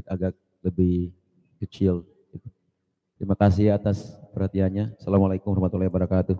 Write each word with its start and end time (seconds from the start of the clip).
agak 0.00 0.32
lebih 0.64 1.12
kecil. 1.60 2.08
Terima 3.20 3.36
kasih 3.36 3.76
atas 3.76 4.16
perhatiannya. 4.32 4.96
Assalamualaikum 4.96 5.52
warahmatullahi 5.52 5.92
wabarakatuh. 5.92 6.36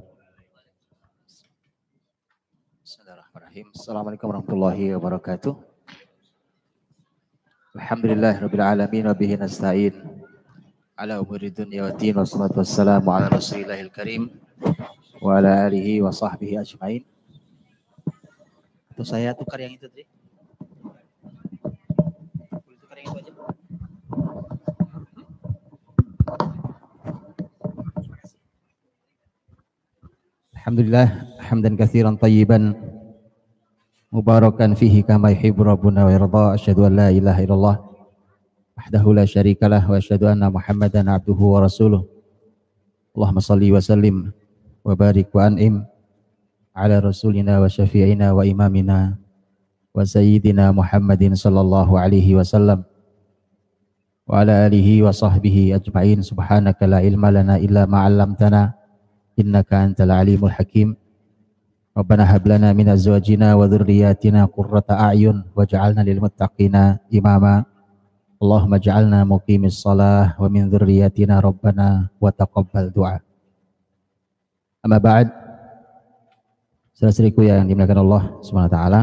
Bismillahirrahmanirrahim. 2.81 3.67
Assalamualaikum 3.77 4.27
warahmatullahi 4.33 4.85
wabarakatuh. 4.97 5.55
Alhamdulillah 7.77 8.35
rabbil 8.41 8.65
alamin 8.65 9.05
wa 9.05 9.15
bihi 9.17 9.37
nasta'in. 9.37 9.95
Ala 10.97 11.21
umuri 11.21 11.53
dunya 11.53 11.85
wa 11.85 11.93
din 11.93 12.17
wa 12.17 12.25
salatu 12.25 12.61
wassalamu 12.61 13.09
ala 13.13 13.33
rasulillahil 13.33 13.93
karim 13.93 14.33
wa 15.21 15.41
ala 15.41 15.69
alihi 15.69 16.01
wa 16.01 16.13
sahbihi 16.13 16.57
ajmain. 16.57 17.05
Atau 18.93 19.05
saya 19.05 19.37
tukar 19.37 19.61
yang 19.61 19.77
itu 19.77 19.89
tadi? 19.89 20.05
Alhamdulillah 30.73 31.37
hamdan 31.53 31.77
katsiran 31.77 32.17
tayyiban 32.17 32.73
mubarakan 34.09 34.73
fihi 34.73 35.05
kama 35.05 35.29
yuhibbu 35.37 35.69
rabbuna 35.69 36.09
wa 36.09 36.17
yarda. 36.17 36.57
Asyhadu 36.57 36.89
an 36.89 36.97
la 36.97 37.13
ilaha 37.13 37.45
illallah 37.45 37.77
wahdahu 38.81 39.13
la 39.13 39.29
syarikalah 39.29 39.85
wa 39.85 40.01
asyhadu 40.01 40.33
anna 40.33 40.49
muhammadan 40.49 41.13
abduhu 41.13 41.53
wa 41.53 41.69
rasuluh. 41.69 42.09
Allahumma 43.13 43.45
salli 43.45 43.69
wa 43.69 43.85
sallim 43.85 44.33
wa 44.81 44.97
barik 44.97 45.29
wa 45.37 45.53
an'im 45.53 45.85
ala 46.73 47.05
rasulina 47.05 47.61
wa 47.61 47.69
syafi'ina 47.69 48.33
wa 48.33 48.41
imamina 48.41 49.21
wa 49.93 50.01
sayyidina 50.01 50.73
Muhammadin 50.73 51.37
sallallahu 51.37 52.01
alaihi 52.01 52.33
wasallam 52.33 52.89
wa 54.25 54.41
ala 54.41 54.65
alihi 54.73 55.05
wa 55.05 55.13
sahbihi 55.13 55.77
ajma'in. 55.77 56.25
Subhanaka 56.25 56.89
la 56.89 57.05
ilma 57.05 57.29
lana 57.29 57.61
illa 57.61 57.85
ma 57.85 58.09
'allamtana 58.09 58.81
innaka 59.37 59.85
antal 59.85 60.13
alimul 60.13 60.53
hakim. 60.53 60.97
Rabbana 61.93 62.25
hab 62.25 62.45
lana 62.49 62.73
min 62.73 62.89
azwajina 62.89 63.53
wa 63.53 63.69
dhurriyyatina 63.69 64.49
qurrata 64.49 64.97
a'yun 64.97 65.45
waj'alna 65.53 66.01
lil 66.01 66.25
muttaqina 66.25 67.05
imama. 67.13 67.69
Allahumma 68.43 68.81
ja'alna 68.81 69.29
muqimis 69.29 69.85
salah 69.85 70.35
wa 70.41 70.49
min 70.49 70.67
dhurriyyatina 70.73 71.39
rabbana 71.39 72.11
wa 72.17 72.33
taqabbal 72.33 72.91
du'a. 72.91 73.21
Amma 74.83 74.99
ba'd 74.99 75.43
Saudara-saudariku 77.03 77.43
yang 77.43 77.67
dimuliakan 77.67 77.99
Allah 78.07 78.23
Subhanahu 78.47 78.71
wa 78.71 78.77
taala 78.79 79.01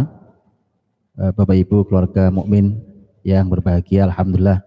eh, 1.20 1.32
Bapak 1.36 1.52
Ibu 1.52 1.84
keluarga 1.84 2.32
mukmin 2.32 2.80
yang 3.28 3.52
berbahagia 3.52 4.08
alhamdulillah 4.08 4.64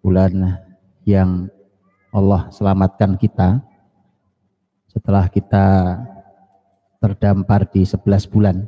bulan 0.00 0.64
yang 1.04 1.52
Allah 2.08 2.48
selamatkan 2.48 3.20
kita 3.20 3.60
setelah 4.94 5.26
kita 5.26 5.98
terdampar 7.02 7.66
di 7.66 7.82
11 7.82 8.30
bulan 8.30 8.62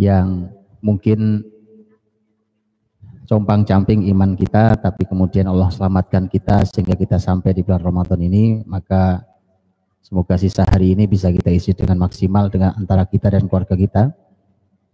yang 0.00 0.48
mungkin 0.80 1.44
compang 3.28 3.68
camping 3.68 4.08
iman 4.08 4.32
kita 4.32 4.80
tapi 4.80 5.04
kemudian 5.04 5.44
Allah 5.52 5.68
selamatkan 5.68 6.32
kita 6.32 6.64
sehingga 6.64 6.96
kita 6.96 7.20
sampai 7.20 7.52
di 7.52 7.60
bulan 7.60 7.84
Ramadan 7.84 8.24
ini 8.24 8.64
maka 8.64 9.20
semoga 10.00 10.40
sisa 10.40 10.64
hari 10.64 10.96
ini 10.96 11.04
bisa 11.04 11.28
kita 11.28 11.52
isi 11.52 11.76
dengan 11.76 12.00
maksimal 12.08 12.48
dengan 12.48 12.72
antara 12.80 13.04
kita 13.04 13.28
dan 13.28 13.44
keluarga 13.44 13.76
kita 13.76 14.16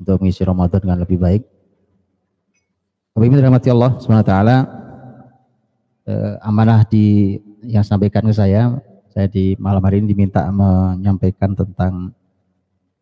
untuk 0.03 0.19
mengisi 0.19 0.43
Ramadan 0.43 0.83
dengan 0.83 0.99
lebih 1.07 1.23
baik. 1.23 1.43
Bapak 3.15 3.27
Ibu 3.31 3.35
dirahmati 3.39 3.69
Allah 3.71 3.91
SWT 4.03 4.35
eh, 6.11 6.35
amanah 6.43 6.83
di 6.91 7.39
yang 7.63 7.87
sampaikan 7.87 8.27
ke 8.27 8.35
saya 8.35 8.75
saya 9.15 9.31
di 9.31 9.55
malam 9.63 9.79
hari 9.87 10.03
ini 10.03 10.11
diminta 10.11 10.43
menyampaikan 10.51 11.55
tentang 11.55 12.11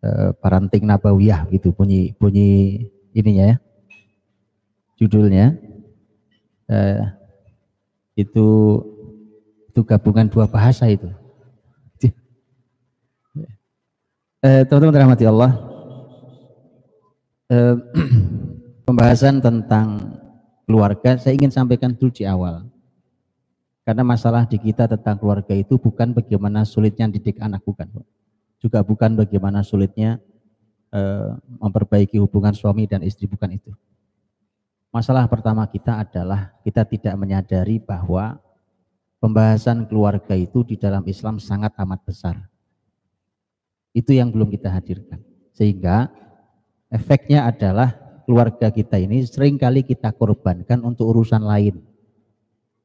uh, 0.04 0.36
parenting 0.36 0.84
nabawiyah 0.84 1.48
gitu 1.48 1.72
bunyi 1.72 2.12
bunyi 2.20 2.84
ininya 3.16 3.56
ya 3.56 3.56
judulnya. 5.02 5.58
Uh, 6.70 7.02
itu 8.14 8.48
itu 9.72 9.80
gabungan 9.82 10.30
dua 10.30 10.46
bahasa 10.46 10.86
itu. 10.86 11.10
Uh, 14.44 14.62
teman-teman 14.68 15.02
rahmati 15.02 15.26
Allah. 15.26 15.52
Pembahasan 18.88 19.44
tentang 19.44 20.16
keluarga 20.64 21.20
saya 21.20 21.36
ingin 21.36 21.52
sampaikan 21.52 21.92
dulu 21.92 22.08
di 22.08 22.24
awal 22.24 22.71
karena 23.82 24.06
masalah 24.06 24.46
di 24.46 24.62
kita 24.62 24.86
tentang 24.86 25.18
keluarga 25.18 25.58
itu 25.58 25.74
bukan 25.74 26.14
bagaimana 26.14 26.62
sulitnya 26.62 27.10
didik 27.10 27.42
anak, 27.42 27.66
bukan. 27.66 27.90
Juga 28.62 28.78
bukan 28.86 29.18
bagaimana 29.18 29.66
sulitnya 29.66 30.22
e, 30.94 31.00
memperbaiki 31.58 32.14
hubungan 32.22 32.54
suami 32.54 32.86
dan 32.86 33.02
istri, 33.02 33.26
bukan 33.26 33.58
itu. 33.58 33.74
Masalah 34.94 35.26
pertama 35.26 35.66
kita 35.66 35.98
adalah 35.98 36.54
kita 36.62 36.86
tidak 36.86 37.14
menyadari 37.18 37.82
bahwa 37.82 38.38
pembahasan 39.18 39.90
keluarga 39.90 40.38
itu 40.38 40.62
di 40.62 40.78
dalam 40.78 41.02
Islam 41.10 41.42
sangat 41.42 41.74
amat 41.82 42.06
besar. 42.06 42.38
Itu 43.90 44.14
yang 44.14 44.30
belum 44.30 44.46
kita 44.46 44.70
hadirkan. 44.70 45.18
Sehingga 45.50 46.06
efeknya 46.86 47.50
adalah 47.50 47.98
keluarga 48.30 48.70
kita 48.70 48.94
ini 49.02 49.26
sering 49.26 49.58
kali 49.58 49.82
kita 49.82 50.14
korbankan 50.14 50.86
untuk 50.86 51.10
urusan 51.10 51.42
lain 51.42 51.91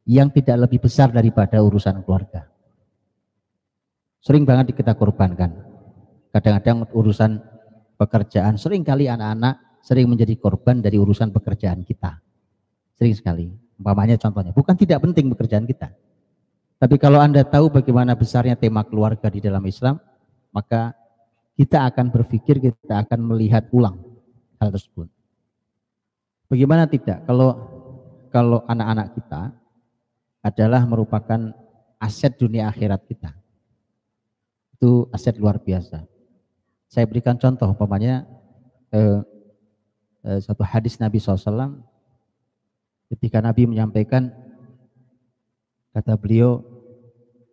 yang 0.07 0.31
tidak 0.31 0.66
lebih 0.68 0.79
besar 0.88 1.12
daripada 1.12 1.59
urusan 1.59 2.00
keluarga. 2.07 2.47
Sering 4.23 4.47
banget 4.47 4.72
kita 4.72 4.95
korbankan. 4.95 5.51
Kadang-kadang 6.31 6.88
urusan 6.95 7.44
pekerjaan, 8.00 8.56
sering 8.56 8.88
kali 8.88 9.12
anak-anak 9.12 9.84
sering 9.84 10.07
menjadi 10.07 10.35
korban 10.40 10.79
dari 10.79 10.96
urusan 11.00 11.31
pekerjaan 11.31 11.84
kita. 11.84 12.19
Sering 12.96 13.16
sekali. 13.16 13.47
Umpamanya 13.78 14.17
contohnya, 14.17 14.51
bukan 14.56 14.73
tidak 14.73 15.06
penting 15.06 15.29
pekerjaan 15.31 15.63
kita. 15.63 15.94
Tapi 16.78 16.96
kalau 16.97 17.22
Anda 17.22 17.46
tahu 17.46 17.69
bagaimana 17.69 18.17
besarnya 18.17 18.57
tema 18.57 18.81
keluarga 18.84 19.29
di 19.29 19.38
dalam 19.38 19.62
Islam, 19.63 20.01
maka 20.50 20.97
kita 21.57 21.90
akan 21.90 22.09
berpikir, 22.09 22.57
kita 22.57 23.06
akan 23.06 23.34
melihat 23.34 23.69
ulang 23.73 24.01
hal 24.57 24.69
tersebut. 24.73 25.09
Bagaimana 26.50 26.90
tidak 26.90 27.28
kalau 27.28 27.50
kalau 28.29 28.62
anak-anak 28.66 29.13
kita 29.17 29.41
adalah 30.41 30.85
merupakan 30.85 31.51
aset 31.97 32.37
dunia 32.37 32.69
akhirat 32.69 33.03
kita. 33.05 33.33
Itu 34.77 35.09
aset 35.09 35.37
luar 35.41 35.57
biasa. 35.57 36.05
Saya 36.87 37.05
berikan 37.09 37.35
contoh, 37.35 37.73
umpamanya 37.73 38.23
eh, 38.93 39.19
eh, 40.23 40.39
satu 40.39 40.63
hadis 40.63 41.01
Nabi 41.01 41.19
SAW 41.19 41.83
ketika 43.11 43.39
Nabi 43.39 43.67
menyampaikan 43.67 44.31
kata 45.95 46.13
beliau 46.19 46.61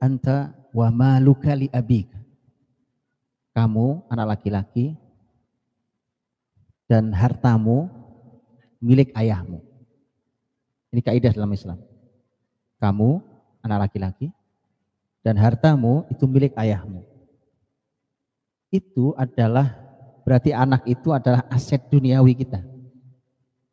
anta 0.03 0.53
wa 0.75 0.91
maluka 0.91 1.55
li 1.55 1.71
abik 1.71 2.11
kamu 3.55 4.03
anak 4.11 4.37
laki-laki 4.37 4.99
dan 6.91 7.15
hartamu 7.15 7.87
milik 8.83 9.15
ayahmu 9.15 9.63
ini 10.91 11.01
kaidah 11.01 11.33
dalam 11.33 11.55
Islam 11.55 11.79
kamu, 12.85 13.25
anak 13.65 13.89
laki-laki, 13.89 14.29
dan 15.25 15.41
hartamu 15.41 16.05
itu 16.13 16.29
milik 16.29 16.53
ayahmu. 16.53 17.01
Itu 18.69 19.17
adalah, 19.17 19.73
berarti 20.29 20.53
anak 20.53 20.85
itu 20.85 21.17
adalah 21.17 21.49
aset 21.49 21.81
duniawi 21.89 22.37
kita. 22.37 22.61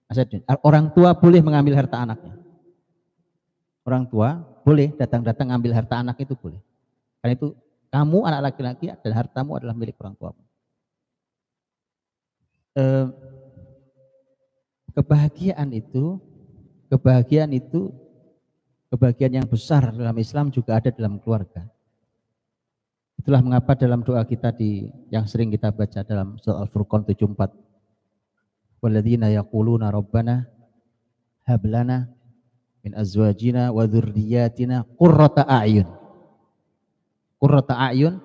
Aset 0.08 0.32
dunia. 0.32 0.48
Orang 0.64 0.96
tua 0.96 1.12
boleh 1.12 1.44
mengambil 1.44 1.76
harta 1.76 2.00
anaknya. 2.00 2.40
Orang 3.84 4.08
tua 4.08 4.40
boleh 4.64 4.96
datang-datang 4.96 5.52
ambil 5.52 5.76
harta 5.76 6.00
anak 6.00 6.16
itu 6.24 6.38
boleh. 6.40 6.62
Karena 7.20 7.36
itu 7.36 7.52
kamu 7.92 8.24
anak 8.24 8.42
laki-laki 8.54 8.88
dan 8.88 9.12
hartamu 9.12 9.60
adalah 9.60 9.76
milik 9.76 10.00
orang 10.00 10.16
tuamu. 10.16 10.44
Eh, 12.72 13.08
kebahagiaan 14.96 15.68
itu, 15.76 16.16
kebahagiaan 16.88 17.52
itu 17.52 17.92
kebahagiaan 18.92 19.40
yang 19.40 19.48
besar 19.48 19.96
dalam 19.96 20.14
Islam 20.20 20.52
juga 20.52 20.76
ada 20.76 20.92
dalam 20.92 21.16
keluarga. 21.24 21.64
Itulah 23.16 23.40
mengapa 23.40 23.72
dalam 23.80 24.04
doa 24.04 24.20
kita 24.28 24.52
di 24.52 24.92
yang 25.08 25.24
sering 25.24 25.48
kita 25.48 25.72
baca 25.72 26.04
dalam 26.04 26.36
surah 26.42 26.68
Al-Furqan 26.68 27.08
74. 27.08 28.84
Walladzina 28.84 29.32
yaquluna 29.32 29.94
rabbana 29.94 30.44
hab 31.48 31.62
lana 31.64 32.12
min 32.82 32.92
azwajina 32.98 33.72
wa 33.72 33.88
dzurriyyatina 33.88 34.84
qurrata 35.00 35.48
a'yun. 35.48 35.88
Qurrata 37.40 37.78
a'yun 37.78 38.20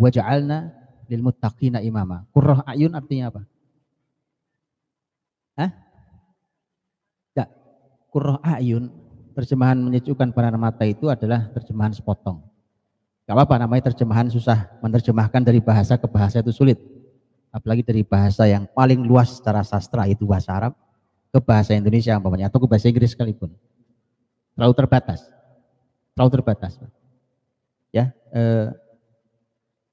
waj'alna 0.00 0.72
lil 1.06 1.22
muttaqina 1.22 1.84
imama. 1.84 2.24
Qurrah 2.32 2.64
a'yun 2.66 2.96
artinya 2.96 3.30
apa? 3.30 3.42
Hah? 5.60 5.70
Kurroh 8.12 8.44
ayun, 8.44 8.92
terjemahan 9.32 9.80
menyejukkan 9.80 10.30
pandangan 10.30 10.60
mata 10.60 10.84
itu 10.84 11.08
adalah 11.08 11.48
terjemahan 11.50 11.90
sepotong. 11.90 12.44
Gak 13.26 13.34
apa-apa 13.34 13.64
namanya 13.64 13.90
terjemahan 13.90 14.28
susah, 14.28 14.68
menerjemahkan 14.84 15.42
dari 15.42 15.58
bahasa 15.58 15.96
ke 15.96 16.06
bahasa 16.06 16.44
itu 16.44 16.52
sulit. 16.52 16.78
Apalagi 17.52 17.84
dari 17.84 18.04
bahasa 18.04 18.48
yang 18.48 18.68
paling 18.70 19.04
luas 19.04 19.40
secara 19.40 19.64
sastra 19.64 20.08
itu 20.08 20.24
bahasa 20.24 20.52
Arab 20.52 20.72
ke 21.32 21.38
bahasa 21.40 21.72
Indonesia 21.72 22.16
umpamanya 22.16 22.52
atau 22.52 22.60
ke 22.60 22.68
bahasa 22.68 22.92
Inggris 22.92 23.16
sekalipun. 23.16 23.52
Terlalu 24.52 24.74
terbatas. 24.76 25.24
Terlalu 26.12 26.30
terbatas. 26.36 26.72
Ya, 27.92 28.12
eh, 28.32 28.68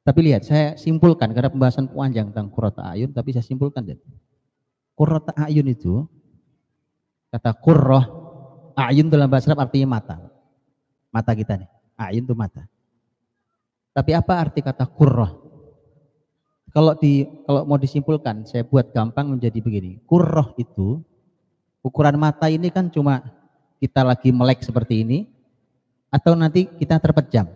tapi 0.09 0.25
lihat, 0.25 0.42
saya 0.42 0.74
simpulkan 0.74 1.30
karena 1.30 1.53
pembahasan 1.53 1.85
panjang 1.85 2.33
tentang 2.33 2.50
kurota 2.50 2.81
ayun, 2.81 3.13
tapi 3.13 3.30
saya 3.30 3.45
simpulkan. 3.45 3.85
Kurota 4.97 5.38
ayun 5.38 5.69
itu 5.69 6.01
kata 7.30 7.53
kurroh 7.62 8.19
ayun 8.88 9.12
dalam 9.12 9.28
bahasa 9.28 9.52
Arab 9.52 9.68
artinya 9.68 10.00
mata. 10.00 10.16
Mata 11.12 11.31
kita 11.36 11.60
nih. 11.60 11.70
Ayun 12.00 12.24
itu 12.24 12.36
mata. 12.38 12.64
Tapi 13.92 14.16
apa 14.16 14.40
arti 14.40 14.64
kata 14.64 14.88
kurroh? 14.88 15.50
Kalau 16.70 16.94
di 16.96 17.26
kalau 17.50 17.66
mau 17.66 17.81
disimpulkan, 17.81 18.46
saya 18.46 18.62
buat 18.64 18.94
gampang 18.94 19.28
menjadi 19.28 19.58
begini. 19.60 20.00
Kurroh 20.06 20.54
itu 20.56 21.02
ukuran 21.81 22.16
mata 22.22 22.46
ini 22.48 22.70
kan 22.70 22.94
cuma 22.94 23.26
kita 23.81 24.06
lagi 24.06 24.30
melek 24.30 24.62
seperti 24.62 25.02
ini 25.02 25.26
atau 26.14 26.38
nanti 26.38 26.70
kita 26.70 27.02
terpejam. 27.02 27.50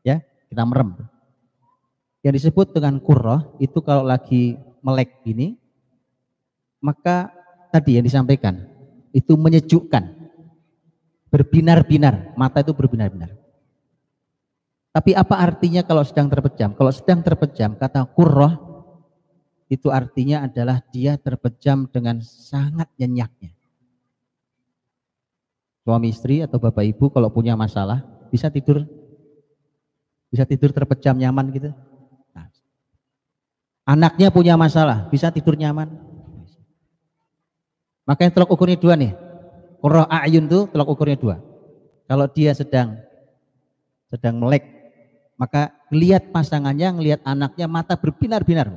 Ya, 0.00 0.24
kita 0.48 0.64
merem. 0.64 0.96
Yang 2.24 2.42
disebut 2.42 2.72
dengan 2.72 2.98
kurroh 2.98 3.54
itu 3.60 3.78
kalau 3.84 4.02
lagi 4.02 4.56
melek 4.80 5.22
ini 5.28 5.60
maka 6.80 7.30
tadi 7.70 8.00
yang 8.00 8.06
disampaikan 8.06 8.64
itu 9.12 9.36
menyejukkan. 9.36 10.15
Berbinar-binar, 11.26 12.36
mata 12.38 12.62
itu 12.62 12.70
berbinar-binar. 12.70 13.34
Tapi 14.96 15.12
apa 15.12 15.36
artinya 15.36 15.84
kalau 15.84 16.00
sedang 16.06 16.32
terpejam? 16.32 16.72
Kalau 16.72 16.88
sedang 16.88 17.20
terpejam, 17.20 17.76
kata 17.76 18.08
kurroh 18.16 18.54
itu 19.66 19.90
artinya 19.90 20.46
adalah 20.46 20.80
dia 20.94 21.18
terpejam 21.18 21.90
dengan 21.90 22.22
sangat 22.22 22.88
nyenyaknya. 22.96 23.52
Suami 25.84 26.10
istri 26.10 26.42
atau 26.42 26.58
bapak 26.58 26.82
ibu 26.86 27.12
kalau 27.12 27.30
punya 27.30 27.54
masalah 27.54 28.02
bisa 28.30 28.50
tidur 28.50 28.82
bisa 30.30 30.42
tidur 30.42 30.74
terpejam 30.74 31.14
nyaman 31.14 31.46
gitu. 31.54 31.70
Nah, 32.34 32.50
anaknya 33.86 34.32
punya 34.34 34.58
masalah 34.58 35.06
bisa 35.12 35.30
tidur 35.30 35.54
nyaman. 35.54 35.92
Makanya 38.06 38.30
telok 38.34 38.54
ukurnya 38.54 38.78
dua 38.78 38.94
nih. 38.94 39.25
Kurroh 39.80 40.08
ayun 40.08 40.48
tuh 40.48 40.68
telok 40.72 40.96
ukurnya 40.96 41.18
dua. 41.18 41.36
Kalau 42.06 42.26
dia 42.30 42.54
sedang 42.54 42.96
sedang 44.06 44.38
melek 44.38 44.76
maka 45.36 45.76
lihat 45.92 46.32
pasangannya, 46.32 46.96
ngelihat 46.96 47.20
anaknya, 47.22 47.68
mata 47.68 47.94
berbinar-binar. 47.94 48.72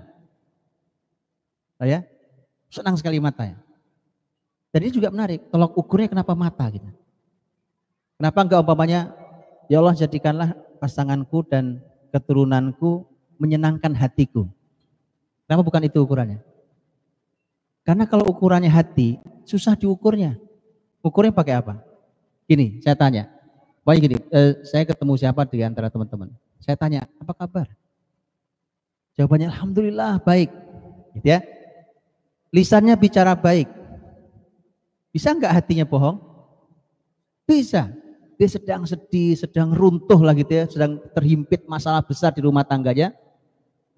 Ya, 1.79 2.03
senang 2.67 2.99
sekali 2.99 3.23
matanya. 3.23 3.55
Dan 4.69 4.85
ini 4.85 4.91
juga 4.91 5.09
menarik, 5.09 5.47
tolok 5.47 5.79
ukurnya 5.79 6.11
kenapa 6.11 6.35
mata 6.35 6.67
gitu. 6.67 6.85
Kenapa 8.19 8.39
enggak 8.43 8.59
umpamanya, 8.59 9.15
ya 9.71 9.79
Allah 9.79 9.95
jadikanlah 9.95 10.51
pasanganku 10.83 11.47
dan 11.47 11.79
keturunanku 12.11 13.07
menyenangkan 13.39 13.95
hatiku. 13.95 14.51
Kenapa 15.47 15.63
bukan 15.63 15.87
itu 15.87 16.03
ukurannya? 16.03 16.43
Karena 17.87 18.03
kalau 18.05 18.27
ukurannya 18.27 18.69
hati, 18.69 19.17
susah 19.47 19.79
diukurnya. 19.79 20.35
Ukurnya 20.99 21.31
pakai 21.31 21.55
apa? 21.59 21.79
Gini, 22.49 22.83
saya 22.83 22.95
tanya. 22.97 23.31
Pokoknya 23.83 24.01
gini, 24.03 24.17
eh, 24.19 24.51
saya 24.67 24.83
ketemu 24.83 25.13
siapa 25.15 25.47
di 25.47 25.63
antara 25.63 25.87
teman-teman. 25.87 26.29
Saya 26.59 26.75
tanya, 26.75 27.07
apa 27.17 27.31
kabar? 27.31 27.67
Jawabannya 29.15 29.47
Alhamdulillah 29.51 30.23
baik. 30.23 30.51
Gitu 31.19 31.27
ya. 31.27 31.39
Lisannya 32.55 32.95
bicara 32.95 33.35
baik. 33.35 33.67
Bisa 35.11 35.33
nggak 35.33 35.53
hatinya 35.55 35.85
bohong? 35.87 36.17
Bisa. 37.43 37.89
Dia 38.39 38.47
sedang 38.47 38.87
sedih, 38.87 39.35
sedang 39.35 39.75
runtuh 39.75 40.23
lah 40.23 40.31
gitu 40.31 40.53
ya, 40.55 40.63
sedang 40.71 40.95
terhimpit 41.11 41.67
masalah 41.67 41.99
besar 41.99 42.31
di 42.31 42.39
rumah 42.39 42.63
tangganya. 42.63 43.11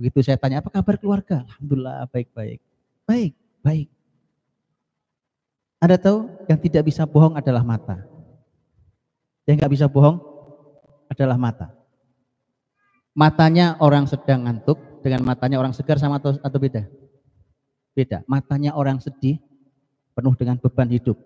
Begitu 0.02 0.26
saya 0.26 0.42
tanya, 0.42 0.66
apa 0.66 0.74
kabar 0.74 0.98
keluarga? 0.98 1.46
Alhamdulillah 1.46 2.10
baik-baik. 2.10 2.58
Baik, 3.06 3.34
baik. 3.62 3.88
Anda 5.82 5.98
tahu 5.98 6.30
yang 6.46 6.62
tidak 6.62 6.86
bisa 6.86 7.10
bohong 7.10 7.34
adalah 7.34 7.66
mata. 7.66 8.06
Yang 9.50 9.56
nggak 9.66 9.74
bisa 9.74 9.86
bohong 9.90 10.22
adalah 11.10 11.36
mata 11.36 11.82
matanya 13.12 13.76
orang 13.84 14.08
sedang 14.08 14.48
ngantuk 14.48 14.80
dengan 15.04 15.24
matanya 15.26 15.60
orang 15.60 15.76
segar 15.76 16.00
sama 16.00 16.22
atau, 16.22 16.38
atau 16.40 16.60
beda? 16.60 16.88
Beda. 17.92 18.24
Matanya 18.28 18.72
orang 18.78 19.04
sedih 19.04 19.42
penuh 20.16 20.36
dengan 20.40 20.56
beban 20.60 20.88
hidup. 20.88 21.18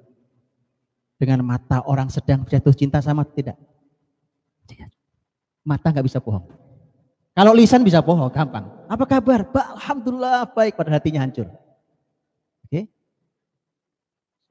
Dengan 1.15 1.45
mata 1.47 1.79
orang 1.87 2.11
sedang 2.11 2.43
jatuh 2.43 2.75
cinta 2.75 2.99
sama 2.99 3.23
tidak? 3.23 3.55
Mata 5.65 5.89
nggak 5.89 6.05
bisa 6.05 6.21
bohong. 6.21 6.45
Kalau 7.35 7.51
lisan 7.51 7.83
bisa 7.83 7.99
bohong, 7.99 8.31
gampang. 8.31 8.63
Apa 8.87 9.03
kabar? 9.03 9.43
Ba, 9.49 9.75
Alhamdulillah 9.75 10.47
baik 10.55 10.77
pada 10.77 10.93
hatinya 10.93 11.25
hancur. 11.25 11.49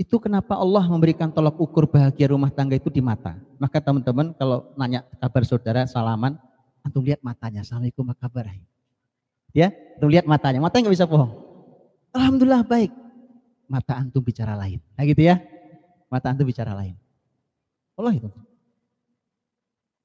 Itu 0.04 0.20
kenapa 0.20 0.60
Allah 0.60 0.84
memberikan 0.84 1.32
tolak 1.32 1.56
ukur 1.56 1.88
bahagia 1.88 2.28
rumah 2.28 2.52
tangga 2.52 2.76
itu 2.76 2.92
di 2.92 3.00
mata. 3.00 3.40
Maka 3.56 3.80
teman-teman 3.80 4.36
kalau 4.36 4.68
nanya 4.76 5.00
kabar 5.16 5.48
saudara, 5.48 5.88
salaman, 5.88 6.36
Antum 6.84 7.00
lihat 7.00 7.24
matanya. 7.24 7.64
Assalamualaikum 7.64 8.12
kabar? 8.12 8.44
Ya, 9.56 9.72
antum 9.96 10.12
lihat 10.12 10.28
matanya. 10.28 10.60
Matanya 10.60 10.92
nggak 10.92 10.96
bisa 11.00 11.08
bohong. 11.08 11.32
Alhamdulillah 12.12 12.60
baik. 12.68 12.92
Mata 13.64 13.96
antum 13.96 14.20
bicara 14.20 14.52
lain. 14.52 14.84
Nah 14.92 15.02
gitu 15.08 15.24
ya. 15.24 15.40
Mata 16.12 16.28
antum 16.28 16.44
bicara 16.44 16.76
lain. 16.76 16.92
Allah 17.96 18.12
itu. 18.12 18.28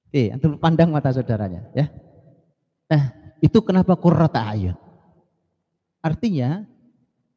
Oke, 0.08 0.24
antum 0.32 0.56
pandang 0.56 0.90
mata 0.90 1.12
saudaranya 1.12 1.68
ya. 1.76 1.92
Nah, 2.90 3.04
itu 3.44 3.60
kenapa 3.60 4.00
kurrata 4.00 4.42
ayun. 4.48 4.80
Artinya 6.00 6.64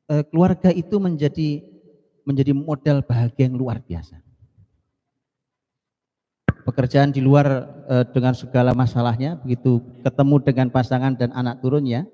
eh, 0.07 0.23
keluarga 0.31 0.71
itu 0.71 1.03
menjadi 1.03 1.67
menjadi 2.23 2.55
model 2.55 3.03
bahagia 3.03 3.51
yang 3.51 3.59
luar 3.59 3.83
biasa 3.83 4.23
pekerjaan 6.63 7.11
di 7.11 7.19
luar 7.19 7.47
e, 7.91 7.95
dengan 8.15 8.33
segala 8.33 8.71
masalahnya, 8.73 9.39
begitu 9.43 9.83
ketemu 10.07 10.37
dengan 10.43 10.67
pasangan 10.71 11.13
dan 11.19 11.35
anak 11.35 11.59
turunnya, 11.59 12.07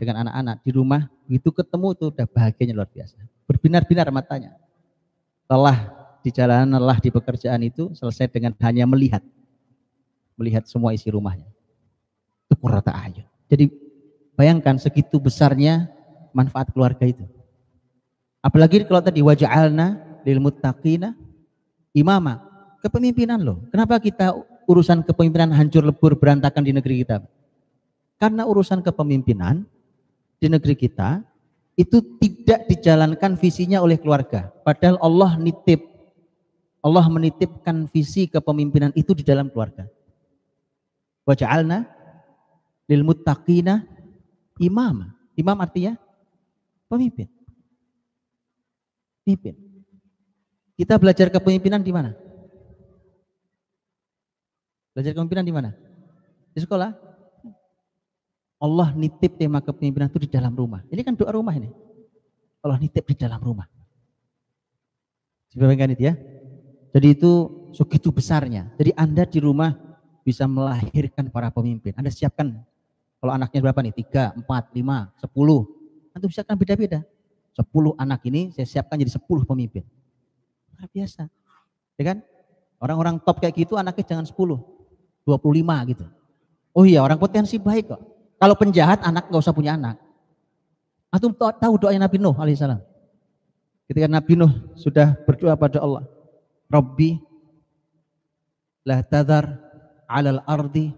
dengan 0.00 0.26
anak-anak 0.26 0.56
di 0.64 0.70
rumah, 0.72 1.06
begitu 1.28 1.52
ketemu 1.52 1.86
itu 1.92 2.04
udah 2.08 2.26
bahagianya 2.26 2.74
luar 2.74 2.88
biasa. 2.88 3.16
Berbinar-binar 3.44 4.08
matanya. 4.08 4.56
Lelah 5.44 5.92
di 6.24 6.30
jalanan, 6.32 6.80
lelah 6.80 6.98
di 7.00 7.12
pekerjaan 7.12 7.60
itu 7.60 7.92
selesai 7.92 8.32
dengan 8.32 8.56
hanya 8.64 8.88
melihat. 8.88 9.20
Melihat 10.40 10.64
semua 10.64 10.96
isi 10.96 11.12
rumahnya. 11.12 11.48
Itu 12.48 12.56
kurata 12.56 12.96
ayun. 12.96 13.28
Jadi 13.52 13.68
bayangkan 14.32 14.80
segitu 14.80 15.20
besarnya 15.20 15.92
manfaat 16.32 16.72
keluarga 16.72 17.04
itu. 17.04 17.28
Apalagi 18.40 18.88
kalau 18.88 19.04
tadi 19.04 19.20
waja'alna 19.20 20.00
lil 20.24 20.40
muttaqina 20.40 21.12
imama 21.92 22.40
kepemimpinan 22.80 23.40
loh. 23.40 23.60
Kenapa 23.68 24.00
kita 24.00 24.32
urusan 24.64 25.04
kepemimpinan 25.04 25.52
hancur 25.52 25.84
lebur 25.84 26.16
berantakan 26.16 26.64
di 26.64 26.72
negeri 26.72 27.04
kita? 27.04 27.20
Karena 28.16 28.48
urusan 28.48 28.80
kepemimpinan 28.80 29.64
di 30.40 30.48
negeri 30.48 30.76
kita 30.76 31.20
itu 31.76 32.00
tidak 32.20 32.68
dijalankan 32.68 33.36
visinya 33.36 33.80
oleh 33.84 34.00
keluarga. 34.00 34.52
Padahal 34.64 35.00
Allah 35.00 35.36
nitip 35.40 35.88
Allah 36.80 37.04
menitipkan 37.12 37.84
visi 37.92 38.24
kepemimpinan 38.24 38.88
itu 38.96 39.12
di 39.12 39.20
dalam 39.20 39.52
keluarga. 39.52 39.84
Waja'alna 41.28 41.84
lil 42.88 43.04
muttaqina 43.04 43.84
imam. 44.56 45.12
Imam 45.36 45.56
artinya 45.60 46.00
pemimpin. 46.88 47.28
Pemimpin. 49.30 49.54
Kita 50.74 50.98
belajar 50.98 51.30
kepemimpinan 51.30 51.78
di 51.86 51.94
mana? 51.94 52.10
Belajar 54.90 55.14
kepemimpinan 55.14 55.46
di 55.46 55.54
mana? 55.54 55.70
Di 56.50 56.58
sekolah. 56.58 56.90
Allah 58.58 58.88
nitip 58.98 59.38
tema 59.38 59.62
kepemimpinan 59.62 60.10
itu 60.10 60.26
di 60.26 60.30
dalam 60.34 60.50
rumah. 60.50 60.82
Ini 60.90 61.06
kan 61.06 61.14
doa 61.14 61.30
rumah 61.30 61.54
ini. 61.54 61.70
Allah 62.58 62.82
nitip 62.82 63.06
di 63.06 63.14
dalam 63.14 63.38
rumah. 63.38 63.70
Dibayangkan 65.54 65.94
itu 65.94 66.10
ya. 66.10 66.18
Jadi 66.90 67.06
itu 67.14 67.30
segitu 67.70 68.10
besarnya. 68.10 68.66
Jadi 68.82 68.90
Anda 68.98 69.30
di 69.30 69.38
rumah 69.38 69.78
bisa 70.26 70.50
melahirkan 70.50 71.30
para 71.30 71.54
pemimpin. 71.54 71.94
Anda 71.94 72.10
siapkan 72.10 72.66
kalau 73.22 73.30
anaknya 73.30 73.62
berapa 73.62 73.78
nih? 73.78 73.94
Tiga, 73.94 74.34
empat, 74.34 74.74
lima, 74.74 75.14
sepuluh. 75.22 75.70
Anda 76.18 76.26
siapkan 76.26 76.58
beda-beda. 76.58 77.06
Sepuluh 77.60 77.92
anak 78.00 78.24
ini 78.24 78.56
saya 78.56 78.64
siapkan 78.64 78.96
jadi 78.96 79.12
sepuluh 79.12 79.44
pemimpin. 79.44 79.84
Luar 80.72 80.88
biasa. 80.88 81.28
Ya 82.00 82.04
kan? 82.08 82.24
Orang-orang 82.80 83.20
top 83.20 83.44
kayak 83.44 83.52
gitu 83.60 83.76
anaknya 83.76 84.16
jangan 84.16 84.24
10, 84.24 84.32
25 85.28 85.92
gitu. 85.92 86.08
Oh 86.72 86.88
iya 86.88 87.04
orang 87.04 87.20
potensi 87.20 87.60
baik 87.60 87.92
kok. 87.92 88.00
Kalau 88.40 88.56
penjahat 88.56 89.04
anak 89.04 89.28
nggak 89.28 89.44
usah 89.44 89.52
punya 89.52 89.76
anak. 89.76 90.00
Atau 91.12 91.28
tahu 91.36 91.74
doanya 91.76 92.08
Nabi 92.08 92.16
Nuh 92.16 92.32
alaihissalam. 92.32 92.80
Ketika 93.84 94.08
Nabi 94.08 94.32
Nuh 94.40 94.72
sudah 94.80 95.12
berdoa 95.28 95.52
pada 95.60 95.84
Allah. 95.84 96.08
Rabbi 96.72 97.20
la 98.88 99.04
tadhar 99.04 99.60
alal 100.08 100.40
ardi 100.48 100.88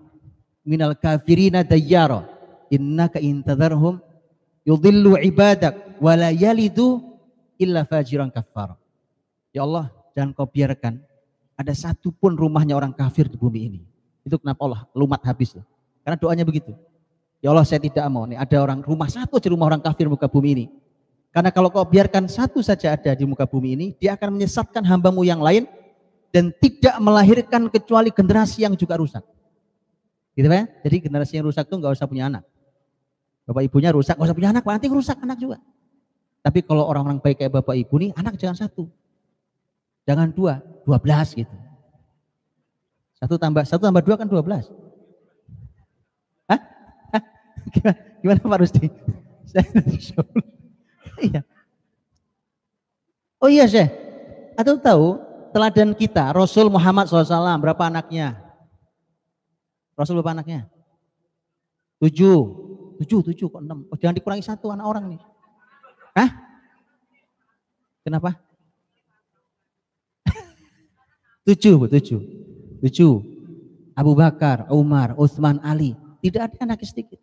minal 0.62 0.94
kafirina 0.94 1.66
dayyara 1.66 2.22
innaka 2.70 3.18
intadharhum 3.18 3.98
yudhillu 4.66 5.18
ibadak 5.22 5.98
wa 5.98 6.12
la 6.14 6.30
yalidu 6.30 7.02
illa 7.58 7.86
fajiran 7.86 8.30
kafar. 8.30 8.78
Ya 9.52 9.62
Allah, 9.62 9.92
jangan 10.16 10.32
kau 10.32 10.48
biarkan 10.48 10.98
ada 11.54 11.72
satu 11.76 12.10
pun 12.10 12.34
rumahnya 12.34 12.74
orang 12.74 12.90
kafir 12.90 13.28
di 13.28 13.36
bumi 13.36 13.60
ini. 13.68 13.80
Itu 14.26 14.38
kenapa 14.38 14.64
Allah 14.64 14.82
lumat 14.96 15.20
habis. 15.26 15.54
Karena 16.02 16.16
doanya 16.18 16.42
begitu. 16.46 16.74
Ya 17.42 17.50
Allah 17.50 17.66
saya 17.66 17.82
tidak 17.82 18.06
mau 18.06 18.22
nih 18.22 18.38
ada 18.38 18.56
orang 18.62 18.80
rumah 18.86 19.10
satu 19.10 19.38
aja 19.38 19.50
rumah 19.50 19.66
orang 19.66 19.82
kafir 19.82 20.06
muka 20.06 20.30
bumi 20.30 20.50
ini. 20.54 20.66
Karena 21.32 21.48
kalau 21.48 21.72
kau 21.72 21.82
biarkan 21.88 22.28
satu 22.28 22.60
saja 22.60 22.92
ada 22.92 23.16
di 23.16 23.24
muka 23.24 23.48
bumi 23.48 23.72
ini, 23.72 23.86
dia 23.96 24.12
akan 24.12 24.36
menyesatkan 24.36 24.84
hambamu 24.84 25.24
yang 25.24 25.40
lain 25.40 25.64
dan 26.28 26.52
tidak 26.60 26.92
melahirkan 27.00 27.72
kecuali 27.72 28.12
generasi 28.12 28.68
yang 28.68 28.76
juga 28.76 29.00
rusak. 29.00 29.24
Gitu 30.36 30.44
ya? 30.44 30.68
Jadi 30.84 30.96
generasi 31.08 31.32
yang 31.40 31.48
rusak 31.48 31.64
itu 31.64 31.76
nggak 31.80 31.92
usah 31.96 32.04
punya 32.04 32.28
anak. 32.28 32.44
Bapak 33.42 33.62
ibunya 33.66 33.90
rusak, 33.90 34.14
nggak 34.14 34.28
usah 34.30 34.36
punya 34.38 34.50
anak, 34.54 34.62
nanti 34.62 34.86
rusak 34.86 35.18
anak 35.18 35.38
juga. 35.38 35.58
Tapi 36.42 36.62
kalau 36.66 36.86
orang-orang 36.86 37.22
baik 37.22 37.42
kayak 37.42 37.54
bapak 37.54 37.74
ibu 37.78 37.94
nih, 37.98 38.10
anak 38.18 38.34
jangan 38.38 38.66
satu. 38.66 38.90
Jangan 40.06 40.34
dua, 40.34 40.58
dua 40.82 40.98
belas 40.98 41.30
gitu. 41.34 41.54
Satu 43.18 43.38
tambah 43.38 43.62
satu 43.62 43.86
tambah 43.86 44.02
dua 44.02 44.18
kan 44.18 44.26
dua 44.26 44.42
belas. 44.42 44.66
Hah? 46.50 46.58
Gimana, 47.70 47.98
gimana 48.18 48.38
Pak 48.42 48.58
Rusdi? 48.58 48.86
iya. 51.30 51.40
Oh 53.38 53.46
iya 53.46 53.66
Syekh. 53.70 53.90
Atau 54.58 54.78
tahu 54.82 55.22
teladan 55.54 55.94
kita 55.94 56.34
Rasul 56.34 56.66
Muhammad 56.66 57.06
SAW 57.06 57.62
berapa 57.62 57.82
anaknya? 57.86 58.38
Rasul 59.94 60.18
berapa 60.18 60.34
anaknya? 60.34 60.66
Tujuh. 62.02 62.71
Tujuh, 63.02 63.34
tujuh 63.34 63.46
kok 63.50 63.62
enam. 63.62 63.82
Oh, 63.90 63.98
jangan 63.98 64.14
dikurangi 64.14 64.46
satu 64.46 64.70
anak 64.70 64.86
orang 64.86 65.04
nih. 65.10 65.20
Hah? 66.14 66.30
Kenapa? 68.06 68.38
tujuh, 71.50 71.90
tujuh. 71.90 72.20
Tujuh. 72.86 73.14
Abu 73.98 74.12
Bakar, 74.14 74.70
Umar, 74.70 75.18
Utsman, 75.18 75.58
Ali. 75.66 75.98
Tidak 76.22 76.38
ada 76.38 76.56
anak 76.62 76.86
sedikit. 76.86 77.18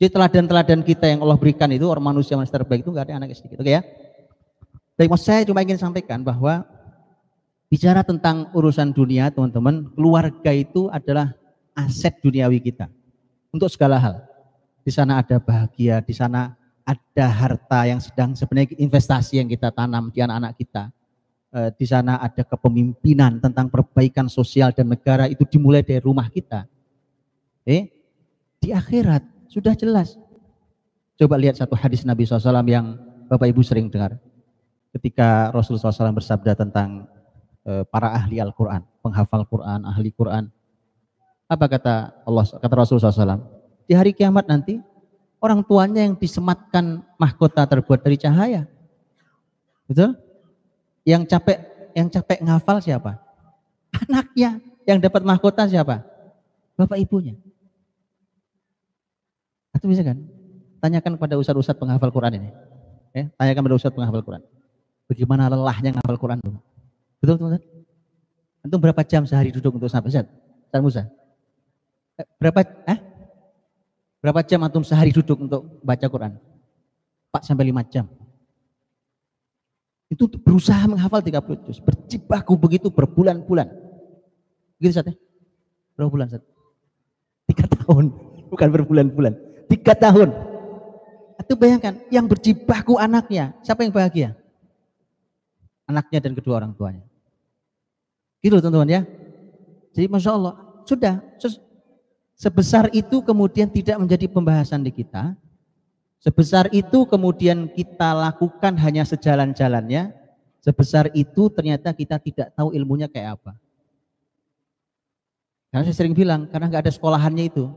Jadi 0.00 0.16
teladan-teladan 0.16 0.80
kita 0.80 1.12
yang 1.12 1.20
Allah 1.20 1.36
berikan 1.36 1.68
itu 1.68 1.84
orang 1.84 2.16
manusia 2.16 2.32
yang 2.32 2.48
terbaik 2.48 2.80
itu 2.80 2.88
nggak 2.88 3.04
ada 3.04 3.14
anak 3.20 3.36
sedikit. 3.36 3.60
Oke 3.60 3.76
ya? 3.76 3.84
Mas 4.96 5.24
saya 5.24 5.44
cuma 5.44 5.60
ingin 5.60 5.76
sampaikan 5.76 6.24
bahwa 6.24 6.64
bicara 7.68 8.00
tentang 8.00 8.48
urusan 8.56 8.96
dunia, 8.96 9.28
teman-teman, 9.28 9.92
keluarga 9.92 10.52
itu 10.56 10.88
adalah 10.88 11.36
aset 11.76 12.16
duniawi 12.24 12.64
kita 12.64 12.88
untuk 13.52 13.68
segala 13.68 14.00
hal. 14.00 14.29
Di 14.80 14.92
sana 14.92 15.20
ada 15.20 15.36
bahagia, 15.36 16.00
di 16.00 16.14
sana 16.16 16.56
ada 16.84 17.26
harta 17.28 17.86
yang 17.86 18.00
sedang 18.00 18.32
sebenarnya 18.34 18.74
investasi 18.80 19.38
yang 19.38 19.48
kita 19.48 19.70
tanam 19.70 20.10
di 20.10 20.18
anak-anak 20.24 20.56
kita. 20.56 20.90
Eh, 21.50 21.70
di 21.74 21.86
sana 21.86 22.22
ada 22.22 22.46
kepemimpinan 22.46 23.42
tentang 23.42 23.66
perbaikan 23.66 24.30
sosial 24.30 24.70
dan 24.70 24.86
negara 24.86 25.26
itu 25.26 25.42
dimulai 25.46 25.82
dari 25.82 25.98
rumah 25.98 26.30
kita. 26.30 26.66
Eh, 27.66 27.90
di 28.60 28.70
akhirat 28.70 29.22
sudah 29.50 29.74
jelas. 29.74 30.14
Coba 31.20 31.36
lihat 31.36 31.58
satu 31.58 31.76
hadis 31.76 32.06
Nabi 32.06 32.24
SAW 32.24 32.64
yang 32.64 32.96
Bapak 33.28 33.50
Ibu 33.50 33.60
sering 33.60 33.92
dengar. 33.92 34.16
Ketika 34.90 35.52
Rasulullah 35.52 35.92
SAW 35.92 36.16
bersabda 36.16 36.56
tentang 36.56 37.04
e, 37.62 37.84
para 37.86 38.10
ahli 38.16 38.40
Al-Quran, 38.40 38.82
penghafal 39.04 39.44
Quran, 39.44 39.84
ahli 39.84 40.10
Quran. 40.16 40.48
Apa 41.44 41.66
kata 41.68 42.24
Allah, 42.24 42.44
kata 42.46 42.74
Rasulullah 42.74 43.12
SAW? 43.12 43.59
Di 43.90 43.98
hari 43.98 44.14
kiamat 44.14 44.46
nanti, 44.46 44.78
orang 45.42 45.66
tuanya 45.66 46.06
yang 46.06 46.14
disematkan 46.14 47.02
mahkota 47.18 47.66
terbuat 47.66 48.06
dari 48.06 48.14
cahaya. 48.14 48.70
Betul? 49.90 50.14
Yang 51.02 51.26
capek 51.26 51.58
yang 51.98 52.06
capek 52.06 52.38
ngafal 52.38 52.78
siapa? 52.78 53.18
Anaknya. 54.06 54.62
Yang 54.86 55.10
dapat 55.10 55.26
mahkota 55.26 55.66
siapa? 55.66 56.06
Bapak 56.78 57.02
ibunya. 57.02 57.34
Atau 59.74 59.90
bisa 59.90 60.06
kan? 60.06 60.22
Tanyakan 60.78 61.18
kepada 61.18 61.34
ustadz-ustadz 61.34 61.82
penghafal 61.82 62.14
Quran 62.14 62.38
ini. 62.38 62.50
Ya, 63.10 63.26
tanyakan 63.34 63.66
pada 63.66 63.74
ustadz 63.74 63.98
penghafal 63.98 64.22
Quran. 64.22 64.42
Bagaimana 65.10 65.50
lelahnya 65.50 65.98
menghafal 65.98 66.14
Quran 66.14 66.38
itu? 66.38 66.54
Betul 67.18 67.42
teman-teman? 67.42 67.62
Antum 68.62 68.78
berapa 68.78 69.02
jam 69.02 69.26
sehari 69.26 69.50
duduk 69.50 69.82
untuk 69.82 69.90
sampai 69.90 70.14
Ustaz? 70.14 70.30
Ustaz 70.70 70.78
Musa? 70.78 71.02
Eh, 72.22 72.26
berapa 72.38 72.62
eh? 72.86 73.09
Berapa 74.20 74.44
jam 74.44 74.60
antum 74.60 74.84
sehari 74.84 75.10
duduk 75.10 75.40
untuk 75.40 75.80
baca 75.80 76.06
Quran? 76.08 76.36
4 77.32 77.48
sampai 77.48 77.72
5 77.72 77.92
jam. 77.92 78.06
Itu 80.12 80.28
berusaha 80.28 80.84
menghafal 80.90 81.24
30 81.24 81.64
juz, 81.64 81.78
berjibaku 81.80 82.52
begitu 82.58 82.92
berbulan-bulan. 82.92 83.68
Begitu 84.76 84.92
Ustaz 84.92 85.08
ya? 85.08 85.14
Berapa 85.96 86.10
bulan 86.10 86.26
Ustaz? 86.28 86.42
Tiga 87.46 87.64
tahun, 87.66 88.04
bukan 88.50 88.68
berbulan-bulan 88.74 89.34
tiga 89.70 89.94
tahun. 89.94 90.34
Itu 91.38 91.54
bayangkan, 91.54 92.02
yang 92.10 92.26
berjibaku 92.26 92.98
anaknya, 92.98 93.54
siapa 93.62 93.86
yang 93.86 93.94
bahagia? 93.94 94.34
Anaknya 95.86 96.18
dan 96.18 96.32
kedua 96.34 96.62
orang 96.62 96.74
tuanya. 96.74 97.02
Gitu 98.42 98.58
teman-teman 98.58 98.90
ya. 98.90 99.02
Jadi 99.94 100.06
Masya 100.06 100.30
Allah, 100.36 100.54
sudah. 100.86 101.22
Sebesar 102.40 102.88
itu 102.96 103.20
kemudian 103.20 103.68
tidak 103.68 104.00
menjadi 104.00 104.24
pembahasan 104.24 104.80
di 104.80 104.88
kita. 104.88 105.36
Sebesar 106.24 106.72
itu 106.72 107.04
kemudian 107.04 107.68
kita 107.68 108.16
lakukan 108.16 108.80
hanya 108.80 109.04
sejalan-jalannya. 109.04 110.16
Sebesar 110.64 111.12
itu 111.12 111.52
ternyata 111.52 111.92
kita 111.92 112.16
tidak 112.16 112.48
tahu 112.56 112.72
ilmunya 112.72 113.12
kayak 113.12 113.36
apa. 113.36 113.52
Karena 115.68 115.84
saya 115.84 115.96
sering 116.00 116.16
bilang, 116.16 116.48
karena 116.48 116.72
nggak 116.72 116.88
ada 116.88 116.92
sekolahannya 116.96 117.44
itu 117.52 117.68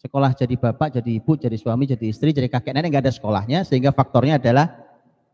sekolah 0.00 0.32
jadi 0.32 0.56
bapak, 0.56 1.00
jadi 1.00 1.10
ibu, 1.20 1.32
jadi 1.36 1.56
suami, 1.60 1.84
jadi 1.84 2.08
istri, 2.08 2.32
jadi 2.32 2.48
kakek 2.48 2.72
nenek 2.72 2.88
nggak 2.88 3.04
ada 3.08 3.12
sekolahnya 3.12 3.68
sehingga 3.68 3.92
faktornya 3.92 4.40
adalah 4.40 4.80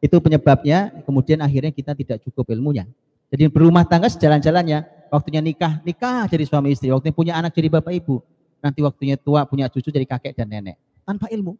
itu 0.02 0.14
penyebabnya 0.18 1.06
kemudian 1.06 1.38
akhirnya 1.38 1.70
kita 1.70 1.94
tidak 1.94 2.18
cukup 2.26 2.50
ilmunya. 2.50 2.86
Jadi 3.30 3.46
berumah 3.46 3.86
tangga 3.86 4.10
sejalan-jalannya, 4.10 5.10
waktunya 5.10 5.38
nikah, 5.38 5.78
nikah 5.86 6.26
jadi 6.26 6.46
suami 6.46 6.74
istri, 6.74 6.90
waktunya 6.90 7.14
punya 7.14 7.34
anak 7.38 7.54
jadi 7.54 7.70
bapak 7.70 7.94
ibu, 7.94 8.22
nanti 8.60 8.80
waktunya 8.84 9.16
tua 9.16 9.48
punya 9.48 9.66
cucu 9.68 9.88
jadi 9.88 10.06
kakek 10.06 10.36
dan 10.36 10.48
nenek 10.48 10.76
tanpa 11.04 11.26
ilmu. 11.32 11.56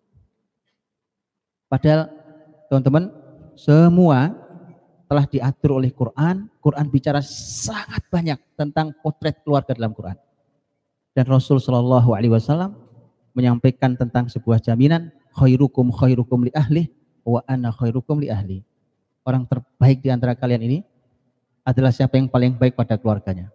Padahal 1.67 2.13
teman-teman 2.71 3.11
semua 3.59 4.35
telah 5.11 5.27
diatur 5.27 5.83
oleh 5.83 5.91
Quran. 5.91 6.47
Quran 6.63 6.87
bicara 6.87 7.19
sangat 7.25 8.07
banyak 8.07 8.39
tentang 8.55 8.95
potret 9.03 9.43
keluarga 9.43 9.75
dalam 9.75 9.91
Quran. 9.91 10.15
Dan 11.11 11.27
Rasul 11.27 11.59
Shallallahu 11.59 12.15
Alaihi 12.15 12.31
Wasallam 12.31 12.79
menyampaikan 13.35 13.99
tentang 13.99 14.31
sebuah 14.31 14.63
jaminan 14.63 15.11
khairukum 15.35 15.91
khairukum 15.91 16.47
li 16.47 16.53
ahli 16.55 16.87
wa 17.27 17.43
ana 17.51 17.75
khairukum 17.75 18.23
li 18.23 18.31
ahli. 18.31 18.63
Orang 19.27 19.47
terbaik 19.51 19.99
di 20.03 20.09
antara 20.15 20.39
kalian 20.39 20.63
ini 20.63 20.79
adalah 21.67 21.91
siapa 21.91 22.17
yang 22.17 22.31
paling 22.31 22.57
baik 22.57 22.79
pada 22.79 22.97
keluarganya. 22.97 23.51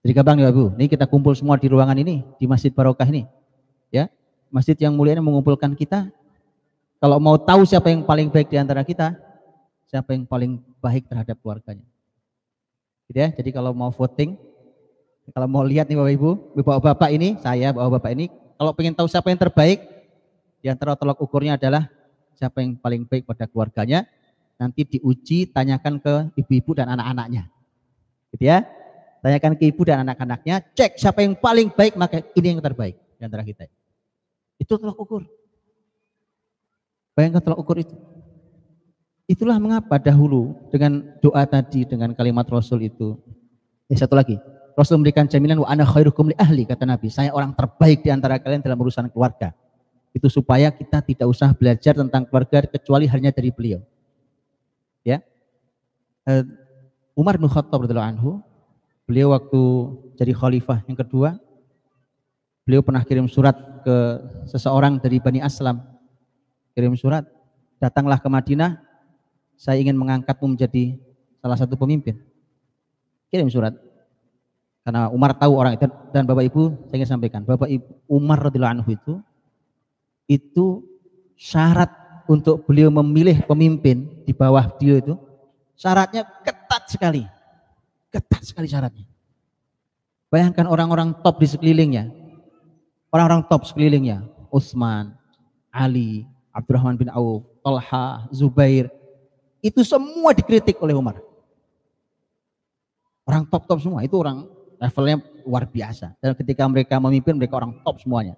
Jadi 0.00 0.12
gampang 0.16 0.40
ya 0.40 0.48
Bu, 0.48 0.72
ini 0.80 0.88
kita 0.88 1.04
kumpul 1.04 1.36
semua 1.36 1.60
di 1.60 1.68
ruangan 1.68 1.96
ini, 2.00 2.24
di 2.40 2.48
Masjid 2.48 2.72
Barokah 2.72 3.04
ini. 3.04 3.28
Ya, 3.92 4.08
masjid 4.48 4.72
yang 4.80 4.96
mulia 4.96 5.12
ini 5.12 5.20
mengumpulkan 5.20 5.76
kita. 5.76 6.08
Kalau 7.00 7.20
mau 7.20 7.36
tahu 7.36 7.68
siapa 7.68 7.92
yang 7.92 8.04
paling 8.08 8.32
baik 8.32 8.48
di 8.48 8.56
antara 8.56 8.80
kita, 8.80 9.12
siapa 9.88 10.16
yang 10.16 10.24
paling 10.24 10.56
baik 10.80 11.04
terhadap 11.04 11.36
keluarganya. 11.42 11.84
Gitu 13.12 13.18
ya, 13.20 13.28
jadi 13.28 13.50
kalau 13.52 13.76
mau 13.76 13.92
voting, 13.92 14.40
kalau 15.36 15.48
mau 15.50 15.66
lihat 15.66 15.90
nih 15.90 15.96
Bapak 16.00 16.12
Ibu, 16.16 16.30
Bapak-bapak 16.56 17.10
ini, 17.12 17.36
saya 17.42 17.74
Bapak-bapak 17.76 18.10
ini 18.16 18.26
kalau 18.60 18.76
ingin 18.76 18.92
tahu 18.92 19.08
siapa 19.08 19.32
yang 19.32 19.40
terbaik, 19.40 19.80
di 20.60 20.68
antara 20.68 20.92
tolak 20.92 21.16
ukurnya 21.16 21.56
adalah 21.56 21.88
siapa 22.36 22.60
yang 22.60 22.76
paling 22.76 23.08
baik 23.08 23.24
pada 23.24 23.48
keluarganya, 23.48 24.04
nanti 24.60 24.84
diuji, 24.84 25.48
tanyakan 25.48 25.96
ke 25.96 26.14
ibu-ibu 26.36 26.76
dan 26.76 26.92
anak-anaknya. 26.92 27.48
Gitu 28.36 28.44
ya. 28.44 28.68
Tanyakan 29.20 29.52
ke 29.56 29.68
ibu 29.68 29.84
dan 29.84 30.08
anak-anaknya, 30.08 30.64
cek 30.72 30.96
siapa 30.96 31.20
yang 31.20 31.36
paling 31.36 31.68
baik, 31.68 31.92
maka 32.00 32.24
ini 32.32 32.56
yang 32.56 32.64
terbaik 32.64 32.96
di 32.96 33.22
antara 33.22 33.44
kita. 33.44 33.68
Itu 34.56 34.80
tolak 34.80 34.96
ukur. 34.96 35.28
Bayangkan 37.12 37.44
tolak 37.44 37.60
ukur 37.60 37.76
itu. 37.84 37.92
Itulah 39.28 39.60
mengapa 39.60 40.00
dahulu 40.00 40.56
dengan 40.72 41.04
doa 41.20 41.44
tadi, 41.44 41.84
dengan 41.84 42.16
kalimat 42.16 42.48
Rasul 42.48 42.88
itu. 42.88 43.20
Eh 43.86 43.94
satu 43.94 44.16
lagi, 44.16 44.40
Rasul 44.72 44.98
memberikan 44.98 45.28
jaminan 45.28 45.60
wa 45.60 45.68
ana 45.68 45.84
khairukum 45.84 46.32
li 46.32 46.36
ahli 46.40 46.64
kata 46.64 46.88
Nabi. 46.88 47.12
Saya 47.12 47.30
orang 47.36 47.52
terbaik 47.52 48.00
di 48.00 48.08
antara 48.08 48.40
kalian 48.40 48.64
dalam 48.64 48.80
urusan 48.80 49.12
keluarga. 49.12 49.52
Itu 50.10 50.26
supaya 50.26 50.72
kita 50.74 51.04
tidak 51.04 51.28
usah 51.28 51.54
belajar 51.54 51.94
tentang 51.94 52.26
keluarga 52.26 52.66
kecuali 52.66 53.06
hanya 53.06 53.30
dari 53.30 53.52
beliau. 53.52 53.84
Ya. 55.06 55.22
Eh, 56.26 56.44
Umar 57.14 57.36
bin 57.36 57.46
Khattab 57.46 57.84
radhiyallahu 57.84 58.10
anhu, 58.16 58.30
beliau 59.10 59.34
waktu 59.34 59.62
jadi 60.14 60.30
khalifah 60.30 60.86
yang 60.86 60.94
kedua, 60.94 61.34
beliau 62.62 62.78
pernah 62.78 63.02
kirim 63.02 63.26
surat 63.26 63.58
ke 63.82 63.96
seseorang 64.46 65.02
dari 65.02 65.18
Bani 65.18 65.42
Aslam. 65.42 65.82
Kirim 66.78 66.94
surat, 66.94 67.26
datanglah 67.82 68.22
ke 68.22 68.30
Madinah, 68.30 68.78
saya 69.58 69.82
ingin 69.82 69.98
mengangkatmu 69.98 70.54
menjadi 70.54 70.94
salah 71.42 71.58
satu 71.58 71.74
pemimpin. 71.74 72.22
Kirim 73.34 73.50
surat. 73.50 73.74
Karena 74.86 75.10
Umar 75.10 75.34
tahu 75.34 75.58
orang 75.58 75.74
itu 75.74 75.90
dan 76.14 76.22
Bapak 76.22 76.46
Ibu 76.46 76.62
saya 76.86 77.02
ingin 77.02 77.10
sampaikan, 77.10 77.42
Bapak 77.42 77.66
Ibu 77.66 78.06
Umar 78.06 78.38
radhiyallahu 78.46 78.74
anhu 78.78 78.90
itu 78.94 79.14
itu 80.30 80.86
syarat 81.34 81.90
untuk 82.30 82.62
beliau 82.62 82.94
memilih 82.94 83.42
pemimpin 83.42 84.22
di 84.22 84.30
bawah 84.30 84.70
beliau 84.78 85.02
itu 85.02 85.14
syaratnya 85.74 86.22
ketat 86.46 86.86
sekali. 86.86 87.39
Ketat 88.10 88.42
sekali 88.42 88.66
syaratnya. 88.66 89.06
Bayangkan 90.30 90.66
orang-orang 90.66 91.14
top 91.22 91.42
di 91.42 91.46
sekelilingnya. 91.50 92.10
Orang-orang 93.10 93.46
top 93.50 93.66
sekelilingnya. 93.66 94.22
Utsman, 94.50 95.14
Ali, 95.70 96.26
Abdurrahman 96.50 96.98
bin 96.98 97.10
Auf, 97.10 97.46
Talha, 97.62 98.26
Zubair. 98.30 98.90
Itu 99.62 99.82
semua 99.86 100.34
dikritik 100.34 100.78
oleh 100.82 100.94
Umar. 100.94 101.18
Orang 103.26 103.46
top-top 103.46 103.78
semua. 103.82 104.02
Itu 104.02 104.18
orang 104.18 104.46
levelnya 104.78 105.22
luar 105.46 105.66
biasa. 105.66 106.14
Dan 106.18 106.34
ketika 106.34 106.66
mereka 106.66 106.98
memimpin, 106.98 107.38
mereka 107.38 107.58
orang 107.58 107.78
top 107.82 108.02
semuanya. 108.02 108.34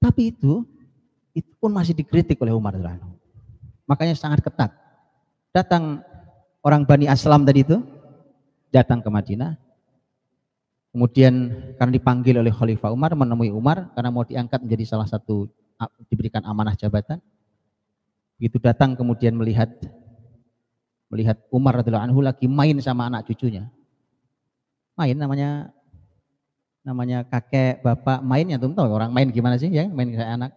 Tapi 0.00 0.32
itu, 0.32 0.64
itu 1.32 1.50
pun 1.60 1.72
masih 1.72 1.92
dikritik 1.92 2.40
oleh 2.40 2.52
Umar 2.52 2.76
Makanya 3.88 4.14
sangat 4.16 4.40
ketat. 4.40 4.72
Datang 5.52 6.04
orang 6.60 6.84
Bani 6.84 7.08
Aslam 7.08 7.44
tadi 7.44 7.64
itu, 7.64 7.80
datang 8.70 9.02
ke 9.02 9.08
Madinah. 9.08 9.58
Kemudian 10.96 11.52
karena 11.76 11.92
dipanggil 11.92 12.40
oleh 12.40 12.48
Khalifah 12.48 12.88
Umar, 12.88 13.12
menemui 13.12 13.52
Umar 13.52 13.92
karena 13.92 14.08
mau 14.08 14.24
diangkat 14.24 14.64
menjadi 14.64 14.96
salah 14.96 15.04
satu 15.04 15.44
diberikan 16.08 16.40
amanah 16.48 16.72
jabatan. 16.72 17.20
Begitu 18.40 18.56
datang 18.60 18.96
kemudian 18.96 19.36
melihat 19.36 19.68
melihat 21.12 21.36
Umar 21.52 21.80
radhiyallahu 21.80 22.06
anhu 22.10 22.20
lagi 22.24 22.48
main 22.48 22.80
sama 22.80 23.12
anak 23.12 23.28
cucunya. 23.28 23.68
Main 24.96 25.20
namanya 25.20 25.68
namanya 26.80 27.28
kakek, 27.28 27.84
bapak 27.84 28.24
main 28.24 28.48
ya 28.48 28.56
tuh 28.56 28.72
tahu 28.72 28.88
orang 28.88 29.12
main 29.12 29.28
gimana 29.28 29.60
sih 29.60 29.68
ya, 29.68 29.84
main 29.90 30.08
kayak 30.08 30.32
anak. 30.38 30.52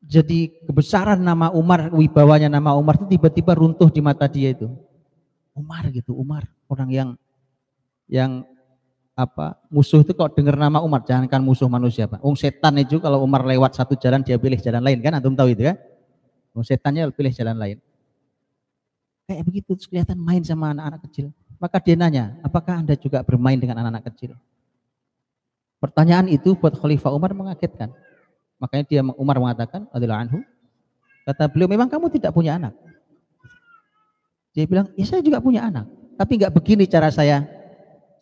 Jadi 0.00 0.64
kebesaran 0.64 1.20
nama 1.20 1.52
Umar, 1.52 1.92
wibawanya 1.92 2.48
nama 2.48 2.72
Umar 2.72 2.96
itu 2.96 3.20
tiba-tiba 3.20 3.52
runtuh 3.52 3.92
di 3.92 4.00
mata 4.00 4.24
dia 4.24 4.56
itu. 4.56 4.72
Umar 5.60 5.84
gitu, 5.92 6.16
Umar. 6.16 6.48
Orang 6.66 6.88
yang 6.88 7.20
yang 8.08 8.48
apa 9.12 9.60
musuh 9.68 10.00
itu 10.00 10.16
kok 10.16 10.32
dengar 10.32 10.56
nama 10.56 10.80
Umar? 10.80 11.04
Jangankan 11.04 11.44
musuh 11.44 11.68
manusia 11.68 12.08
pak. 12.08 12.24
Ung 12.24 12.34
setan 12.34 12.80
itu 12.80 12.96
kalau 12.96 13.20
Umar 13.20 13.44
lewat 13.44 13.76
satu 13.76 13.92
jalan 14.00 14.24
dia 14.24 14.40
pilih 14.40 14.56
jalan 14.56 14.80
lain 14.80 14.98
kan? 15.04 15.20
Antum 15.20 15.36
tahu 15.36 15.52
itu 15.52 15.68
kan? 15.68 15.76
Ung 16.56 16.64
setannya 16.64 17.12
pilih 17.12 17.30
jalan 17.36 17.60
lain. 17.60 17.78
Kayak 19.28 19.44
begitu 19.46 19.76
kelihatan 19.86 20.18
main 20.18 20.42
sama 20.42 20.72
anak-anak 20.72 21.04
kecil. 21.06 21.30
Maka 21.60 21.76
dia 21.78 21.94
nanya 21.94 22.40
apakah 22.40 22.80
anda 22.80 22.96
juga 22.96 23.20
bermain 23.20 23.60
dengan 23.60 23.78
anak-anak 23.84 24.08
kecil? 24.10 24.32
Pertanyaan 25.80 26.28
itu 26.28 26.56
buat 26.56 26.76
Khalifah 26.76 27.12
Umar 27.12 27.36
mengagetkan. 27.36 27.92
Makanya 28.60 28.84
dia 28.84 29.00
Umar 29.16 29.40
mengatakan, 29.40 29.88
adalah 29.96 30.20
anhu, 30.20 30.44
kata 31.24 31.48
beliau, 31.48 31.72
memang 31.72 31.88
kamu 31.88 32.12
tidak 32.12 32.36
punya 32.36 32.60
anak. 32.60 32.76
Dia 34.60 34.68
bilang, 34.68 34.92
ya 34.92 35.08
saya 35.08 35.24
juga 35.24 35.40
punya 35.40 35.64
anak. 35.64 35.88
Tapi 36.20 36.36
nggak 36.36 36.52
begini 36.52 36.84
cara 36.84 37.08
saya 37.08 37.48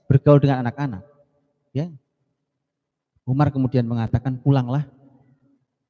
bergaul 0.07 0.39
dengan 0.39 0.63
anak-anak. 0.63 1.03
Ya. 1.75 1.91
Umar 3.27 3.51
kemudian 3.51 3.83
mengatakan, 3.83 4.39
pulanglah. 4.39 4.87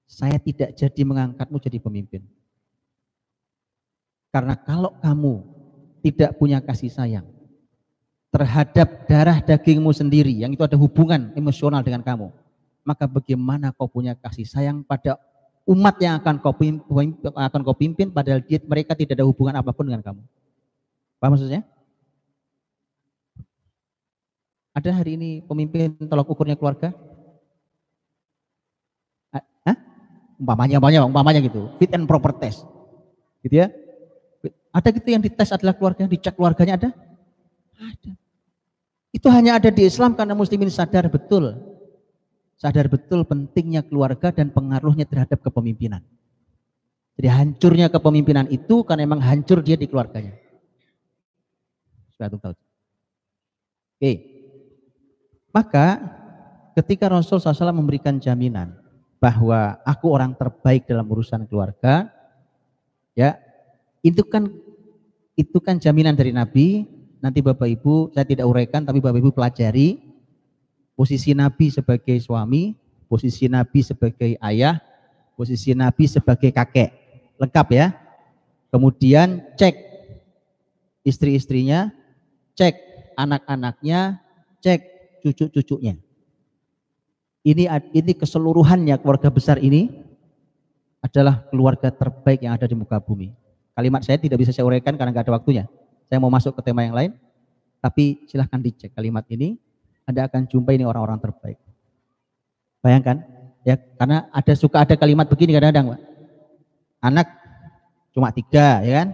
Saya 0.09 0.41
tidak 0.41 0.73
jadi 0.73 1.03
mengangkatmu 1.05 1.61
jadi 1.61 1.77
pemimpin. 1.77 2.25
Karena 4.33 4.57
kalau 4.57 4.97
kamu 5.05 5.45
tidak 6.01 6.33
punya 6.41 6.65
kasih 6.65 6.89
sayang, 6.89 7.29
terhadap 8.33 9.05
darah 9.05 9.45
dagingmu 9.45 9.93
sendiri 9.93 10.33
yang 10.33 10.57
itu 10.57 10.65
ada 10.65 10.81
hubungan 10.81 11.29
emosional 11.37 11.85
dengan 11.85 12.01
kamu 12.01 12.33
maka 12.89 13.05
bagaimana 13.05 13.69
kau 13.77 13.85
punya 13.85 14.17
kasih 14.17 14.49
sayang 14.49 14.81
pada 14.81 15.21
umat 15.69 16.01
yang 16.01 16.17
akan 16.17 16.41
kau 16.41 16.57
pimpin, 16.57 17.13
akan 17.21 17.61
kau 17.61 17.77
pimpin 17.77 18.09
padahal 18.09 18.41
dia, 18.41 18.57
mereka 18.65 18.97
tidak 18.97 19.21
ada 19.21 19.29
hubungan 19.29 19.53
apa 19.61 19.77
pun 19.77 19.85
dengan 19.85 20.01
kamu 20.01 20.25
paham 21.19 21.35
maksudnya 21.35 21.67
ada 24.75 24.91
hari 24.95 25.19
ini 25.19 25.31
pemimpin 25.43 25.95
tolak 26.07 26.31
ukurnya 26.31 26.55
keluarga 26.55 26.95
Hah? 29.35 29.77
umpamanya 30.39 30.79
umpamanya 30.79 31.01
umpamanya 31.05 31.41
gitu 31.43 31.71
fit 31.77 31.91
and 31.93 32.07
proper 32.07 32.31
test 32.35 32.63
gitu 33.43 33.63
ya 33.63 33.69
ada 34.71 34.89
gitu 34.95 35.09
yang 35.11 35.23
dites 35.23 35.51
adalah 35.51 35.75
keluarga 35.75 36.07
dicek 36.07 36.39
keluarganya 36.39 36.79
ada 36.79 36.91
ada. 37.79 38.13
Itu 39.15 39.31
hanya 39.33 39.57
ada 39.57 39.71
di 39.73 39.87
Islam 39.87 40.19
karena 40.19 40.35
muslimin 40.37 40.69
sadar 40.69 41.09
betul. 41.09 41.57
Sadar 42.59 42.91
betul 42.91 43.23
pentingnya 43.23 43.87
keluarga 43.87 44.35
dan 44.35 44.51
pengaruhnya 44.51 45.07
terhadap 45.07 45.39
kepemimpinan. 45.41 46.03
Jadi 47.19 47.29
hancurnya 47.31 47.87
kepemimpinan 47.91 48.47
itu 48.51 48.83
karena 48.83 49.07
memang 49.07 49.23
hancur 49.23 49.63
dia 49.63 49.79
di 49.79 49.87
keluarganya. 49.87 50.35
Sudah 52.19 52.35
tahu. 52.35 52.55
Oke. 53.95 54.13
Maka 55.55 55.87
ketika 56.75 57.07
Rasul 57.07 57.39
SAW 57.39 57.71
memberikan 57.71 58.19
jaminan 58.19 58.75
bahwa 59.23 59.79
aku 59.87 60.11
orang 60.11 60.35
terbaik 60.35 60.83
dalam 60.91 61.07
urusan 61.07 61.47
keluarga, 61.47 62.11
ya 63.15 63.39
itu 64.03 64.27
kan 64.27 64.51
itu 65.39 65.59
kan 65.63 65.79
jaminan 65.79 66.19
dari 66.19 66.35
Nabi 66.35 66.87
nanti 67.23 67.39
Bapak 67.39 67.71
Ibu 67.71 68.11
saya 68.15 68.27
tidak 68.27 68.51
uraikan 68.51 68.83
tapi 68.83 68.99
Bapak 68.99 69.23
Ibu 69.23 69.31
pelajari 69.31 70.03
posisi 70.99 71.31
Nabi 71.31 71.71
sebagai 71.71 72.19
suami, 72.19 72.75
posisi 73.07 73.47
Nabi 73.47 73.87
sebagai 73.87 74.35
ayah, 74.43 74.83
posisi 75.39 75.71
Nabi 75.71 76.11
sebagai 76.11 76.51
kakek. 76.51 76.91
Lengkap 77.39 77.69
ya. 77.71 77.95
Kemudian 78.75 79.47
cek 79.55 79.79
istri-istrinya, 81.07 81.95
cek 82.59 82.75
anak-anaknya, 83.15 84.19
cek 84.59 84.81
cucu-cucunya. 85.23 85.95
Ini 87.47 87.71
ini 87.95 88.13
keseluruhannya 88.19 88.99
keluarga 88.99 89.31
besar 89.31 89.63
ini 89.63 89.87
adalah 90.99 91.47
keluarga 91.55 91.95
terbaik 91.95 92.43
yang 92.43 92.59
ada 92.59 92.67
di 92.67 92.75
muka 92.75 92.99
bumi. 92.99 93.31
Kalimat 93.79 94.03
saya 94.03 94.19
tidak 94.19 94.43
bisa 94.43 94.51
saya 94.51 94.67
uraikan 94.67 94.99
karena 94.99 95.15
nggak 95.15 95.31
ada 95.31 95.35
waktunya. 95.39 95.65
Saya 96.11 96.19
mau 96.19 96.35
masuk 96.35 96.59
ke 96.59 96.67
tema 96.67 96.83
yang 96.83 96.99
lain, 96.99 97.15
tapi 97.79 98.27
silahkan 98.27 98.59
dicek 98.59 98.91
kalimat 98.91 99.23
ini, 99.31 99.55
Anda 100.03 100.27
akan 100.27 100.51
jumpa 100.51 100.75
ini 100.75 100.83
orang-orang 100.83 101.23
terbaik. 101.23 101.63
Bayangkan, 102.83 103.23
ya 103.63 103.79
karena 103.79 104.27
ada 104.35 104.53
suka 104.59 104.83
ada 104.83 104.99
kalimat 104.99 105.31
begini 105.31 105.55
kadang-kadang. 105.55 105.95
Anak 106.99 107.31
cuma 108.11 108.35
tiga, 108.35 108.83
ya 108.83 109.07
kan? 109.07 109.09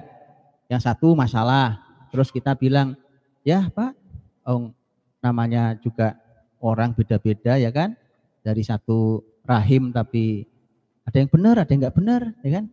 Yang 0.72 0.80
satu 0.88 1.12
masalah, 1.12 1.84
terus 2.08 2.32
kita 2.32 2.56
bilang, 2.56 2.96
ya 3.44 3.68
Pak, 3.68 3.92
oh, 4.48 4.72
namanya 5.20 5.76
juga 5.78 6.16
orang 6.58 6.96
beda-beda, 6.96 7.60
ya 7.60 7.68
kan? 7.68 7.92
Dari 8.40 8.64
satu 8.64 9.20
rahim 9.44 9.92
tapi 9.92 10.48
ada 11.04 11.20
yang 11.20 11.28
benar, 11.28 11.60
ada 11.60 11.70
yang 11.70 11.80
nggak 11.84 11.96
benar, 11.96 12.22
ya 12.40 12.50
kan? 12.60 12.64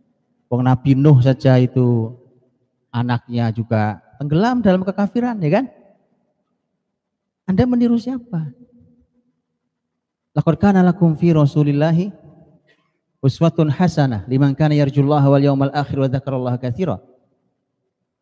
Wong 0.48 0.64
Nabi 0.64 0.96
Nuh 0.96 1.20
saja 1.20 1.60
itu 1.60 2.16
anaknya 2.88 3.52
juga 3.52 4.00
tenggelam 4.16 4.64
dalam 4.64 4.80
kekafiran, 4.80 5.36
ya 5.44 5.60
kan? 5.60 5.64
Anda 7.44 7.68
meniru 7.68 8.00
siapa? 8.00 8.52
Laqad 10.32 10.56
kana 10.56 10.80
lakum 10.80 11.12
fi 11.12 11.36
Rasulillahi 11.36 12.08
uswatun 13.20 13.68
hasanah 13.68 14.24
liman 14.24 14.56
kana 14.56 14.72
yarjullaha 14.72 15.28
wal 15.28 15.44
yawmal 15.44 15.72
akhir 15.76 15.96
wa 16.00 16.08
dzakarallaha 16.08 16.56
katsira. 16.56 16.96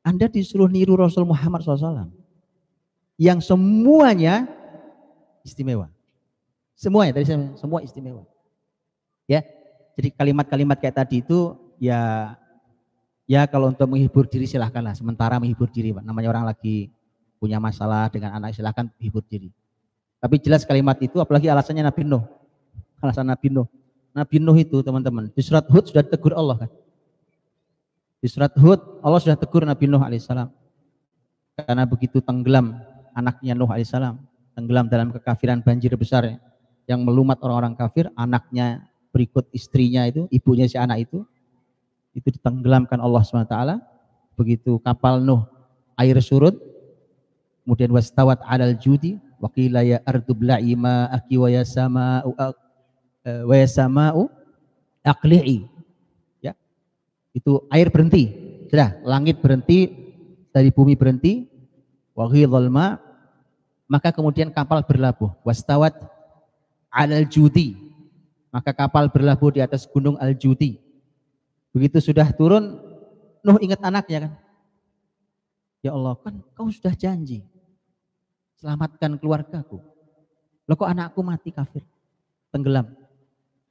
Anda 0.03 0.27
disuruh 0.27 0.67
niru 0.67 0.99
Rasul 0.99 1.29
Muhammad 1.29 1.63
SAW 1.63 2.11
yang 3.21 3.45
semuanya 3.45 4.49
istimewa. 5.45 5.93
Semuanya 6.73 7.21
tadi 7.21 7.29
semua 7.61 7.85
istimewa. 7.85 8.25
Ya. 9.29 9.45
Jadi 10.01 10.17
kalimat-kalimat 10.17 10.81
kayak 10.81 10.97
tadi 11.05 11.21
itu 11.21 11.53
ya 11.77 12.33
Ya 13.31 13.47
kalau 13.47 13.71
untuk 13.71 13.87
menghibur 13.87 14.27
diri 14.27 14.43
silahkanlah. 14.43 14.99
Sementara 14.99 15.39
menghibur 15.39 15.71
diri, 15.71 15.95
Pak. 15.95 16.03
Namanya 16.03 16.35
orang 16.35 16.51
lagi 16.51 16.91
punya 17.39 17.63
masalah 17.63 18.11
dengan 18.11 18.35
anak 18.35 18.59
silahkan 18.59 18.91
hibur 18.99 19.23
diri. 19.23 19.55
Tapi 20.19 20.43
jelas 20.43 20.67
kalimat 20.67 20.99
itu 20.99 21.15
apalagi 21.23 21.47
alasannya 21.47 21.87
Nabi 21.87 22.03
Nuh. 22.03 22.27
Alasan 22.99 23.31
Nabi 23.31 23.55
Nuh. 23.55 23.71
Nabi 24.11 24.43
Nuh 24.43 24.59
itu 24.59 24.83
teman-teman 24.83 25.31
di 25.31 25.47
surat 25.47 25.63
Hud 25.71 25.95
sudah 25.95 26.03
tegur 26.03 26.35
Allah 26.35 26.67
kan. 26.67 26.71
Di 28.19 28.27
surat 28.27 28.51
Hud 28.59 28.83
Allah 28.99 29.21
sudah 29.23 29.39
tegur 29.39 29.63
Nabi 29.63 29.87
Nuh 29.87 30.03
alaihissalam. 30.03 30.51
Karena 31.55 31.87
begitu 31.87 32.19
tenggelam 32.19 32.83
anaknya 33.15 33.53
Nuh 33.57 33.71
alaihissalam. 33.71 34.19
Tenggelam 34.55 34.87
dalam 34.91 35.09
kekafiran 35.15 35.63
banjir 35.63 35.95
besar 35.95 36.27
yang 36.85 37.01
melumat 37.07 37.39
orang-orang 37.41 37.79
kafir. 37.79 38.11
Anaknya 38.19 38.87
berikut 39.11 39.47
istrinya 39.55 40.07
itu, 40.07 40.27
ibunya 40.31 40.67
si 40.67 40.79
anak 40.79 41.11
itu 41.11 41.27
itu 42.15 42.29
ditenggelamkan 42.35 42.99
Allah 42.99 43.23
SWT 43.23 43.57
begitu 44.35 44.83
kapal 44.83 45.23
Nuh 45.23 45.47
air 45.95 46.17
surut 46.19 46.57
kemudian 47.63 47.93
wastawat 47.93 48.41
alal 48.49 48.75
judi 48.75 49.21
waqila 49.39 49.85
ya 49.85 50.03
ardu 50.03 50.33
bla'i 50.35 50.75
ma'aki 50.75 51.37
wa 51.39 51.49
yasama'u 51.53 52.31
eh, 53.29 53.43
wa 53.47 53.55
yasama'u 53.55 54.27
aqli'i 55.05 55.69
ya 56.43 56.57
itu 57.37 57.63
air 57.71 57.93
berhenti 57.93 58.33
sudah 58.73 58.97
langit 59.07 59.39
berhenti 59.39 59.93
dari 60.51 60.73
bumi 60.75 60.99
berhenti 60.99 61.47
wa 62.29 62.61
ma 62.69 62.87
maka 63.89 64.13
kemudian 64.13 64.53
kapal 64.53 64.85
berlabuh 64.85 65.33
wastawat 65.47 65.97
alal 66.93 67.25
judi 67.25 67.79
maka 68.51 68.75
kapal 68.75 69.09
berlabuh 69.09 69.55
di 69.55 69.61
atas 69.63 69.87
gunung 69.87 70.19
al-judi 70.19 70.91
Begitu 71.71 72.03
sudah 72.03 72.27
turun, 72.35 72.79
Nuh 73.41 73.57
ingat 73.63 73.81
anaknya 73.81 74.29
kan. 74.29 74.33
Ya 75.81 75.97
Allah, 75.97 76.13
kan 76.21 76.45
kau 76.53 76.69
sudah 76.69 76.93
janji. 76.93 77.41
Selamatkan 78.61 79.17
keluargaku. 79.17 79.81
Loh 80.69 80.77
kok 80.77 80.91
anakku 80.91 81.25
mati 81.25 81.49
kafir? 81.49 81.81
Tenggelam. 82.53 82.93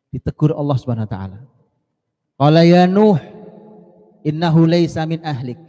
Ditegur 0.10 0.58
Allah 0.58 0.74
Subhanahu 0.80 1.06
wa 1.06 1.12
taala. 1.12 1.40
Qala 2.34 2.66
ya 2.66 2.90
Nuh, 2.90 3.20
innahu 4.26 4.66
laysa 4.66 5.06
min 5.06 5.22
ahlik. 5.22 5.62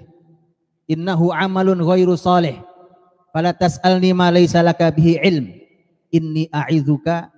Innahu 0.89 1.29
amalun 1.29 1.85
ghairu 1.85 2.17
salih. 2.17 2.57
Fala 3.31 3.55
tas'alni 3.55 4.11
ma 4.15 4.31
laysa 4.31 4.63
laka 4.63 4.91
bihi 4.91 5.23
ilm. 5.23 5.47
Inni 6.11 6.51
a'idzuka 6.51 7.31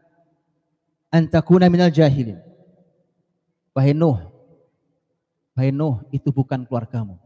an 1.12 1.28
takuna 1.28 1.68
minal 1.68 1.92
jahilin. 1.92 2.40
Wahai 3.76 3.92
Nuh, 3.92 4.32
Hai 5.52 5.68
Nuh, 5.68 6.00
itu 6.08 6.32
bukan 6.32 6.64
keluargamu. 6.64 7.20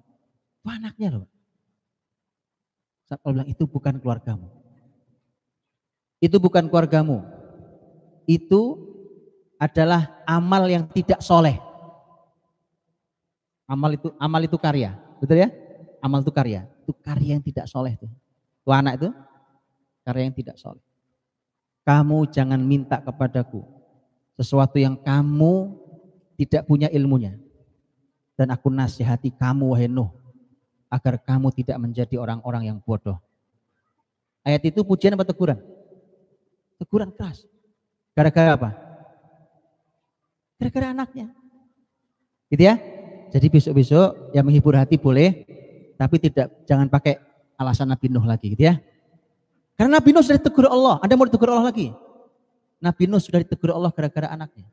Itu 0.59 0.67
anaknya 0.67 1.09
loh. 1.15 1.27
Allah 3.07 3.33
bilang 3.39 3.51
itu 3.51 3.65
bukan 3.71 4.03
keluargamu. 4.03 4.51
Itu 6.19 6.43
bukan 6.43 6.67
keluargamu. 6.67 7.23
Itu 8.27 8.83
adalah 9.63 10.11
amal 10.27 10.67
yang 10.67 10.91
tidak 10.91 11.23
soleh. 11.23 11.55
Amal 13.71 13.95
itu 13.95 14.11
amal 14.19 14.43
itu 14.43 14.59
karya, 14.59 14.95
betul 15.23 15.43
ya? 15.43 15.51
Amal 16.03 16.23
itu 16.23 16.35
karya, 16.35 16.67
itu 16.83 16.93
karya 17.03 17.39
yang 17.39 17.45
tidak 17.47 17.67
soleh 17.71 17.95
tuh. 17.95 18.11
Itu 18.67 18.75
anak 18.75 18.99
itu 18.99 19.15
karya 20.03 20.27
yang 20.27 20.35
tidak 20.35 20.59
soleh. 20.59 20.83
Kamu 21.87 22.27
jangan 22.35 22.59
minta 22.59 22.99
kepadaku 22.99 23.63
sesuatu 24.35 24.75
yang 24.75 24.99
kamu 24.99 25.71
tidak 26.35 26.67
punya 26.67 26.91
ilmunya. 26.91 27.39
Dan 28.35 28.51
aku 28.51 28.67
nasihati 28.67 29.31
kamu 29.31 29.71
wahai 29.71 29.87
Nuh 29.87 30.11
agar 30.91 31.15
kamu 31.23 31.55
tidak 31.55 31.79
menjadi 31.79 32.19
orang-orang 32.19 32.67
yang 32.67 32.83
bodoh. 32.83 33.23
Ayat 34.43 34.67
itu 34.67 34.83
pujian 34.83 35.15
apa 35.15 35.23
teguran? 35.23 35.63
Teguran 36.83 37.15
keras. 37.15 37.47
Gara-gara 38.19 38.59
apa? 38.59 38.71
Gara-gara 40.59 40.91
anaknya. 40.91 41.31
Gitu 42.51 42.67
ya? 42.67 42.83
Jadi 43.31 43.47
besok-besok 43.47 44.35
yang 44.35 44.43
menghibur 44.43 44.75
hati 44.75 44.99
boleh, 44.99 45.47
tapi 45.95 46.19
tidak 46.19 46.51
jangan 46.67 46.91
pakai 46.91 47.26
alasan 47.57 47.89
Nabi 47.89 48.07
Nuh 48.13 48.25
lagi 48.25 48.53
gitu 48.53 48.65
ya. 48.69 48.79
Karena 49.77 50.01
Nabi 50.01 50.13
Nuh 50.13 50.25
sudah 50.25 50.39
ditegur 50.41 50.69
Allah. 50.69 51.01
Anda 51.05 51.17
mau 51.17 51.29
ditegur 51.29 51.53
Allah 51.53 51.69
lagi? 51.69 51.93
Nabi 52.81 53.03
Nuh 53.09 53.21
sudah 53.21 53.41
ditegur 53.41 53.73
Allah 53.73 53.91
gara-gara 53.93 54.29
anaknya 54.31 54.69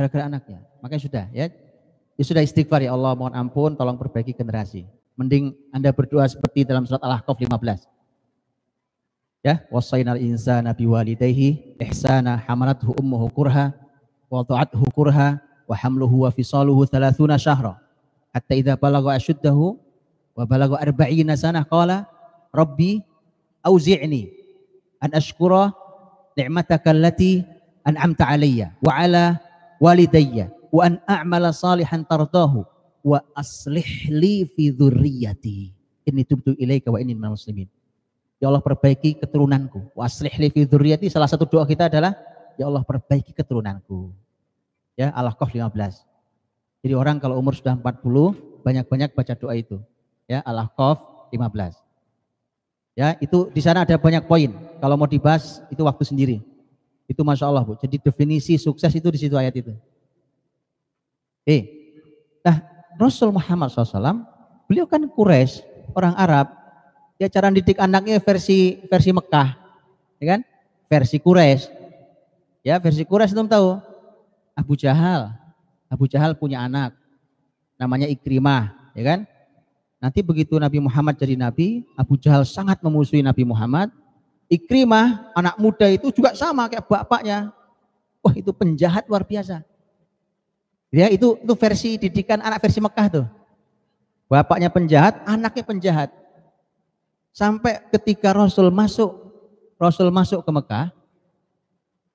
gara-gara 0.00 0.32
anaknya. 0.32 0.64
Makanya 0.80 1.02
sudah 1.04 1.24
ya. 1.28 1.52
Ya 2.16 2.24
sudah 2.24 2.40
istighfar 2.44 2.80
ya 2.84 2.96
Allah, 2.96 3.12
mohon 3.16 3.32
ampun, 3.32 3.76
tolong 3.76 4.00
perbaiki 4.00 4.32
generasi. 4.32 4.88
Mending 5.16 5.56
Anda 5.72 5.92
berdoa 5.92 6.24
seperti 6.28 6.64
dalam 6.64 6.84
surat 6.88 7.00
Al-Ahqaf 7.04 7.36
15. 7.36 7.84
Ya, 9.40 9.64
wasainal 9.72 10.20
insana 10.20 10.76
biwalidayhi 10.76 11.80
ihsana 11.80 12.36
hamalathu 12.44 12.92
ummuhu 13.00 13.32
kurha 13.32 13.72
wa 14.28 14.44
ta'athu 14.44 14.84
kurha 14.92 15.40
wa 15.64 15.72
hamluhu 15.72 16.28
wa 16.28 16.30
fisaluhu 16.32 16.84
30 16.84 17.16
syahra 17.40 17.80
hatta 18.36 18.52
idza 18.52 18.76
balagha 18.76 19.16
ashuddahu 19.16 19.80
wa 20.40 20.48
balagha 20.48 20.80
arba'ina 20.80 21.36
sanah 21.36 21.68
qala 21.68 22.08
rabbi 22.48 23.04
auzi'ni 23.60 24.32
an 25.04 25.12
ashkura 25.12 25.68
ni'mataka 26.32 26.96
allati 26.96 27.44
an'amta 27.84 28.24
alayya 28.24 28.72
wa 28.80 28.96
ala 28.96 29.36
walidayya 29.76 30.48
wa 30.72 30.88
an 30.88 30.96
a'mala 31.04 31.52
salihan 31.52 32.00
tardahu 32.08 32.64
wa 33.04 33.20
aslih 33.36 34.08
li 34.08 34.48
fi 34.48 34.72
dzurriyyati 34.72 35.76
inni 36.08 36.24
tubtu 36.24 36.56
ilaika 36.56 36.88
wa 36.88 36.96
inni 36.96 37.12
minal 37.12 37.36
muslimin 37.36 37.68
ya 38.40 38.48
Allah 38.48 38.64
perbaiki 38.64 39.20
keturunanku. 39.20 39.92
wa 39.92 40.08
aslih 40.08 40.32
li 40.40 40.48
fi 40.48 40.64
dzurriyyati 40.64 41.12
salah 41.12 41.28
satu 41.28 41.44
doa 41.44 41.68
kita 41.68 41.92
adalah 41.92 42.16
ya 42.56 42.64
Allah 42.64 42.80
perbaiki 42.84 43.36
keturunanku. 43.36 44.12
Ya 44.96 45.12
Al-Ahqaf 45.16 45.52
15 45.52 45.68
jadi 46.80 46.92
orang 46.96 47.20
kalau 47.20 47.36
umur 47.36 47.56
sudah 47.56 47.76
40 47.76 48.64
banyak-banyak 48.64 49.12
baca 49.16 49.32
doa 49.36 49.56
itu 49.56 49.80
ya 50.30 50.38
Al-Ahqaf 50.46 51.26
15 51.34 51.74
ya 52.94 53.18
itu 53.18 53.50
di 53.50 53.58
sana 53.58 53.82
ada 53.82 53.98
banyak 53.98 54.22
poin 54.30 54.54
kalau 54.78 54.94
mau 54.94 55.10
dibahas 55.10 55.58
itu 55.66 55.82
waktu 55.82 56.06
sendiri 56.06 56.38
itu 57.10 57.26
Masya 57.26 57.50
Allah 57.50 57.66
Bu. 57.66 57.74
Jadi 57.74 57.98
definisi 57.98 58.54
sukses 58.54 58.94
itu 58.94 59.10
di 59.10 59.18
situ 59.18 59.34
ayat 59.34 59.58
itu. 59.58 59.74
Eh, 61.42 61.66
nah 62.46 62.62
Rasul 62.94 63.34
Muhammad 63.34 63.74
SAW, 63.74 64.22
beliau 64.70 64.86
kan 64.86 65.02
Quraisy, 65.02 65.66
orang 65.98 66.14
Arab. 66.14 66.54
Ya 67.18 67.26
cara 67.26 67.50
didik 67.50 67.82
anaknya 67.82 68.22
versi 68.22 68.78
versi 68.86 69.10
Mekah, 69.10 69.58
ya 70.22 70.38
kan? 70.38 70.40
Versi 70.86 71.18
Quraisy. 71.18 71.66
Ya 72.62 72.78
versi 72.78 73.02
Quraisy 73.02 73.34
belum 73.34 73.50
tahu. 73.50 73.82
Abu 74.54 74.78
Jahal, 74.78 75.34
Abu 75.90 76.06
Jahal 76.06 76.38
punya 76.38 76.62
anak, 76.62 76.94
namanya 77.74 78.06
Ikrimah, 78.06 78.94
ya 78.94 79.02
kan? 79.02 79.20
Nanti 80.00 80.24
begitu 80.24 80.56
Nabi 80.56 80.80
Muhammad 80.80 81.20
jadi 81.20 81.36
nabi, 81.36 81.84
Abu 81.92 82.16
Jahal 82.16 82.48
sangat 82.48 82.80
memusuhi 82.80 83.20
Nabi 83.20 83.44
Muhammad, 83.44 83.92
Ikrimah, 84.50 85.30
anak 85.36 85.60
muda 85.60 85.86
itu 85.86 86.10
juga 86.10 86.34
sama 86.34 86.66
kayak 86.66 86.88
bapaknya. 86.88 87.52
Wah 88.24 88.34
itu 88.34 88.50
penjahat 88.50 89.06
luar 89.06 89.22
biasa. 89.22 89.62
Ya 90.90 91.06
itu 91.06 91.38
itu 91.38 91.54
versi 91.54 92.00
didikan 92.00 92.42
anak 92.42 92.58
versi 92.58 92.82
Mekah 92.82 93.06
tuh. 93.06 93.26
Bapaknya 94.26 94.66
penjahat, 94.72 95.22
anaknya 95.22 95.62
penjahat. 95.62 96.10
Sampai 97.30 97.78
ketika 97.94 98.34
Rasul 98.34 98.74
masuk, 98.74 99.10
Rasul 99.78 100.10
masuk 100.10 100.42
ke 100.42 100.50
Mekah, 100.50 100.90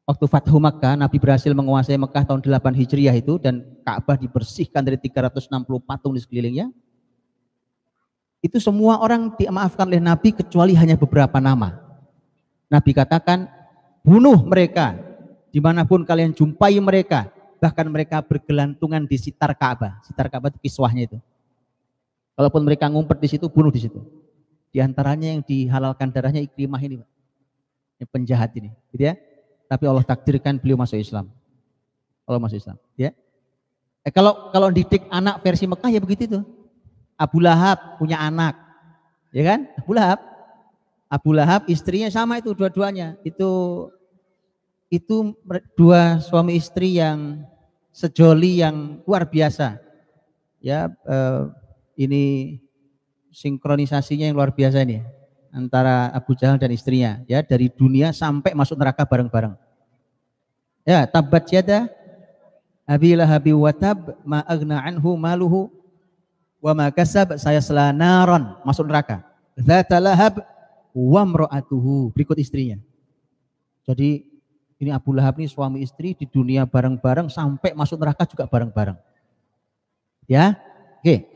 waktu 0.03 0.25
Fathu 0.27 0.59
Mekah, 0.59 0.99
Nabi 0.99 1.17
berhasil 1.21 1.51
menguasai 1.55 1.95
Mekah 1.95 2.23
tahun 2.27 2.43
8 2.43 2.75
Hijriah 2.75 3.15
itu 3.15 3.39
dan 3.39 3.63
Ka'bah 3.87 4.19
dibersihkan 4.19 4.83
dari 4.83 4.99
360 4.99 5.47
patung 5.79 6.11
di 6.11 6.19
sekelilingnya. 6.19 6.67
Itu 8.45 8.61
semua 8.61 9.01
orang 9.01 9.33
dimaafkan 9.33 9.89
oleh 9.89 9.97
Nabi 9.97 10.29
kecuali 10.29 10.77
hanya 10.77 10.93
beberapa 10.93 11.41
nama. 11.41 11.81
Nabi 12.69 12.93
katakan, 12.93 13.49
bunuh 14.05 14.37
mereka 14.45 14.93
di 15.49 15.57
mana 15.57 15.81
pun 15.81 16.05
kalian 16.05 16.29
jumpai 16.29 16.77
mereka. 16.77 17.25
Bahkan 17.57 17.89
mereka 17.89 18.21
bergelantungan 18.21 19.01
di 19.09 19.17
sitar 19.17 19.57
Ka'bah. 19.57 19.97
Sitar 20.05 20.29
Ka'bah 20.29 20.53
itu 20.53 20.61
kiswahnya 20.61 21.09
itu. 21.09 21.17
Kalaupun 22.37 22.61
mereka 22.61 22.85
ngumpet 22.85 23.17
di 23.17 23.33
situ, 23.33 23.49
bunuh 23.49 23.73
di 23.73 23.81
situ. 23.81 23.97
Di 24.69 24.77
antaranya 24.77 25.33
yang 25.33 25.41
dihalalkan 25.41 26.13
darahnya 26.13 26.45
ikrimah 26.45 26.77
ini. 26.85 27.01
Yang 27.97 28.09
penjahat 28.13 28.53
ini, 28.59 28.69
gitu 28.93 29.09
ya. 29.09 29.17
Tapi 29.65 29.89
Allah 29.89 30.05
takdirkan 30.05 30.61
beliau 30.61 30.77
masuk 30.77 31.01
Islam. 31.01 31.31
Allah 32.29 32.37
masuk 32.43 32.59
Islam, 32.61 32.77
ya. 32.93 33.15
Eh, 34.05 34.13
kalau 34.13 34.53
kalau 34.53 34.69
didik 34.69 35.07
anak 35.09 35.41
versi 35.41 35.65
Mekah 35.65 35.89
ya 35.89 35.97
begitu 35.97 36.29
tuh. 36.29 36.43
Abu 37.15 37.39
Lahab 37.39 37.99
punya 37.99 38.19
anak, 38.19 38.59
ya 39.31 39.43
kan? 39.55 39.59
Abu 39.79 39.91
Lahab 39.95 40.19
Abu 41.07 41.31
Lahab 41.31 41.69
istrinya 41.71 42.11
sama 42.11 42.41
itu 42.41 42.51
dua-duanya. 42.51 43.15
Itu 43.23 43.87
itu 44.91 45.33
dua 45.77 46.19
suami 46.19 46.59
istri 46.59 46.99
yang 46.99 47.45
sejoli 47.95 48.59
yang 48.61 49.01
luar 49.07 49.27
biasa. 49.29 49.79
ya 50.65 50.89
eh, 50.89 51.41
ini 52.01 52.57
sinkronisasinya 53.29 54.25
yang 54.25 54.33
luar 54.33 54.49
biasa 54.49 54.81
ini 54.81 55.05
antara 55.53 56.09
Abu 56.09 56.33
Jahal 56.33 56.57
dan 56.57 56.73
istrinya 56.73 57.21
ya 57.29 57.45
dari 57.45 57.69
dunia 57.69 58.09
sampai 58.09 58.57
masuk 58.57 58.75
neraka 58.75 59.05
bareng-bareng. 59.05 59.53
Ya, 60.85 61.05
tabat 61.05 61.49
yada 61.53 61.89
Abi 62.85 63.17
Lahabi 63.17 63.53
watab 63.53 64.17
ma 64.21 64.41
anhu 64.45 65.17
maluhu 65.17 65.69
wa 66.65 66.73
ma 66.73 66.89
kasab 66.89 67.37
saya 67.37 67.61
selanaron 67.61 68.57
masuk 68.65 68.89
neraka. 68.89 69.21
Zata 69.53 70.01
lahab 70.01 70.41
wa 70.97 71.21
mra'atuhu 71.21 72.09
berikut 72.09 72.41
istrinya. 72.41 72.81
Jadi 73.85 74.25
ini 74.81 74.89
Abu 74.89 75.13
Lahab 75.13 75.37
ini 75.37 75.45
suami 75.45 75.85
istri 75.85 76.17
di 76.17 76.25
dunia 76.25 76.65
bareng-bareng 76.65 77.29
sampai 77.29 77.77
masuk 77.77 78.01
neraka 78.01 78.25
juga 78.25 78.49
bareng-bareng. 78.49 78.97
Ya, 80.25 80.57
oke. 81.05 81.29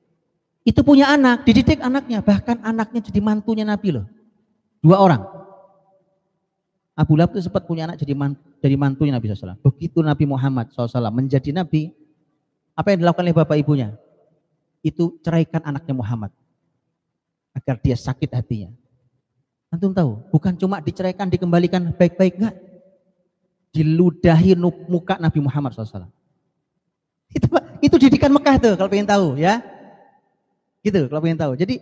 Itu 0.70 0.84
punya 0.84 1.08
anak, 1.12 1.48
dididik 1.48 1.80
anaknya, 1.80 2.20
bahkan 2.20 2.60
anaknya 2.60 3.00
jadi 3.00 3.20
mantunya 3.24 3.64
Nabi 3.64 3.96
loh. 3.96 4.06
Dua 4.84 5.00
orang. 5.00 5.24
Abu 6.92 7.16
Lahab 7.16 7.32
itu 7.32 7.48
sempat 7.48 7.64
punya 7.64 7.88
anak 7.88 7.96
jadi 7.96 8.12
man, 8.12 8.36
dari 8.60 8.76
mantunya 8.76 9.16
Nabi 9.16 9.32
SAW. 9.32 9.56
Begitu 9.64 10.04
Nabi 10.04 10.28
Muhammad 10.28 10.68
SAW 10.68 11.08
menjadi 11.08 11.48
Nabi, 11.48 11.96
apa 12.76 12.92
yang 12.92 13.00
dilakukan 13.00 13.24
oleh 13.24 13.36
bapak 13.40 13.56
ibunya? 13.56 13.96
Itu 14.80 15.20
ceraikan 15.20 15.60
anaknya 15.64 15.94
Muhammad. 15.96 16.32
Agar 17.52 17.76
dia 17.82 17.96
sakit 17.96 18.30
hatinya. 18.32 18.72
Antum 19.70 19.94
tahu, 19.94 20.18
bukan 20.34 20.58
cuma 20.58 20.82
diceraikan, 20.82 21.30
dikembalikan 21.30 21.94
baik-baik, 21.94 22.42
enggak. 22.42 22.56
Diludahi 23.70 24.58
muka 24.90 25.14
Nabi 25.22 25.38
Muhammad 25.38 25.70
SAW. 25.78 26.10
Itu, 27.30 27.46
itu 27.78 27.96
didikan 28.02 28.34
Mekah 28.34 28.56
tuh 28.58 28.74
kalau 28.74 28.90
pengen 28.90 29.06
tahu 29.06 29.38
ya. 29.38 29.62
Gitu 30.82 31.06
kalau 31.06 31.22
pengen 31.22 31.38
tahu. 31.38 31.52
Jadi 31.54 31.78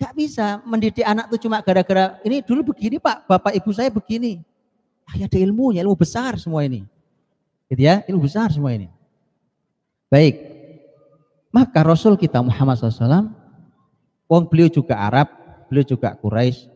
nggak 0.00 0.12
bisa 0.16 0.64
mendidik 0.64 1.04
anak 1.04 1.28
tuh 1.28 1.36
cuma 1.36 1.60
gara-gara 1.60 2.16
ini 2.24 2.40
dulu 2.40 2.72
begini 2.72 2.96
pak, 2.96 3.28
bapak 3.28 3.52
ibu 3.52 3.68
saya 3.68 3.92
begini. 3.92 4.40
Ah, 5.04 5.20
ya 5.20 5.28
ada 5.28 5.36
ilmunya, 5.36 5.84
ilmu 5.84 5.92
besar 5.98 6.40
semua 6.40 6.64
ini. 6.64 6.88
Gitu 7.68 7.84
ya, 7.84 8.00
ilmu 8.08 8.24
besar 8.24 8.48
semua 8.48 8.72
ini. 8.72 8.88
Baik, 10.08 10.59
maka 11.50 11.82
Rasul 11.82 12.14
kita 12.14 12.38
Muhammad 12.42 12.78
SAW, 12.78 13.30
wong 14.30 14.42
beliau 14.46 14.70
juga 14.70 14.94
Arab, 14.98 15.30
beliau 15.66 15.86
juga 15.86 16.14
Quraisy. 16.14 16.70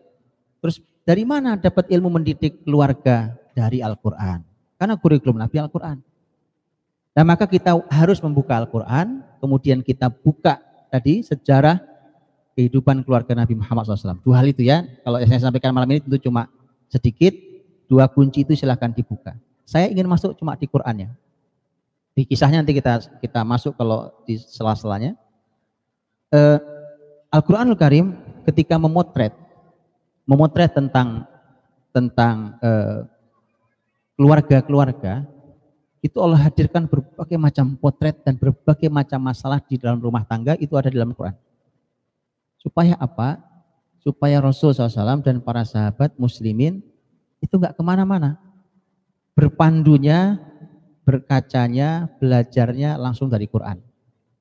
Terus 0.59 0.83
dari 1.07 1.23
mana 1.23 1.55
dapat 1.55 1.87
ilmu 1.91 2.11
mendidik 2.11 2.67
keluarga 2.67 3.35
dari 3.55 3.79
Al-Quran? 3.79 4.43
Karena 4.75 4.95
kurikulum 4.99 5.39
Nabi 5.39 5.57
Al-Quran. 5.63 6.03
Nah 7.15 7.23
maka 7.23 7.47
kita 7.47 7.79
harus 7.87 8.19
membuka 8.19 8.59
Al-Quran, 8.59 9.23
kemudian 9.39 9.79
kita 9.87 10.11
buka 10.11 10.59
tadi 10.91 11.23
sejarah 11.23 11.79
kehidupan 12.59 13.07
keluarga 13.07 13.35
Nabi 13.39 13.55
Muhammad 13.59 13.87
SAW. 13.87 14.19
Dua 14.23 14.43
hal 14.43 14.51
itu 14.51 14.67
ya, 14.67 14.83
kalau 15.07 15.23
yang 15.23 15.31
saya 15.31 15.51
sampaikan 15.51 15.71
malam 15.71 15.91
ini 15.95 16.03
tentu 16.03 16.19
cuma 16.19 16.51
sedikit, 16.91 17.35
dua 17.87 18.11
kunci 18.11 18.43
itu 18.43 18.59
silahkan 18.59 18.91
dibuka. 18.91 19.39
Saya 19.63 19.91
ingin 19.91 20.11
masuk 20.11 20.35
cuma 20.39 20.59
di 20.59 20.67
Qurannya. 20.67 21.15
Di 22.15 22.23
kisahnya 22.23 22.63
nanti 22.63 22.79
kita 22.79 23.03
kita 23.19 23.43
masuk 23.43 23.75
kalau 23.75 24.15
di 24.23 24.39
sela-selanya. 24.39 25.19
Uh, 26.31 26.63
Al-Quranul 27.35 27.75
Karim 27.75 28.15
ketika 28.47 28.79
memotret, 28.79 29.35
memotret 30.23 30.71
tentang 30.71 31.27
tentang 31.91 32.55
uh, 32.63 33.03
keluarga-keluarga, 34.15 35.27
itu 36.05 36.21
Allah 36.23 36.47
hadirkan 36.47 36.87
berbagai 36.87 37.35
macam 37.35 37.75
potret 37.75 38.23
dan 38.23 38.39
berbagai 38.39 38.87
macam 38.93 39.19
masalah 39.19 39.59
di 39.59 39.81
dalam 39.81 39.99
rumah 39.99 40.23
tangga 40.23 40.55
itu 40.61 40.77
ada 40.79 40.93
di 40.93 41.01
dalam 41.01 41.17
Quran. 41.17 41.35
Supaya 42.63 42.95
apa? 43.01 43.43
Supaya 44.05 44.39
Rasul 44.39 44.77
SAW 44.77 45.25
dan 45.25 45.41
para 45.41 45.65
sahabat 45.65 46.13
muslimin 46.21 46.85
itu 47.41 47.57
nggak 47.57 47.75
ke 47.75 47.83
mana-mana. 47.83 48.37
Berpandunya, 49.33 50.39
berkacanya, 51.05 52.09
belajarnya 52.19 52.97
langsung 52.97 53.29
dari 53.29 53.45
Quran. 53.47 53.79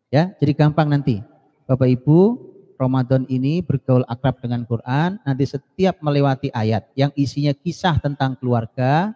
Ya, 0.09 0.31
jadi 0.39 0.55
gampang 0.55 0.87
nanti. 0.87 1.19
Bapak 1.67 1.87
Ibu, 1.87 2.39
Ramadan 2.79 3.23
ini 3.31 3.63
bergaul 3.63 4.03
akrab 4.07 4.43
dengan 4.43 4.67
Quran, 4.67 5.19
nanti 5.23 5.47
setiap 5.47 5.99
melewati 6.03 6.51
ayat 6.51 6.89
yang 6.97 7.11
isinya 7.15 7.55
kisah 7.55 7.99
tentang 8.03 8.35
keluarga, 8.39 9.15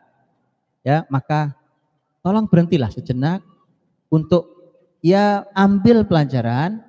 ya 0.83 1.03
maka 1.11 1.51
tolong 2.23 2.47
berhentilah 2.47 2.87
sejenak 2.91 3.43
untuk 4.07 4.47
ya 5.03 5.43
ambil 5.51 6.07
pelajaran. 6.07 6.83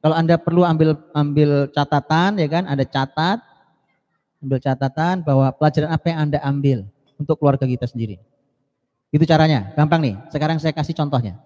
Kalau 0.00 0.16
Anda 0.16 0.40
perlu 0.40 0.64
ambil 0.64 0.96
ambil 1.12 1.68
catatan 1.74 2.40
ya 2.40 2.48
kan, 2.48 2.64
Anda 2.64 2.86
catat 2.86 3.42
ambil 4.40 4.58
catatan 4.62 5.20
bahwa 5.20 5.52
pelajaran 5.52 5.92
apa 5.92 6.06
yang 6.08 6.18
Anda 6.28 6.38
ambil 6.40 6.88
untuk 7.20 7.36
keluarga 7.36 7.68
kita 7.68 7.84
sendiri. 7.84 8.16
Itu 9.10 9.26
caranya, 9.26 9.74
gampang 9.74 10.00
nih. 10.02 10.14
Sekarang 10.30 10.62
saya 10.62 10.70
kasih 10.70 10.94
contohnya. 10.94 11.38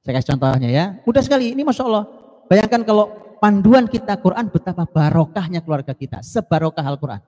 Saya 0.00 0.16
kasih 0.16 0.36
contohnya 0.36 0.68
ya. 0.72 0.84
Mudah 1.04 1.20
sekali, 1.20 1.52
ini 1.52 1.60
Masya 1.60 1.84
Allah. 1.84 2.04
Bayangkan 2.48 2.82
kalau 2.88 3.36
panduan 3.36 3.84
kita 3.84 4.16
Quran 4.16 4.48
betapa 4.48 4.88
barokahnya 4.88 5.60
keluarga 5.60 5.92
kita. 5.92 6.24
Sebarokah 6.24 6.84
Al-Quran. 6.84 7.20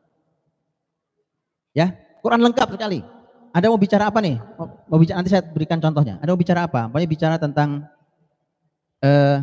Ya, 1.77 1.93
Quran 2.25 2.41
lengkap 2.41 2.69
sekali. 2.77 3.05
Ada 3.53 3.69
mau 3.69 3.77
bicara 3.77 4.09
apa 4.09 4.25
nih? 4.25 4.41
Mau 4.89 4.97
bicara 4.97 5.21
nanti 5.21 5.33
saya 5.33 5.45
berikan 5.45 5.77
contohnya. 5.77 6.17
Ada 6.25 6.33
mau 6.33 6.41
bicara 6.41 6.65
apa? 6.65 6.89
Pokoknya 6.89 7.09
bicara 7.09 7.37
tentang 7.37 7.85
uh, 9.05 9.39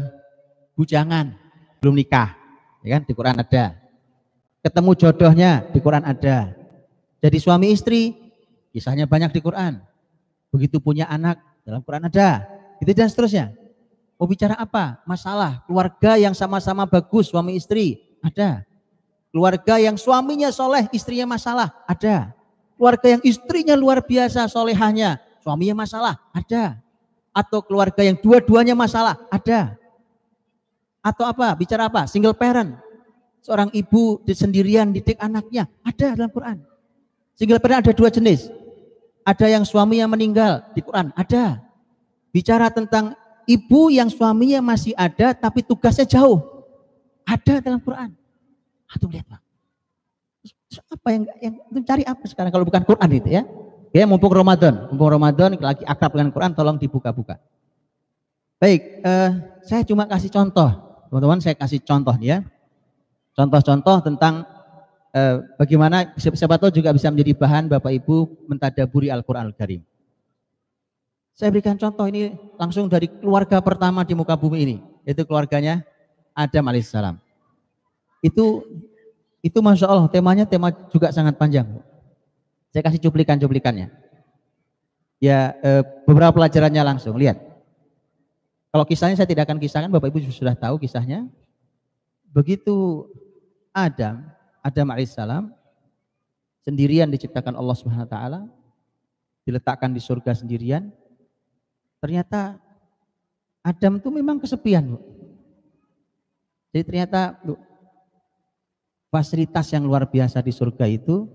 bujangan 0.74 1.38
belum 1.78 1.94
nikah, 1.94 2.34
ya 2.82 2.98
kan? 2.98 3.02
Di 3.06 3.14
Quran 3.14 3.38
ada. 3.38 3.78
Ketemu 4.66 4.92
jodohnya 4.98 5.52
di 5.70 5.80
Quran 5.80 6.02
ada. 6.02 6.58
Jadi 7.22 7.38
suami 7.38 7.70
istri 7.70 8.18
kisahnya 8.74 9.06
banyak 9.06 9.30
di 9.30 9.42
Quran. 9.46 9.89
Begitu 10.50 10.82
punya 10.82 11.06
anak 11.10 11.42
dalam 11.62 11.82
Quran 11.86 12.10
ada. 12.10 12.46
Itu 12.82 12.90
dan 12.94 13.10
seterusnya. 13.10 13.54
Mau 14.20 14.28
bicara 14.28 14.58
apa? 14.60 15.00
Masalah 15.08 15.64
keluarga 15.64 16.20
yang 16.20 16.36
sama-sama 16.36 16.84
bagus 16.90 17.32
suami 17.32 17.56
istri 17.56 18.02
ada. 18.20 18.66
Keluarga 19.30 19.78
yang 19.78 19.96
suaminya 19.96 20.50
soleh, 20.50 20.90
istrinya 20.90 21.38
masalah 21.38 21.70
ada 21.86 22.34
keluarga 22.80 23.20
yang 23.20 23.22
istrinya 23.28 23.76
luar 23.76 24.00
biasa 24.00 24.48
solehahnya, 24.48 25.20
suaminya 25.44 25.84
masalah, 25.84 26.16
ada. 26.32 26.80
Atau 27.36 27.60
keluarga 27.60 28.00
yang 28.08 28.16
dua-duanya 28.16 28.72
masalah, 28.72 29.20
ada. 29.28 29.76
Atau 31.04 31.28
apa? 31.28 31.52
Bicara 31.60 31.92
apa? 31.92 32.08
Single 32.08 32.40
parent. 32.40 32.80
Seorang 33.44 33.68
ibu 33.76 34.24
di 34.24 34.32
sendirian 34.32 34.96
didik 34.96 35.20
anaknya, 35.20 35.68
ada 35.84 36.16
dalam 36.16 36.32
Quran. 36.32 36.64
Single 37.36 37.60
parent 37.60 37.84
ada 37.84 37.92
dua 37.92 38.08
jenis. 38.08 38.48
Ada 39.30 39.46
yang 39.46 39.62
suaminya 39.62 40.10
meninggal 40.10 40.66
di 40.74 40.82
Quran, 40.82 41.14
ada. 41.14 41.62
Bicara 42.34 42.74
tentang 42.74 43.14
ibu 43.46 43.94
yang 43.94 44.10
suaminya 44.10 44.58
masih 44.66 44.98
ada 44.98 45.38
tapi 45.38 45.62
tugasnya 45.62 46.10
jauh. 46.10 46.42
Ada 47.30 47.62
dalam 47.62 47.78
Quran. 47.78 48.10
Atau 48.90 49.06
lihat 49.06 49.30
Pak 49.30 49.50
apa 50.78 51.08
yang 51.10 51.24
yang 51.42 51.54
cari 51.82 52.04
apa 52.06 52.24
sekarang 52.30 52.54
kalau 52.54 52.66
bukan 52.66 52.86
Quran 52.86 53.10
itu 53.10 53.30
ya? 53.34 53.44
Ya 53.90 54.06
mumpung 54.06 54.30
Ramadan, 54.30 54.86
mumpung 54.94 55.10
Ramadan 55.10 55.58
lagi 55.58 55.82
akrab 55.82 56.14
dengan 56.14 56.30
Quran, 56.30 56.54
tolong 56.54 56.78
dibuka-buka. 56.78 57.42
Baik, 58.62 59.02
eh, 59.02 59.30
saya 59.66 59.82
cuma 59.82 60.06
kasih 60.06 60.30
contoh, 60.30 60.70
teman-teman 61.10 61.42
saya 61.42 61.58
kasih 61.58 61.82
contoh 61.82 62.14
ya. 62.22 62.46
Contoh-contoh 63.34 63.98
tentang 64.06 64.46
eh, 65.14 65.38
bagaimana 65.58 66.14
siapa 66.18 66.58
tahu 66.58 66.74
juga 66.74 66.94
bisa 66.94 67.10
menjadi 67.10 67.34
bahan 67.38 67.70
Bapak 67.70 67.92
Ibu 68.04 68.48
mentadaburi 68.50 69.10
Al-Quran 69.10 69.50
Al-Karim. 69.50 69.82
Saya 71.34 71.56
berikan 71.56 71.80
contoh 71.80 72.04
ini 72.04 72.36
langsung 72.60 72.92
dari 72.92 73.08
keluarga 73.08 73.64
pertama 73.64 74.04
di 74.04 74.12
muka 74.12 74.36
bumi 74.36 74.58
ini, 74.60 74.78
yaitu 75.08 75.24
keluarganya 75.24 75.88
Adam 76.36 76.68
alaihissalam. 76.68 77.16
Itu 78.20 78.68
itu 79.40 79.56
Masya 79.64 79.88
Allah 79.88 80.12
temanya 80.12 80.44
tema 80.44 80.76
juga 80.92 81.16
sangat 81.16 81.40
panjang. 81.40 81.64
Saya 82.76 82.84
kasih 82.84 83.00
cuplikan-cuplikannya. 83.08 83.88
Ya 85.24 85.56
eh, 85.64 85.84
beberapa 86.04 86.36
pelajarannya 86.36 86.84
langsung, 86.84 87.16
lihat. 87.16 87.40
Kalau 88.70 88.86
kisahnya 88.86 89.18
saya 89.18 89.26
tidak 89.26 89.50
akan 89.50 89.58
kisahkan, 89.58 89.90
Bapak 89.90 90.14
Ibu 90.14 90.30
sudah 90.30 90.54
tahu 90.54 90.78
kisahnya. 90.78 91.26
Begitu 92.30 93.08
Adam, 93.74 94.30
Adam 94.60 94.92
alaihissalam, 94.92 95.52
sendirian 96.64 97.08
diciptakan 97.10 97.56
Allah 97.56 97.76
Subhanahu 97.76 98.06
wa 98.06 98.12
taala, 98.12 98.42
diletakkan 99.48 99.90
di 99.90 100.02
surga 100.04 100.36
sendirian. 100.36 100.92
Ternyata 102.00 102.60
Adam 103.66 104.00
itu 104.00 104.10
memang 104.14 104.40
kesepian, 104.40 104.96
Bu. 104.96 104.98
Jadi 106.70 106.84
ternyata 106.86 107.42
fasilitas 109.10 109.68
yang 109.74 109.90
luar 109.90 110.06
biasa 110.06 110.40
di 110.46 110.54
surga 110.54 110.86
itu, 110.86 111.26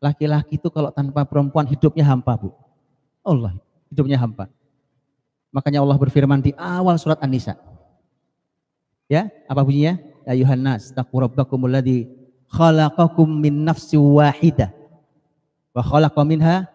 laki-laki 0.00 0.56
itu 0.56 0.72
kalau 0.72 0.88
tanpa 0.88 1.28
perempuan 1.28 1.68
hidupnya 1.68 2.06
hampa, 2.06 2.34
Bu. 2.40 2.50
Allah, 3.20 3.54
hidupnya 3.92 4.16
hampa. 4.16 4.48
Makanya 5.54 5.84
Allah 5.84 6.00
berfirman 6.00 6.42
di 6.42 6.50
awal 6.58 6.98
surat 6.98 7.20
An-Nisa. 7.22 7.54
Ya, 9.06 9.28
apa 9.46 9.60
bunyinya? 9.62 10.00
Ya 10.24 10.32
Yuhannas, 10.32 10.90
taqu 10.96 11.20
rabbakumul 11.20 11.68
ladzi 11.68 12.08
khalaqakum 12.54 13.26
min 13.26 13.66
nafsin 13.66 13.98
wahidah 13.98 14.70
wa 15.74 15.82
khalaqa 15.82 16.22
minha 16.22 16.70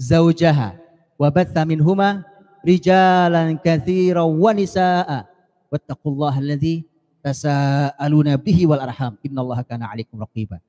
zaujaha 0.00 0.72
wa 1.20 1.28
batha 1.28 1.68
minhuma 1.68 2.24
rijalan 2.64 3.60
katsiran 3.60 4.24
wa 4.24 4.50
nisaa 4.56 5.28
wattaqullaha 5.68 6.40
alladzi 6.40 6.88
tasaaluna 7.20 8.40
bihi 8.40 8.64
wal 8.64 8.80
arham 8.80 9.20
innallaha 9.20 9.62
kana 9.66 9.90
'alaikum 9.90 10.16
raqiba. 10.16 10.62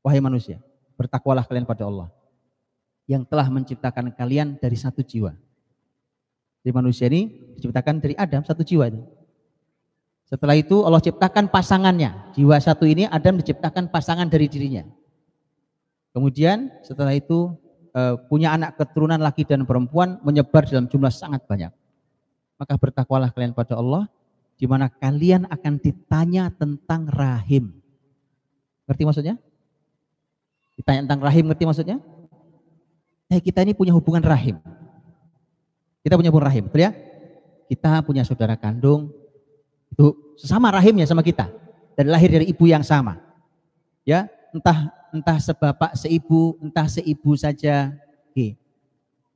Wahai 0.00 0.22
manusia, 0.24 0.56
bertakwalah 0.96 1.44
kalian 1.44 1.68
pada 1.68 1.84
Allah 1.84 2.08
yang 3.04 3.26
telah 3.26 3.44
menciptakan 3.52 4.14
kalian 4.16 4.56
dari 4.56 4.78
satu 4.78 5.04
jiwa. 5.04 5.36
Jadi 6.64 6.72
manusia 6.72 7.10
ini 7.10 7.28
diciptakan 7.58 8.00
dari 8.00 8.14
Adam 8.16 8.40
satu 8.46 8.64
jiwa 8.64 8.88
itu. 8.88 9.00
Setelah 10.30 10.54
itu 10.54 10.86
Allah 10.86 11.02
ciptakan 11.02 11.50
pasangannya. 11.50 12.14
Jiwa 12.38 12.54
satu 12.62 12.86
ini 12.86 13.10
Adam 13.10 13.42
diciptakan 13.42 13.90
pasangan 13.90 14.30
dari 14.30 14.46
dirinya. 14.46 14.86
Kemudian 16.14 16.70
setelah 16.86 17.10
itu 17.10 17.50
eh, 17.90 18.14
punya 18.30 18.54
anak 18.54 18.78
keturunan 18.78 19.18
laki 19.18 19.42
dan 19.42 19.66
perempuan 19.66 20.22
menyebar 20.22 20.70
dalam 20.70 20.86
jumlah 20.86 21.10
sangat 21.10 21.42
banyak. 21.50 21.74
Maka 22.62 22.78
bertakwalah 22.78 23.34
kalian 23.34 23.58
pada 23.58 23.74
Allah 23.74 24.06
di 24.54 24.70
mana 24.70 24.86
kalian 24.86 25.50
akan 25.50 25.82
ditanya 25.82 26.46
tentang 26.54 27.10
rahim. 27.10 27.74
Ngerti 28.86 29.02
maksudnya? 29.02 29.34
Ditanya 30.78 31.10
tentang 31.10 31.20
rahim, 31.26 31.44
ngerti 31.50 31.64
maksudnya? 31.66 31.98
Eh, 33.30 33.42
kita 33.42 33.66
ini 33.66 33.74
punya 33.74 33.90
hubungan 33.90 34.22
rahim. 34.22 34.62
Kita 36.06 36.14
punya 36.14 36.30
hubungan 36.30 36.48
rahim, 36.54 36.64
betul 36.70 36.86
ya? 36.86 36.92
Kita 37.70 38.02
punya 38.02 38.22
saudara 38.26 38.58
kandung, 38.58 39.19
itu 40.00 40.16
sesama 40.40 40.72
rahimnya 40.72 41.04
sama 41.04 41.20
kita. 41.20 41.52
Dan 41.92 42.08
lahir 42.08 42.32
dari 42.32 42.48
ibu 42.48 42.64
yang 42.64 42.80
sama. 42.80 43.20
Ya, 44.08 44.24
entah 44.56 44.88
entah 45.12 45.36
sebapak, 45.36 45.92
seibu, 45.92 46.56
entah 46.64 46.88
seibu 46.88 47.36
saja. 47.36 47.92
Oke. 48.32 48.56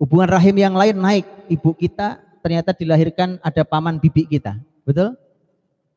Hubungan 0.01 0.33
rahim 0.33 0.57
yang 0.57 0.73
lain 0.73 0.97
naik. 0.97 1.29
Ibu 1.53 1.77
kita 1.77 2.17
ternyata 2.41 2.73
dilahirkan 2.73 3.37
ada 3.45 3.61
paman 3.69 4.01
bibi 4.01 4.25
kita. 4.25 4.57
Betul? 4.89 5.13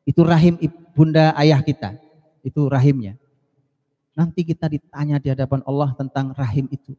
Itu 0.04 0.20
rahim 0.20 0.60
bunda 0.92 1.32
ayah 1.40 1.64
kita. 1.64 1.96
Itu 2.44 2.68
rahimnya. 2.68 3.16
Nanti 4.12 4.44
kita 4.44 4.68
ditanya 4.68 5.16
di 5.16 5.32
hadapan 5.32 5.64
Allah 5.64 5.96
tentang 5.96 6.36
rahim 6.36 6.68
itu. 6.68 6.92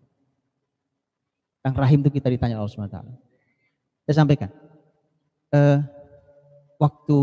Tentang 1.62 1.76
rahim 1.78 2.02
itu 2.02 2.10
kita 2.10 2.34
ditanya 2.34 2.58
Allah 2.58 2.72
SWT. 2.72 2.98
Saya 4.10 4.16
sampaikan. 4.26 4.50
Uh, 5.54 5.99
waktu 6.80 7.20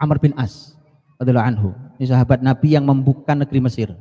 Amr 0.00 0.16
bin 0.18 0.32
As 0.34 0.74
adalah 1.20 1.46
anhu. 1.46 1.76
Ini 2.00 2.08
sahabat 2.08 2.40
Nabi 2.40 2.74
yang 2.74 2.88
membuka 2.88 3.36
negeri 3.36 3.60
Mesir. 3.60 3.92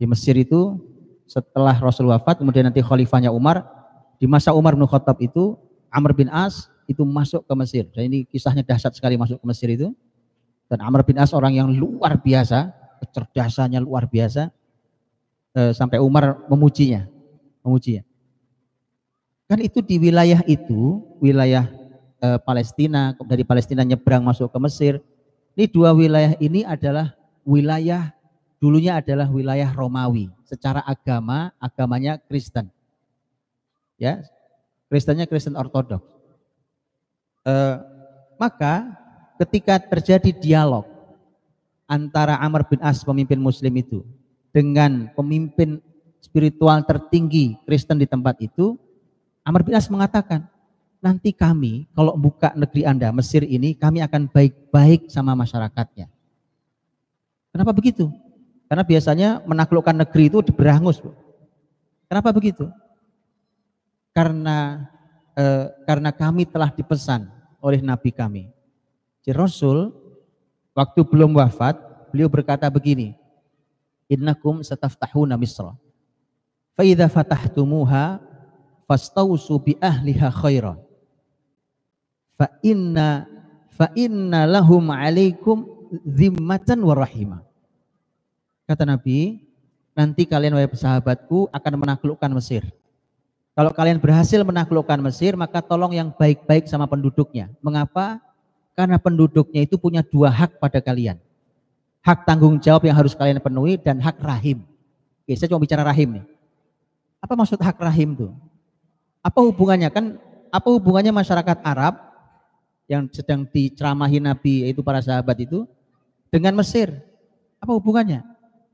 Di 0.00 0.08
Mesir 0.08 0.32
itu 0.34 0.80
setelah 1.28 1.76
Rasul 1.76 2.08
wafat, 2.08 2.40
kemudian 2.40 2.66
nanti 2.66 2.80
khalifahnya 2.80 3.30
Umar, 3.30 3.62
di 4.16 4.24
masa 4.24 4.56
Umar 4.56 4.74
bin 4.74 4.88
Khattab 4.88 5.20
itu 5.20 5.54
Amr 5.92 6.16
bin 6.16 6.32
As 6.32 6.72
itu 6.90 7.06
masuk 7.06 7.44
ke 7.46 7.54
Mesir. 7.54 7.84
Dan 7.92 8.10
ini 8.10 8.26
kisahnya 8.26 8.66
dahsyat 8.66 8.96
sekali 8.96 9.14
masuk 9.14 9.38
ke 9.38 9.46
Mesir 9.46 9.68
itu. 9.70 9.92
Dan 10.70 10.82
Amr 10.82 11.02
bin 11.02 11.18
As 11.18 11.34
orang 11.34 11.54
yang 11.54 11.68
luar 11.70 12.18
biasa, 12.18 12.70
kecerdasannya 13.02 13.82
luar 13.82 14.06
biasa. 14.06 14.50
E, 15.50 15.74
sampai 15.74 15.98
Umar 15.98 16.46
memujinya, 16.46 17.10
memujinya. 17.66 18.06
Kan 19.50 19.58
itu 19.66 19.82
di 19.82 19.98
wilayah 19.98 20.46
itu, 20.46 21.02
wilayah 21.18 21.66
e, 22.20 22.28
Palestina, 22.44 23.16
dari 23.24 23.42
Palestina 23.42 23.82
nyebrang 23.82 24.20
masuk 24.20 24.52
ke 24.52 24.58
Mesir. 24.60 24.94
Ini 25.56 25.66
dua 25.66 25.90
wilayah 25.96 26.36
ini 26.38 26.62
adalah 26.62 27.16
wilayah 27.42 28.12
dulunya 28.60 29.00
adalah 29.00 29.26
wilayah 29.26 29.72
Romawi. 29.72 30.28
Secara 30.44 30.84
agama, 30.84 31.50
agamanya 31.56 32.20
Kristen. 32.20 32.68
Ya, 33.96 34.20
Kristennya 34.92 35.24
Kristen 35.24 35.56
Ortodok. 35.56 36.04
E, 37.46 37.54
maka 38.36 38.90
ketika 39.40 39.80
terjadi 39.80 40.34
dialog 40.36 40.84
antara 41.88 42.36
Amr 42.42 42.68
bin 42.68 42.80
As 42.84 43.00
pemimpin 43.00 43.40
Muslim 43.40 43.72
itu 43.80 44.04
dengan 44.50 45.08
pemimpin 45.14 45.78
spiritual 46.18 46.82
tertinggi 46.84 47.56
Kristen 47.64 48.02
di 48.02 48.06
tempat 48.06 48.36
itu, 48.42 48.74
Amr 49.46 49.62
bin 49.62 49.78
As 49.78 49.88
mengatakan, 49.88 50.49
nanti 51.00 51.32
kami 51.32 51.88
kalau 51.96 52.14
buka 52.14 52.52
negeri 52.52 52.84
Anda, 52.84 53.08
Mesir 53.10 53.42
ini, 53.42 53.72
kami 53.72 54.04
akan 54.04 54.28
baik-baik 54.28 55.08
sama 55.08 55.32
masyarakatnya. 55.32 56.06
Kenapa 57.50 57.72
begitu? 57.74 58.12
Karena 58.70 58.84
biasanya 58.86 59.28
menaklukkan 59.42 59.96
negeri 59.96 60.30
itu 60.30 60.38
diberangus. 60.44 61.02
Kenapa 62.06 62.30
begitu? 62.30 62.70
Karena 64.14 64.86
eh, 65.34 65.66
karena 65.88 66.14
kami 66.14 66.46
telah 66.46 66.70
dipesan 66.70 67.26
oleh 67.58 67.82
Nabi 67.82 68.14
kami. 68.14 68.52
Si 69.24 69.34
Rasul 69.34 69.90
waktu 70.76 71.02
belum 71.02 71.34
wafat, 71.34 71.74
beliau 72.14 72.30
berkata 72.30 72.70
begini, 72.70 73.18
Innakum 74.06 74.62
sataftahuna 74.62 75.34
misra. 75.34 75.74
Fa 76.74 76.82
idza 76.82 77.06
fatahtumuha 77.10 78.18
fastausu 78.86 79.54
bi 79.62 79.78
ahliha 79.78 80.30
khairan 80.34 80.89
fa 82.40 82.48
inna 82.64 83.28
fa 83.68 83.92
inna 83.92 84.48
lahum 84.48 84.88
alaikum 84.88 85.68
zimmatan 86.08 86.80
wa 86.80 86.96
rahimah. 86.96 87.44
Kata 88.64 88.88
Nabi, 88.88 89.44
nanti 89.92 90.24
kalian 90.24 90.56
wahai 90.56 90.72
sahabatku 90.72 91.52
akan 91.52 91.72
menaklukkan 91.76 92.30
Mesir. 92.32 92.64
Kalau 93.52 93.76
kalian 93.76 94.00
berhasil 94.00 94.40
menaklukkan 94.40 94.96
Mesir, 95.04 95.36
maka 95.36 95.60
tolong 95.60 95.92
yang 95.92 96.08
baik-baik 96.16 96.64
sama 96.64 96.88
penduduknya. 96.88 97.52
Mengapa? 97.60 98.22
Karena 98.72 98.96
penduduknya 98.96 99.66
itu 99.66 99.76
punya 99.76 100.00
dua 100.00 100.32
hak 100.32 100.56
pada 100.56 100.80
kalian. 100.80 101.20
Hak 102.00 102.24
tanggung 102.24 102.56
jawab 102.56 102.88
yang 102.88 102.96
harus 102.96 103.12
kalian 103.12 103.42
penuhi 103.42 103.76
dan 103.76 104.00
hak 104.00 104.16
rahim. 104.22 104.64
Oke, 105.26 105.36
saya 105.36 105.52
cuma 105.52 105.60
bicara 105.60 105.84
rahim 105.84 106.16
nih. 106.16 106.24
Apa 107.20 107.36
maksud 107.36 107.60
hak 107.60 107.76
rahim 107.76 108.16
tuh? 108.16 108.32
Apa 109.20 109.44
hubungannya? 109.44 109.92
Kan 109.92 110.16
apa 110.48 110.68
hubungannya 110.72 111.12
masyarakat 111.12 111.60
Arab 111.60 112.09
yang 112.90 113.06
sedang 113.14 113.46
diceramahi 113.46 114.18
Nabi 114.18 114.66
yaitu 114.66 114.82
para 114.82 114.98
sahabat 114.98 115.38
itu 115.38 115.62
dengan 116.26 116.58
Mesir. 116.58 116.90
Apa 117.62 117.78
hubungannya? 117.78 118.26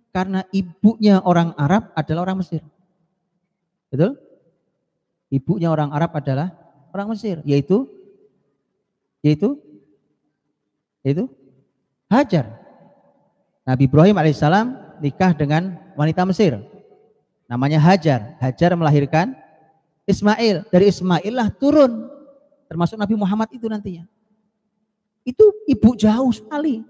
Karena 0.08 0.40
ibunya 0.48 1.20
orang 1.20 1.52
Arab 1.60 1.92
adalah 1.92 2.24
orang 2.24 2.40
Mesir. 2.40 2.64
Betul? 3.92 4.16
Ibunya 5.28 5.68
orang 5.68 5.92
Arab 5.92 6.16
adalah 6.16 6.56
orang 6.96 7.12
Mesir, 7.12 7.44
yaitu 7.44 7.84
yaitu 9.20 9.60
yaitu 11.04 11.28
Hajar. 12.08 12.56
Nabi 13.66 13.90
Ibrahim 13.90 14.16
alaihissalam 14.16 14.96
nikah 15.04 15.36
dengan 15.36 15.76
wanita 15.98 16.22
Mesir. 16.24 16.56
Namanya 17.50 17.82
Hajar. 17.82 18.38
Hajar 18.38 18.72
melahirkan 18.78 19.34
Ismail. 20.06 20.70
Dari 20.70 20.86
Ismail 20.88 21.34
lah 21.34 21.50
turun 21.50 22.15
termasuk 22.66 22.98
Nabi 22.98 23.14
Muhammad 23.18 23.48
itu 23.54 23.66
nantinya. 23.66 24.04
Itu 25.26 25.42
ibu 25.66 25.98
jauh 25.98 26.30
sekali, 26.30 26.86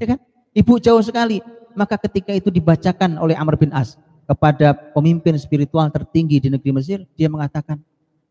ya 0.00 0.16
kan? 0.16 0.18
Ibu 0.56 0.80
jauh 0.80 1.04
sekali. 1.04 1.44
Maka 1.76 2.00
ketika 2.00 2.32
itu 2.32 2.48
dibacakan 2.48 3.20
oleh 3.20 3.36
Amr 3.36 3.60
bin 3.60 3.68
As 3.68 4.00
kepada 4.24 4.72
pemimpin 4.72 5.36
spiritual 5.36 5.92
tertinggi 5.92 6.40
di 6.40 6.48
negeri 6.48 6.72
Mesir, 6.72 7.04
dia 7.12 7.28
mengatakan, 7.28 7.76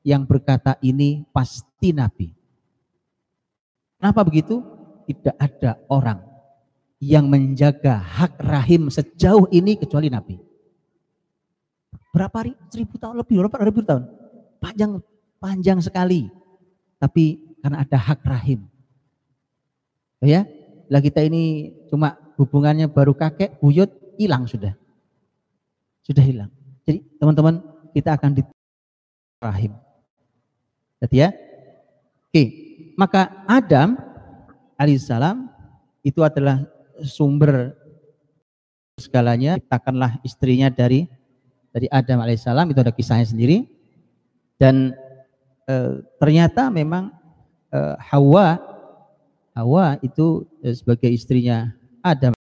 yang 0.02 0.26
berkata 0.26 0.78
ini 0.82 1.26
pasti 1.30 1.94
Nabi. 1.94 2.34
Kenapa 4.02 4.22
begitu? 4.26 4.62
Tidak 5.06 5.38
ada 5.38 5.78
orang 5.90 6.22
yang 6.98 7.30
menjaga 7.30 8.02
hak 8.02 8.42
rahim 8.42 8.90
sejauh 8.90 9.46
ini 9.54 9.78
kecuali 9.78 10.10
Nabi. 10.10 10.42
Berapa 12.10 12.42
hari? 12.42 12.58
Seribu 12.74 12.98
tahun 12.98 13.22
lebih, 13.22 13.46
berapa 13.46 13.62
ribu 13.62 13.86
tahun? 13.86 14.10
Panjang, 14.58 14.92
panjang 15.38 15.78
sekali 15.86 16.30
tapi 17.00 17.42
karena 17.62 17.82
ada 17.82 17.98
hak 17.98 18.22
rahim. 18.26 18.66
Ya, 20.26 20.50
lah 20.90 21.02
kita 21.02 21.22
ini 21.22 21.76
cuma 21.90 22.18
hubungannya 22.38 22.90
baru 22.90 23.14
kakek, 23.14 23.62
buyut, 23.62 23.90
hilang 24.18 24.50
sudah. 24.50 24.74
Sudah 26.02 26.22
hilang. 26.22 26.52
Jadi 26.86 27.02
teman-teman 27.18 27.62
kita 27.94 28.14
akan 28.18 28.38
di 28.38 28.42
rahim. 29.42 29.74
Jadi 31.02 31.16
ya. 31.22 31.30
Oke, 32.30 32.44
maka 33.00 33.46
Adam 33.48 33.96
alaihissalam 34.76 35.48
itu 36.04 36.20
adalah 36.22 36.68
sumber 37.02 37.74
segalanya. 39.00 39.56
Ciptakanlah 39.58 40.20
istrinya 40.22 40.68
dari 40.68 41.08
dari 41.72 41.88
Adam 41.92 42.22
alaihissalam 42.24 42.70
itu 42.72 42.80
ada 42.82 42.94
kisahnya 42.94 43.28
sendiri. 43.28 43.68
Dan 44.56 44.96
eh, 45.70 46.02
ternyata 46.22 46.70
memang 46.70 47.14
eh, 47.74 47.96
Hawa 48.10 48.58
Hawa 49.56 49.96
itu 50.04 50.44
eh, 50.60 50.76
sebagai 50.76 51.08
istrinya 51.08 51.72
Adam 52.04 52.36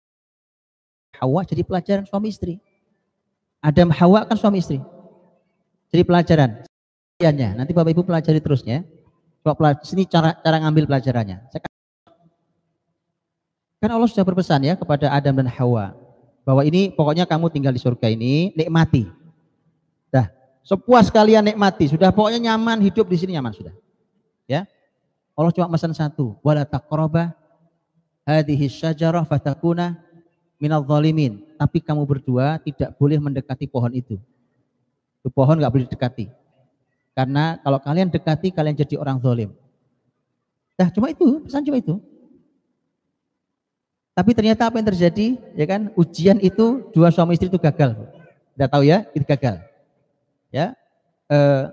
Hawa 1.23 1.47
jadi 1.47 1.63
pelajaran 1.63 2.03
suami 2.03 2.35
istri. 2.35 2.59
Adam 3.63 3.95
Hawa 3.95 4.27
kan 4.27 4.35
suami 4.35 4.59
istri. 4.59 4.83
Jadi 5.95 6.03
pelajaran. 6.03 6.67
Nanti 7.23 7.71
Bapak 7.71 7.95
Ibu 7.95 8.03
pelajari 8.03 8.43
terusnya. 8.43 8.83
Coba 9.47 9.79
sini 9.87 10.03
cara 10.03 10.35
cara 10.43 10.59
ngambil 10.59 10.91
pelajarannya. 10.91 11.47
Kan 13.79 13.91
Allah 13.91 14.11
sudah 14.11 14.27
berpesan 14.27 14.67
ya 14.67 14.75
kepada 14.75 15.15
Adam 15.15 15.39
dan 15.39 15.47
Hawa 15.47 15.95
bahwa 16.43 16.67
ini 16.67 16.91
pokoknya 16.91 17.23
kamu 17.27 17.55
tinggal 17.55 17.71
di 17.71 17.79
surga 17.79 18.11
ini 18.11 18.51
nikmati. 18.59 19.22
Sepuas 20.63 21.11
kalian 21.11 21.43
nikmati, 21.51 21.91
sudah 21.91 22.15
pokoknya 22.15 22.55
nyaman 22.55 22.79
hidup 22.87 23.11
di 23.11 23.19
sini 23.19 23.35
nyaman 23.35 23.51
sudah. 23.51 23.75
Ya. 24.47 24.71
Allah 25.35 25.51
cuma 25.51 25.67
pesan 25.75 25.91
satu, 25.91 26.39
wala 26.45 26.63
taqraba 26.63 27.35
hadhihi 28.23 28.71
syajarah 28.71 29.27
fatakuna 29.27 29.99
minal 30.63 30.87
zalimin. 30.87 31.43
Tapi 31.59 31.83
kamu 31.83 32.07
berdua 32.07 32.63
tidak 32.63 32.95
boleh 32.95 33.19
mendekati 33.19 33.67
pohon 33.67 33.91
itu. 33.91 34.23
Itu 35.19 35.29
pohon 35.35 35.59
nggak 35.59 35.73
boleh 35.73 35.87
dekati. 35.91 36.31
Karena 37.13 37.59
kalau 37.59 37.79
kalian 37.83 38.09
dekati 38.09 38.55
kalian 38.55 38.79
jadi 38.79 38.95
orang 38.99 39.19
zalim. 39.19 39.51
Dah, 40.79 40.89
cuma 40.95 41.13
itu, 41.13 41.43
pesan 41.45 41.67
cuma 41.67 41.79
itu. 41.79 42.01
Tapi 44.13 44.31
ternyata 44.37 44.69
apa 44.69 44.77
yang 44.81 44.89
terjadi? 44.89 45.27
Ya 45.57 45.67
kan, 45.69 45.93
ujian 45.97 46.37
itu 46.41 46.89
dua 46.93 47.09
suami 47.09 47.37
istri 47.37 47.49
itu 47.49 47.61
gagal. 47.61 47.97
Tidak 48.57 48.69
tahu 48.69 48.85
ya, 48.85 49.05
itu 49.17 49.25
gagal. 49.25 49.72
Ya, 50.53 50.77
eh, 51.33 51.65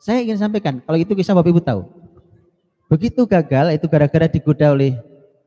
saya 0.00 0.24
ingin 0.24 0.40
sampaikan, 0.40 0.80
kalau 0.80 0.96
itu 0.96 1.12
kisah 1.12 1.36
Bapak 1.36 1.52
Ibu 1.52 1.60
tahu. 1.60 1.84
Begitu 2.88 3.28
gagal, 3.28 3.76
itu 3.76 3.84
gara-gara 3.84 4.24
digoda 4.24 4.72
oleh 4.72 4.96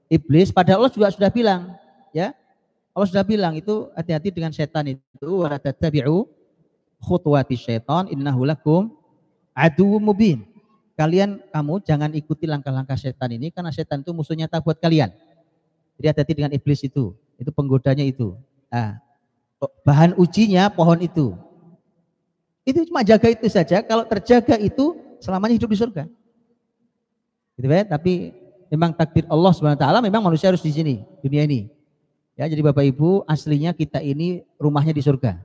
iblis. 0.05 0.53
Padahal 0.53 0.85
Allah 0.85 0.93
juga 0.93 1.09
sudah 1.09 1.33
bilang, 1.33 1.73
ya, 2.13 2.37
Allah 2.93 3.07
sudah 3.09 3.25
bilang 3.25 3.57
itu 3.57 3.89
hati-hati 3.97 4.29
dengan 4.29 4.53
setan 4.53 4.93
itu. 4.93 5.29
Wa 5.41 5.57
tattabi'u 5.57 6.27
khutuwati 7.01 7.57
syaitan 7.57 8.05
innahu 8.11 8.45
lakum 8.45 8.93
adu 9.57 9.97
mubin. 9.97 10.45
Kalian 10.93 11.41
kamu 11.49 11.81
jangan 11.81 12.11
ikuti 12.13 12.45
langkah-langkah 12.45 12.99
setan 12.99 13.33
ini 13.33 13.49
karena 13.49 13.73
setan 13.73 14.05
itu 14.05 14.13
musuh 14.13 14.37
nyata 14.37 14.61
buat 14.61 14.77
kalian. 14.77 15.09
Jadi 15.97 16.05
hati-hati 16.05 16.33
dengan 16.37 16.51
iblis 16.53 16.85
itu. 16.85 17.17
Itu 17.41 17.49
penggodanya 17.49 18.05
itu. 18.05 18.37
Nah, 18.69 19.01
bahan 19.81 20.13
ujinya 20.19 20.69
pohon 20.69 21.01
itu. 21.01 21.33
Itu 22.61 22.85
cuma 22.85 23.01
jaga 23.01 23.27
itu 23.29 23.47
saja. 23.49 23.81
Kalau 23.81 24.05
terjaga 24.05 24.55
itu 24.61 24.97
selamanya 25.21 25.57
hidup 25.57 25.69
di 25.69 25.79
surga. 25.79 26.03
Gitu 27.57 27.65
ya. 27.67 27.83
Tapi 27.85 28.33
memang 28.69 28.93
takdir 28.93 29.25
Allah 29.27 29.51
SWT 29.51 29.85
memang 30.01 30.21
manusia 30.23 30.49
harus 30.49 30.63
di 30.63 30.71
sini, 30.71 31.03
dunia 31.19 31.43
ini. 31.43 31.67
Ya, 32.39 32.47
jadi 32.47 32.63
Bapak 32.63 32.87
Ibu, 32.87 33.27
aslinya 33.27 33.75
kita 33.75 33.99
ini 33.99 34.41
rumahnya 34.55 34.95
di 34.95 35.03
surga. 35.03 35.37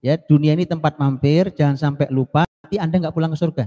Ya, 0.00 0.14
dunia 0.16 0.54
ini 0.54 0.62
tempat 0.62 0.96
mampir, 0.96 1.50
jangan 1.50 1.74
sampai 1.74 2.06
lupa 2.14 2.46
nanti 2.62 2.78
Anda 2.78 2.96
nggak 3.02 3.14
pulang 3.16 3.34
ke 3.34 3.38
surga. 3.42 3.64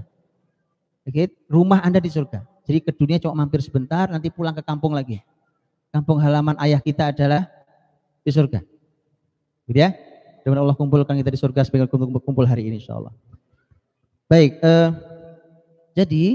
Oke, 1.04 1.36
rumah 1.52 1.84
Anda 1.84 2.00
di 2.00 2.08
surga. 2.08 2.48
Jadi 2.64 2.80
ke 2.80 2.92
dunia 2.96 3.20
cuma 3.20 3.44
mampir 3.44 3.60
sebentar, 3.60 4.08
nanti 4.08 4.32
pulang 4.32 4.56
ke 4.56 4.64
kampung 4.64 4.96
lagi 4.96 5.20
kampung 5.90 6.22
halaman 6.22 6.56
ayah 6.62 6.80
kita 6.82 7.10
adalah 7.10 7.50
di 8.22 8.32
surga. 8.32 8.62
Gitu 9.66 9.80
ya. 9.82 9.94
Dan 10.52 10.62
Allah 10.66 10.78
kumpulkan 10.78 11.16
kita 11.18 11.30
di 11.30 11.40
surga 11.40 11.62
sebagai 11.66 11.90
kumpul 12.22 12.46
hari 12.46 12.68
ini 12.68 12.82
insya 12.82 12.98
Allah. 12.98 13.14
Baik, 14.30 14.62
eh, 14.62 14.90
jadi 15.98 16.26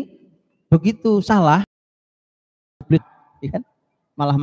begitu 0.66 1.22
salah, 1.22 1.62
ya 3.38 3.50
kan? 3.54 3.62
malah 4.14 4.42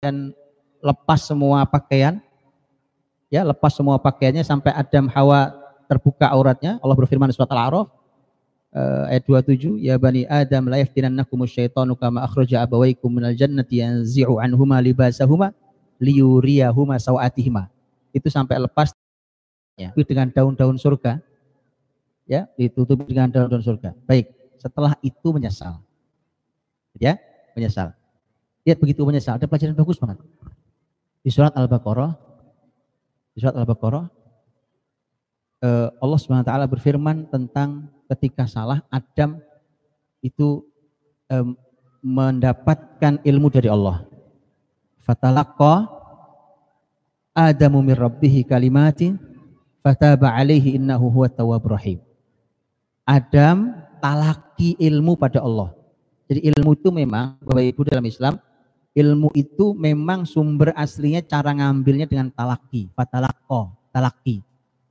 dan 0.00 0.32
lepas 0.80 1.24
semua 1.24 1.64
pakaian, 1.64 2.20
ya 3.32 3.44
lepas 3.44 3.72
semua 3.72 3.96
pakaiannya 3.96 4.44
sampai 4.44 4.72
Adam 4.76 5.08
Hawa 5.08 5.56
terbuka 5.88 6.28
auratnya. 6.28 6.76
Allah 6.84 6.96
berfirman 6.96 7.28
di 7.30 7.36
surat 7.36 7.48
Al-A'raf, 7.48 7.88
uh, 8.72 9.04
ayat 9.08 9.24
27 9.28 9.80
ya 9.80 9.94
bani 10.00 10.24
adam 10.26 10.68
la 10.68 10.80
yaftinannakum 10.80 11.44
syaitanu 11.44 11.94
kama 11.96 12.24
akhraja 12.24 12.64
abawaykum 12.64 13.12
minal 13.12 13.36
jannati 13.36 13.84
yanzi'u 13.84 14.40
anhuma 14.40 14.80
libasahuma 14.80 15.52
liyuriyahuma 16.00 16.96
sawatihima 16.98 17.68
itu 18.12 18.28
sampai 18.28 18.60
lepas 18.60 18.92
ya. 19.78 19.90
Dengan 19.94 20.28
daun-daun 20.30 20.76
surga. 20.76 21.20
Ya 22.26 22.48
ditutup 22.54 23.02
dengan 23.04 23.28
daun-daun 23.28 23.64
surga. 23.64 23.92
Baik 24.06 24.30
setelah 24.62 24.94
itu 25.02 25.28
menyesal. 25.34 25.82
Ya 26.96 27.18
menyesal. 27.58 27.92
Lihat 28.62 28.78
begitu 28.78 29.02
menyesal. 29.02 29.36
Ada 29.36 29.50
pelajaran 29.50 29.74
bagus 29.74 29.98
banget. 29.98 30.22
Di 31.22 31.30
surat 31.30 31.50
al-baqarah 31.54 32.14
di 33.32 33.40
surat 33.40 33.56
al-baqarah 33.56 34.04
uh, 35.64 35.88
Allah 35.98 36.18
swt 36.20 36.52
berfirman 36.68 37.32
tentang 37.32 37.88
ketika 38.12 38.44
salah 38.44 38.84
Adam 38.92 39.40
itu 40.20 40.62
um, 41.32 41.56
mendapatkan 42.02 43.22
ilmu 43.22 43.48
dari 43.48 43.70
Allah. 43.70 44.04
Fatalaqa 45.02 45.88
Adamu 47.32 47.80
min 47.80 47.96
kalimatin 48.44 49.31
fataba 49.82 50.32
alaihi 50.32 50.78
innahu 50.78 51.10
huwa 51.10 51.28
tawwabur 51.28 51.76
rahim. 51.76 51.98
Adam 53.02 53.74
talaki 53.98 54.78
ilmu 54.78 55.18
pada 55.18 55.42
Allah. 55.42 55.74
Jadi 56.30 56.48
ilmu 56.48 56.72
itu 56.72 56.88
memang 56.88 57.36
Bapak 57.42 57.60
Ibu 57.60 57.82
dalam 57.84 58.06
Islam, 58.06 58.38
ilmu 58.94 59.28
itu 59.36 59.76
memang 59.76 60.24
sumber 60.24 60.72
aslinya 60.78 61.20
cara 61.20 61.52
ngambilnya 61.52 62.08
dengan 62.08 62.32
talaki, 62.32 62.88
fatalaqo, 62.94 63.74
talaki. 63.92 64.40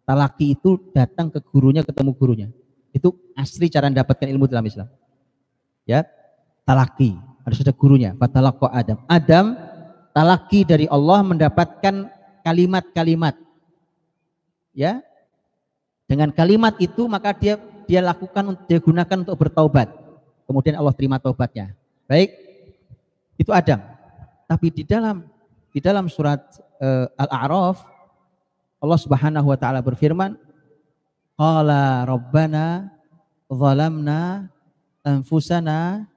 Talaki 0.06 0.60
itu 0.60 0.78
datang 0.92 1.32
ke 1.32 1.40
gurunya, 1.40 1.82
ketemu 1.88 2.12
gurunya. 2.14 2.48
Itu 2.92 3.16
asli 3.34 3.72
cara 3.72 3.88
mendapatkan 3.88 4.28
ilmu 4.28 4.46
dalam 4.46 4.68
Islam. 4.68 4.92
Ya, 5.88 6.04
talaki. 6.68 7.16
Harus 7.42 7.64
ada 7.64 7.74
gurunya. 7.74 8.14
Fatalaqqa 8.20 8.70
Adam. 8.70 8.98
Adam 9.08 9.46
talaki 10.14 10.68
dari 10.68 10.86
Allah 10.92 11.24
mendapatkan 11.24 12.12
kalimat-kalimat. 12.44 13.40
Ya. 14.72 15.04
Dengan 16.08 16.32
kalimat 16.36 16.76
itu 16.80 17.08
maka 17.08 17.32
dia 17.32 17.56
dia 17.88 18.04
lakukan 18.04 18.56
dia 18.68 18.80
gunakan 18.80 19.24
untuk 19.24 19.38
bertaubat. 19.40 19.88
Kemudian 20.48 20.76
Allah 20.76 20.96
terima 20.96 21.20
taubatnya. 21.20 21.76
Baik. 22.08 22.36
Itu 23.40 23.56
Adam. 23.56 23.80
Tapi 24.48 24.68
di 24.72 24.84
dalam 24.84 25.24
di 25.72 25.80
dalam 25.80 26.12
surat 26.12 26.44
uh, 26.84 27.08
Al-A'raf 27.16 27.92
Allah 28.82 28.98
Subhanahu 28.98 29.46
wa 29.54 29.58
taala 29.62 29.86
berfirman, 29.86 30.34
Qala 31.38 32.02
Rabbana 32.10 32.90
zalamna 33.46 34.50
anfusana 35.06 36.10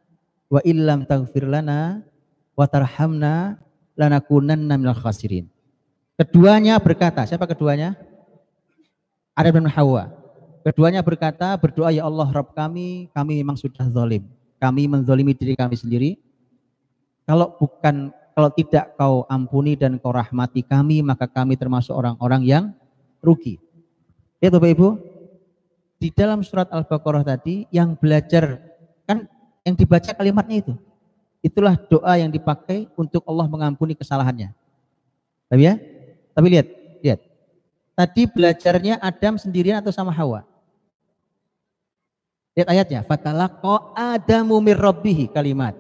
wa 0.49 0.61
illam 0.65 1.05
taghfir 1.05 1.45
lana 1.45 2.01
wa 2.57 2.65
tarhamna 2.65 3.61
lanakunanna 4.01 4.81
minal 4.81 4.97
khasirin. 4.97 5.45
Keduanya 6.17 6.81
berkata, 6.81 7.29
siapa 7.29 7.45
keduanya? 7.45 8.01
Adam 9.35 9.63
dan 9.63 9.69
Hawa. 9.71 10.15
Keduanya 10.65 11.05
berkata, 11.05 11.59
berdoa 11.61 11.93
ya 11.93 12.07
Allah 12.07 12.31
Rabb 12.31 12.55
kami, 12.57 13.11
kami 13.13 13.43
memang 13.43 13.59
sudah 13.59 13.85
zalim. 13.91 14.25
Kami 14.63 14.89
menzalimi 14.89 15.37
diri 15.37 15.53
kami 15.53 15.77
sendiri. 15.77 16.17
Kalau 17.29 17.53
bukan 17.61 18.15
kalau 18.35 18.51
tidak 18.51 18.97
kau 18.99 19.23
ampuni 19.31 19.79
dan 19.79 20.01
kau 20.01 20.11
rahmati 20.11 20.65
kami, 20.65 21.05
maka 21.05 21.29
kami 21.29 21.55
termasuk 21.55 21.93
orang-orang 21.95 22.43
yang 22.43 22.65
rugi. 23.23 23.61
Ya 24.43 24.51
Bapak 24.51 24.71
Ibu, 24.75 24.89
di 26.03 26.09
dalam 26.11 26.43
surat 26.43 26.67
Al-Baqarah 26.73 27.25
tadi 27.25 27.65
yang 27.71 27.95
belajar 27.95 28.59
kan 29.07 29.29
yang 29.63 29.75
dibaca 29.79 30.11
kalimatnya 30.13 30.65
itu. 30.65 30.75
Itulah 31.45 31.77
doa 31.77 32.17
yang 32.17 32.33
dipakai 32.33 32.89
untuk 32.97 33.21
Allah 33.29 33.47
mengampuni 33.49 33.93
kesalahannya. 33.93 34.53
Tapi 35.49 35.63
ya? 35.63 35.77
Tapi 36.33 36.47
lihat. 36.49 36.84
Tadi 37.95 38.27
belajarnya 38.27 38.99
Adam 38.99 39.39
sendirian 39.39 39.79
atau 39.79 39.95
sama 39.95 40.11
Hawa? 40.11 40.43
Lihat 42.59 42.69
ayatnya, 42.71 43.01
fatalaqa 43.07 43.95
Adamu 43.95 44.59
mir 44.59 44.79
kalimat. 45.31 45.79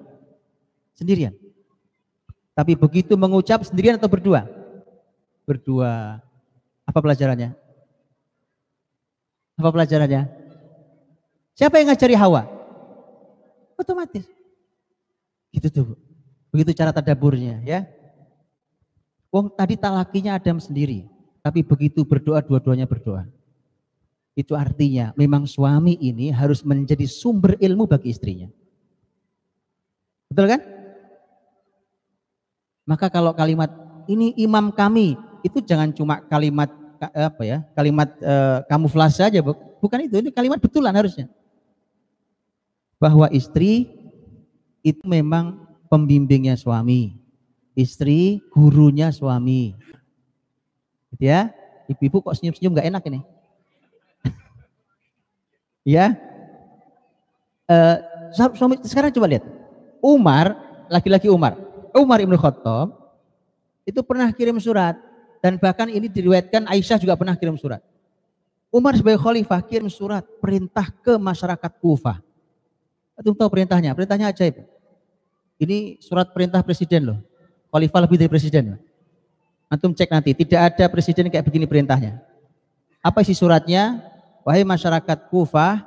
Sendirian. 0.94 1.34
Tapi 2.54 2.78
begitu 2.78 3.18
mengucap 3.18 3.66
sendirian 3.66 3.98
atau 3.98 4.06
berdua? 4.06 4.46
Berdua. 5.42 6.22
Apa 6.86 6.98
pelajarannya? 7.02 7.50
Apa 9.58 9.70
pelajarannya? 9.74 10.30
Siapa 11.54 11.78
yang 11.78 11.90
ngajari 11.90 12.14
Hawa? 12.14 12.46
Otomatis. 13.74 14.26
Gitu 15.50 15.70
tuh. 15.70 15.86
Begitu 16.54 16.74
cara 16.78 16.94
tadaburnya 16.94 17.58
ya. 17.66 17.86
Wong 19.34 19.50
tadi 19.50 19.74
talakinya 19.74 20.38
Adam 20.38 20.62
sendiri. 20.62 21.10
Tapi 21.45 21.61
begitu 21.61 22.09
berdoa 22.09 22.40
dua-duanya 22.40 22.88
berdoa. 22.88 23.28
Itu 24.32 24.57
artinya 24.57 25.12
memang 25.12 25.45
suami 25.45 26.01
ini 26.01 26.32
harus 26.32 26.64
menjadi 26.64 27.05
sumber 27.05 27.61
ilmu 27.61 27.84
bagi 27.84 28.09
istrinya. 28.16 28.49
Betul 30.32 30.49
kan? 30.49 30.61
Maka 32.88 33.12
kalau 33.12 33.36
kalimat 33.36 33.68
ini 34.09 34.32
imam 34.40 34.72
kami 34.72 35.20
itu 35.45 35.61
jangan 35.61 35.92
cuma 35.92 36.24
kalimat 36.24 36.72
apa 37.12 37.42
ya? 37.45 37.59
Kalimat 37.76 38.09
uh, 38.24 38.64
kamuflase 38.64 39.20
saja, 39.20 39.45
bukan 39.45 40.09
itu. 40.09 40.24
Ini 40.24 40.32
kalimat 40.32 40.57
betulan 40.57 40.97
harusnya. 40.97 41.28
Bahwa 42.97 43.28
istri 43.28 43.92
itu 44.80 45.05
memang 45.05 45.61
pembimbingnya 45.92 46.57
suami. 46.57 47.20
Istri 47.76 48.40
gurunya 48.49 49.12
suami. 49.12 49.76
Gitu 51.14 51.30
ya. 51.30 51.54
Ibu-ibu 51.86 52.26
kok 52.26 52.34
senyum-senyum 52.34 52.74
nggak 52.74 52.88
enak 52.90 53.02
ini? 53.06 53.20
ya. 55.94 56.18
Uh, 57.70 57.96
suami 58.34 58.82
sekarang 58.82 59.14
coba 59.14 59.30
lihat. 59.30 59.44
Umar, 60.02 60.58
laki-laki 60.90 61.30
Umar, 61.30 61.56
Umar 61.94 62.18
ibn 62.20 62.34
Khattab 62.36 62.92
itu 63.86 64.00
pernah 64.04 64.28
kirim 64.34 64.58
surat 64.58 64.98
dan 65.40 65.56
bahkan 65.56 65.88
ini 65.88 66.10
diriwayatkan 66.10 66.66
Aisyah 66.68 66.98
juga 67.00 67.14
pernah 67.14 67.38
kirim 67.38 67.56
surat. 67.56 67.80
Umar 68.74 68.98
sebagai 68.98 69.22
khalifah 69.22 69.62
kirim 69.62 69.86
surat 69.86 70.26
perintah 70.42 70.90
ke 70.90 71.14
masyarakat 71.14 71.72
Kufah. 71.78 72.18
Itu 73.22 73.30
tahu 73.38 73.46
perintahnya, 73.46 73.94
perintahnya 73.94 74.34
ajaib. 74.34 74.66
Ini 75.62 76.02
surat 76.02 76.34
perintah 76.34 76.58
presiden 76.66 77.14
loh. 77.14 77.18
Khalifah 77.70 78.02
lebih 78.02 78.18
dari 78.18 78.26
presiden. 78.26 78.74
Antum 79.74 79.90
cek 79.90 80.06
nanti, 80.06 80.30
tidak 80.38 80.70
ada 80.70 80.86
presiden 80.86 81.26
kayak 81.26 81.42
begini 81.42 81.66
perintahnya. 81.66 82.22
Apa 83.02 83.26
isi 83.26 83.34
suratnya? 83.34 83.98
Wahai 84.46 84.62
masyarakat 84.62 85.26
Kufah, 85.26 85.82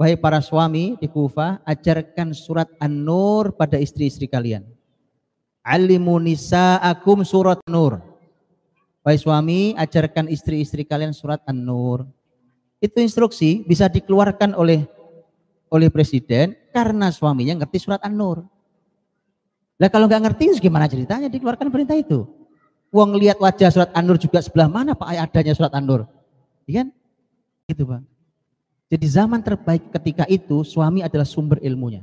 Wahai 0.00 0.16
para 0.16 0.40
suami 0.40 0.96
di 0.96 1.08
Kufah, 1.08 1.60
ajarkan 1.60 2.32
surat 2.32 2.68
An-Nur 2.80 3.52
pada 3.52 3.76
istri-istri 3.76 4.24
kalian. 4.24 4.64
Alimu 5.60 6.16
nisa'akum 6.16 7.20
surat 7.20 7.60
Nur. 7.68 8.00
Wahai 9.04 9.20
suami, 9.20 9.76
ajarkan 9.76 10.32
istri-istri 10.32 10.88
kalian 10.88 11.12
surat 11.12 11.44
An-Nur. 11.44 12.08
Itu 12.80 12.96
instruksi 12.96 13.60
bisa 13.68 13.92
dikeluarkan 13.92 14.56
oleh 14.56 14.88
oleh 15.68 15.92
presiden 15.92 16.56
karena 16.72 17.12
suaminya 17.12 17.60
ngerti 17.60 17.84
surat 17.84 18.00
An-Nur. 18.00 18.40
Nah 19.76 19.88
kalau 19.92 20.08
nggak 20.08 20.32
ngerti 20.32 20.64
gimana 20.64 20.88
ceritanya 20.88 21.28
dikeluarkan 21.28 21.68
perintah 21.68 22.00
itu? 22.00 22.24
Uang 22.90 23.14
lihat 23.14 23.38
wajah 23.38 23.70
surat 23.70 23.90
An-Nur 23.94 24.18
juga 24.18 24.42
sebelah 24.42 24.66
mana 24.66 24.98
Pak 24.98 25.14
adanya 25.14 25.54
surat 25.54 25.70
An-Nur? 25.70 26.10
Iya 26.66 26.82
kan? 26.82 26.88
Gitu 27.70 27.86
Bang. 27.86 28.02
Jadi 28.90 29.06
zaman 29.06 29.38
terbaik 29.38 29.94
ketika 29.94 30.26
itu 30.26 30.66
suami 30.66 31.06
adalah 31.06 31.22
sumber 31.22 31.62
ilmunya. 31.62 32.02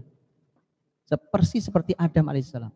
Seperti 1.04 1.60
seperti 1.60 1.92
Adam 2.00 2.32
alaihissalam. 2.32 2.72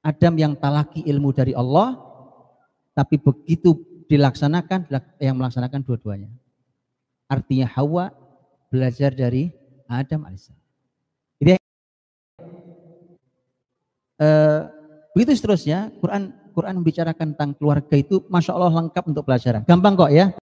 Adam 0.00 0.34
yang 0.38 0.54
talaki 0.54 1.02
ilmu 1.02 1.34
dari 1.34 1.50
Allah, 1.50 1.98
tapi 2.94 3.18
begitu 3.18 3.74
dilaksanakan, 4.06 4.86
yang 5.18 5.34
melaksanakan 5.34 5.82
dua-duanya. 5.82 6.30
Artinya 7.26 7.66
Hawa 7.74 8.14
belajar 8.70 9.10
dari 9.10 9.50
Adam 9.90 10.30
alaihissalam. 10.30 10.62
Jadi 11.42 11.58
uh, 14.22 14.62
begitu 15.14 15.36
seterusnya, 15.36 15.90
Quran 15.98 16.34
Quran 16.50 16.82
membicarakan 16.82 17.32
tentang 17.34 17.50
keluarga 17.56 17.94
itu, 17.94 18.26
masya 18.26 18.52
Allah 18.54 18.74
lengkap 18.84 19.04
untuk 19.06 19.24
pelajaran. 19.24 19.62
Gampang 19.64 19.94
kok 19.96 20.10
ya. 20.10 20.34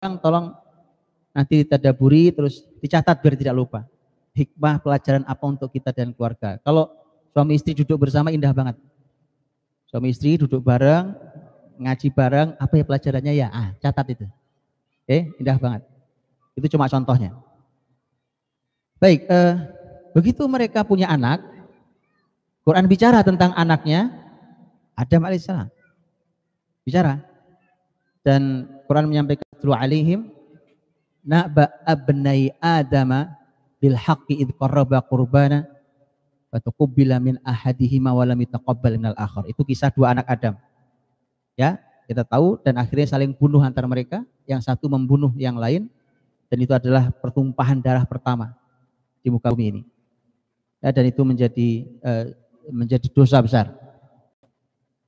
Tolong 0.00 0.56
nanti 1.36 1.62
ditadaburi 1.62 2.32
terus 2.32 2.64
dicatat 2.80 3.20
biar 3.20 3.36
tidak 3.36 3.54
lupa. 3.54 3.80
Hikmah 4.32 4.80
pelajaran 4.80 5.22
apa 5.28 5.44
untuk 5.44 5.68
kita 5.68 5.92
dan 5.92 6.16
keluarga. 6.16 6.56
Kalau 6.64 6.88
suami 7.36 7.60
istri 7.60 7.76
duduk 7.76 8.08
bersama 8.08 8.32
indah 8.32 8.50
banget. 8.56 8.80
Suami 9.90 10.14
istri 10.14 10.38
duduk 10.38 10.62
bareng, 10.62 11.12
ngaji 11.82 12.08
bareng, 12.14 12.48
apa 12.56 12.72
ya 12.78 12.84
pelajarannya 12.86 13.32
ya? 13.34 13.48
Ah, 13.50 13.68
catat 13.82 14.06
itu. 14.14 14.26
Oke, 15.04 15.34
indah 15.42 15.58
banget. 15.58 15.82
Itu 16.54 16.66
cuma 16.70 16.86
contohnya. 16.86 17.34
Baik, 19.02 19.26
eh, 19.26 19.54
begitu 20.14 20.46
mereka 20.46 20.86
punya 20.86 21.10
anak, 21.10 21.42
Quran 22.64 22.86
bicara 22.86 23.24
tentang 23.24 23.56
anaknya, 23.56 24.12
Adam 24.92 25.24
alaihissalam. 25.24 25.68
Bicara. 26.84 27.24
Dan 28.20 28.68
Quran 28.84 29.08
menyampaikan 29.08 29.48
dulu 29.60 29.72
alaihim 29.72 30.28
na'ba 31.24 31.72
abnai 31.88 32.52
adama 32.60 33.32
bil 33.80 33.96
haqqi 33.96 34.44
id 34.44 34.52
qarraba 34.60 35.00
qurbana 35.00 35.64
wa 36.52 36.60
tuqbila 36.60 37.16
min 37.16 37.40
ahadihima 37.40 38.12
wa 38.12 38.28
lam 38.28 38.36
yataqabbal 38.44 39.00
minal 39.00 39.16
akhar. 39.16 39.48
Itu 39.48 39.64
kisah 39.64 39.88
dua 39.88 40.12
anak 40.12 40.28
Adam. 40.28 40.60
Ya, 41.56 41.80
kita 42.04 42.28
tahu 42.28 42.60
dan 42.60 42.76
akhirnya 42.76 43.08
saling 43.08 43.32
bunuh 43.32 43.64
antara 43.64 43.88
mereka, 43.88 44.20
yang 44.44 44.60
satu 44.60 44.90
membunuh 44.90 45.32
yang 45.40 45.56
lain 45.56 45.88
dan 46.50 46.58
itu 46.60 46.74
adalah 46.74 47.08
pertumpahan 47.08 47.78
darah 47.80 48.04
pertama 48.04 48.52
di 49.24 49.32
muka 49.32 49.48
bumi 49.48 49.78
ini. 49.78 49.82
Ya, 50.82 50.90
dan 50.92 51.04
itu 51.08 51.22
menjadi 51.24 51.68
uh, 52.04 52.24
menjadi 52.72 53.06
dosa 53.10 53.42
besar. 53.42 53.70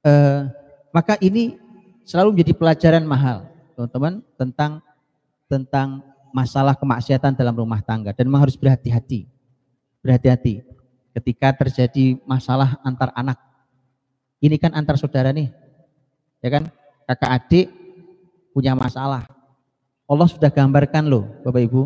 Uh, 0.03 0.51
maka 0.91 1.17
ini 1.23 1.57
selalu 2.03 2.37
menjadi 2.37 2.53
pelajaran 2.59 3.05
mahal, 3.07 3.47
teman-teman, 3.79 4.21
tentang 4.37 4.73
tentang 5.47 5.89
masalah 6.33 6.75
kemaksiatan 6.75 7.37
dalam 7.37 7.55
rumah 7.55 7.81
tangga 7.85 8.11
dan 8.13 8.25
memang 8.27 8.49
harus 8.49 8.57
berhati-hati. 8.59 9.29
Berhati-hati 10.03 10.65
ketika 11.13 11.53
terjadi 11.65 12.19
masalah 12.25 12.81
antar 12.83 13.13
anak. 13.13 13.39
Ini 14.43 14.59
kan 14.59 14.75
antar 14.75 14.99
saudara 14.99 15.31
nih. 15.31 15.53
Ya 16.43 16.49
kan? 16.51 16.67
Kakak 17.07 17.31
adik 17.31 17.67
punya 18.51 18.75
masalah. 18.75 19.29
Allah 20.09 20.29
sudah 20.29 20.51
gambarkan 20.51 21.07
loh, 21.07 21.25
Bapak 21.47 21.63
Ibu. 21.63 21.83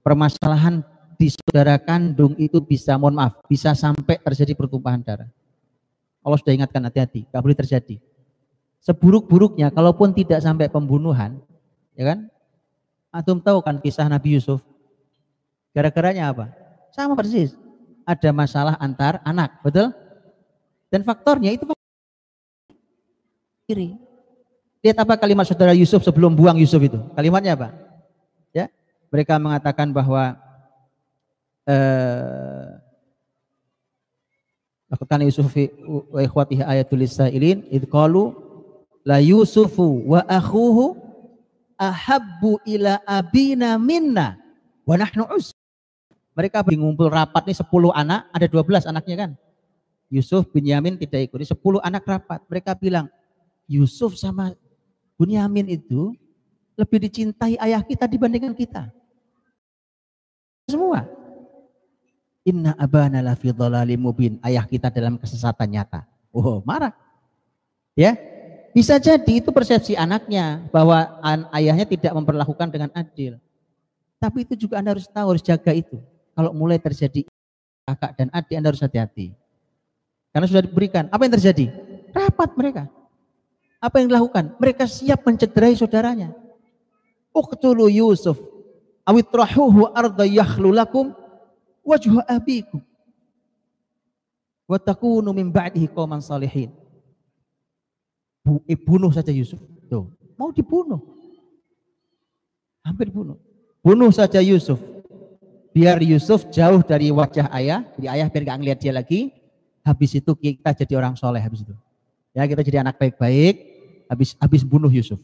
Permasalahan 0.00 0.80
di 1.22 1.30
saudara 1.30 1.78
kandung 1.78 2.34
itu 2.34 2.58
bisa, 2.58 2.98
mohon 2.98 3.14
maaf, 3.14 3.38
bisa 3.46 3.78
sampai 3.78 4.18
terjadi 4.18 4.58
pertumpahan 4.58 4.98
darah. 5.06 5.30
Allah 6.18 6.38
sudah 6.42 6.50
ingatkan 6.50 6.82
hati-hati, 6.82 7.30
gak 7.30 7.38
boleh 7.38 7.54
terjadi. 7.54 8.02
Seburuk-buruknya, 8.82 9.70
kalaupun 9.70 10.10
tidak 10.10 10.42
sampai 10.42 10.66
pembunuhan, 10.66 11.38
ya 11.94 12.10
kan? 12.10 12.26
Antum 13.14 13.38
tahu 13.38 13.62
kan 13.62 13.78
kisah 13.78 14.10
Nabi 14.10 14.34
Yusuf? 14.34 14.58
Gara-garanya 15.70 16.34
apa? 16.34 16.50
Sama 16.90 17.14
persis. 17.14 17.54
Ada 18.02 18.34
masalah 18.34 18.74
antar 18.82 19.22
anak, 19.22 19.62
betul? 19.62 19.94
Dan 20.90 21.06
faktornya 21.06 21.54
itu 21.54 21.70
kiri. 23.70 23.94
Lihat 24.82 24.98
apa 24.98 25.14
kalimat 25.14 25.46
saudara 25.46 25.70
Yusuf 25.70 26.02
sebelum 26.02 26.34
buang 26.34 26.58
Yusuf 26.58 26.82
itu? 26.82 26.98
Kalimatnya 27.14 27.54
apa? 27.54 27.70
Ya, 28.50 28.66
mereka 29.14 29.38
mengatakan 29.38 29.94
bahwa 29.94 30.41
eh 31.68 32.82
Lakukan 34.92 35.24
Yusuf 35.24 35.48
wa 36.12 36.20
ikhwatihi 36.20 36.60
ayatul 36.68 37.00
lisailin 37.00 37.64
id 37.72 37.88
qalu 37.88 38.36
la 39.08 39.24
Yusufu 39.24 40.04
wa 40.04 40.20
akhuhu 40.28 41.00
ahabbu 41.80 42.60
ila 42.68 43.00
abina 43.08 43.80
minna 43.80 44.36
wa 44.84 45.00
nahnu 45.00 45.24
us. 45.32 45.56
Mereka 46.36 46.60
ngumpul 46.64 47.08
rapat 47.08 47.48
nih 47.48 47.56
10 47.56 47.92
anak, 47.92 48.28
ada 48.32 48.46
12 48.48 48.88
anaknya 48.88 49.16
kan. 49.28 49.30
Yusuf, 50.12 50.48
Binyamin 50.48 50.96
tidak 50.96 51.28
ikut. 51.28 51.40
10 51.44 51.56
anak 51.80 52.04
rapat. 52.08 52.40
Mereka 52.48 52.72
bilang, 52.76 53.08
Yusuf 53.68 54.16
sama 54.16 54.56
Binyamin 55.20 55.76
itu 55.76 56.16
lebih 56.76 57.04
dicintai 57.04 57.60
ayah 57.60 57.84
kita 57.84 58.08
dibandingkan 58.08 58.56
kita. 58.56 58.88
Semua. 60.68 61.04
Inna 62.42 62.74
abana 62.74 63.22
lafi 63.22 63.54
mubin. 63.94 64.42
Ayah 64.42 64.66
kita 64.66 64.90
dalam 64.90 65.18
kesesatan 65.18 65.68
nyata. 65.70 66.06
Oh, 66.34 66.58
marah. 66.66 66.90
Ya, 67.92 68.16
bisa 68.72 68.96
jadi 68.96 69.38
itu 69.38 69.52
persepsi 69.52 69.92
anaknya 69.92 70.64
bahwa 70.72 71.20
ayahnya 71.52 71.84
tidak 71.84 72.12
memperlakukan 72.16 72.72
dengan 72.72 72.90
adil. 72.96 73.36
Tapi 74.16 74.48
itu 74.48 74.54
juga 74.66 74.80
Anda 74.80 74.96
harus 74.96 75.04
tahu, 75.04 75.36
harus 75.36 75.44
jaga 75.44 75.76
itu. 75.76 76.00
Kalau 76.32 76.56
mulai 76.56 76.80
terjadi 76.80 77.28
kakak 77.84 78.12
dan 78.16 78.26
adik 78.32 78.54
Anda 78.56 78.68
harus 78.72 78.80
hati-hati. 78.80 79.36
Karena 80.32 80.46
sudah 80.48 80.64
diberikan. 80.64 81.12
Apa 81.12 81.28
yang 81.28 81.34
terjadi? 81.36 81.68
Rapat 82.16 82.50
mereka. 82.56 82.88
Apa 83.76 84.00
yang 84.00 84.08
dilakukan? 84.08 84.56
Mereka 84.56 84.88
siap 84.88 85.20
mencederai 85.26 85.76
saudaranya. 85.76 86.32
Uqtulu 87.36 87.92
Yusuf 87.92 88.40
awitrahuhu 89.04 89.92
arda 89.92 90.24
yakhlu 90.24 90.72
lakum 90.72 91.12
wajhu 91.82 92.22
abikum 92.26 92.80
wa 94.66 94.78
takunu 94.78 95.30
min 95.34 95.50
ba'dihi 95.50 95.90
qauman 95.90 96.22
salihin 96.22 96.70
bu, 98.42 98.60
eh, 98.66 98.78
bunuh 98.78 99.10
saja 99.14 99.30
Yusuf. 99.30 99.58
Tuh, 99.86 100.10
mau 100.34 100.50
dibunuh. 100.50 100.98
Hampir 102.82 103.08
bunuh. 103.14 103.38
Bunuh 103.82 104.10
saja 104.10 104.42
Yusuf. 104.42 104.78
Biar 105.72 105.96
Yusuf 106.04 106.50
jauh 106.52 106.84
dari 106.84 107.08
wajah 107.08 107.48
ayah, 107.56 107.80
jadi 107.96 108.06
ayah 108.18 108.26
biar 108.28 108.42
gak 108.44 108.58
ngeliat 108.60 108.78
dia 108.82 108.92
lagi. 108.92 109.32
Habis 109.82 110.20
itu 110.20 110.30
kita 110.36 110.76
jadi 110.76 110.94
orang 111.00 111.16
soleh 111.18 111.40
habis 111.42 111.64
itu. 111.64 111.74
Ya 112.36 112.46
kita 112.46 112.62
jadi 112.62 112.84
anak 112.84 113.00
baik-baik, 113.00 113.56
habis 114.06 114.36
habis 114.36 114.62
bunuh 114.62 114.92
Yusuf. 114.92 115.18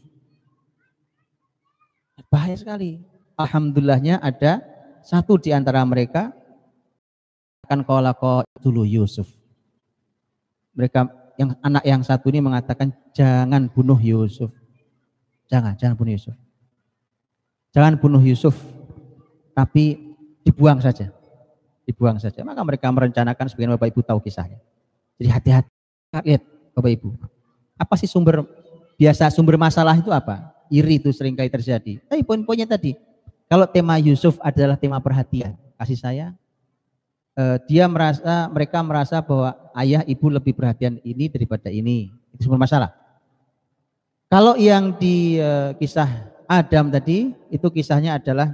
Bahaya 2.27 2.57
sekali. 2.57 3.01
Alhamdulillahnya 3.39 4.19
ada 4.19 4.59
satu 4.99 5.39
di 5.39 5.55
antara 5.55 5.79
mereka 5.87 6.35
akan 7.65 7.79
kolako 7.83 8.45
dulu 8.61 8.85
Yusuf. 8.85 9.27
Mereka 10.77 11.05
yang 11.39 11.55
anak 11.63 11.83
yang 11.87 12.01
satu 12.03 12.27
ini 12.31 12.43
mengatakan 12.43 12.91
jangan 13.15 13.71
bunuh 13.71 13.97
Yusuf. 13.99 14.51
Jangan, 15.49 15.73
jangan 15.79 15.95
bunuh 15.97 16.13
Yusuf. 16.13 16.35
Jangan 17.69 17.93
bunuh 18.01 18.21
Yusuf, 18.21 18.53
tapi 19.53 20.15
dibuang 20.41 20.81
saja. 20.81 21.13
Dibuang 21.85 22.17
saja. 22.17 22.41
Maka 22.45 22.61
mereka 22.65 22.89
merencanakan 22.89 23.45
sebagian 23.49 23.73
Bapak 23.77 23.93
Ibu 23.93 24.01
tahu 24.05 24.19
kisahnya. 24.21 24.61
Jadi 25.17 25.29
hati-hati. 25.29 25.71
Lihat 26.25 26.43
Bapak 26.73 26.91
Ibu. 26.97 27.09
Apa 27.77 27.93
sih 27.97 28.09
sumber 28.09 28.45
biasa 28.97 29.29
sumber 29.29 29.55
masalah 29.57 29.95
itu 29.97 30.09
apa? 30.09 30.53
Iri 30.69 31.01
itu 31.01 31.09
sering 31.13 31.33
kali 31.33 31.49
terjadi. 31.49 32.01
Tapi 32.05 32.21
poin-poinnya 32.21 32.69
tadi. 32.69 32.93
Kalau 33.49 33.65
tema 33.65 33.97
Yusuf 33.97 34.37
adalah 34.45 34.77
tema 34.77 35.01
perhatian, 35.01 35.57
kasih 35.81 35.97
saya, 35.97 36.25
eh, 36.29 36.33
dia 37.67 37.87
merasa 37.87 38.51
mereka 38.51 38.83
merasa 38.83 39.23
bahwa 39.23 39.55
ayah 39.79 40.03
ibu 40.03 40.27
lebih 40.27 40.51
perhatian 40.57 40.99
ini 41.07 41.31
daripada 41.31 41.71
ini. 41.71 42.11
Itu 42.35 42.47
sumber 42.47 42.59
masalah. 42.59 42.91
Kalau 44.29 44.53
yang 44.59 44.93
di 44.99 45.41
eh, 45.41 45.73
kisah 45.79 46.29
Adam 46.45 46.93
tadi 46.93 47.33
itu 47.49 47.67
kisahnya 47.73 48.21
adalah 48.21 48.53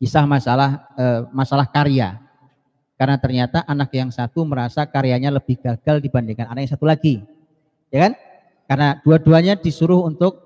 kisah 0.00 0.24
masalah 0.24 0.88
eh, 0.96 1.20
masalah 1.34 1.68
karya. 1.68 2.16
Karena 2.96 3.20
ternyata 3.20 3.60
anak 3.68 3.92
yang 3.92 4.08
satu 4.08 4.48
merasa 4.48 4.88
karyanya 4.88 5.28
lebih 5.28 5.60
gagal 5.60 6.00
dibandingkan 6.00 6.48
anak 6.48 6.64
yang 6.64 6.72
satu 6.72 6.88
lagi. 6.88 7.20
Ya 7.92 8.08
kan? 8.08 8.12
Karena 8.66 8.88
dua-duanya 9.04 9.60
disuruh 9.60 10.00
untuk 10.00 10.42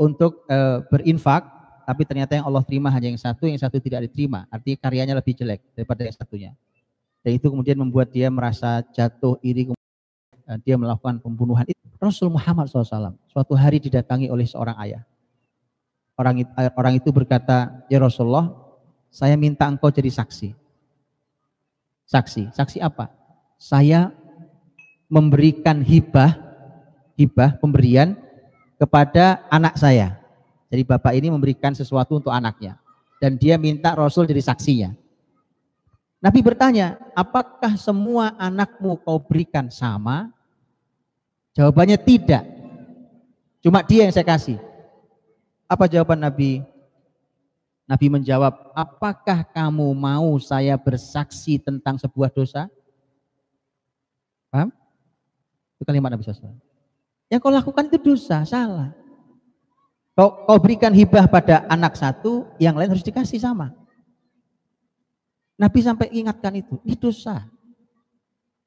untuk 0.00 0.48
berinfak, 0.88 1.44
tapi 1.84 2.02
ternyata 2.08 2.34
yang 2.34 2.48
Allah 2.48 2.64
terima 2.64 2.88
hanya 2.88 3.12
yang 3.12 3.20
satu, 3.20 3.44
yang 3.44 3.60
satu 3.60 3.78
tidak 3.78 4.08
diterima. 4.08 4.48
Artinya 4.48 4.76
karyanya 4.80 5.14
lebih 5.20 5.36
jelek 5.36 5.60
daripada 5.76 6.08
yang 6.08 6.16
satunya. 6.16 6.50
Dan 7.24 7.36
itu 7.36 7.46
kemudian 7.48 7.76
membuat 7.80 8.12
dia 8.12 8.28
merasa 8.28 8.84
jatuh 8.92 9.36
iri, 9.40 9.68
kemudian 9.68 10.60
dia 10.64 10.76
melakukan 10.76 11.20
pembunuhan. 11.20 11.64
Itu 11.64 11.80
Rasul 11.96 12.28
Muhammad 12.28 12.68
SAW 12.68 13.16
suatu 13.28 13.52
hari 13.56 13.80
didatangi 13.80 14.28
oleh 14.28 14.44
seorang 14.44 14.76
ayah. 14.84 15.04
Orang 16.14 16.40
itu, 16.40 16.50
orang 16.76 16.94
itu 17.00 17.08
berkata, 17.10 17.84
ya 17.90 17.98
Rasulullah, 17.98 18.52
saya 19.08 19.34
minta 19.34 19.66
engkau 19.66 19.90
jadi 19.90 20.10
saksi. 20.10 20.54
Saksi, 22.04 22.52
saksi 22.54 22.78
apa? 22.84 23.10
Saya 23.56 24.12
memberikan 25.08 25.80
hibah, 25.80 26.36
hibah 27.16 27.56
pemberian 27.58 28.14
kepada 28.76 29.42
anak 29.48 29.78
saya. 29.78 30.23
Jadi 30.74 30.82
bapak 30.82 31.14
ini 31.14 31.30
memberikan 31.30 31.70
sesuatu 31.70 32.18
untuk 32.18 32.34
anaknya. 32.34 32.74
Dan 33.22 33.38
dia 33.38 33.54
minta 33.54 33.94
Rasul 33.94 34.26
jadi 34.26 34.42
saksinya. 34.42 34.90
Nabi 36.18 36.42
bertanya, 36.42 36.98
apakah 37.14 37.78
semua 37.78 38.34
anakmu 38.34 38.98
kau 39.06 39.22
berikan 39.22 39.70
sama? 39.70 40.34
Jawabannya 41.54 41.94
tidak. 41.94 42.42
Cuma 43.62 43.86
dia 43.86 44.02
yang 44.02 44.10
saya 44.10 44.26
kasih. 44.26 44.58
Apa 45.70 45.86
jawaban 45.86 46.18
Nabi? 46.18 46.66
Nabi 47.86 48.06
menjawab, 48.10 48.74
apakah 48.74 49.46
kamu 49.46 49.94
mau 49.94 50.34
saya 50.42 50.74
bersaksi 50.74 51.54
tentang 51.62 52.02
sebuah 52.02 52.34
dosa? 52.34 52.66
Paham? 54.50 54.74
Itu 55.78 55.86
kalimat 55.86 56.10
Nabi 56.10 56.26
SAW. 56.26 56.50
Yang 57.30 57.40
kau 57.46 57.54
lakukan 57.54 57.86
itu 57.86 57.98
dosa, 58.02 58.42
salah. 58.42 59.03
Kau, 60.14 60.46
kau 60.46 60.58
berikan 60.62 60.94
hibah 60.94 61.26
pada 61.26 61.66
anak 61.66 61.98
satu, 61.98 62.46
yang 62.62 62.78
lain 62.78 62.94
harus 62.94 63.02
dikasih 63.02 63.42
sama. 63.42 63.74
Nabi 65.58 65.82
sampai 65.82 66.10
ingatkan 66.14 66.54
itu, 66.54 66.78
ini 66.86 66.94
dosa. 66.94 67.42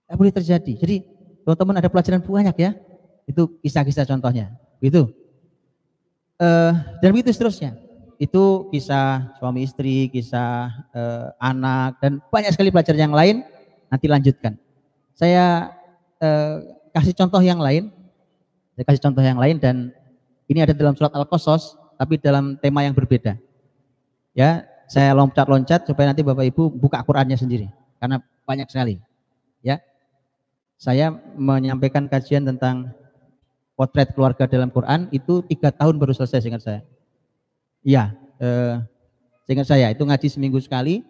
Tidak 0.07 0.15
boleh 0.15 0.31
terjadi. 0.31 0.73
Jadi 0.75 0.95
teman-teman 1.43 1.79
ada 1.79 1.87
pelajaran 1.91 2.19
banyak 2.19 2.55
ya. 2.59 2.71
Itu 3.27 3.59
kisah-kisah 3.63 4.07
contohnya. 4.07 4.55
Itu 4.79 5.11
uh, 6.39 6.71
dan 7.03 7.09
begitu 7.11 7.33
seterusnya. 7.33 7.75
Itu 8.17 8.71
kisah 8.73 9.37
suami 9.37 9.67
istri, 9.67 10.09
kisah 10.09 10.73
uh, 10.95 11.29
anak 11.37 12.01
dan 12.01 12.17
banyak 12.33 12.49
sekali 12.55 12.73
pelajaran 12.73 13.11
yang 13.11 13.15
lain. 13.15 13.35
Nanti 13.91 14.07
lanjutkan. 14.09 14.57
Saya 15.13 15.75
uh, 16.23 16.55
kasih 16.95 17.13
contoh 17.13 17.41
yang 17.43 17.61
lain. 17.61 17.93
Saya 18.73 18.83
kasih 18.89 19.03
contoh 19.03 19.21
yang 19.21 19.37
lain 19.37 19.57
dan 19.61 19.93
ini 20.47 20.59
ada 20.63 20.71
dalam 20.71 20.95
surat 20.95 21.11
Al-Qasas 21.11 21.75
tapi 21.99 22.15
dalam 22.19 22.55
tema 22.59 22.83
yang 22.83 22.95
berbeda. 22.95 23.35
Ya, 24.31 24.63
saya 24.87 25.11
loncat-loncat 25.11 25.83
supaya 25.83 26.11
nanti 26.11 26.23
Bapak 26.23 26.47
Ibu 26.47 26.71
buka 26.71 27.03
Qurannya 27.03 27.35
sendiri 27.35 27.67
karena 27.99 28.23
banyak 28.47 28.67
sekali. 28.71 29.03
Ya. 29.59 29.83
Saya 30.77 31.11
menyampaikan 31.35 32.05
kajian 32.07 32.45
tentang 32.45 32.93
potret 33.73 34.13
keluarga 34.13 34.45
dalam 34.45 34.69
Quran 34.69 35.09
itu 35.09 35.41
tiga 35.45 35.73
tahun 35.73 35.97
baru 35.99 36.13
selesai 36.15 36.41
seingat 36.45 36.63
saya. 36.63 36.81
Iya, 37.81 38.13
eh, 38.39 38.75
seingat 39.49 39.67
saya 39.67 39.89
itu 39.89 40.05
ngaji 40.05 40.27
seminggu 40.29 40.61
sekali, 40.61 41.01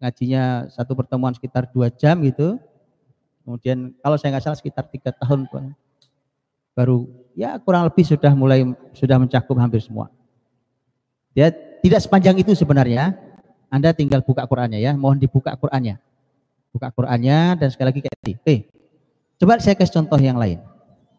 ngajinya 0.00 0.72
satu 0.72 0.96
pertemuan 0.96 1.36
sekitar 1.36 1.68
dua 1.68 1.92
jam 1.92 2.18
gitu. 2.24 2.56
Kemudian 3.44 3.92
kalau 4.00 4.16
saya 4.16 4.36
nggak 4.36 4.44
salah 4.44 4.58
sekitar 4.58 4.84
tiga 4.88 5.12
tahun 5.12 5.48
baru 6.72 7.08
ya 7.38 7.54
kurang 7.62 7.86
lebih 7.86 8.02
sudah 8.02 8.34
mulai 8.34 8.66
sudah 8.90 9.14
mencakup 9.22 9.54
hampir 9.62 9.78
semua. 9.78 10.10
Ya 11.38 11.54
tidak 11.54 12.02
sepanjang 12.02 12.34
itu 12.42 12.50
sebenarnya. 12.58 13.14
Anda 13.70 13.94
tinggal 13.94 14.24
buka 14.24 14.48
Qurannya 14.48 14.80
ya, 14.82 14.96
mohon 14.98 15.20
dibuka 15.20 15.54
Qurannya. 15.54 16.02
Buka 16.74 16.90
Qurannya 16.90 17.54
dan 17.54 17.68
sekali 17.70 17.94
lagi 17.94 18.00
kayak 18.00 18.16
tadi. 18.18 18.32
Oke, 18.40 18.56
coba 19.38 19.60
saya 19.62 19.76
kasih 19.78 20.02
contoh 20.02 20.18
yang 20.18 20.40
lain. 20.40 20.58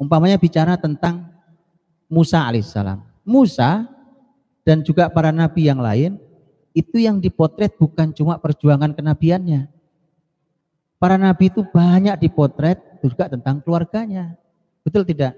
Umpamanya 0.01 0.35
bicara 0.35 0.75
tentang 0.75 1.29
Musa 2.09 2.41
alaihissalam. 2.41 3.05
Musa 3.21 3.85
dan 4.65 4.81
juga 4.81 5.13
para 5.13 5.29
nabi 5.29 5.69
yang 5.69 5.77
lain 5.77 6.17
itu 6.73 6.97
yang 6.97 7.21
dipotret 7.21 7.77
bukan 7.77 8.09
cuma 8.11 8.41
perjuangan 8.41 8.97
kenabiannya. 8.97 9.69
Para 10.97 11.21
nabi 11.21 11.53
itu 11.53 11.61
banyak 11.63 12.17
dipotret 12.17 12.81
juga 13.05 13.29
tentang 13.29 13.61
keluarganya. 13.61 14.35
Betul 14.81 15.05
tidak? 15.05 15.37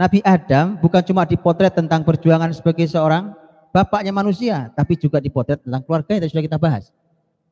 Nabi 0.00 0.24
Adam 0.24 0.80
bukan 0.80 1.04
cuma 1.04 1.28
dipotret 1.28 1.76
tentang 1.76 2.00
perjuangan 2.00 2.48
sebagai 2.56 2.88
seorang 2.88 3.36
bapaknya 3.68 4.16
manusia, 4.16 4.72
tapi 4.72 4.96
juga 4.96 5.20
dipotret 5.20 5.60
tentang 5.60 5.84
keluarganya 5.84 6.24
yang 6.24 6.32
sudah 6.32 6.44
kita 6.48 6.56
bahas. 6.56 6.88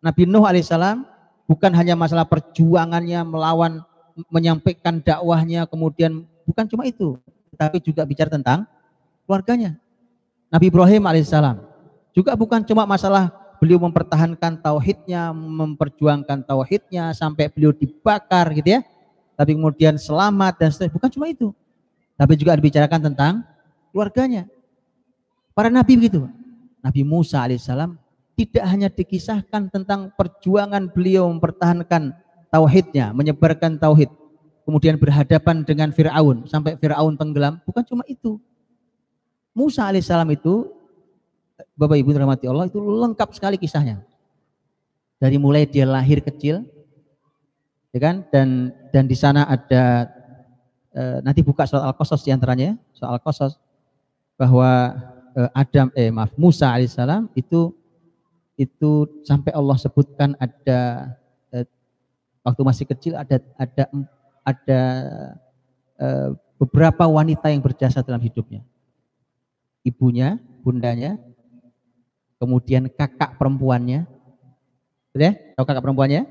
Nabi 0.01 0.25
Nuh 0.25 0.49
alaihissalam 0.49 1.05
bukan 1.45 1.77
hanya 1.77 1.93
masalah 1.93 2.25
perjuangannya 2.25 3.21
melawan 3.29 3.85
menyampaikan 4.33 5.05
dakwahnya 5.05 5.69
kemudian 5.69 6.25
bukan 6.49 6.65
cuma 6.73 6.89
itu, 6.89 7.21
tapi 7.61 7.85
juga 7.85 8.09
bicara 8.09 8.33
tentang 8.33 8.65
keluarganya. 9.29 9.77
Nabi 10.49 10.73
Ibrahim 10.73 11.05
alaihissalam 11.05 11.61
juga 12.17 12.33
bukan 12.33 12.65
cuma 12.65 12.89
masalah 12.89 13.29
beliau 13.61 13.77
mempertahankan 13.77 14.57
tauhidnya, 14.65 15.37
memperjuangkan 15.37 16.49
tauhidnya 16.49 17.13
sampai 17.13 17.53
beliau 17.53 17.77
dibakar 17.77 18.57
gitu 18.57 18.81
ya. 18.81 18.81
Tapi 19.37 19.53
kemudian 19.53 20.01
selamat 20.01 20.57
dan 20.57 20.73
seterusnya. 20.73 20.97
Bukan 20.97 21.11
cuma 21.13 21.29
itu. 21.29 21.53
Tapi 22.19 22.35
juga 22.35 22.59
dibicarakan 22.59 23.15
tentang 23.15 23.47
keluarganya. 23.95 24.51
Para 25.55 25.71
nabi 25.71 25.95
begitu. 25.95 26.27
Nabi 26.83 27.03
Musa 27.07 27.43
alaihissalam 27.47 27.99
tidak 28.39 28.65
hanya 28.71 28.89
dikisahkan 28.91 29.71
tentang 29.71 30.15
perjuangan 30.15 30.91
beliau 30.91 31.27
mempertahankan 31.31 32.15
tauhidnya, 32.55 33.11
menyebarkan 33.11 33.79
tauhid, 33.79 34.11
kemudian 34.63 34.95
berhadapan 34.95 35.67
dengan 35.67 35.91
Firaun 35.91 36.47
sampai 36.47 36.79
Firaun 36.79 37.19
tenggelam, 37.19 37.59
bukan 37.67 37.83
cuma 37.83 38.07
itu. 38.07 38.39
Musa 39.51 39.91
alaihissalam 39.91 40.31
itu 40.31 40.71
Bapak 41.75 41.99
Ibu 41.99 42.15
rahmati 42.15 42.47
Allah 42.47 42.71
itu 42.71 42.79
lengkap 42.79 43.35
sekali 43.35 43.59
kisahnya. 43.59 44.07
Dari 45.19 45.35
mulai 45.35 45.67
dia 45.67 45.83
lahir 45.83 46.23
kecil, 46.23 46.63
ya 47.91 47.99
kan? 47.99 48.23
Dan 48.31 48.71
dan 48.95 49.11
di 49.11 49.19
sana 49.19 49.51
ada 49.51 50.07
e, 50.93 51.03
nanti 51.25 51.41
buka 51.45 51.65
surat 51.65 51.85
Al-Qasas 51.89 52.25
di 52.25 52.31
antaranya, 52.33 52.77
soal 52.95 53.17
Al-Qasas 53.17 53.57
bahwa 54.39 54.95
e, 55.33 55.41
Adam 55.53 55.89
eh 55.97 56.13
maaf 56.13 56.33
Musa 56.37 56.71
alaihissalam 56.71 57.33
itu 57.37 57.75
itu 58.59 59.07
sampai 59.23 59.55
Allah 59.55 59.79
sebutkan 59.79 60.35
ada 60.37 61.15
waktu 62.49 62.63
masih 62.65 62.85
kecil 62.89 63.13
ada 63.15 63.39
ada 63.61 63.85
ada 64.49 64.81
uh, 66.01 66.29
beberapa 66.57 67.05
wanita 67.05 67.53
yang 67.53 67.61
berjasa 67.61 68.01
dalam 68.01 68.25
hidupnya. 68.25 68.65
Ibunya, 69.85 70.41
bundanya, 70.65 71.21
kemudian 72.41 72.89
kakak 72.89 73.37
perempuannya, 73.39 74.09
ya, 75.15 75.33
tahu 75.55 75.65
kakak 75.65 75.85
perempuannya? 75.85 76.23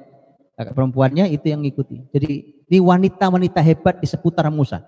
Kakak 0.58 0.74
perempuannya 0.74 1.30
itu 1.30 1.54
yang 1.54 1.62
ngikuti. 1.62 2.02
Jadi 2.10 2.66
ini 2.66 2.78
wanita-wanita 2.82 3.62
hebat 3.62 4.02
di 4.02 4.10
seputar 4.10 4.50
Musa. 4.50 4.82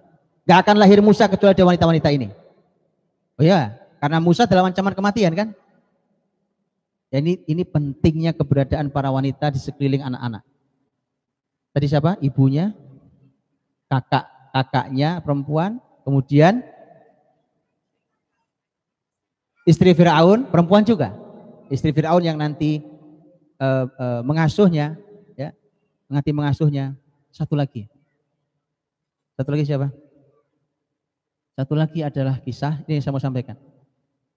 Gak 0.49 0.65
akan 0.65 0.81
lahir 0.81 0.97
Musa 1.05 1.29
kecuali 1.29 1.53
ada 1.53 1.61
wanita-wanita 1.61 2.09
ini. 2.09 2.33
Oh 3.37 3.45
ya, 3.45 3.77
karena 4.01 4.17
Musa 4.17 4.49
dalam 4.49 4.65
ancaman 4.65 4.97
kematian 4.97 5.37
kan? 5.37 5.53
Ya 7.13 7.21
ini, 7.21 7.37
ini 7.45 7.61
pentingnya 7.61 8.33
keberadaan 8.33 8.89
para 8.89 9.13
wanita 9.13 9.53
di 9.53 9.61
sekeliling 9.61 10.01
anak-anak. 10.09 10.41
Tadi 11.69 11.85
siapa? 11.85 12.17
Ibunya, 12.17 12.73
kakak 13.85 14.25
kakaknya 14.49 15.21
perempuan, 15.21 15.77
kemudian 16.01 16.65
istri 19.69 19.93
Firaun 19.93 20.49
perempuan 20.49 20.81
juga. 20.81 21.13
Istri 21.69 21.93
Firaun 21.93 22.25
yang 22.25 22.41
nanti 22.41 22.81
uh, 23.61 23.85
uh, 23.85 24.21
mengasuhnya, 24.25 24.97
nanti 26.09 26.33
mengasuhnya. 26.33 26.97
Satu 27.29 27.53
lagi, 27.53 27.85
satu 29.37 29.53
lagi 29.53 29.63
siapa? 29.69 29.93
Satu 31.53 31.77
lagi 31.77 32.01
adalah 32.01 32.41
kisah 32.41 32.81
ini 32.89 32.97
yang 32.97 33.03
saya 33.05 33.13
mau 33.13 33.21
sampaikan. 33.21 33.53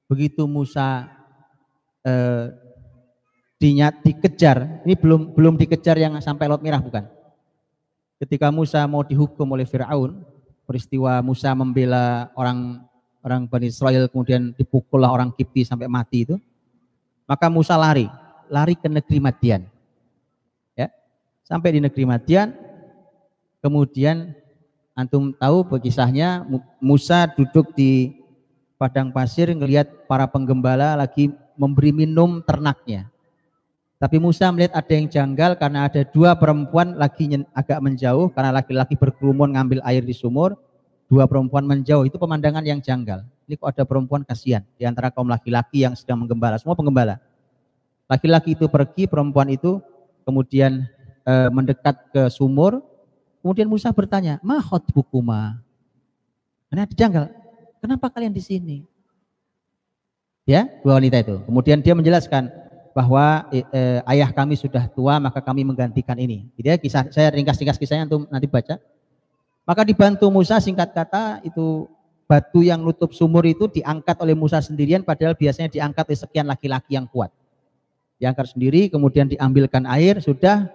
Begitu 0.07 0.45
Musa 0.45 1.09
uh, 2.05 2.47
dinyat 3.57 4.05
dikejar, 4.05 4.85
ini 4.85 4.93
belum 4.93 5.33
belum 5.33 5.57
dikejar 5.57 5.97
yang 5.97 6.21
sampai 6.21 6.53
laut 6.53 6.61
merah 6.61 6.85
bukan? 6.85 7.09
ketika 8.23 8.55
Musa 8.55 8.87
mau 8.87 9.03
dihukum 9.03 9.43
oleh 9.51 9.67
Firaun, 9.67 10.23
peristiwa 10.63 11.19
Musa 11.27 11.51
membela 11.59 12.31
orang 12.39 12.79
orang 13.19 13.51
Bani 13.51 13.67
Israel 13.67 14.07
kemudian 14.07 14.55
dipukullah 14.55 15.11
orang 15.11 15.35
Kipti 15.35 15.67
sampai 15.67 15.91
mati 15.91 16.23
itu, 16.23 16.39
maka 17.27 17.51
Musa 17.51 17.75
lari, 17.75 18.07
lari 18.47 18.79
ke 18.79 18.87
negeri 18.87 19.19
Madian. 19.19 19.67
Sampai 21.53 21.77
di 21.77 21.85
negeri 21.85 22.09
Madian, 22.09 22.57
kemudian 23.61 24.33
antum 24.97 25.37
tahu 25.37 25.69
kisahnya 25.85 26.49
Musa 26.81 27.29
duduk 27.29 27.77
di 27.77 28.17
padang 28.81 29.13
pasir 29.13 29.53
ngelihat 29.53 30.09
para 30.09 30.25
penggembala 30.25 30.97
lagi 30.97 31.29
memberi 31.61 31.93
minum 31.93 32.41
ternaknya. 32.41 33.13
Tapi 34.01 34.17
Musa 34.17 34.49
melihat 34.49 34.81
ada 34.81 34.93
yang 34.97 35.13
janggal 35.13 35.61
karena 35.61 35.93
ada 35.93 36.01
dua 36.09 36.33
perempuan 36.41 36.97
lagi 36.97 37.29
agak 37.53 37.85
menjauh 37.85 38.33
karena 38.33 38.57
laki-laki 38.57 38.97
berkerumun 38.97 39.53
ngambil 39.53 39.85
air 39.85 40.01
di 40.01 40.17
sumur. 40.17 40.57
Dua 41.05 41.29
perempuan 41.29 41.69
menjauh 41.69 42.09
itu 42.09 42.17
pemandangan 42.17 42.65
yang 42.65 42.81
janggal. 42.81 43.29
Ini 43.45 43.61
kok 43.61 43.69
ada 43.69 43.85
perempuan 43.85 44.25
kasihan 44.25 44.65
di 44.81 44.89
antara 44.89 45.13
kaum 45.13 45.29
laki-laki 45.29 45.85
yang 45.85 45.93
sedang 45.93 46.25
menggembala. 46.25 46.57
Semua 46.57 46.73
penggembala. 46.73 47.21
Laki-laki 48.09 48.57
itu 48.57 48.73
pergi, 48.73 49.05
perempuan 49.05 49.53
itu 49.53 49.85
kemudian 50.25 50.89
e, 51.23 51.35
mendekat 51.51 51.97
ke 52.13 52.23
sumur. 52.29 52.83
Kemudian 53.43 53.67
Musa 53.67 53.91
bertanya, 53.91 54.39
mahot 54.43 54.87
bukuma. 54.95 55.59
Karena 56.71 56.87
ada 56.87 56.95
janggal. 56.95 57.25
Kenapa 57.83 58.07
kalian 58.11 58.31
di 58.31 58.43
sini? 58.43 58.79
Ya, 60.47 60.71
dua 60.83 61.03
wanita 61.03 61.19
itu. 61.19 61.43
Kemudian 61.43 61.83
dia 61.83 61.95
menjelaskan, 61.99 62.51
bahwa 62.93 63.49
eh, 63.51 64.01
ayah 64.05 64.31
kami 64.31 64.55
sudah 64.55 64.85
tua 64.93 65.17
maka 65.17 65.41
kami 65.41 65.65
menggantikan 65.65 66.17
ini. 66.21 66.49
Jadi 66.61 66.69
ya 66.69 66.77
kisah 66.77 67.03
saya 67.09 67.29
ringkas-ringkas 67.33 67.81
kisahnya 67.81 68.05
untuk 68.09 68.29
nanti 68.29 68.47
baca. 68.47 68.77
Maka 69.65 69.83
dibantu 69.83 70.29
Musa 70.29 70.61
singkat 70.61 70.93
kata 70.93 71.41
itu 71.43 71.89
batu 72.29 72.61
yang 72.61 72.81
nutup 72.85 73.13
sumur 73.17 73.45
itu 73.49 73.69
diangkat 73.69 74.17
oleh 74.21 74.37
Musa 74.37 74.61
sendirian 74.61 75.01
padahal 75.03 75.37
biasanya 75.37 75.73
diangkat 75.73 76.05
oleh 76.13 76.21
sekian 76.21 76.47
laki-laki 76.47 76.95
yang 76.95 77.09
kuat. 77.09 77.33
Diangkat 78.21 78.55
sendiri 78.55 78.93
kemudian 78.93 79.27
diambilkan 79.27 79.89
air 79.89 80.21
sudah 80.21 80.69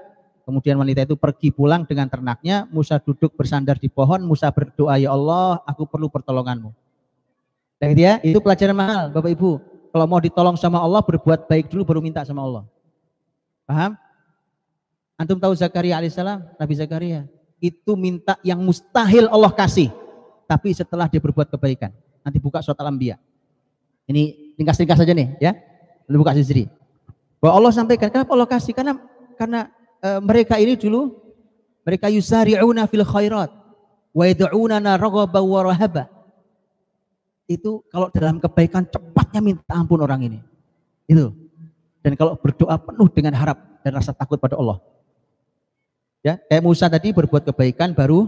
kemudian 0.47 0.79
wanita 0.79 1.03
itu 1.03 1.19
pergi 1.19 1.51
pulang 1.51 1.83
dengan 1.83 2.07
ternaknya 2.07 2.63
Musa 2.71 3.03
duduk 3.03 3.35
bersandar 3.35 3.75
di 3.75 3.91
pohon 3.91 4.23
Musa 4.23 4.47
berdoa 4.47 4.95
ya 4.95 5.11
Allah 5.11 5.59
aku 5.67 5.83
perlu 5.83 6.07
pertolonganmu. 6.07 6.71
Dan 7.77 7.93
gitu 7.93 8.01
ya, 8.07 8.17
itu 8.23 8.39
pelajaran 8.39 8.73
mahal 8.73 9.03
Bapak 9.11 9.29
Ibu 9.35 9.77
kalau 9.97 10.05
mau 10.05 10.21
ditolong 10.21 10.53
sama 10.59 10.77
Allah, 10.77 11.01
berbuat 11.01 11.49
baik 11.49 11.73
dulu 11.73 11.81
baru 11.81 11.99
minta 12.05 12.21
sama 12.21 12.45
Allah. 12.45 12.63
Paham? 13.65 13.97
Antum 15.17 15.41
tahu 15.41 15.57
Zakaria 15.57 15.97
alaihissalam, 15.97 16.45
Nabi 16.53 16.73
Zakaria. 16.77 17.25
Itu 17.57 17.97
minta 17.97 18.37
yang 18.45 18.61
mustahil 18.61 19.25
Allah 19.25 19.49
kasih. 19.49 19.89
Tapi 20.45 20.77
setelah 20.77 21.09
dia 21.09 21.17
berbuat 21.17 21.49
kebaikan. 21.49 21.89
Nanti 22.21 22.37
buka 22.37 22.61
surat 22.61 22.77
al-anbiya. 22.77 23.17
Ini 24.05 24.53
ringkas-ringkas 24.61 25.01
saja 25.01 25.11
nih 25.17 25.33
ya. 25.41 25.57
Lalu 26.05 26.17
buka 26.21 26.37
sendiri. 26.37 26.69
Bahwa 27.41 27.57
Allah 27.57 27.73
sampaikan, 27.73 28.13
kenapa 28.13 28.31
Allah 28.37 28.45
kasih? 28.45 28.77
Karena 28.77 29.01
karena 29.33 29.73
e, 30.01 30.09
mereka 30.21 30.57
ini 30.61 30.77
dulu 30.77 31.13
mereka 31.87 32.11
yusari'una 32.11 32.85
fil 32.85 33.05
khairat 33.05 33.49
wa 34.11 34.23
yad'unana 34.25 34.97
raghaba 34.97 35.39
wa 35.39 35.61
rahaba 35.67 36.17
itu 37.47 37.79
kalau 37.87 38.11
dalam 38.11 38.43
kebaikan 38.43 38.83
cepatnya 38.83 39.39
minta 39.39 39.71
ampun 39.71 40.03
orang 40.03 40.19
ini. 40.27 40.39
Itu. 41.07 41.31
Dan 42.03 42.19
kalau 42.19 42.35
berdoa 42.35 42.75
penuh 42.75 43.07
dengan 43.07 43.33
harap 43.39 43.57
dan 43.81 43.95
rasa 43.95 44.11
takut 44.11 44.35
pada 44.35 44.59
Allah. 44.59 44.83
Ya, 46.19 46.35
kayak 46.51 46.63
Musa 46.63 46.91
tadi 46.91 47.15
berbuat 47.15 47.47
kebaikan 47.47 47.95
baru 47.95 48.27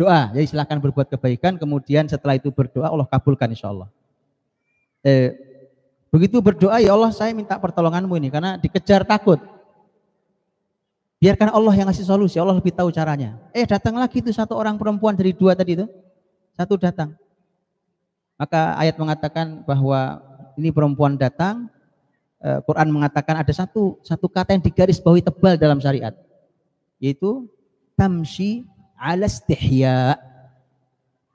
doa. 0.00 0.32
Jadi 0.32 0.48
silahkan 0.48 0.80
berbuat 0.80 1.12
kebaikan, 1.12 1.60
kemudian 1.60 2.08
setelah 2.08 2.40
itu 2.40 2.48
berdoa 2.48 2.88
Allah 2.88 3.04
kabulkan 3.04 3.52
insya 3.52 3.68
Allah. 3.68 3.92
Eh, 5.04 5.36
begitu 6.08 6.40
berdoa 6.40 6.80
ya 6.80 6.96
Allah 6.96 7.12
saya 7.12 7.36
minta 7.36 7.60
pertolonganmu 7.60 8.16
ini 8.16 8.32
karena 8.32 8.56
dikejar 8.56 9.04
takut. 9.04 9.36
Biarkan 11.24 11.56
Allah 11.56 11.72
yang 11.72 11.88
ngasih 11.88 12.04
solusi, 12.04 12.36
Allah 12.36 12.52
lebih 12.52 12.76
tahu 12.76 12.92
caranya. 12.92 13.40
Eh 13.56 13.64
datang 13.64 13.96
lagi 13.96 14.20
itu 14.20 14.28
satu 14.28 14.60
orang 14.60 14.76
perempuan 14.76 15.16
dari 15.16 15.32
dua 15.32 15.56
tadi 15.56 15.72
itu. 15.72 15.88
Satu 16.52 16.76
datang. 16.76 17.16
Maka 18.36 18.76
ayat 18.76 19.00
mengatakan 19.00 19.64
bahwa 19.64 20.20
ini 20.60 20.68
perempuan 20.68 21.16
datang, 21.16 21.72
eh, 22.44 22.60
Quran 22.68 22.92
mengatakan 22.92 23.40
ada 23.40 23.48
satu 23.56 23.96
satu 24.04 24.28
kata 24.28 24.52
yang 24.52 24.60
digaris 24.60 25.00
bawahi 25.00 25.24
tebal 25.24 25.56
dalam 25.56 25.80
syariat, 25.80 26.12
yaitu 27.00 27.48
tamshi 27.96 28.68
ala 29.00 29.24
istihya. 29.24 30.20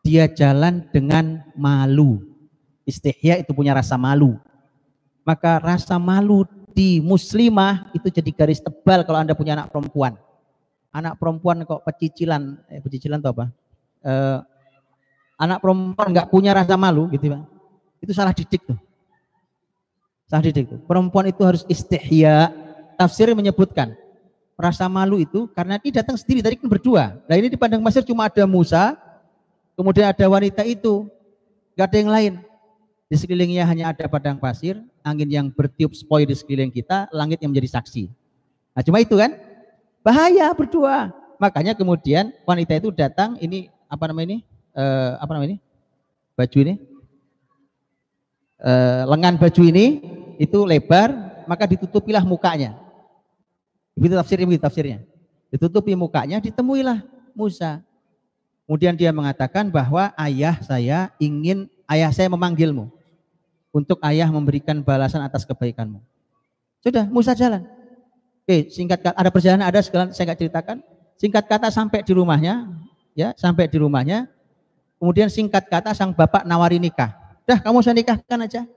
Dia 0.06 0.30
jalan 0.30 0.86
dengan 0.94 1.42
malu. 1.58 2.30
Istihya 2.86 3.42
itu 3.42 3.58
punya 3.58 3.74
rasa 3.74 3.98
malu. 3.98 4.38
Maka 5.26 5.58
rasa 5.58 5.98
malu 5.98 6.46
di 6.80 7.04
muslimah 7.04 7.92
itu 7.92 8.08
jadi 8.08 8.32
garis 8.32 8.64
tebal 8.64 9.04
kalau 9.04 9.20
Anda 9.20 9.36
punya 9.36 9.60
anak 9.60 9.68
perempuan. 9.68 10.16
Anak 10.96 11.20
perempuan 11.20 11.68
kok 11.68 11.84
pecicilan, 11.84 12.56
eh, 12.72 12.80
pecicilan 12.80 13.20
itu 13.20 13.28
apa? 13.28 13.52
Eh, 14.00 14.40
anak 15.44 15.60
perempuan 15.60 16.08
nggak 16.16 16.32
punya 16.32 16.56
rasa 16.56 16.80
malu 16.80 17.12
gitu 17.12 17.36
pak. 17.36 17.44
Itu 18.00 18.16
salah 18.16 18.32
didik 18.32 18.64
tuh. 18.64 18.80
Salah 20.32 20.40
didik 20.40 20.72
tuh. 20.72 20.80
Perempuan 20.88 21.28
itu 21.28 21.44
harus 21.44 21.68
istihya. 21.68 22.48
Tafsir 22.96 23.28
menyebutkan 23.36 23.92
rasa 24.56 24.88
malu 24.88 25.20
itu 25.20 25.52
karena 25.52 25.76
dia 25.84 26.00
datang 26.00 26.16
sendiri 26.16 26.40
tadi 26.40 26.56
kan 26.56 26.72
berdua. 26.72 27.20
Nah 27.28 27.36
ini 27.36 27.52
di 27.52 27.60
padang 27.60 27.84
pasir 27.84 28.08
cuma 28.08 28.32
ada 28.32 28.48
Musa 28.48 28.96
kemudian 29.76 30.16
ada 30.16 30.26
wanita 30.32 30.64
itu. 30.64 31.12
Nggak 31.76 31.88
ada 31.92 31.98
yang 32.00 32.12
lain. 32.12 32.34
Di 33.12 33.16
sekelilingnya 33.20 33.68
hanya 33.68 33.92
ada 33.92 34.08
padang 34.08 34.40
pasir 34.40 34.80
angin 35.04 35.30
yang 35.30 35.47
bertiup 35.50 35.95
sepoi 35.95 36.28
di 36.28 36.36
sekeliling 36.36 36.72
kita 36.72 37.10
langit 37.16 37.39
yang 37.41 37.52
menjadi 37.54 37.80
saksi 37.80 38.08
nah 38.74 38.82
cuma 38.86 39.02
itu 39.02 39.16
kan 39.16 39.36
bahaya 40.06 40.52
berdua 40.56 41.12
makanya 41.39 41.76
kemudian 41.76 42.32
wanita 42.43 42.78
itu 42.78 42.89
datang 42.91 43.36
ini 43.39 43.72
apa 43.89 44.06
namanya 44.06 44.28
ini 44.36 44.39
eh, 44.80 45.12
apa 45.18 45.32
namanya 45.34 45.50
ini? 45.56 45.60
Baju 46.38 46.58
ini. 46.64 46.74
Eh, 48.60 49.04
lengan 49.08 49.34
baju 49.39 49.62
ini 49.64 49.86
itu 50.39 50.60
lebar, 50.68 51.10
maka 51.47 51.64
ditutupilah 51.68 52.24
mukanya. 52.24 52.76
Begitu 53.95 54.16
tafsirnya, 54.16 54.45
begitu 54.47 54.64
tafsirnya. 54.64 55.00
Ditutupi 55.50 55.95
mukanya, 55.95 56.39
ditemuilah 56.39 57.04
Musa. 57.36 57.84
Kemudian 58.68 58.93
dia 58.93 59.10
mengatakan 59.10 59.74
bahwa 59.74 60.14
ayah 60.16 60.62
saya 60.62 61.10
ingin, 61.18 61.66
ayah 61.89 62.14
saya 62.14 62.30
memanggilmu. 62.30 62.91
Untuk 63.70 64.02
ayah 64.02 64.30
memberikan 64.34 64.82
balasan 64.82 65.22
atas 65.22 65.46
kebaikanmu. 65.46 66.02
Sudah, 66.82 67.06
Musa 67.06 67.38
jalan. 67.38 67.68
Oke, 68.46 68.74
singkat 68.74 69.06
kata, 69.06 69.14
ada 69.14 69.30
perjalanan, 69.30 69.66
ada 69.70 69.78
segala 69.86 70.10
saya 70.10 70.34
nggak 70.34 70.40
ceritakan. 70.42 70.78
Singkat 71.22 71.46
kata 71.46 71.68
sampai 71.70 72.02
di 72.02 72.18
rumahnya, 72.18 72.66
ya 73.14 73.36
sampai 73.38 73.70
di 73.70 73.78
rumahnya, 73.78 74.26
Kemudian 75.00 75.32
singkat 75.32 75.72
kata 75.72 75.96
sang 75.96 76.12
bapak 76.12 76.44
nawari 76.44 76.76
nikah. 76.76 77.16
Dah 77.48 77.58
kamu 77.64 77.80
saya 77.80 77.96
nikahkan 77.96 78.40
aja. 78.44 78.68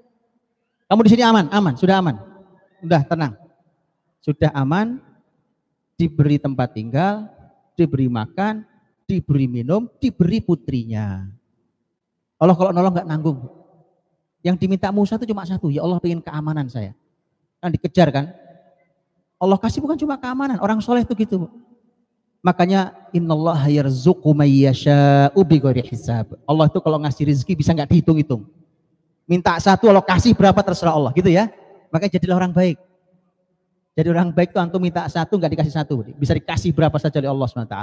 Kamu 0.86 1.02
di 1.02 1.10
sini 1.10 1.26
aman, 1.26 1.50
aman, 1.50 1.74
sudah 1.74 1.98
aman. 1.98 2.16
Sudah 2.78 3.02
tenang. 3.02 3.34
Sudah 4.22 4.54
aman, 4.54 5.02
diberi 5.98 6.38
tempat 6.38 6.78
tinggal, 6.78 7.26
diberi 7.74 8.06
makan, 8.06 8.62
diberi 9.02 9.50
minum, 9.50 9.90
diberi 9.98 10.38
putrinya. 10.38 11.26
Allah 12.38 12.54
kalau 12.54 12.70
nolong 12.70 12.94
nggak 12.94 13.08
nanggung. 13.10 13.38
Yang 14.42 14.56
diminta 14.66 14.90
Musa 14.90 15.14
itu 15.16 15.30
cuma 15.30 15.46
satu, 15.46 15.70
ya 15.70 15.86
Allah 15.86 16.02
pengen 16.02 16.18
keamanan 16.18 16.66
saya. 16.66 16.92
Kan 17.62 17.70
dikejar 17.70 18.10
kan. 18.10 18.26
Allah 19.38 19.58
kasih 19.58 19.82
bukan 19.82 19.98
cuma 19.98 20.18
keamanan, 20.18 20.58
orang 20.58 20.82
soleh 20.82 21.06
itu 21.06 21.14
gitu. 21.14 21.46
Makanya 22.42 22.90
innallaha 23.14 23.70
yarzuqu 23.70 24.26
may 24.34 24.66
yasha'u 24.66 25.46
hisab. 25.86 26.34
Allah 26.42 26.66
itu 26.66 26.78
kalau 26.82 26.98
ngasih 26.98 27.30
rezeki 27.30 27.54
bisa 27.54 27.70
nggak 27.70 27.86
dihitung-hitung. 27.86 28.42
Minta 29.30 29.54
satu 29.62 29.86
Allah 29.86 30.02
kasih 30.02 30.34
berapa 30.34 30.58
terserah 30.58 30.94
Allah 30.94 31.14
gitu 31.14 31.30
ya. 31.30 31.46
Makanya 31.94 32.18
jadilah 32.18 32.36
orang 32.42 32.50
baik. 32.50 32.82
Jadi 33.94 34.08
orang 34.08 34.34
baik 34.34 34.50
itu 34.50 34.58
antum 34.58 34.80
minta 34.82 35.04
satu 35.06 35.38
nggak 35.38 35.52
dikasih 35.54 35.74
satu, 35.74 36.00
bisa 36.16 36.32
dikasih 36.32 36.72
berapa 36.72 36.96
saja 36.98 37.20
oleh 37.20 37.30
Allah 37.30 37.46
SWT. 37.46 37.76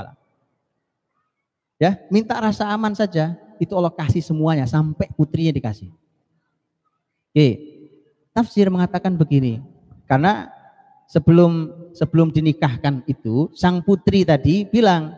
Ya, 1.80 1.96
minta 2.12 2.36
rasa 2.36 2.68
aman 2.68 2.92
saja, 2.92 3.38
itu 3.62 3.72
Allah 3.78 3.94
kasih 3.94 4.20
semuanya 4.20 4.66
sampai 4.66 5.08
putrinya 5.14 5.54
dikasih. 5.54 5.94
Oke, 7.30 7.48
tafsir 8.34 8.74
mengatakan 8.74 9.14
begini, 9.14 9.62
karena 10.10 10.50
sebelum 11.06 11.70
sebelum 11.94 12.34
dinikahkan 12.34 13.06
itu 13.06 13.54
sang 13.54 13.86
putri 13.86 14.26
tadi 14.26 14.66
bilang 14.66 15.14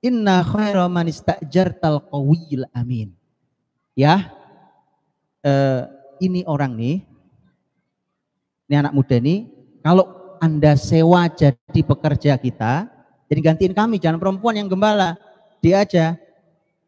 inna 0.00 0.40
khaira 0.40 0.88
man 0.88 1.08
istajartal 1.08 2.08
qawiyil 2.08 2.64
amin. 2.72 3.12
Ya. 3.92 4.32
Eh, 5.44 5.82
ini 6.24 6.40
orang 6.48 6.72
nih 6.72 7.04
ini 8.64 8.74
anak 8.80 8.96
muda 8.96 9.20
nih 9.20 9.44
kalau 9.84 10.08
Anda 10.40 10.72
sewa 10.76 11.28
jadi 11.28 11.80
pekerja 11.84 12.40
kita, 12.40 12.88
jadi 13.28 13.40
gantiin 13.44 13.76
kami 13.76 14.00
jangan 14.00 14.16
perempuan 14.16 14.56
yang 14.56 14.68
gembala. 14.68 15.20
Dia 15.60 15.84
aja. 15.84 16.16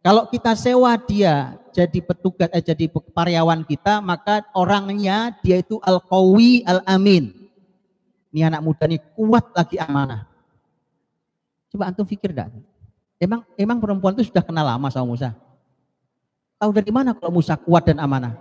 Kalau 0.06 0.30
kita 0.30 0.54
sewa 0.54 0.94
dia 1.02 1.58
jadi 1.74 1.98
petugas 1.98 2.46
eh, 2.54 2.62
jadi 2.62 2.86
karyawan 2.86 3.66
kita, 3.66 3.98
maka 3.98 4.46
orangnya 4.54 5.34
dia 5.42 5.58
itu 5.58 5.82
al-qawi 5.82 6.62
al-amin 6.62 7.46
ini 8.36 8.44
anak 8.44 8.60
muda 8.60 8.84
ini 8.84 9.00
kuat 9.16 9.48
lagi 9.56 9.80
amanah. 9.80 10.28
Coba 11.72 11.88
antum 11.88 12.04
pikir 12.04 12.36
dah. 12.36 12.52
Emang 13.16 13.48
emang 13.56 13.80
perempuan 13.80 14.12
itu 14.12 14.28
sudah 14.28 14.44
kenal 14.44 14.68
lama 14.68 14.92
sama 14.92 15.08
Musa? 15.08 15.32
Tahu 16.60 16.68
dari 16.68 16.92
mana 16.92 17.16
kalau 17.16 17.40
Musa 17.40 17.56
kuat 17.56 17.88
dan 17.88 17.96
amanah? 17.96 18.36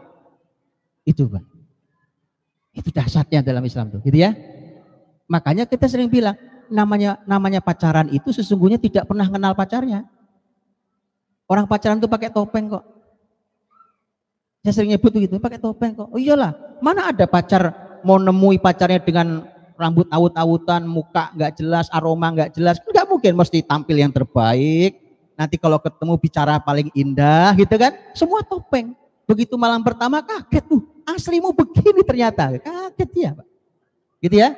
Itu 1.08 1.32
Pak. 1.32 1.44
Itu 2.76 2.92
dahsyatnya 2.92 3.40
dalam 3.40 3.64
Islam 3.64 3.88
tuh, 3.88 4.04
gitu 4.04 4.20
ya. 4.20 4.36
Makanya 5.32 5.64
kita 5.64 5.88
sering 5.88 6.12
bilang 6.12 6.36
namanya 6.68 7.24
namanya 7.24 7.64
pacaran 7.64 8.12
itu 8.12 8.36
sesungguhnya 8.36 8.76
tidak 8.76 9.08
pernah 9.08 9.32
kenal 9.32 9.56
pacarnya. 9.56 10.04
Orang 11.46 11.70
pacaran 11.70 12.02
tuh 12.02 12.10
pakai 12.10 12.34
topeng 12.34 12.70
kok. 12.70 12.84
Saya 14.66 14.82
sering 14.82 14.98
nyebut 14.98 15.14
gitu, 15.14 15.38
pakai 15.38 15.62
topeng 15.62 15.94
kok. 15.94 16.10
Oh 16.10 16.18
iyalah, 16.18 16.58
mana 16.82 17.14
ada 17.14 17.30
pacar 17.30 17.70
mau 18.02 18.18
nemui 18.18 18.58
pacarnya 18.58 18.98
dengan 18.98 19.46
rambut 19.78 20.10
awut-awutan, 20.10 20.86
muka 20.90 21.30
nggak 21.38 21.62
jelas, 21.62 21.86
aroma 21.94 22.34
nggak 22.34 22.58
jelas, 22.58 22.82
nggak 22.82 23.06
mungkin 23.06 23.34
mesti 23.38 23.62
tampil 23.62 23.98
yang 24.02 24.10
terbaik. 24.10 24.98
Nanti 25.36 25.60
kalau 25.60 25.78
ketemu 25.78 26.14
bicara 26.18 26.58
paling 26.58 26.90
indah 26.96 27.54
gitu 27.60 27.76
kan, 27.78 27.94
semua 28.18 28.42
topeng. 28.42 28.98
Begitu 29.26 29.54
malam 29.54 29.86
pertama 29.86 30.22
kaget 30.26 30.66
tuh, 30.66 30.82
aslimu 31.06 31.54
begini 31.54 32.02
ternyata, 32.02 32.58
kaget 32.58 33.10
ya 33.14 33.32
Pak. 33.38 33.48
Gitu 34.24 34.36
ya. 34.42 34.50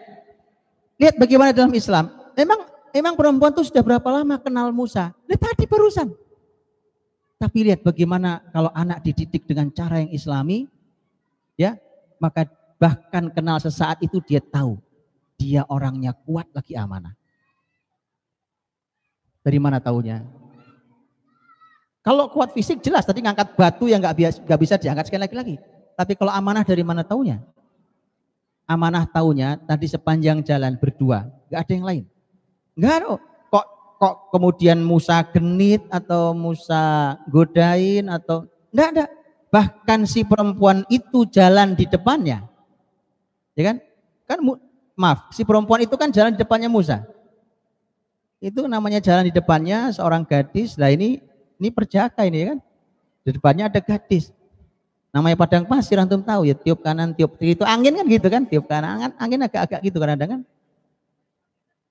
Lihat 0.97 1.15
bagaimana 1.19 1.51
dalam 1.51 1.73
Islam. 1.75 2.07
Memang 2.37 2.59
memang 2.93 3.13
perempuan 3.17 3.51
tuh 3.51 3.65
sudah 3.65 3.81
berapa 3.81 4.07
lama 4.07 4.37
kenal 4.39 4.69
Musa? 4.71 5.11
Lihat 5.25 5.41
tadi 5.41 5.65
barusan. 5.65 6.26
Tapi 7.37 7.69
lihat 7.69 7.85
bagaimana 7.85 8.41
kalau 8.49 8.73
anak 8.73 9.05
dididik 9.05 9.45
dengan 9.45 9.69
cara 9.69 10.01
yang 10.01 10.09
islami, 10.09 10.65
ya, 11.53 11.77
maka 12.17 12.49
bahkan 12.81 13.29
kenal 13.29 13.61
sesaat 13.61 14.01
itu 14.01 14.17
dia 14.25 14.41
tahu 14.41 14.81
dia 15.37 15.61
orangnya 15.69 16.17
kuat 16.25 16.49
lagi 16.51 16.73
amanah. 16.73 17.13
Dari 19.45 19.61
mana 19.61 19.77
taunya? 19.77 20.25
Kalau 22.01 22.27
kuat 22.33 22.51
fisik 22.51 22.81
jelas 22.81 23.05
tadi 23.05 23.21
ngangkat 23.21 23.53
batu 23.53 23.85
yang 23.85 24.01
nggak 24.01 24.17
bisa, 24.17 24.29
gak 24.43 24.59
bisa 24.59 24.75
diangkat 24.75 25.07
sekali 25.07 25.23
lagi 25.23 25.35
lagi. 25.37 25.55
Tapi 25.93 26.17
kalau 26.17 26.33
amanah 26.33 26.65
dari 26.65 26.83
mana 26.83 27.05
taunya? 27.05 27.39
Amanah 28.67 29.07
taunya 29.07 29.55
tadi 29.63 29.87
sepanjang 29.87 30.43
jalan 30.43 30.75
berdua, 30.75 31.29
nggak 31.47 31.61
ada 31.63 31.71
yang 31.71 31.85
lain. 31.85 32.03
Nggak 32.75 32.93
ada. 32.99 33.13
Kok 33.97 34.29
kemudian 34.29 34.77
Musa 34.85 35.25
genit 35.33 35.81
atau 35.89 36.37
Musa 36.37 37.17
godain 37.33 38.05
atau 38.05 38.45
enggak 38.69 38.89
ada. 38.93 39.05
Bahkan 39.49 40.05
si 40.05 40.21
perempuan 40.21 40.85
itu 40.91 41.25
jalan 41.25 41.73
di 41.73 41.89
depannya. 41.89 42.45
Ya 43.57 43.73
kan? 43.73 43.77
Kan 44.29 44.39
maaf, 44.93 45.33
si 45.33 45.41
perempuan 45.41 45.81
itu 45.81 45.97
kan 45.97 46.13
jalan 46.13 46.37
di 46.37 46.39
depannya 46.39 46.69
Musa. 46.69 47.01
Itu 48.37 48.69
namanya 48.69 49.01
jalan 49.01 49.25
di 49.25 49.33
depannya 49.33 49.89
seorang 49.89 50.21
gadis. 50.29 50.77
Lah 50.77 50.93
ini 50.93 51.17
ini 51.57 51.69
perjaka 51.73 52.21
ini 52.21 52.37
ya 52.37 52.45
kan. 52.53 52.59
Di 53.25 53.29
depannya 53.33 53.65
ada 53.65 53.81
gadis. 53.81 54.29
Namanya 55.09 55.33
padang 55.39 55.65
pasir 55.65 55.97
antum 55.97 56.21
tahu 56.21 56.45
ya, 56.45 56.53
tiup 56.53 56.85
kanan, 56.85 57.17
tiup 57.17 57.39
kiri 57.41 57.57
itu 57.57 57.65
angin 57.65 57.97
kan 57.97 58.05
gitu 58.05 58.27
kan, 58.29 58.43
tiup 58.45 58.69
kanan, 58.69 59.01
angin, 59.01 59.11
angin 59.17 59.39
agak-agak 59.49 59.79
gitu 59.81 59.97
kadang 59.97 60.19
kan. 60.19 60.41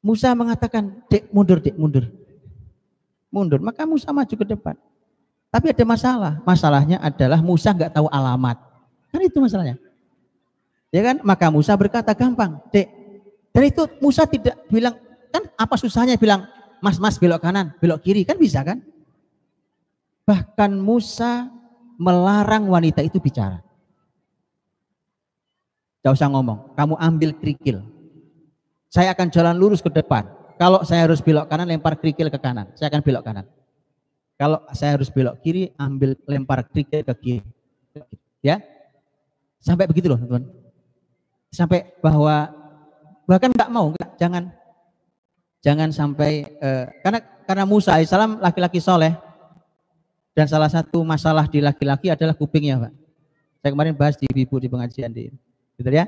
Musa 0.04 0.32
mengatakan, 0.36 1.02
"Dek, 1.10 1.28
mundur, 1.32 1.58
Dek, 1.58 1.76
mundur." 1.76 2.06
Mundur, 3.32 3.60
maka 3.60 3.84
Musa 3.84 4.12
maju 4.14 4.34
ke 4.34 4.46
depan. 4.46 4.74
Tapi 5.50 5.72
ada 5.72 5.84
masalah. 5.84 6.32
Masalahnya 6.46 7.00
adalah 7.02 7.40
Musa 7.42 7.74
nggak 7.74 7.92
tahu 7.92 8.06
alamat. 8.08 8.56
Kan 9.10 9.20
itu 9.24 9.38
masalahnya. 9.40 9.76
Ya 10.94 11.02
kan? 11.02 11.20
Maka 11.26 11.50
Musa 11.50 11.74
berkata 11.74 12.14
gampang, 12.14 12.62
"Dek, 12.70 12.86
dan 13.56 13.72
itu 13.72 13.88
Musa 14.04 14.28
tidak 14.28 14.52
bilang, 14.68 15.00
kan 15.32 15.48
apa 15.56 15.80
susahnya 15.80 16.20
bilang, 16.20 16.44
mas 16.84 17.00
mas 17.00 17.16
belok 17.16 17.40
kanan, 17.40 17.72
belok 17.80 18.04
kiri, 18.04 18.20
kan 18.28 18.36
bisa 18.36 18.60
kan? 18.60 18.84
Bahkan 20.28 20.76
Musa 20.76 21.48
melarang 21.96 22.68
wanita 22.68 23.00
itu 23.00 23.16
bicara. 23.16 23.64
Gak 26.04 26.20
usah 26.20 26.28
ngomong, 26.28 26.76
kamu 26.76 26.94
ambil 27.00 27.30
kerikil. 27.32 27.80
Saya 28.90 29.12
akan 29.12 29.28
jalan 29.30 29.54
lurus 29.58 29.82
ke 29.82 29.90
depan. 29.90 30.26
Kalau 30.56 30.80
saya 30.86 31.04
harus 31.04 31.20
belok 31.20 31.52
kanan, 31.52 31.68
lempar 31.68 32.00
kerikil 32.00 32.32
ke 32.32 32.38
kanan. 32.40 32.72
Saya 32.78 32.88
akan 32.88 33.04
belok 33.04 33.24
kanan. 33.26 33.44
Kalau 34.36 34.60
saya 34.72 34.96
harus 34.96 35.08
belok 35.08 35.40
kiri, 35.40 35.72
ambil 35.80 36.16
lempar 36.28 36.64
kerikil 36.68 37.04
ke 37.04 37.14
kiri. 37.20 37.42
Ya, 38.44 38.60
sampai 39.60 39.88
begitu 39.88 40.12
loh 40.12 40.20
teman-teman. 40.20 40.52
Sampai 41.50 41.88
bahwa 42.04 42.52
bahkan 43.24 43.50
nggak 43.50 43.70
mau, 43.72 43.90
enggak, 43.90 44.10
jangan 44.20 44.44
jangan 45.64 45.88
sampai 45.90 46.46
eh, 46.46 46.86
karena 47.00 47.18
karena 47.48 47.64
Musa 47.64 47.96
alaihissalam 47.96 48.38
laki-laki 48.38 48.78
soleh 48.78 49.16
dan 50.36 50.46
salah 50.46 50.68
satu 50.68 51.00
masalah 51.00 51.48
di 51.48 51.64
laki-laki 51.64 52.12
adalah 52.12 52.36
kupingnya, 52.36 52.76
Pak. 52.76 52.92
Saya 53.64 53.70
kemarin 53.72 53.96
bahas 53.96 54.20
di 54.20 54.28
ibu 54.30 54.60
di 54.60 54.68
pengajian 54.68 55.10
di, 55.10 55.32
gitu 55.80 55.88
ya. 55.88 56.04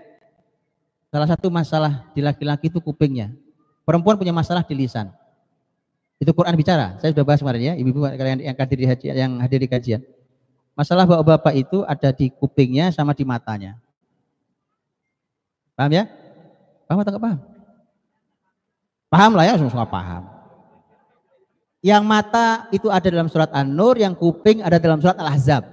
Salah 1.08 1.28
satu 1.28 1.48
masalah 1.48 2.08
di 2.12 2.20
laki-laki 2.20 2.68
itu 2.68 2.80
kupingnya. 2.84 3.32
Perempuan 3.88 4.20
punya 4.20 4.32
masalah 4.32 4.60
di 4.60 4.76
lisan. 4.76 5.08
Itu 6.20 6.36
Quran 6.36 6.52
bicara. 6.52 7.00
Saya 7.00 7.16
sudah 7.16 7.24
bahas 7.24 7.40
kemarin 7.40 7.72
ya, 7.72 7.74
ibu-ibu 7.78 8.04
kalian 8.04 8.44
yang 8.44 8.56
hadir 8.58 8.78
di 8.78 8.86
haji, 8.86 9.06
yang 9.16 9.32
hadir 9.40 9.58
di 9.64 9.68
kajian. 9.70 10.00
Masalah 10.76 11.08
bapak-bapak 11.08 11.54
itu 11.56 11.82
ada 11.88 12.12
di 12.12 12.28
kupingnya 12.28 12.92
sama 12.92 13.16
di 13.16 13.24
matanya. 13.24 13.80
Paham 15.78 15.90
ya? 15.94 16.04
Paham 16.84 16.98
atau 17.00 17.10
enggak 17.14 17.24
paham? 17.24 17.38
Paham 19.08 19.32
lah 19.32 19.44
ya, 19.48 19.54
semua 19.56 19.88
paham. 19.88 20.22
Yang 21.78 22.02
mata 22.04 22.66
itu 22.74 22.90
ada 22.90 23.08
dalam 23.08 23.30
surat 23.30 23.48
An-Nur, 23.54 23.96
yang 23.96 24.12
kuping 24.12 24.60
ada 24.60 24.76
dalam 24.82 24.98
surat 24.98 25.16
Al-Ahzab. 25.16 25.64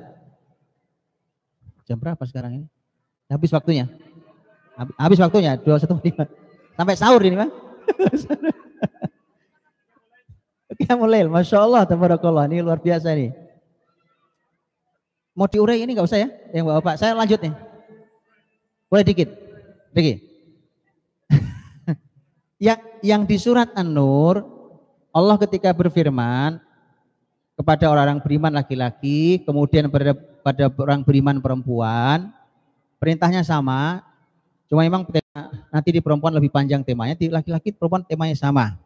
Jam 1.89 1.97
berapa 1.97 2.21
sekarang 2.23 2.63
ini? 2.63 2.67
Habis 3.27 3.49
waktunya. 3.49 3.89
Habis 4.75 5.19
waktunya, 5.23 5.55
215. 5.59 6.27
Sampai 6.75 6.95
sahur 6.99 7.23
ini, 7.23 7.39
Pak. 7.39 7.49
Oke, 10.75 10.83
mulai. 10.99 11.23
Masya 11.23 11.63
Allah, 11.63 11.87
tabarakallah. 11.87 12.51
Ini 12.51 12.59
luar 12.59 12.83
biasa 12.83 13.15
nih. 13.15 13.31
Mau 15.35 15.51
diurai 15.51 15.83
ini 15.83 15.91
nggak 15.91 16.07
usah 16.07 16.19
ya, 16.23 16.29
yang 16.55 16.63
bapak. 16.63 16.95
Saya 16.95 17.11
lanjut 17.11 17.39
nih. 17.43 17.51
Boleh 18.87 19.03
dikit, 19.03 19.29
dikit 19.91 20.23
yang 22.65 22.79
yang 23.03 23.21
di 23.27 23.35
surat 23.35 23.67
An-Nur 23.75 24.45
Allah 25.11 25.35
ketika 25.43 25.75
berfirman 25.75 26.63
kepada 27.55 27.87
orang-orang 27.91 28.19
beriman 28.23 28.51
laki-laki, 28.55 29.43
kemudian 29.43 29.87
pada, 29.87 30.15
pada 30.15 30.67
orang 30.79 31.03
beriman 31.03 31.39
perempuan, 31.39 32.31
perintahnya 32.99 33.43
sama, 33.43 34.03
cuma 34.65 34.81
memang 34.81 35.05
nanti 35.69 35.89
di 35.93 36.01
perempuan 36.01 36.33
lebih 36.33 36.49
panjang 36.49 36.81
temanya, 36.81 37.15
di 37.17 37.29
laki-laki 37.29 37.75
perempuan 37.75 38.01
temanya 38.05 38.35
sama. 38.37 38.77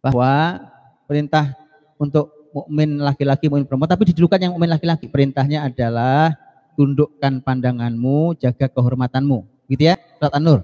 Bahwa 0.00 0.62
perintah 1.10 1.56
untuk 1.98 2.30
mukmin 2.54 3.00
laki-laki, 3.02 3.50
mukmin 3.52 3.68
perempuan, 3.68 3.90
tapi 3.90 4.08
didudukan 4.12 4.38
yang 4.40 4.52
mukmin 4.56 4.72
laki-laki. 4.72 5.10
Perintahnya 5.10 5.68
adalah 5.68 6.32
tundukkan 6.76 7.44
pandanganmu, 7.44 8.36
jaga 8.40 8.68
kehormatanmu. 8.72 9.44
Gitu 9.66 9.92
ya, 9.92 9.98
surat 10.16 10.32
An-Nur. 10.36 10.62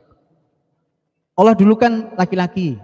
Allah 1.32 1.54
dulu 1.56 1.74
kan 1.74 2.12
laki-laki. 2.14 2.76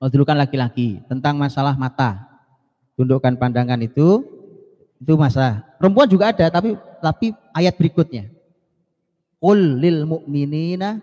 Allah 0.00 0.10
dulu 0.10 0.24
kan 0.24 0.40
laki-laki 0.40 1.04
tentang 1.06 1.36
masalah 1.36 1.76
mata. 1.76 2.24
Tundukkan 2.96 3.36
pandangan 3.36 3.80
itu 3.84 4.24
itu 5.00 5.12
masalah. 5.16 5.64
Perempuan 5.76 6.08
juga 6.08 6.32
ada 6.32 6.48
tapi 6.48 6.76
tapi 7.00 7.32
ayat 7.52 7.76
berikutnya. 7.76 8.32
Qul 9.40 9.80
lil 9.80 10.04
mu'minina 10.04 11.00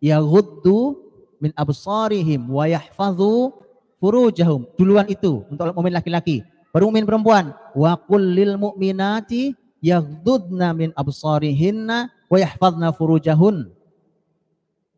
yaghuddu 0.00 0.96
min 1.38 1.52
absarihim 1.52 2.48
wa 2.48 2.64
yahfazu 2.64 3.52
furujahum. 4.00 4.64
Duluan 4.74 5.06
itu 5.06 5.44
untuk 5.52 5.70
mukmin 5.76 5.94
laki-laki. 5.94 6.42
Baru 6.72 6.88
mukmin 6.88 7.04
perempuan. 7.04 7.52
Wa 7.76 8.00
qul 8.00 8.34
lil 8.34 8.56
mu'minati 8.56 9.52
yaghdudna 9.84 10.74
min 10.74 10.90
absarihinna 10.96 12.10
wa 12.32 12.36
yahfazna 12.40 12.90
furujahun. 12.96 13.68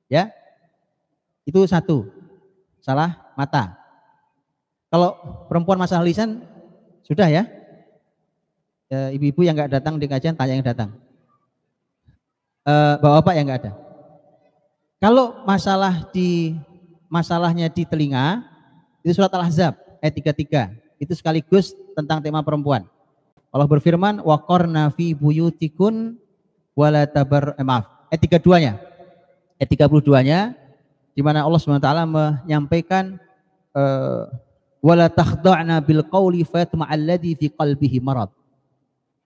Ya. 0.06 0.30
Itu 1.42 1.66
satu. 1.66 2.06
Salah 2.78 3.34
mata. 3.34 3.76
Kalau 4.90 5.14
perempuan 5.46 5.78
masalah 5.78 6.06
lisan 6.06 6.42
sudah 7.06 7.30
ya. 7.30 7.46
E, 8.90 9.14
ibu-ibu 9.14 9.46
yang 9.46 9.54
nggak 9.54 9.70
datang 9.78 9.98
di 10.02 10.10
kajian 10.10 10.34
tanya 10.34 10.54
yang 10.58 10.66
datang. 10.66 10.90
E, 12.60 12.72
bapak-bapak 13.00 13.34
yang 13.36 13.44
nggak 13.48 13.60
ada. 13.64 13.72
Kalau 15.00 15.40
masalah 15.48 16.04
di 16.12 16.52
masalahnya 17.08 17.72
di 17.72 17.88
telinga 17.88 18.44
itu 19.00 19.16
surat 19.16 19.32
Al-Ahzab 19.32 19.76
ayat 20.04 20.14
33. 20.36 21.00
Itu 21.00 21.16
sekaligus 21.16 21.72
tentang 21.96 22.20
tema 22.20 22.44
perempuan. 22.44 22.84
Allah 23.50 23.66
berfirman 23.66 24.20
wa 24.20 24.36
qarna 24.44 24.92
fi 24.92 25.16
buyutikun 25.16 26.20
wala 26.76 27.08
tabar 27.08 27.56
eh, 27.56 27.64
maaf 27.64 27.88
ayat 28.12 28.20
32-nya. 28.28 28.72
Ayat 29.56 29.68
32-nya 29.68 30.40
di 31.16 31.20
mana 31.24 31.44
Allah 31.44 31.60
SWT 31.60 31.90
menyampaikan 32.06 33.18
uh, 33.76 34.30
wala 34.80 35.12
takhda'na 35.12 35.84
bil 35.84 36.00
qawli 36.08 36.46
fayatma'alladzi 36.48 37.36
fi 37.36 37.46
qalbihi 37.52 38.00
marad. 38.00 38.32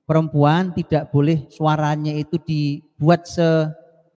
Perempuan 0.05 0.69
tidak 0.77 1.09
boleh 1.09 1.49
suaranya 1.49 2.13
itu 2.13 2.37
dibuat 2.37 3.25
se 3.25 3.45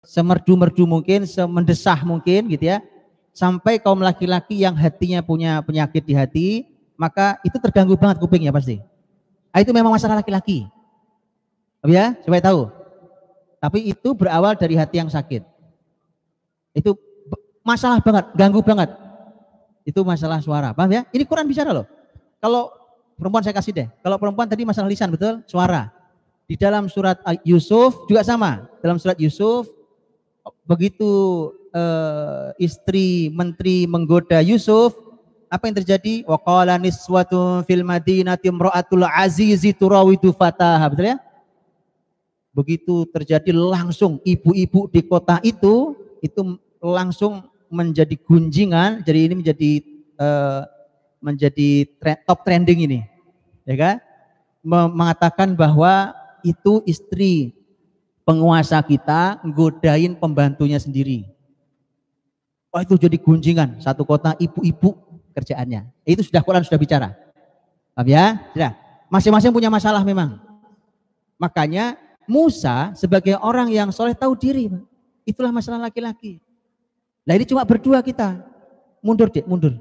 semerdu-merdu 0.06 0.86
mungkin, 0.86 1.26
semendesah 1.26 1.98
mungkin 2.06 2.46
gitu 2.50 2.70
ya. 2.74 2.78
Sampai 3.34 3.82
kaum 3.82 4.00
laki-laki 4.00 4.62
yang 4.62 4.74
hatinya 4.78 5.20
punya 5.20 5.60
penyakit 5.62 6.02
di 6.06 6.14
hati, 6.14 6.46
maka 6.96 7.36
itu 7.42 7.58
terganggu 7.58 7.98
banget 7.98 8.22
kupingnya 8.22 8.54
pasti. 8.54 8.80
Ah, 9.50 9.60
itu 9.60 9.74
memang 9.74 9.92
masalah 9.92 10.22
laki-laki. 10.22 10.66
Ya, 11.86 12.18
supaya 12.22 12.42
tahu. 12.42 12.66
Tapi 13.62 13.78
itu 13.88 14.08
berawal 14.14 14.58
dari 14.58 14.74
hati 14.78 14.98
yang 14.98 15.10
sakit. 15.10 15.42
Itu 16.74 16.98
masalah 17.66 18.02
banget, 18.02 18.30
ganggu 18.34 18.60
banget. 18.62 18.90
Itu 19.86 20.02
masalah 20.02 20.42
suara, 20.42 20.74
paham 20.74 20.90
ya? 20.92 21.02
Ini 21.14 21.22
Quran 21.26 21.46
bicara 21.46 21.70
loh. 21.70 21.86
Kalau 22.42 22.74
perempuan 23.16 23.42
saya 23.42 23.56
kasih 23.56 23.72
deh. 23.72 23.88
Kalau 24.04 24.16
perempuan 24.20 24.46
tadi 24.46 24.62
masalah 24.62 24.88
lisan 24.88 25.10
betul, 25.10 25.40
suara. 25.48 25.92
Di 26.46 26.54
dalam 26.54 26.86
surat 26.86 27.18
Yusuf 27.42 28.06
juga 28.06 28.22
sama. 28.22 28.70
Dalam 28.78 29.02
surat 29.02 29.18
Yusuf 29.18 29.66
begitu 30.62 31.10
uh, 31.74 32.54
istri 32.60 33.34
menteri 33.34 33.90
menggoda 33.90 34.38
Yusuf, 34.46 34.94
apa 35.50 35.66
yang 35.66 35.76
terjadi? 35.82 36.22
Wa 36.22 36.38
qala 36.38 36.78
niswatun 36.78 37.66
fil 37.66 37.82
madinati 37.82 38.46
imra'atul 38.46 39.06
azizi 39.06 39.74
turawidu 39.74 40.30
fataha. 40.30 40.86
Betul 40.90 41.14
ya? 41.14 41.18
Begitu 42.54 43.04
terjadi 43.10 43.50
langsung 43.52 44.22
ibu-ibu 44.22 44.88
di 44.88 45.02
kota 45.04 45.42
itu 45.42 45.98
itu 46.22 46.56
langsung 46.78 47.46
menjadi 47.68 48.14
gunjingan. 48.22 49.02
Jadi 49.02 49.18
ini 49.18 49.34
menjadi 49.34 49.70
uh, 50.18 50.62
menjadi 51.26 51.90
top 52.22 52.46
trending 52.46 52.86
ini. 52.86 53.00
Ya 53.66 53.74
kan? 53.74 53.96
Mengatakan 54.62 55.58
bahwa 55.58 56.14
itu 56.46 56.86
istri 56.86 57.50
penguasa 58.22 58.78
kita 58.78 59.42
godain 59.50 60.14
pembantunya 60.14 60.78
sendiri. 60.78 61.26
Oh 62.70 62.78
itu 62.78 62.94
jadi 62.94 63.18
gunjingan 63.18 63.82
satu 63.82 64.06
kota 64.06 64.38
ibu-ibu 64.38 64.94
kerjaannya. 65.34 65.90
Itu 66.06 66.22
sudah 66.22 66.46
Quran 66.46 66.62
sudah 66.62 66.78
bicara. 66.78 67.08
Paham 67.90 68.06
ya? 68.06 68.38
Sudah. 68.54 68.72
Masing-masing 69.10 69.50
punya 69.50 69.70
masalah 69.70 70.02
memang. 70.06 70.38
Makanya 71.38 71.98
Musa 72.26 72.90
sebagai 72.98 73.38
orang 73.38 73.70
yang 73.70 73.94
soleh 73.94 74.14
tahu 74.14 74.34
diri. 74.34 74.66
Itulah 75.22 75.54
masalah 75.54 75.78
laki-laki. 75.90 76.42
Nah 77.22 77.38
ini 77.38 77.46
cuma 77.46 77.62
berdua 77.62 78.02
kita. 78.02 78.42
Mundur 78.98 79.30
deh, 79.30 79.46
mundur. 79.46 79.78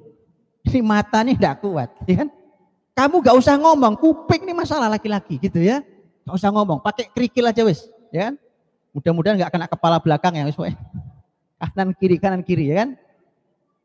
Ini 0.65 0.79
matanya 0.81 1.33
tidak 1.37 1.55
kuat. 1.61 1.89
Ya 2.09 2.25
kan? 2.25 2.29
Kamu 2.95 3.21
gak 3.21 3.35
usah 3.37 3.59
ngomong, 3.59 3.99
kuping 3.99 4.47
ini 4.47 4.55
masalah 4.55 4.87
laki-laki 4.87 5.37
gitu 5.37 5.59
ya. 5.61 5.83
Gak 6.25 6.35
usah 6.35 6.49
ngomong, 6.49 6.81
pakai 6.81 7.11
kerikil 7.11 7.45
aja 7.45 7.61
wis. 7.61 7.85
Ya 8.09 8.31
kan? 8.31 8.35
Mudah-mudahan 8.95 9.35
gak 9.37 9.51
kena 9.51 9.67
kepala 9.67 9.99
belakang 9.99 10.33
ya. 10.33 10.47
Wis, 10.47 10.57
kanan 11.75 11.91
kiri, 11.93 12.17
kanan 12.17 12.41
kiri 12.41 12.71
ya 12.71 12.85
kan. 12.85 12.89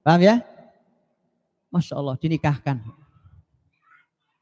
Paham 0.01 0.21
ya? 0.25 0.41
Masya 1.69 1.95
Allah 1.99 2.17
dinikahkan. 2.17 2.83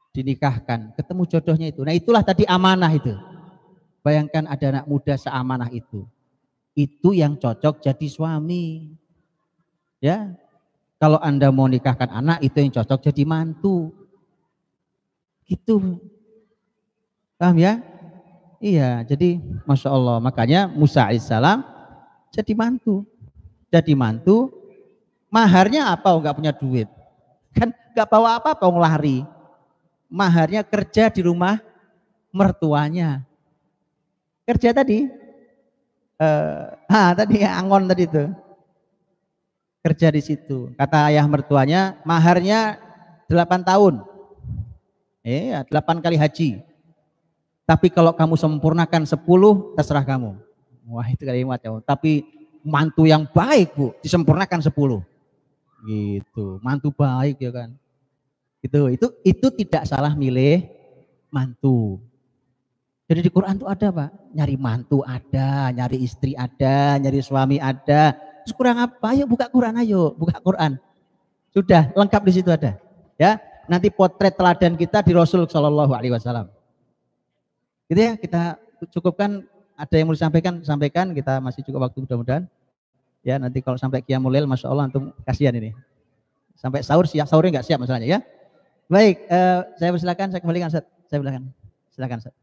Dinikahkan, 0.09 0.97
ketemu 0.97 1.21
jodohnya 1.29 1.67
itu. 1.69 1.81
Nah 1.85 1.93
itulah 1.93 2.25
tadi 2.25 2.47
amanah 2.49 2.89
itu. 2.89 3.13
Bayangkan 4.01 4.47
ada 4.49 4.65
anak 4.73 4.85
muda 4.89 5.13
seamanah 5.19 5.69
itu. 5.69 6.07
Itu 6.73 7.13
yang 7.13 7.37
cocok 7.37 7.83
jadi 7.83 8.07
suami. 8.09 8.95
Ya, 9.99 10.31
kalau 10.99 11.15
Anda 11.23 11.47
mau 11.47 11.65
nikahkan 11.71 12.11
anak 12.11 12.43
itu 12.43 12.59
yang 12.59 12.75
cocok 12.75 12.99
jadi 13.09 13.23
mantu. 13.23 13.95
Gitu. 15.47 15.97
Paham 17.39 17.55
ya? 17.55 17.79
Iya, 18.59 19.07
jadi 19.07 19.39
Masya 19.63 19.89
Allah. 19.95 20.19
Makanya 20.19 20.67
Musa 20.67 21.07
alaihissalam 21.07 21.63
jadi 22.35 22.51
mantu. 22.51 23.07
Jadi 23.71 23.95
mantu, 23.95 24.51
maharnya 25.31 25.87
apa? 25.95 26.11
Enggak 26.11 26.35
punya 26.35 26.51
duit. 26.51 26.91
Kan 27.55 27.71
gak 27.95 28.09
bawa 28.11 28.35
apa-apa 28.35 28.67
lari. 28.75 29.23
Maharnya 30.11 30.67
kerja 30.67 31.07
di 31.07 31.23
rumah 31.23 31.63
mertuanya. 32.35 33.23
Kerja 34.43 34.75
tadi. 34.75 35.07
Eh, 36.19 36.65
ha, 36.91 37.15
tadi 37.15 37.39
angon 37.47 37.87
tadi 37.87 38.03
itu. 38.03 38.48
Kerja 39.79 40.07
di 40.11 40.21
situ. 40.21 40.71
Kata 40.75 41.07
ayah 41.11 41.23
mertuanya, 41.25 41.95
maharnya 42.03 42.79
8 43.31 43.63
tahun. 43.63 44.03
Eh, 45.23 45.55
8 45.55 46.03
kali 46.03 46.19
haji. 46.19 46.59
Tapi 47.63 47.87
kalau 47.93 48.11
kamu 48.11 48.35
sempurnakan 48.35 49.05
10, 49.05 49.75
terserah 49.77 50.03
kamu. 50.03 50.35
Wah 50.89 51.07
itu 51.07 51.21
kalimat 51.21 51.61
ya. 51.61 51.71
Tapi 51.85 52.25
mantu 52.65 53.07
yang 53.07 53.23
baik 53.29 53.77
bu, 53.77 53.95
disempurnakan 54.03 54.59
10 54.59 55.05
gitu 55.87 56.59
mantu 56.59 56.91
baik 56.91 57.39
ya 57.39 57.51
kan 57.53 57.69
itu 58.59 58.79
itu 58.91 59.07
itu 59.23 59.47
tidak 59.63 59.87
salah 59.87 60.11
milih 60.11 60.67
mantu 61.31 62.03
jadi 63.07 63.23
di 63.23 63.31
Quran 63.31 63.55
tuh 63.55 63.69
ada 63.71 63.87
pak 63.89 64.09
nyari 64.35 64.55
mantu 64.59 64.99
ada 65.07 65.71
nyari 65.71 66.03
istri 66.03 66.35
ada 66.35 66.99
nyari 66.99 67.23
suami 67.23 67.57
ada 67.63 68.17
kurang 68.53 68.77
apa 68.81 69.15
ayo 69.15 69.25
buka 69.29 69.49
Quran 69.49 69.75
ayo 69.81 70.13
buka 70.13 70.37
Quran 70.39 70.77
sudah 71.53 71.89
lengkap 71.93 72.21
di 72.25 72.33
situ 72.35 72.49
ada 72.49 72.77
ya 73.19 73.41
nanti 73.69 73.89
potret 73.93 74.33
teladan 74.33 74.77
kita 74.77 75.01
di 75.05 75.13
Rasul 75.13 75.45
Shallallahu 75.45 75.93
Alaihi 75.93 76.13
Wasallam 76.13 76.49
gitu 77.89 77.99
ya 77.99 78.13
kita 78.17 78.57
cukupkan 78.93 79.43
ada 79.79 79.95
yang 79.95 80.11
mau 80.11 80.15
disampaikan 80.15 80.61
sampaikan 80.61 81.11
kita 81.15 81.39
masih 81.39 81.63
cukup 81.63 81.89
waktu 81.89 82.03
mudah-mudahan 82.03 82.43
Ya 83.19 83.35
nanti 83.35 83.59
kalau 83.59 83.75
sampai 83.75 83.99
kiamulil, 83.99 84.47
masya 84.47 84.71
Allah 84.71 84.87
antum 84.87 85.11
kasihan 85.27 85.51
ini. 85.59 85.75
Sampai 86.55 86.83
sahur 86.83 87.07
siap 87.07 87.27
sahurnya 87.27 87.59
nggak 87.59 87.67
siap 87.67 87.79
masalahnya 87.79 88.07
ya. 88.07 88.19
Baik, 88.89 89.27
uh, 89.29 89.67
saya 89.75 89.89
persilakan, 89.91 90.27
saya 90.31 90.41
kembalikan 90.41 90.67
Ustaz. 90.71 90.85
Saya 91.11 91.19
silakan. 91.21 91.43
Silakan 91.91 92.17
Ustaz. 92.23 92.35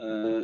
Eh, 0.00 0.42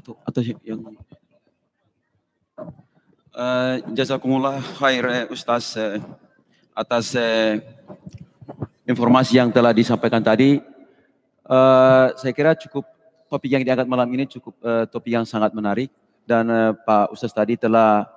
atau 0.00 0.16
atau 0.24 0.40
yang 0.64 0.80
uh, 3.34 3.82
jazakumullah 3.92 4.62
khair 4.78 5.26
Ustaz 5.28 5.74
uh, 5.76 5.98
atas 6.74 7.14
informasi 8.82 9.38
yang 9.38 9.50
telah 9.54 9.70
disampaikan 9.70 10.18
tadi. 10.18 10.58
Saya 12.18 12.32
kira 12.34 12.58
cukup 12.58 12.82
topik 13.30 13.52
yang 13.54 13.62
diangkat 13.62 13.86
malam 13.86 14.10
ini 14.10 14.26
cukup 14.26 14.54
uh, 14.64 14.82
topik 14.90 15.14
yang 15.14 15.22
sangat 15.22 15.54
menarik 15.54 15.90
dan 16.26 16.74
Pak 16.82 17.14
Ustaz 17.14 17.30
tadi 17.30 17.54
telah 17.54 18.08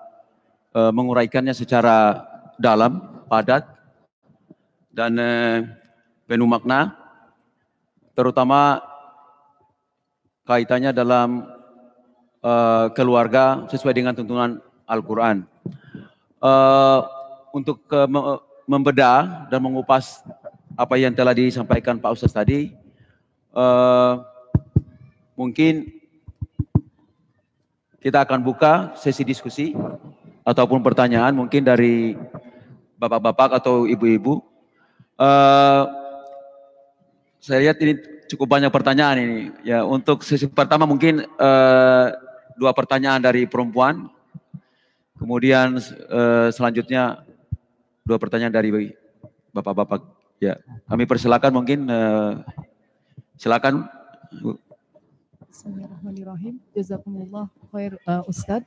menguraikannya 0.73 1.53
secara 1.53 2.23
dalam, 2.57 3.21
padat 3.29 3.67
dan 4.89 5.11
uh, 5.19 5.57
penuh 6.25 6.49
makna 6.49 6.97
terutama 8.17 8.81
kaitannya 10.47 10.89
dalam 10.95 11.45
keluarga 12.95 13.67
sesuai 13.67 13.91
dengan 13.91 14.15
tuntunan 14.15 14.63
Al-Quran. 14.87 15.43
Uh, 16.39 17.03
untuk 17.51 17.83
uh, 17.91 18.39
membedah 18.63 19.49
dan 19.51 19.59
mengupas 19.59 20.23
apa 20.77 20.95
yang 20.95 21.11
telah 21.11 21.35
disampaikan 21.35 21.99
Pak 21.99 22.13
Ustaz 22.15 22.31
tadi, 22.31 22.71
uh, 23.51 24.21
mungkin 25.35 25.89
kita 27.97 28.23
akan 28.23 28.39
buka 28.39 28.95
sesi 28.95 29.25
diskusi 29.25 29.75
ataupun 30.47 30.79
pertanyaan 30.79 31.35
mungkin 31.35 31.65
dari 31.65 32.15
bapak-bapak 32.95 33.59
atau 33.59 33.83
ibu-ibu. 33.83 34.39
Uh, 35.17 35.83
saya 37.41 37.67
lihat 37.67 37.77
ini 37.81 37.97
cukup 38.29 38.59
banyak 38.59 38.69
pertanyaan 38.69 39.17
ini. 39.17 39.41
Ya, 39.65 39.81
untuk 39.81 40.21
sesi 40.21 40.45
pertama 40.47 40.85
mungkin 40.85 41.25
uh, 41.39 42.05
dua 42.55 42.71
pertanyaan 42.71 43.19
dari 43.19 43.49
perempuan, 43.49 44.07
kemudian 45.17 45.81
uh, 46.09 46.47
selanjutnya 46.53 47.25
dua 48.07 48.17
pertanyaan 48.21 48.53
dari 48.53 48.93
bapak-bapak. 49.51 50.05
Ya, 50.37 50.61
kami 50.85 51.09
persilakan 51.09 51.51
mungkin 51.51 51.89
uh, 51.89 52.45
silakan. 53.35 53.89
Bismillahirrahmanirrahim. 55.49 56.61
Jazakumullah 56.77 57.49
khair 57.73 57.97
uh, 58.05 58.21
Ustaz. 58.29 58.61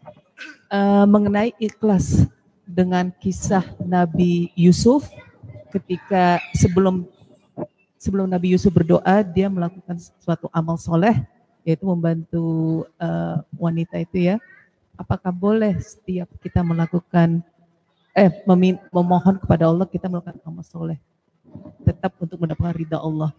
Uh, 0.66 1.06
mengenai 1.06 1.54
ikhlas 1.62 2.26
dengan 2.66 3.14
kisah 3.22 3.62
Nabi 3.82 4.50
Yusuf 4.58 5.06
ketika 5.70 6.42
sebelum 6.54 7.06
sebelum 7.94 8.26
Nabi 8.26 8.54
Yusuf 8.54 8.74
berdoa 8.74 9.22
dia 9.22 9.46
melakukan 9.46 9.98
suatu 10.18 10.50
amal 10.50 10.74
soleh 10.80 11.14
yaitu 11.62 11.86
membantu 11.86 12.82
uh, 12.98 13.38
wanita 13.54 14.02
itu 14.02 14.34
ya. 14.34 14.36
Apakah 15.00 15.32
boleh 15.32 15.80
setiap 15.80 16.28
kita 16.44 16.60
melakukan 16.60 17.40
eh 18.12 18.28
memohon 18.92 19.40
kepada 19.40 19.72
Allah 19.72 19.88
kita 19.88 20.12
melakukan 20.12 20.36
amal 20.44 20.60
soleh 20.60 21.00
tetap 21.88 22.12
untuk 22.20 22.36
mendapatkan 22.36 22.76
ridha 22.76 23.00
Allah. 23.00 23.32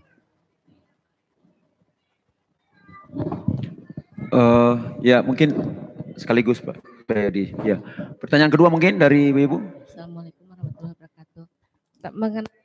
Uh, 4.32 4.95
ya 5.03 5.22
mungkin 5.22 5.53
sekaligus 6.16 6.64
Pak 6.64 6.80
Pedi. 7.05 7.53
Ya. 7.62 7.84
Pertanyaan 8.18 8.49
kedua 8.49 8.72
mungkin 8.72 8.97
dari 8.97 9.30
Ibu. 9.30 9.86
Assalamualaikum 9.86 10.49
warahmatullahi 10.49 10.93
wabarakatuh. 10.97 11.45
Mengenai 12.16 12.61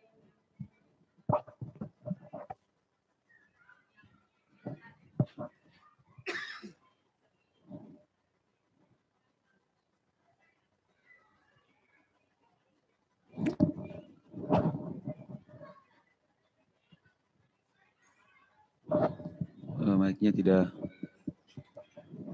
Uh, 19.87 19.97
mic-nya 19.99 20.31
tidak. 20.35 20.65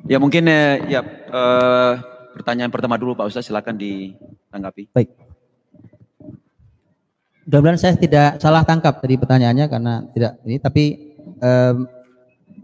Ya 0.08 0.16
mungkin 0.20 0.48
uh, 0.48 0.76
ya 0.88 1.00
uh, 1.30 1.94
pertanyaan 2.36 2.72
pertama 2.72 2.96
dulu 2.96 3.16
Pak 3.16 3.28
Ustaz 3.28 3.46
silakan 3.46 3.76
ditanggapi. 3.76 4.88
Baik. 4.92 5.10
Mudah-mudahan 7.42 7.80
saya 7.80 7.94
tidak 7.98 8.38
salah 8.38 8.62
tangkap 8.62 9.02
tadi 9.02 9.18
pertanyaannya 9.18 9.66
karena 9.66 9.94
tidak 10.14 10.32
ini 10.46 10.56
tapi 10.62 10.84
um, 11.42 11.90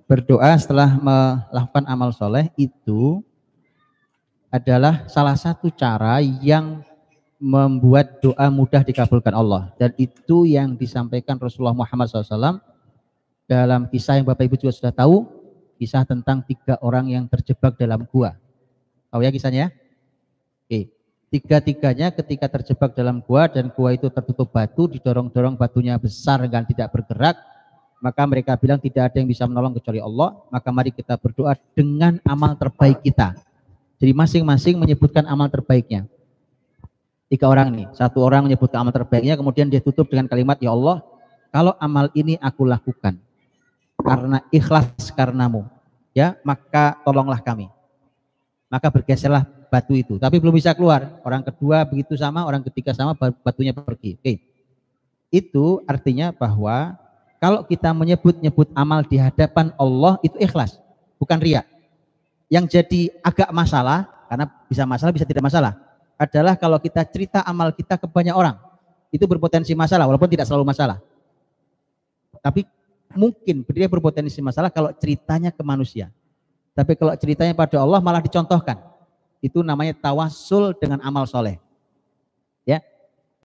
berdoa 0.09 0.57
setelah 0.57 0.96
melakukan 0.96 1.84
amal 1.84 2.14
soleh 2.14 2.49
itu 2.57 3.20
adalah 4.49 5.05
salah 5.12 5.36
satu 5.36 5.68
cara 5.68 6.24
yang 6.24 6.80
membuat 7.39 8.18
doa 8.18 8.51
mudah 8.51 8.82
dikabulkan 8.82 9.30
Allah. 9.30 9.70
Dan 9.78 9.95
itu 9.95 10.45
yang 10.45 10.74
disampaikan 10.74 11.39
Rasulullah 11.39 11.74
Muhammad 11.74 12.11
SAW 12.11 12.59
dalam 13.47 13.86
kisah 13.89 14.18
yang 14.20 14.26
Bapak 14.26 14.51
Ibu 14.51 14.59
juga 14.59 14.74
sudah 14.74 14.93
tahu 14.93 15.24
kisah 15.78 16.03
tentang 16.03 16.43
tiga 16.43 16.76
orang 16.82 17.07
yang 17.09 17.24
terjebak 17.30 17.78
dalam 17.78 18.05
gua. 18.11 18.34
Tahu 19.09 19.22
ya 19.22 19.30
kisahnya 19.30 19.70
oke. 20.66 20.91
Tiga-tiganya 21.28 22.11
ketika 22.11 22.51
terjebak 22.51 22.93
dalam 22.99 23.22
gua 23.22 23.47
dan 23.47 23.70
gua 23.70 23.95
itu 23.95 24.11
tertutup 24.11 24.51
batu 24.51 24.91
didorong-dorong 24.91 25.55
batunya 25.55 25.95
besar 25.97 26.43
dan 26.51 26.66
tidak 26.66 26.91
bergerak 26.91 27.39
maka 27.99 28.22
mereka 28.30 28.55
bilang 28.55 28.78
tidak 28.78 29.11
ada 29.11 29.18
yang 29.18 29.26
bisa 29.26 29.43
menolong 29.47 29.74
kecuali 29.78 30.03
Allah. 30.03 30.39
Maka 30.51 30.68
mari 30.74 30.91
kita 30.91 31.14
berdoa 31.18 31.55
dengan 31.74 32.18
amal 32.26 32.55
terbaik 32.59 33.03
kita. 33.03 33.39
Jadi 33.99 34.14
masing-masing 34.14 34.78
menyebutkan 34.78 35.26
amal 35.26 35.51
terbaiknya 35.51 36.07
Tiga 37.29 37.45
orang 37.45 37.68
nih, 37.76 37.87
satu 37.93 38.24
orang 38.24 38.49
menyebut 38.49 38.72
amal 38.72 38.89
terbaiknya, 38.89 39.37
kemudian 39.37 39.68
dia 39.68 39.84
tutup 39.84 40.09
dengan 40.09 40.25
kalimat, 40.25 40.57
Ya 40.64 40.72
Allah, 40.72 41.05
kalau 41.53 41.76
amal 41.76 42.09
ini 42.17 42.41
aku 42.41 42.64
lakukan 42.64 43.21
karena 44.00 44.41
ikhlas 44.49 45.13
karenamu, 45.13 45.68
ya 46.17 46.41
maka 46.41 46.96
tolonglah 47.05 47.45
kami. 47.45 47.68
Maka 48.72 48.88
bergeserlah 48.88 49.45
batu 49.68 49.92
itu, 49.92 50.17
tapi 50.17 50.41
belum 50.41 50.57
bisa 50.57 50.72
keluar. 50.72 51.21
Orang 51.21 51.45
kedua 51.45 51.84
begitu 51.84 52.17
sama, 52.17 52.49
orang 52.49 52.64
ketiga 52.64 52.96
sama, 52.96 53.13
batunya 53.45 53.76
pergi. 53.76 54.17
Oke. 54.17 54.41
Itu 55.29 55.84
artinya 55.84 56.33
bahwa 56.33 56.96
kalau 57.37 57.61
kita 57.61 57.92
menyebut-nyebut 57.92 58.72
amal 58.72 59.05
di 59.05 59.21
hadapan 59.21 59.68
Allah 59.76 60.17
itu 60.25 60.41
ikhlas, 60.41 60.80
bukan 61.21 61.37
riak. 61.45 61.68
Yang 62.49 62.80
jadi 62.80 63.00
agak 63.21 63.53
masalah, 63.53 64.09
karena 64.33 64.49
bisa 64.64 64.88
masalah, 64.88 65.13
bisa 65.13 65.29
tidak 65.29 65.45
masalah 65.45 65.88
adalah 66.18 66.58
kalau 66.58 66.82
kita 66.82 67.07
cerita 67.07 67.46
amal 67.46 67.70
kita 67.70 67.95
ke 67.95 68.11
banyak 68.11 68.34
orang. 68.34 68.58
Itu 69.08 69.24
berpotensi 69.24 69.72
masalah, 69.72 70.04
walaupun 70.04 70.28
tidak 70.28 70.45
selalu 70.45 70.66
masalah. 70.68 71.00
Tapi 72.42 72.66
mungkin 73.16 73.64
dia 73.72 73.88
berpotensi 73.88 74.42
masalah 74.45 74.68
kalau 74.68 74.92
ceritanya 74.92 75.49
ke 75.54 75.62
manusia. 75.64 76.12
Tapi 76.76 76.99
kalau 76.99 77.14
ceritanya 77.16 77.57
pada 77.57 77.80
Allah 77.80 78.03
malah 78.03 78.20
dicontohkan. 78.20 78.76
Itu 79.38 79.62
namanya 79.62 79.95
tawasul 79.95 80.74
dengan 80.76 80.99
amal 81.00 81.24
soleh. 81.24 81.57
Ya, 82.66 82.82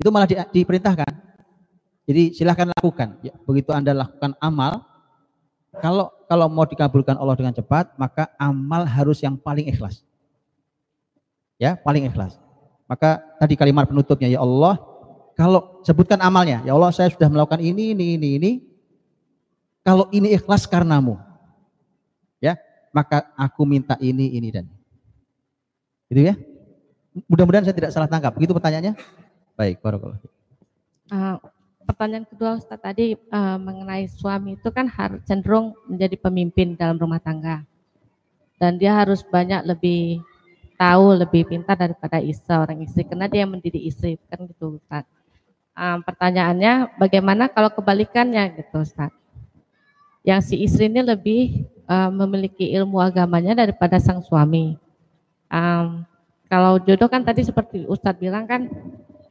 itu 0.01 0.09
malah 0.09 0.27
di, 0.27 0.35
diperintahkan. 0.35 1.07
Jadi 2.03 2.35
silahkan 2.35 2.67
lakukan. 2.75 3.21
Ya, 3.23 3.31
begitu 3.47 3.71
anda 3.71 3.95
lakukan 3.95 4.35
amal, 4.43 4.83
kalau 5.79 6.11
kalau 6.27 6.51
mau 6.51 6.67
dikabulkan 6.67 7.15
Allah 7.15 7.37
dengan 7.39 7.55
cepat, 7.55 7.95
maka 7.95 8.27
amal 8.35 8.83
harus 8.83 9.23
yang 9.23 9.39
paling 9.39 9.71
ikhlas. 9.71 10.03
Ya, 11.55 11.79
paling 11.79 12.09
ikhlas. 12.11 12.43
Maka 12.94 13.26
tadi 13.41 13.57
kalimat 13.57 13.90
penutupnya, 13.90 14.30
ya 14.30 14.45
Allah, 14.45 14.78
kalau 15.34 15.82
sebutkan 15.82 16.22
amalnya, 16.22 16.61
ya 16.61 16.78
Allah 16.78 16.94
saya 16.94 17.10
sudah 17.10 17.26
melakukan 17.26 17.57
ini, 17.57 17.98
ini, 17.98 18.22
ini, 18.22 18.30
ini. 18.38 18.52
Kalau 19.82 20.14
ini 20.14 20.30
ikhlas 20.38 20.70
karenamu, 20.70 21.18
ya 22.38 22.53
maka 22.94 23.34
aku 23.34 23.65
minta 23.65 23.98
ini, 23.98 24.38
ini 24.38 24.53
dan 24.53 24.70
gitu 26.06 26.22
ya. 26.22 26.38
Mudah-mudahan 27.26 27.65
saya 27.65 27.74
tidak 27.74 27.90
salah 27.90 28.06
tangkap. 28.06 28.38
Begitu 28.38 28.53
pertanyaannya? 28.53 28.94
Baik, 29.57 29.82
barakallah. 29.82 30.22
Uh, 31.10 31.41
pertanyaan 31.90 32.30
kedua 32.30 32.61
Ustaz 32.61 32.78
tadi 32.78 33.18
uh, 33.34 33.57
mengenai 33.57 34.06
suami 34.06 34.53
itu 34.53 34.70
kan 34.70 34.86
harus 34.86 35.26
cenderung 35.26 35.74
menjadi 35.90 36.15
pemimpin 36.22 36.78
dalam 36.78 37.02
rumah 37.02 37.18
tangga. 37.18 37.65
Dan 38.61 38.78
dia 38.78 38.94
harus 38.94 39.26
banyak 39.26 39.65
lebih 39.65 40.22
tahu 40.84 41.15
lebih 41.15 41.47
pintar 41.47 41.80
daripada 41.80 42.19
istri 42.19 42.51
orang 42.51 42.84
istri 42.84 43.07
karena 43.07 43.31
dia 43.31 43.47
yang 43.47 43.55
mendidik 43.55 43.80
istri 43.80 44.19
kan 44.27 44.43
gitu 44.43 44.76
Ustaz. 44.76 45.07
Um, 45.73 46.03
pertanyaannya 46.03 46.99
bagaimana 46.99 47.47
kalau 47.47 47.72
kebalikannya 47.72 48.60
gitu 48.60 48.84
Ustaz? 48.84 49.15
Yang 50.27 50.51
si 50.51 50.55
istri 50.60 50.91
ini 50.91 50.99
lebih 50.99 51.72
uh, 51.88 52.11
memiliki 52.11 52.68
ilmu 52.76 52.99
agamanya 52.99 53.64
daripada 53.64 53.95
sang 53.97 54.19
suami. 54.19 54.76
Um, 55.47 56.03
kalau 56.51 56.77
jodoh 56.84 57.07
kan 57.07 57.23
tadi 57.23 57.47
seperti 57.47 57.88
Ustadz 57.88 58.19
bilang 58.19 58.43
kan 58.43 58.68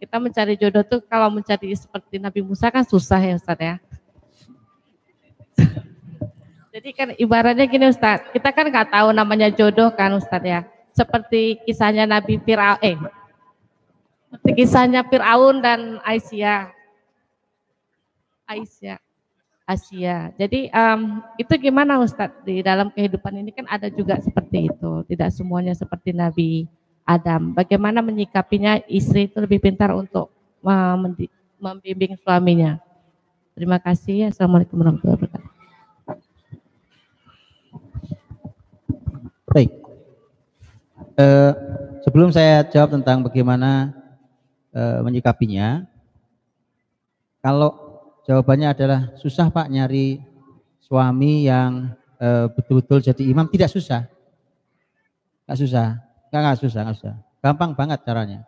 kita 0.00 0.16
mencari 0.18 0.58
jodoh 0.58 0.82
tuh 0.82 1.00
kalau 1.04 1.30
mencari 1.30 1.70
seperti 1.76 2.18
Nabi 2.18 2.40
Musa 2.42 2.72
kan 2.72 2.82
susah 2.82 3.20
ya 3.20 3.36
Ustaz 3.36 3.58
ya. 3.60 3.76
Jadi 6.74 6.88
kan 6.96 7.08
ibaratnya 7.20 7.68
gini 7.68 7.92
Ustaz, 7.92 8.24
kita 8.32 8.48
kan 8.50 8.72
nggak 8.72 8.88
tahu 8.88 9.12
namanya 9.12 9.52
jodoh 9.52 9.92
kan 9.92 10.16
Ustaz 10.16 10.40
ya. 10.42 10.71
Seperti 10.92 11.56
kisahnya 11.64 12.04
Nabi 12.04 12.36
Fir'aun, 12.36 12.80
eh, 12.84 13.00
seperti 14.28 14.50
kisahnya 14.64 15.00
Fir'aun 15.08 15.64
dan 15.64 16.00
Aisyah. 16.04 16.68
Aisyah. 18.44 19.00
Asia. 19.72 20.34
Jadi 20.36 20.68
um, 20.74 21.22
itu 21.38 21.54
gimana 21.56 22.02
Ustadz 22.02 22.42
di 22.42 22.60
dalam 22.60 22.90
kehidupan 22.90 23.32
ini 23.40 23.50
kan 23.54 23.66
ada 23.70 23.88
juga 23.88 24.18
seperti 24.18 24.68
itu. 24.68 25.06
Tidak 25.06 25.30
semuanya 25.30 25.72
seperti 25.72 26.12
Nabi 26.12 26.66
Adam. 27.06 27.54
Bagaimana 27.54 28.02
menyikapinya 28.02 28.82
istri 28.90 29.30
itu 29.30 29.38
lebih 29.38 29.62
pintar 29.62 29.94
untuk 29.94 30.28
membimbing 31.58 32.18
suaminya. 32.20 32.78
Terima 33.54 33.78
kasih. 33.78 34.30
Assalamualaikum 34.30 34.76
warahmatullahi 34.78 35.18
wabarakatuh. 35.18 35.50
Baik. 39.52 39.81
Uh, 41.12 41.52
sebelum 42.04 42.32
saya 42.32 42.64
jawab 42.64 42.96
tentang 42.96 43.20
bagaimana 43.20 43.92
uh, 44.72 45.04
menyikapinya, 45.04 45.84
kalau 47.44 47.74
jawabannya 48.24 48.72
adalah 48.72 49.00
susah 49.20 49.52
Pak 49.52 49.68
nyari 49.68 50.22
suami 50.80 51.44
yang 51.44 51.92
uh, 52.22 52.46
betul-betul 52.54 53.02
jadi 53.02 53.22
imam, 53.28 53.50
tidak 53.50 53.68
susah. 53.68 54.08
Tidak 55.44 55.56
susah. 55.58 56.00
Enggak, 56.30 56.40
enggak 56.40 56.58
susah, 56.64 56.80
enggak 56.86 56.96
susah. 57.02 57.14
Gampang 57.42 57.72
banget 57.74 57.98
caranya. 58.06 58.40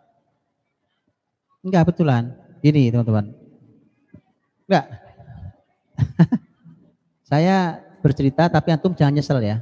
Enggak 1.61 1.91
betulan. 1.91 2.33
Ini 2.65 2.89
teman-teman. 2.89 3.35
Enggak. 4.65 4.85
Saya 7.29 7.81
bercerita 8.01 8.49
tapi 8.49 8.73
antum 8.73 8.93
jangan 8.93 9.13
nyesel 9.13 9.41
ya. 9.41 9.61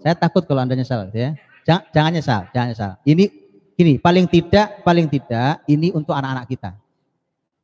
Saya 0.00 0.12
takut 0.16 0.44
kalau 0.44 0.64
Anda 0.64 0.76
nyesel 0.76 1.08
ya. 1.12 1.36
Jangan, 1.64 1.84
jangan 1.90 2.10
nyesal, 2.12 2.42
jangan 2.52 2.68
nyesal. 2.70 2.92
Ini 3.08 3.24
ini 3.74 3.92
paling 3.98 4.28
tidak 4.30 4.84
paling 4.86 5.08
tidak 5.10 5.64
ini 5.66 5.90
untuk 5.90 6.14
anak-anak 6.14 6.46
kita. 6.46 6.70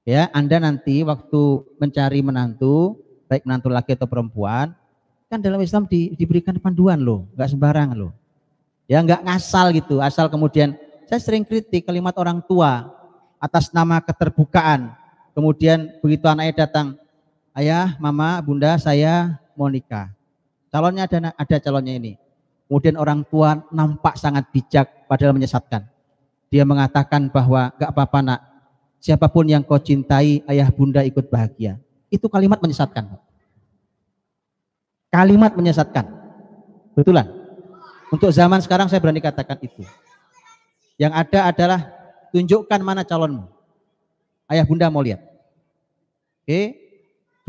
Ya, 0.09 0.27
Anda 0.33 0.59
nanti 0.59 1.05
waktu 1.05 1.43
mencari 1.77 2.25
menantu, 2.25 2.99
baik 3.29 3.45
menantu 3.45 3.69
laki 3.69 3.95
atau 3.95 4.09
perempuan, 4.09 4.73
kan 5.29 5.39
dalam 5.39 5.61
Islam 5.63 5.87
di, 5.87 6.17
diberikan 6.17 6.57
panduan 6.59 6.99
loh, 6.99 7.29
enggak 7.37 7.53
sembarang 7.53 7.95
loh. 7.95 8.13
Ya 8.91 8.99
nggak 9.05 9.23
ngasal 9.23 9.71
gitu, 9.77 10.03
asal 10.03 10.27
kemudian 10.27 10.75
saya 11.07 11.21
sering 11.23 11.47
kritik 11.47 11.87
kalimat 11.87 12.17
orang 12.19 12.43
tua 12.43 12.91
atas 13.39 13.71
nama 13.71 14.03
keterbukaan. 14.03 14.91
Kemudian 15.31 15.95
begitu 16.03 16.27
anaknya 16.27 16.67
datang, 16.67 16.99
ayah, 17.55 17.95
mama, 18.03 18.43
bunda, 18.43 18.75
saya 18.83 19.39
mau 19.55 19.71
nikah. 19.71 20.11
Calonnya 20.75 21.07
ada, 21.07 21.31
ada 21.39 21.57
calonnya 21.63 21.95
ini. 21.95 22.19
Kemudian 22.71 22.95
orang 23.03 23.27
tua 23.27 23.67
nampak 23.75 24.15
sangat 24.15 24.47
bijak 24.55 25.11
padahal 25.11 25.35
menyesatkan. 25.35 25.91
Dia 26.55 26.63
mengatakan 26.63 27.27
bahwa 27.27 27.75
gak 27.75 27.91
apa-apa 27.91 28.19
nak, 28.23 28.41
siapa 29.03 29.27
pun 29.27 29.43
yang 29.51 29.67
kau 29.67 29.75
cintai, 29.75 30.47
ayah 30.47 30.71
bunda 30.71 31.03
ikut 31.03 31.27
bahagia. 31.27 31.83
Itu 32.15 32.31
kalimat 32.31 32.63
menyesatkan. 32.63 33.11
Kalimat 35.11 35.51
menyesatkan. 35.59 36.15
Betulan. 36.95 37.27
Untuk 38.15 38.31
zaman 38.31 38.63
sekarang 38.63 38.87
saya 38.87 39.03
berani 39.03 39.19
katakan 39.19 39.59
itu. 39.67 39.83
Yang 40.95 41.27
ada 41.27 41.51
adalah 41.51 41.81
tunjukkan 42.31 42.87
mana 42.87 43.03
calonmu. 43.03 43.51
Ayah 44.47 44.63
bunda 44.63 44.87
mau 44.95 45.03
lihat. 45.03 45.19
Oke, 46.47 46.79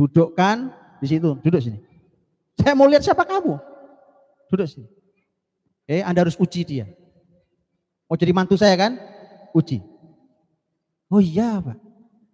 dudukkan 0.01 0.73
di 0.97 1.05
situ, 1.13 1.37
duduk 1.45 1.61
sini. 1.61 1.77
Saya 2.57 2.73
mau 2.73 2.89
lihat 2.89 3.05
siapa 3.05 3.21
kamu. 3.21 3.61
Duduk 4.49 4.65
sini. 4.65 5.00
Oke, 5.91 5.99
Anda 6.07 6.23
harus 6.23 6.39
uji 6.39 6.63
dia. 6.63 6.87
Mau 8.07 8.15
jadi 8.15 8.31
mantu 8.31 8.55
saya 8.55 8.79
kan? 8.79 8.95
Uji. 9.51 9.83
Oh 11.11 11.19
iya 11.19 11.59
Pak. 11.59 11.75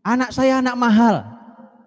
Anak 0.05 0.29
saya 0.29 0.61
anak 0.61 0.77
mahal. 0.77 1.25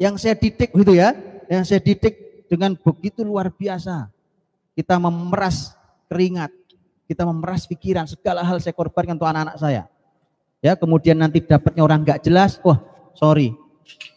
Yang 0.02 0.18
saya 0.18 0.34
didik 0.34 0.74
gitu 0.74 0.98
ya. 0.98 1.14
Yang 1.46 1.70
saya 1.70 1.78
didik 1.78 2.42
dengan 2.50 2.74
begitu 2.74 3.22
luar 3.22 3.54
biasa. 3.54 4.10
Kita 4.74 4.98
memeras 4.98 5.78
keringat, 6.10 6.50
kita 7.06 7.22
memeras 7.22 7.70
pikiran, 7.70 8.10
segala 8.10 8.42
hal 8.42 8.58
saya 8.58 8.74
korbankan 8.74 9.14
untuk 9.14 9.30
anak-anak 9.30 9.62
saya. 9.62 9.86
Ya, 10.58 10.74
kemudian 10.74 11.22
nanti 11.22 11.38
dapatnya 11.38 11.86
orang 11.86 12.02
nggak 12.02 12.26
jelas, 12.26 12.58
wah 12.66 12.82
sorry, 13.14 13.54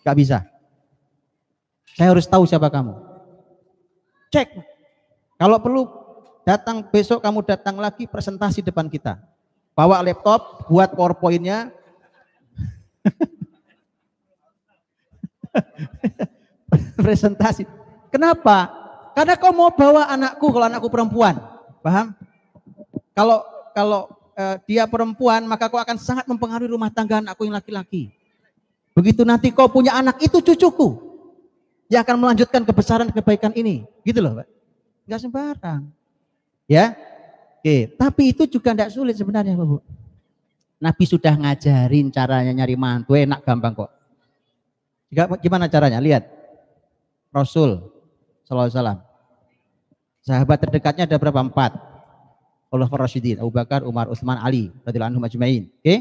nggak 0.01 0.17
bisa. 0.17 0.41
Saya 1.93 2.17
harus 2.17 2.25
tahu 2.25 2.49
siapa 2.49 2.73
kamu. 2.73 2.97
Cek. 4.33 4.57
Kalau 5.37 5.61
perlu 5.61 6.02
datang 6.43 6.83
besok 6.83 7.23
kamu 7.23 7.47
datang 7.47 7.79
lagi 7.79 8.07
presentasi 8.07 8.61
depan 8.61 8.89
kita. 8.91 9.17
Bawa 9.73 10.05
laptop, 10.05 10.69
buat 10.69 10.93
powerpointnya. 10.93 11.73
presentasi. 17.01 17.65
Kenapa? 18.13 18.69
Karena 19.17 19.33
kau 19.37 19.49
mau 19.49 19.73
bawa 19.73 20.05
anakku 20.13 20.53
kalau 20.53 20.65
anakku 20.69 20.89
perempuan. 20.93 21.41
Paham? 21.81 22.13
Kalau 23.17 23.41
kalau 23.73 24.13
uh, 24.37 24.61
dia 24.69 24.85
perempuan, 24.85 25.41
maka 25.49 25.65
kau 25.69 25.81
akan 25.81 25.97
sangat 25.97 26.29
mempengaruhi 26.29 26.69
rumah 26.69 26.93
tangga 26.93 27.17
anakku 27.21 27.45
yang 27.45 27.53
laki-laki. 27.57 28.13
Begitu 28.93 29.25
nanti 29.25 29.49
kau 29.49 29.65
punya 29.69 29.97
anak, 29.97 30.21
itu 30.21 30.37
cucuku. 30.37 31.01
Yang 31.89 32.01
akan 32.09 32.17
melanjutkan 32.21 32.61
kebesaran 32.61 33.09
kebaikan 33.09 33.49
ini. 33.57 33.89
Gitu 34.05 34.21
loh, 34.21 34.37
Pak. 34.37 34.47
Enggak 35.09 35.19
sembarang. 35.25 36.02
Ya. 36.67 36.95
Oke, 37.63 37.95
tapi 37.95 38.35
itu 38.35 38.43
juga 38.43 38.75
tidak 38.75 38.91
sulit 38.91 39.15
sebenarnya, 39.15 39.55
Bu. 39.55 39.79
Nabi 40.83 41.03
sudah 41.07 41.31
ngajarin 41.39 42.11
caranya 42.11 42.51
nyari 42.51 42.75
mantu, 42.75 43.15
enak 43.15 43.39
gampang 43.47 43.71
kok. 43.71 43.91
Gimana 45.39 45.71
caranya? 45.71 46.03
Lihat. 46.03 46.27
Rasul 47.33 47.81
sallallahu 48.45 48.69
alaihi 48.69 49.01
Sahabat 50.23 50.57
terdekatnya 50.63 51.03
ada 51.07 51.19
berapa? 51.19 51.39
Empat. 51.39 51.75
Allah 52.73 52.89
Rasyidin, 52.89 53.37
Abu 53.37 53.53
Bakar, 53.53 53.85
Umar, 53.85 54.09
Utsman, 54.09 54.39
Ali, 54.41 54.73
radhiyallahu 54.81 55.13
anhum 55.13 55.27
ajma'in. 55.29 55.69
Oke? 55.77 55.95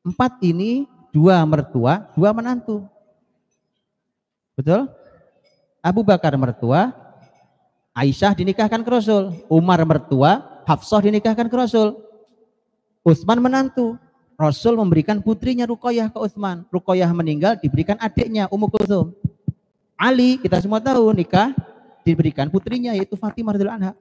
Empat 0.00 0.40
ini 0.40 0.88
dua 1.12 1.44
mertua, 1.44 2.08
dua 2.16 2.32
menantu. 2.32 2.88
Betul? 4.56 4.88
Abu 5.84 6.00
Bakar 6.06 6.32
mertua, 6.40 6.94
Aisyah 7.96 8.36
dinikahkan 8.36 8.84
ke 8.84 8.90
Rasul, 8.92 9.32
Umar 9.48 9.80
mertua, 9.88 10.44
Hafsah 10.68 11.00
dinikahkan 11.00 11.48
ke 11.48 11.56
Rasul. 11.56 11.96
Utsman 13.00 13.40
menantu. 13.40 13.96
Rasul 14.36 14.76
memberikan 14.76 15.24
putrinya 15.24 15.64
Ruqayyah 15.64 16.12
ke 16.12 16.18
Utsman. 16.20 16.68
Ruqayyah 16.68 17.08
meninggal 17.16 17.56
diberikan 17.56 17.96
adiknya 17.96 18.52
Ummu 18.52 18.68
Kulthum. 18.68 19.16
Ali 19.96 20.36
kita 20.36 20.60
semua 20.60 20.76
tahu 20.76 21.08
nikah 21.16 21.56
diberikan 22.04 22.52
putrinya 22.52 22.92
yaitu 22.92 23.16
Fatimah 23.16 23.56
radhiyallahu 23.56 23.80
anha. 23.80 23.92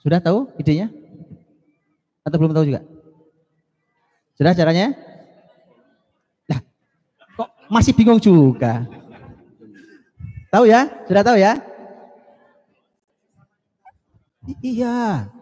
Sudah 0.00 0.16
tahu 0.16 0.48
idenya? 0.56 0.88
Atau 2.24 2.40
belum 2.40 2.56
tahu 2.56 2.64
juga? 2.72 2.80
Sudah 4.40 4.56
caranya? 4.56 4.96
Nah, 6.48 6.60
kok 7.36 7.48
masih 7.68 7.92
bingung 7.92 8.16
juga? 8.16 8.88
Tahu 10.52 10.68
ya? 10.68 10.84
Sudah 11.08 11.24
tahu 11.24 11.40
ya? 11.40 11.56
I 14.44 14.52
iya. 14.60 15.32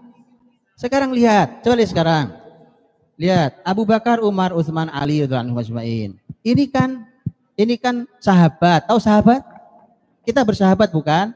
Sekarang 0.78 1.10
lihat, 1.10 1.66
coba 1.66 1.74
lihat 1.74 1.90
sekarang. 1.90 2.26
Lihat, 3.18 3.58
Abu 3.66 3.82
Bakar, 3.82 4.22
Umar, 4.22 4.54
Utsman, 4.54 4.86
Ali 4.88 5.26
radhiyallahu 5.26 6.14
Ini 6.46 6.64
kan 6.70 7.10
ini 7.58 7.74
kan 7.76 8.06
sahabat. 8.22 8.86
Tahu 8.86 8.96
sahabat? 9.02 9.42
Kita 10.22 10.46
bersahabat 10.46 10.94
bukan? 10.94 11.34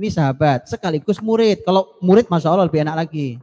Ini 0.00 0.08
sahabat, 0.08 0.66
sekaligus 0.66 1.20
murid. 1.20 1.62
Kalau 1.68 1.94
murid 2.00 2.26
Masya 2.32 2.48
Allah 2.48 2.66
lebih 2.66 2.80
enak 2.80 2.96
lagi. 2.96 3.36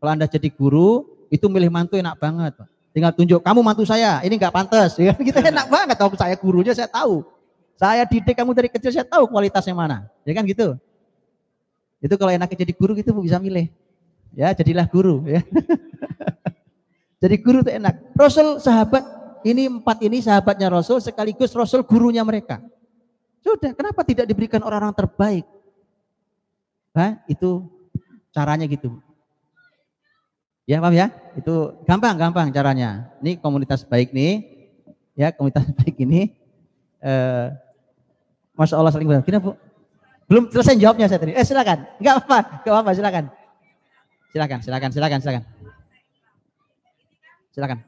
Kalau 0.00 0.10
Anda 0.10 0.26
jadi 0.26 0.48
guru, 0.50 1.04
itu 1.28 1.46
milih 1.52 1.68
mantu 1.68 2.00
enak 2.00 2.16
banget. 2.16 2.58
Tinggal 2.90 3.12
tunjuk, 3.12 3.44
kamu 3.44 3.60
mantu 3.60 3.84
saya, 3.86 4.24
ini 4.24 4.40
nggak 4.40 4.50
pantas. 4.50 4.96
Ya, 4.98 5.14
kita 5.28 5.44
enak 5.44 5.68
banget, 5.68 5.94
kalau 6.00 6.16
saya 6.16 6.34
gurunya 6.34 6.72
saya 6.72 6.88
tahu. 6.88 7.22
Saya 7.82 8.06
didik 8.06 8.38
kamu 8.38 8.54
dari 8.54 8.70
kecil, 8.70 8.94
saya 8.94 9.02
tahu 9.02 9.26
kualitasnya 9.26 9.74
mana. 9.74 10.06
Ya 10.22 10.38
kan 10.38 10.46
gitu. 10.46 10.78
Itu 11.98 12.14
kalau 12.14 12.30
enaknya 12.30 12.62
jadi 12.62 12.70
guru 12.78 12.94
gitu 12.94 13.10
bisa 13.18 13.42
milih. 13.42 13.66
Ya, 14.38 14.54
jadilah 14.54 14.86
guru. 14.86 15.26
Ya. 15.26 15.42
jadi 17.26 17.42
guru 17.42 17.66
itu 17.66 17.74
enak. 17.74 17.98
Rasul 18.14 18.62
sahabat, 18.62 19.02
ini 19.42 19.66
empat 19.66 19.98
ini 19.98 20.22
sahabatnya 20.22 20.70
Rasul, 20.70 21.02
sekaligus 21.02 21.50
Rasul 21.58 21.82
gurunya 21.82 22.22
mereka. 22.22 22.62
Sudah, 23.42 23.74
kenapa 23.74 24.06
tidak 24.06 24.30
diberikan 24.30 24.62
orang-orang 24.62 24.94
terbaik? 24.94 25.46
Hah? 26.94 27.18
Itu 27.26 27.66
caranya 28.30 28.70
gitu. 28.70 28.94
Ya, 30.70 30.78
paham 30.78 30.94
ya? 30.94 31.10
Itu 31.34 31.82
gampang-gampang 31.82 32.46
caranya. 32.54 33.10
Ini 33.18 33.42
komunitas 33.42 33.82
baik 33.82 34.14
nih. 34.14 34.46
Ya, 35.18 35.34
komunitas 35.34 35.66
baik 35.82 35.98
ini 35.98 36.38
eh 37.02 37.71
Masya 38.56 38.76
Allah 38.76 38.92
saling 38.92 39.08
benar. 39.08 39.24
Bu? 39.40 39.56
Belum 40.28 40.48
selesai 40.48 40.76
jawabnya 40.80 41.08
saya 41.08 41.20
tadi. 41.20 41.32
Eh 41.36 41.44
silakan. 41.44 41.88
Enggak 42.00 42.14
apa-apa, 42.20 42.38
enggak 42.64 42.72
apa-apa, 42.72 42.90
silakan. 42.96 43.24
Silakan, 44.32 44.58
silakan, 44.64 44.90
silakan, 44.92 45.18
silakan. 45.20 45.42
Silakan. 47.52 47.78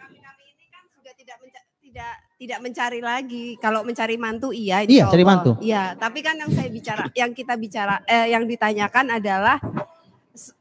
Kami 0.00 0.44
ini 0.48 0.64
kan 0.72 0.82
juga 0.96 1.12
tidak 1.12 1.36
tidak 1.84 2.12
tidak 2.40 2.58
mencari 2.64 3.00
lagi. 3.04 3.44
Kalau 3.60 3.84
mencari 3.84 4.16
mantu 4.16 4.48
iya. 4.48 4.80
Iya, 4.88 5.12
cari 5.12 5.24
mantu. 5.28 5.60
Iya, 5.60 5.92
tapi 6.00 6.24
kan 6.24 6.40
yang 6.40 6.48
saya 6.56 6.72
bicara, 6.72 7.04
yang 7.12 7.36
kita 7.36 7.52
bicara, 7.60 8.00
eh, 8.08 8.32
yang 8.32 8.48
ditanyakan 8.48 9.20
adalah 9.20 9.60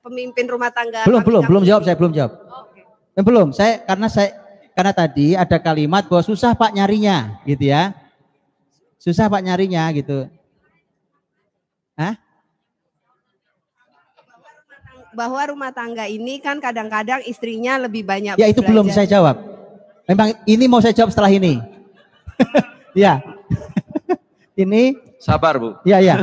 pemimpin 0.04 0.44
rumah 0.52 0.76
tangga. 0.76 1.08
Belum, 1.08 1.24
belum, 1.24 1.44
belum 1.48 1.64
jawab. 1.64 1.88
Saya 1.88 1.96
belum 1.96 2.12
jawab. 2.12 2.32
Okay. 2.68 2.84
Eh, 3.16 3.24
belum. 3.24 3.48
Saya 3.56 3.80
karena 3.88 4.08
saya 4.12 4.36
karena 4.76 4.92
tadi 4.92 5.40
ada 5.40 5.56
kalimat 5.56 6.04
bahwa 6.12 6.24
susah 6.28 6.52
pak 6.52 6.76
nyarinya, 6.76 7.40
gitu 7.48 7.72
ya. 7.72 7.96
Susah 9.02 9.26
pak 9.26 9.42
nyarinya 9.42 9.90
gitu. 9.98 10.30
Hah? 11.98 12.14
Bahwa 15.18 15.42
rumah 15.50 15.74
tangga 15.74 16.06
ini 16.06 16.38
kan 16.38 16.62
kadang-kadang 16.62 17.26
istrinya 17.26 17.82
lebih 17.82 18.06
banyak. 18.06 18.38
Ya 18.38 18.46
itu 18.46 18.62
belum 18.62 18.94
saya 18.94 19.10
jawab. 19.10 19.42
Memang 20.06 20.38
ini 20.46 20.70
mau 20.70 20.86
saya 20.86 20.94
jawab 20.94 21.10
setelah 21.10 21.34
ini. 21.34 21.58
ya. 22.94 23.26
ini. 24.64 25.02
Sabar 25.18 25.58
bu. 25.58 25.82
Ya 25.82 25.98
ya. 25.98 26.22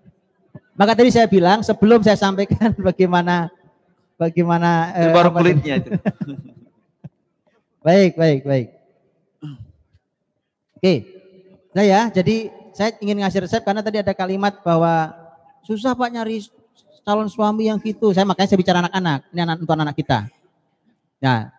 Maka 0.80 0.96
tadi 0.96 1.12
saya 1.12 1.28
bilang 1.28 1.60
sebelum 1.60 2.00
saya 2.00 2.16
sampaikan 2.16 2.72
bagaimana 2.80 3.52
bagaimana. 4.16 4.96
Itu 4.96 5.04
eh, 5.04 5.12
baru 5.12 5.30
kulitnya 5.36 5.74
itu. 5.84 5.90
baik 7.84 8.16
baik 8.16 8.40
baik. 8.48 8.68
Oke. 10.80 11.19
Nah 11.70 11.86
ya, 11.86 12.10
jadi 12.10 12.50
saya 12.74 12.98
ingin 12.98 13.22
ngasih 13.22 13.46
resep 13.46 13.62
karena 13.62 13.82
tadi 13.82 14.02
ada 14.02 14.10
kalimat 14.10 14.58
bahwa 14.66 15.14
susah 15.62 15.94
Pak 15.94 16.10
nyari 16.10 16.42
calon 17.06 17.30
suami 17.30 17.70
yang 17.70 17.78
gitu. 17.78 18.10
Saya 18.10 18.26
makanya 18.26 18.48
saya 18.50 18.58
bicara 18.58 18.78
anak-anak, 18.86 19.20
ini 19.30 19.40
anak 19.42 19.58
untuk 19.62 19.78
anak 19.78 19.94
kita. 19.94 20.26
Nah, 21.22 21.50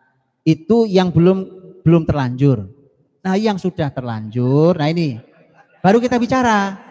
itu 0.43 0.89
yang 0.89 1.13
belum 1.13 1.45
belum 1.85 2.03
terlanjur. 2.03 2.67
Nah, 3.21 3.37
yang 3.37 3.61
sudah 3.61 3.93
terlanjur, 3.93 4.73
nah 4.75 4.89
ini 4.89 5.21
baru 5.79 6.01
kita 6.01 6.17
bicara. 6.17 6.89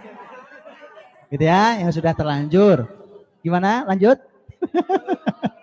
Gitu 1.30 1.46
ya, 1.46 1.78
yang 1.78 1.92
sudah 1.94 2.10
terlanjur. 2.14 2.86
Gimana? 3.42 3.84
Lanjut? 3.86 4.18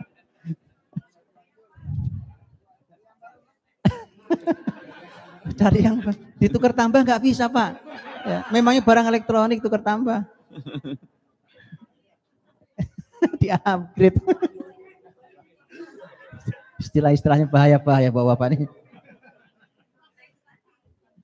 Cari 5.58 5.82
yang 5.82 5.98
ditukar 6.38 6.74
tambah 6.74 7.02
nggak 7.02 7.22
bisa 7.22 7.50
pak. 7.50 7.82
Ya, 8.24 8.46
memangnya 8.54 8.86
barang 8.86 9.08
elektronik 9.10 9.62
tukar 9.62 9.82
tambah. 9.82 10.24
Di 13.42 13.50
upgrade. 13.50 14.22
Istilah-istilahnya 16.78 17.50
bahaya-bahaya 17.50 18.14
bapak-bapak 18.14 18.48
ini. 18.54 18.66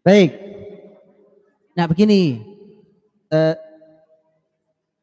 Baik. 0.02 0.32
Nah 1.78 1.86
begini. 1.86 2.42
Eh, 3.30 3.56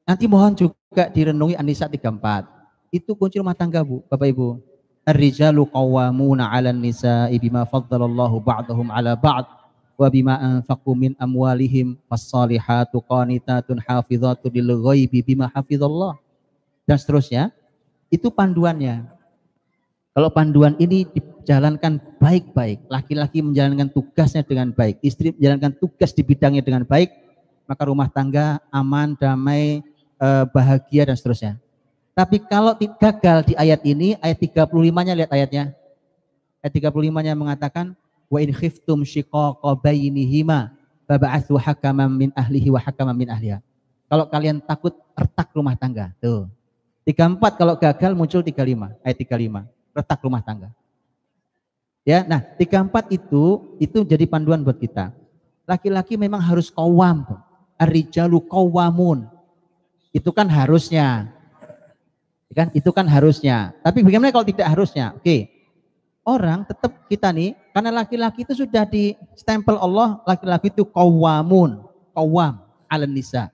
nanti 0.06 0.24
mohon 0.26 0.54
juga 0.54 1.06
direnungi 1.10 1.54
Anisa 1.54 1.86
34. 1.86 2.46
Itu 2.90 3.14
kunci 3.14 3.38
rumah 3.38 3.54
tangga 3.54 3.86
bu, 3.86 4.02
Bapak 4.10 4.26
Ibu. 4.26 4.58
Ar-rijalu 5.06 5.62
qawwamuna 5.70 6.50
'alan 6.50 6.78
nisa'i 6.78 7.38
bima 7.38 7.62
faddalallahu 7.62 8.42
ba'dahum 8.42 8.90
'ala 8.90 9.14
ba'd 9.14 9.59
wa 10.00 10.08
bima 10.08 10.34
anfaqu 10.40 10.96
min 10.96 11.12
amwalihim 11.20 12.00
fas-salihatu 12.08 13.04
qanitatun 13.04 13.84
hafizatun 13.84 14.48
lil 14.48 14.80
ghaibi 14.80 15.20
bima 15.20 15.52
hafizallah. 15.52 16.16
Dan 16.88 16.96
seterusnya. 16.96 17.52
Itu 18.08 18.32
panduannya. 18.32 19.06
Kalau 20.10 20.34
panduan 20.34 20.74
ini 20.82 21.06
dijalankan 21.06 22.18
baik-baik, 22.18 22.90
laki-laki 22.90 23.38
menjalankan 23.38 23.86
tugasnya 23.94 24.42
dengan 24.42 24.74
baik, 24.74 24.98
istri 24.98 25.30
menjalankan 25.30 25.78
tugas 25.78 26.10
di 26.10 26.26
bidangnya 26.26 26.66
dengan 26.66 26.82
baik, 26.82 27.14
maka 27.70 27.86
rumah 27.86 28.10
tangga 28.10 28.58
aman, 28.74 29.14
damai, 29.14 29.86
eh, 30.18 30.44
bahagia 30.50 31.06
dan 31.06 31.14
seterusnya. 31.14 31.62
Tapi 32.10 32.42
kalau 32.42 32.74
gagal 32.74 33.46
di 33.46 33.54
ayat 33.54 33.86
ini, 33.86 34.18
ayat 34.18 34.42
35-nya 34.42 35.14
lihat 35.14 35.30
ayatnya. 35.30 35.64
Ayat 36.58 36.72
35-nya 36.74 37.38
mengatakan 37.38 37.94
wa 38.30 38.38
in 38.38 38.54
khiftum 38.54 39.02
shiqaqa 39.02 39.74
bainihima 39.82 40.70
baba'athu 41.10 41.58
hakaman 41.58 42.06
min 42.14 42.30
ahlihi 42.38 42.70
wa 42.70 42.78
hakaman 42.78 43.18
min 43.18 43.26
ahliha. 43.26 43.58
Kalau 44.06 44.30
kalian 44.30 44.62
takut 44.62 44.94
retak 45.18 45.50
rumah 45.50 45.74
tangga. 45.74 46.14
Tuh. 46.22 46.46
34 47.02 47.58
kalau 47.58 47.74
gagal 47.74 48.12
muncul 48.14 48.38
35, 48.42 48.94
ayat 49.02 49.16
35. 49.18 49.66
Retak 49.90 50.18
rumah 50.22 50.42
tangga. 50.46 50.70
Ya, 52.06 52.22
nah 52.22 52.38
34 52.38 53.10
itu 53.10 53.76
itu 53.82 53.98
jadi 54.06 54.24
panduan 54.30 54.62
buat 54.62 54.78
kita. 54.78 55.10
Laki-laki 55.66 56.14
memang 56.14 56.38
harus 56.38 56.70
kawam. 56.70 57.26
Ar-rijalu 57.78 58.42
qawamun. 58.46 59.26
Itu 60.14 60.30
kan 60.30 60.46
harusnya. 60.46 61.30
Ya 62.50 62.54
kan? 62.54 62.68
Itu 62.74 62.90
kan 62.90 63.06
harusnya. 63.06 63.74
Tapi 63.82 64.02
bagaimana 64.02 64.34
kalau 64.34 64.46
tidak 64.46 64.66
harusnya? 64.70 65.14
Oke. 65.14 65.59
Orang 66.20 66.68
tetap 66.68 66.92
kita 67.08 67.32
nih, 67.32 67.56
karena 67.72 68.04
laki-laki 68.04 68.44
itu 68.44 68.52
sudah 68.52 68.84
di 68.84 69.16
stempel 69.32 69.80
Allah, 69.80 70.20
laki-laki 70.28 70.68
itu 70.68 70.84
kawamun, 70.84 71.80
kawam, 72.12 72.60
ala 72.86 73.08
nisa. 73.08 73.48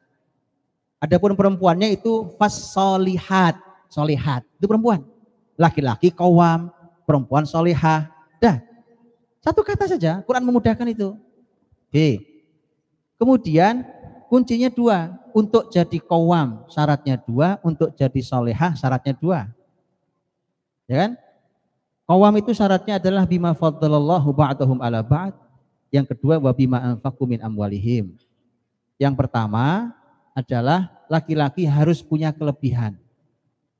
Adapun 0.98 1.38
perempuannya 1.38 1.94
itu 1.94 2.34
fasolihat, 2.34 3.54
solihat. 3.86 4.42
Itu 4.58 4.66
perempuan. 4.66 5.06
Laki-laki 5.54 6.10
kawam, 6.10 6.74
perempuan 7.06 7.46
solihah. 7.46 8.10
Dah. 8.42 8.58
Satu 9.38 9.62
kata 9.62 9.86
saja, 9.86 10.18
Quran 10.26 10.42
memudahkan 10.42 10.90
itu. 10.90 11.14
Oke. 11.86 12.18
Kemudian 13.16 13.86
kuncinya 14.26 14.68
dua. 14.68 15.22
Untuk 15.36 15.68
jadi 15.68 16.00
kawam 16.00 16.64
syaratnya 16.72 17.20
dua, 17.20 17.60
untuk 17.60 17.92
jadi 17.92 18.20
solehah 18.24 18.72
syaratnya 18.72 19.12
dua. 19.12 19.52
Ya 20.88 20.96
kan? 21.04 21.10
Kawam 22.06 22.38
itu 22.38 22.54
syaratnya 22.54 23.02
adalah 23.02 23.26
bima 23.26 23.50
fadlallahu 23.50 24.30
ba'dahum 24.30 24.78
ala 24.78 25.02
ba'd. 25.02 25.34
Yang 25.90 26.14
kedua 26.14 26.38
wa 26.38 26.54
bima 26.54 26.78
anfaqu 26.78 27.26
min 27.26 27.42
amwalihim. 27.42 28.14
Yang 28.94 29.14
pertama 29.18 29.90
adalah 30.30 31.02
laki-laki 31.10 31.66
harus 31.66 32.06
punya 32.06 32.30
kelebihan 32.30 32.94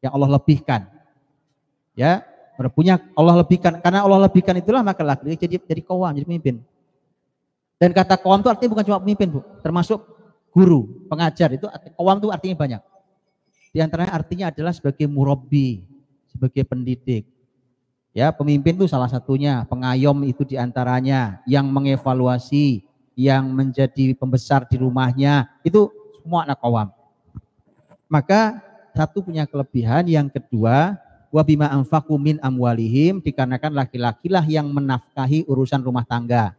yang 0.03 0.11
Allah 0.11 0.39
lebihkan. 0.39 0.91
Ya, 1.95 2.27
punya 2.75 2.99
Allah 3.15 3.47
lebihkan 3.47 3.79
karena 3.79 4.03
Allah 4.03 4.27
lebihkan 4.27 4.59
itulah 4.59 4.83
maka 4.83 5.07
laki-laki 5.07 5.47
jadi 5.47 5.57
jadi 5.63 5.83
kawam, 5.87 6.11
jadi 6.19 6.27
pemimpin. 6.27 6.67
Dan 7.79 7.93
kata 7.93 8.19
kawam 8.19 8.43
itu 8.43 8.49
artinya 8.49 8.71
bukan 8.73 8.85
cuma 8.89 8.99
pemimpin, 9.05 9.29
Bu, 9.29 9.41
termasuk 9.61 10.01
guru, 10.51 11.07
pengajar 11.07 11.53
itu 11.53 11.69
kawam 11.95 12.17
itu 12.19 12.29
artinya 12.33 12.57
banyak. 12.57 12.83
Di 13.71 13.79
antaranya 13.85 14.13
artinya 14.17 14.49
adalah 14.49 14.73
sebagai 14.73 15.05
murabi, 15.05 15.85
sebagai 16.33 16.65
pendidik. 16.65 17.36
Ya, 18.17 18.33
pemimpin 18.33 18.73
itu 18.81 18.89
salah 18.89 19.13
satunya, 19.13 19.69
pengayom 19.69 20.25
itu 20.25 20.41
di 20.41 20.57
antaranya, 20.57 21.45
yang 21.45 21.69
mengevaluasi, 21.69 22.81
yang 23.13 23.45
menjadi 23.53 24.17
pembesar 24.17 24.65
di 24.65 24.81
rumahnya, 24.81 25.53
itu 25.61 25.93
semua 26.17 26.49
anak 26.49 26.57
kawam. 26.57 26.89
Maka 28.09 28.65
satu 28.97 29.21
punya 29.21 29.45
kelebihan, 29.45 30.09
yang 30.09 30.33
kedua, 30.33 30.97
wabima 31.29 31.69
anfaku 31.69 32.17
min 32.17 32.41
amwalihim, 32.41 33.21
dikarenakan 33.21 33.85
laki-laki 33.85 34.33
lah 34.33 34.49
yang 34.49 34.73
menafkahi 34.73 35.45
urusan 35.45 35.85
rumah 35.85 36.09
tangga. 36.09 36.57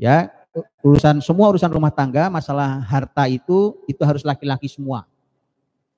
Ya, 0.00 0.32
urusan 0.80 1.20
semua 1.20 1.52
urusan 1.52 1.68
rumah 1.68 1.92
tangga, 1.92 2.32
masalah 2.32 2.80
harta 2.80 3.28
itu 3.28 3.76
itu 3.84 4.00
harus 4.08 4.24
laki-laki 4.24 4.72
semua. 4.72 5.04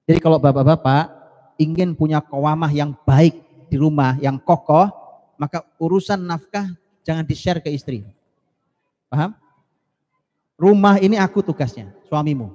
Jadi 0.02 0.18
kalau 0.18 0.42
bapak-bapak 0.42 1.14
ingin 1.62 1.94
punya 1.94 2.18
kewamah 2.18 2.74
yang 2.74 2.90
baik 3.06 3.47
di 3.68 3.76
rumah, 3.76 4.16
yang 4.18 4.40
kokoh, 4.40 4.88
maka 5.38 5.62
urusan 5.78 6.18
nafkah 6.18 6.66
jangan 7.06 7.22
di-share 7.22 7.60
ke 7.62 7.70
istri. 7.70 8.02
Paham? 9.08 9.32
Rumah 10.58 10.98
ini 10.98 11.14
aku 11.14 11.40
tugasnya, 11.44 11.94
suamimu. 12.10 12.50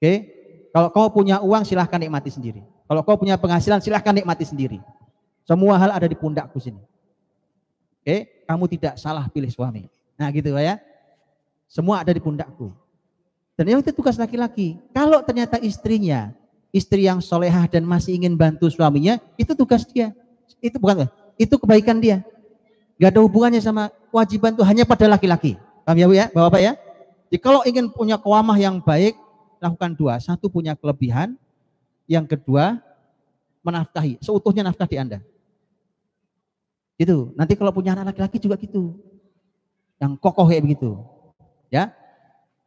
Oke? 0.00 0.14
Kalau 0.72 0.88
kau 0.94 1.10
punya 1.12 1.42
uang 1.44 1.66
silahkan 1.66 2.00
nikmati 2.00 2.32
sendiri. 2.32 2.62
Kalau 2.88 3.04
kau 3.04 3.20
punya 3.20 3.36
penghasilan 3.36 3.84
silahkan 3.84 4.16
nikmati 4.16 4.48
sendiri. 4.48 4.80
Semua 5.44 5.76
hal 5.76 5.92
ada 5.92 6.08
di 6.08 6.16
pundakku 6.16 6.56
sini. 6.56 6.80
Oke? 8.00 8.46
Kamu 8.48 8.64
tidak 8.70 8.96
salah 8.96 9.28
pilih 9.28 9.52
suami. 9.52 9.84
Nah 10.16 10.32
gitu 10.32 10.56
ya. 10.56 10.80
Semua 11.68 12.00
ada 12.00 12.14
di 12.14 12.22
pundakku. 12.22 12.72
Dan 13.58 13.68
yang 13.68 13.80
itu 13.84 13.92
tugas 13.92 14.16
laki-laki. 14.16 14.80
Kalau 14.94 15.20
ternyata 15.20 15.60
istrinya 15.60 16.32
istri 16.74 17.08
yang 17.08 17.22
solehah 17.22 17.64
dan 17.66 17.84
masih 17.84 18.16
ingin 18.16 18.36
bantu 18.36 18.68
suaminya, 18.68 19.16
itu 19.40 19.52
tugas 19.56 19.84
dia. 19.88 20.12
Itu 20.58 20.76
bukan, 20.76 21.08
itu 21.38 21.54
kebaikan 21.54 22.02
dia. 22.02 22.24
Gak 22.98 23.14
ada 23.14 23.20
hubungannya 23.22 23.62
sama 23.62 23.94
kewajiban 24.10 24.58
itu 24.58 24.64
hanya 24.66 24.82
pada 24.82 25.06
laki-laki. 25.06 25.54
Paham 25.86 25.96
ya 25.96 26.06
Bu 26.10 26.14
ya, 26.18 26.26
Bapak-Bapak 26.34 26.60
ya? 26.60 26.72
Jadi 27.30 27.38
kalau 27.40 27.60
ingin 27.62 27.86
punya 27.92 28.16
kewamah 28.18 28.58
yang 28.58 28.82
baik, 28.82 29.14
lakukan 29.62 29.94
dua. 29.94 30.18
Satu 30.18 30.50
punya 30.50 30.74
kelebihan, 30.74 31.38
yang 32.08 32.24
kedua 32.24 32.80
menafkahi, 33.62 34.18
seutuhnya 34.24 34.64
nafkah 34.64 34.88
di 34.88 34.96
Anda. 34.96 35.18
Itu. 36.98 37.30
Nanti 37.38 37.54
kalau 37.54 37.70
punya 37.70 37.94
anak 37.94 38.16
laki-laki 38.16 38.42
juga 38.42 38.58
gitu. 38.58 38.98
Yang 40.02 40.18
kokoh 40.18 40.50
kayak 40.50 40.66
begitu. 40.66 40.98
Ya. 41.70 41.94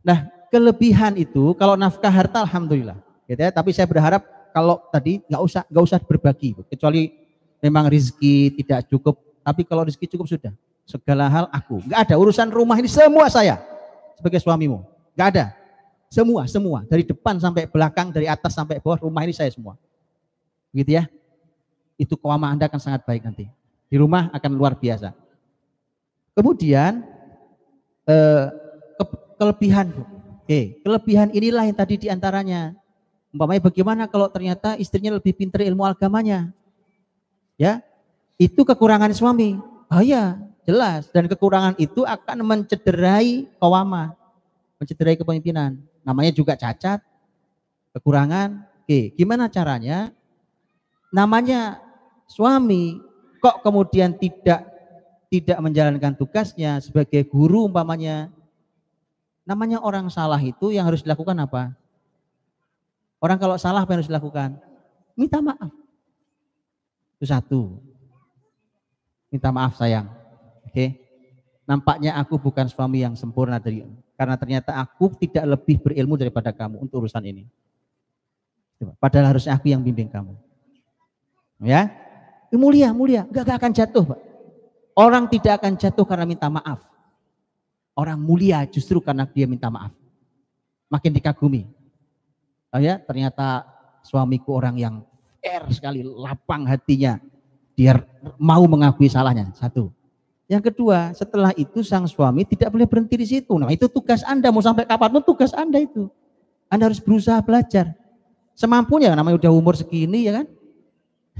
Nah, 0.06 0.32
kelebihan 0.48 1.19
itu 1.19 1.52
kalau 1.60 1.76
nafkah 1.76 2.14
harta 2.14 2.45
alhamdulillah. 2.48 2.95
Gitu 3.31 3.39
ya. 3.39 3.51
Tapi 3.55 3.71
saya 3.71 3.87
berharap 3.87 4.27
kalau 4.51 4.83
tadi 4.91 5.23
nggak 5.23 5.41
usah 5.41 5.63
nggak 5.71 5.83
usah 5.87 5.97
berbagi, 6.03 6.51
kecuali 6.67 7.15
memang 7.63 7.87
rezeki 7.87 8.59
tidak 8.59 8.91
cukup. 8.91 9.15
Tapi 9.39 9.63
kalau 9.63 9.87
rezeki 9.87 10.19
cukup 10.19 10.27
sudah. 10.27 10.51
Segala 10.83 11.31
hal 11.31 11.45
aku. 11.55 11.79
Nggak 11.87 12.11
ada 12.11 12.15
urusan 12.19 12.51
rumah 12.51 12.75
ini 12.75 12.91
semua 12.91 13.31
saya 13.31 13.63
sebagai 14.19 14.43
suamimu. 14.43 14.83
Nggak 15.15 15.27
ada. 15.31 15.45
Semua, 16.11 16.43
semua. 16.43 16.83
Dari 16.83 17.07
depan 17.07 17.39
sampai 17.39 17.71
belakang, 17.71 18.11
dari 18.11 18.27
atas 18.27 18.51
sampai 18.51 18.83
bawah, 18.83 18.99
rumah 18.99 19.23
ini 19.23 19.31
saya 19.31 19.47
semua. 19.47 19.79
Begitu 20.75 20.99
ya. 20.99 21.07
Itu 21.95 22.19
kewama 22.19 22.51
Anda 22.51 22.67
akan 22.67 22.81
sangat 22.83 23.07
baik 23.07 23.23
nanti. 23.23 23.47
Di 23.87 23.95
rumah 23.95 24.27
akan 24.35 24.51
luar 24.51 24.75
biasa. 24.75 25.15
Kemudian, 26.35 27.07
eh, 28.03 28.45
ke, 28.99 29.03
kelebihan. 29.39 29.87
Oke, 30.43 30.83
kelebihan 30.83 31.31
inilah 31.31 31.63
yang 31.63 31.77
tadi 31.79 31.95
di 31.95 32.07
antaranya. 32.11 32.75
Umpamanya 33.31 33.61
bagaimana 33.63 34.03
kalau 34.11 34.27
ternyata 34.27 34.75
istrinya 34.75 35.15
lebih 35.15 35.31
pintar 35.31 35.63
ilmu 35.63 35.87
agamanya. 35.87 36.51
Ya, 37.55 37.79
itu 38.35 38.63
kekurangan 38.63 39.11
suami. 39.15 39.55
Bahaya, 39.87 40.39
jelas. 40.67 41.07
Dan 41.11 41.31
kekurangan 41.31 41.79
itu 41.79 42.03
akan 42.03 42.43
mencederai 42.43 43.47
kewama. 43.55 44.15
Mencederai 44.79 45.15
kepemimpinan 45.15 45.79
namanya 46.01 46.31
juga 46.33 46.57
cacat, 46.57 46.99
kekurangan. 47.93 48.65
Oke, 48.83 49.13
gimana 49.15 49.47
caranya? 49.47 50.09
Namanya 51.13 51.79
suami 52.25 52.97
kok 53.39 53.61
kemudian 53.61 54.15
tidak 54.17 54.67
tidak 55.31 55.57
menjalankan 55.63 56.13
tugasnya 56.17 56.83
sebagai 56.83 57.23
guru 57.23 57.71
umpamanya. 57.71 58.27
Namanya 59.47 59.81
orang 59.81 60.11
salah 60.11 60.39
itu 60.39 60.69
yang 60.75 60.85
harus 60.85 61.01
dilakukan 61.01 61.35
apa? 61.39 61.73
Orang 63.22 63.38
kalau 63.38 63.56
salah 63.61 63.85
apa 63.85 63.93
yang 63.93 64.02
harus 64.02 64.10
dilakukan? 64.10 64.57
Minta 65.14 65.38
maaf. 65.39 65.69
Itu 67.22 67.30
satu. 67.30 67.77
Minta 69.30 69.53
maaf 69.53 69.77
sayang. 69.77 70.10
Oke. 70.65 70.98
Nampaknya 71.69 72.18
aku 72.18 72.41
bukan 72.41 72.65
suami 72.65 73.06
yang 73.06 73.14
sempurna 73.14 73.61
dari 73.61 73.85
karena 74.18 74.35
ternyata 74.38 74.73
aku 74.77 75.14
tidak 75.18 75.45
lebih 75.45 75.81
berilmu 75.81 76.18
daripada 76.18 76.49
kamu 76.49 76.81
untuk 76.81 77.06
urusan 77.06 77.22
ini. 77.26 77.45
Padahal 78.98 79.38
harusnya 79.38 79.53
aku 79.53 79.69
yang 79.69 79.85
bimbing 79.85 80.10
kamu. 80.10 80.34
Ya, 81.61 81.93
mulia, 82.53 82.89
mulia, 82.89 83.30
gak 83.30 83.61
akan 83.61 83.73
jatuh, 83.73 84.03
Pak. 84.14 84.19
Orang 84.98 85.30
tidak 85.30 85.61
akan 85.61 85.77
jatuh 85.77 86.06
karena 86.06 86.26
minta 86.26 86.49
maaf. 86.49 86.81
Orang 87.93 88.18
mulia 88.22 88.65
justru 88.65 88.98
karena 88.98 89.30
dia 89.30 89.45
minta 89.45 89.69
maaf. 89.69 89.93
Makin 90.89 91.11
dikagumi. 91.15 91.69
Oh 92.72 92.80
ya, 92.80 92.99
ternyata 93.03 93.68
suamiku 93.99 94.56
orang 94.56 94.80
yang 94.80 94.95
fair 95.43 95.68
sekali, 95.73 96.02
lapang 96.03 96.64
hatinya. 96.64 97.19
Dia 97.76 97.99
mau 98.39 98.64
mengakui 98.64 99.11
salahnya. 99.11 99.52
Satu. 99.57 99.91
Yang 100.52 100.72
kedua, 100.72 101.15
setelah 101.15 101.56
itu 101.56 101.80
sang 101.80 102.03
suami 102.07 102.43
tidak 102.43 102.72
boleh 102.76 102.84
berhenti 102.84 103.15
di 103.15 103.27
situ. 103.27 103.56
Nah 103.56 103.72
itu 103.72 103.88
tugas 103.88 104.19
Anda, 104.27 104.52
mau 104.52 104.60
sampai 104.60 104.84
kapan 104.84 105.10
pun 105.15 105.23
tugas 105.23 105.56
Anda 105.56 105.80
itu. 105.80 106.11
Anda 106.68 106.91
harus 106.91 106.99
berusaha 106.99 107.39
belajar. 107.39 107.95
Semampunya, 108.56 109.15
namanya 109.15 109.39
udah 109.39 109.52
umur 109.52 109.80
segini 109.80 110.27
ya 110.27 110.43
kan. 110.43 110.48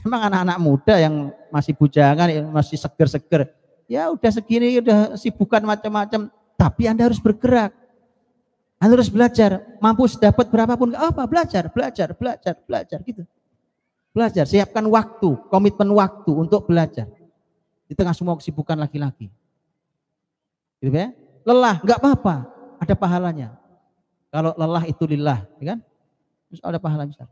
Emang 0.02 0.22
anak-anak 0.32 0.58
muda 0.64 0.96
yang 0.96 1.30
masih 1.52 1.76
bujangan, 1.76 2.28
masih 2.56 2.80
seger-seger. 2.80 3.52
Ya 3.92 4.08
udah 4.08 4.32
segini, 4.32 4.80
udah 4.80 5.20
sibukan 5.20 5.60
macam-macam. 5.64 6.32
Tapi 6.56 6.88
Anda 6.88 7.12
harus 7.12 7.20
bergerak. 7.20 7.76
Anda 8.82 8.98
harus 8.98 9.14
belajar. 9.14 9.62
Mampu 9.78 10.10
dapat 10.18 10.50
berapapun, 10.50 10.98
apa? 10.98 11.22
Belajar, 11.30 11.70
belajar, 11.70 12.18
belajar, 12.18 12.58
belajar 12.66 13.00
gitu. 13.06 13.22
Belajar, 14.12 14.44
siapkan 14.50 14.84
waktu, 14.90 15.38
komitmen 15.54 15.94
waktu 15.94 16.34
untuk 16.34 16.66
belajar 16.66 17.08
di 17.86 17.94
tengah 17.94 18.18
semua 18.18 18.36
kesibukan 18.36 18.76
laki-laki. 18.76 19.30
Gitu 20.82 20.92
ya? 20.92 21.14
Lelah, 21.46 21.80
nggak 21.80 22.00
apa-apa, 22.02 22.36
ada 22.82 22.94
pahalanya. 22.98 23.50
Kalau 24.34 24.52
lelah 24.58 24.84
itu 24.90 25.04
lillah, 25.06 25.46
ya 25.62 25.76
kan? 25.76 25.80
Terus 26.50 26.62
ada 26.66 26.82
pahala 26.82 27.06
besar. 27.06 27.30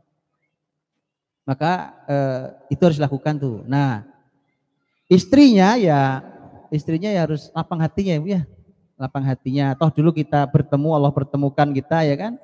Maka 1.44 1.72
eh, 2.06 2.44
itu 2.72 2.80
harus 2.80 2.96
dilakukan 2.96 3.34
tuh. 3.36 3.66
Nah, 3.66 4.06
istrinya 5.10 5.74
ya 5.74 6.22
istrinya 6.70 7.10
ya 7.10 7.26
harus 7.26 7.50
lapang 7.50 7.82
hatinya 7.82 8.22
ya, 8.22 8.46
lapang 9.00 9.24
hatinya. 9.24 9.72
Toh 9.72 9.88
dulu 9.88 10.12
kita 10.12 10.44
bertemu 10.52 10.92
Allah 10.92 11.08
pertemukan 11.08 11.68
kita 11.72 12.04
ya 12.04 12.14
kan? 12.20 12.36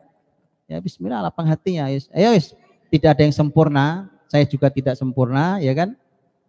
Ya 0.65 0.81
Bismillah 0.81 1.21
lapang 1.29 1.45
hatinya. 1.45 1.93
Ayo, 1.93 2.33
tidak 2.89 3.11
ada 3.13 3.23
yang 3.29 3.37
sempurna. 3.37 4.09
Saya 4.27 4.43
juga 4.43 4.67
tidak 4.73 4.99
sempurna, 4.99 5.63
ya 5.63 5.71
kan? 5.71 5.95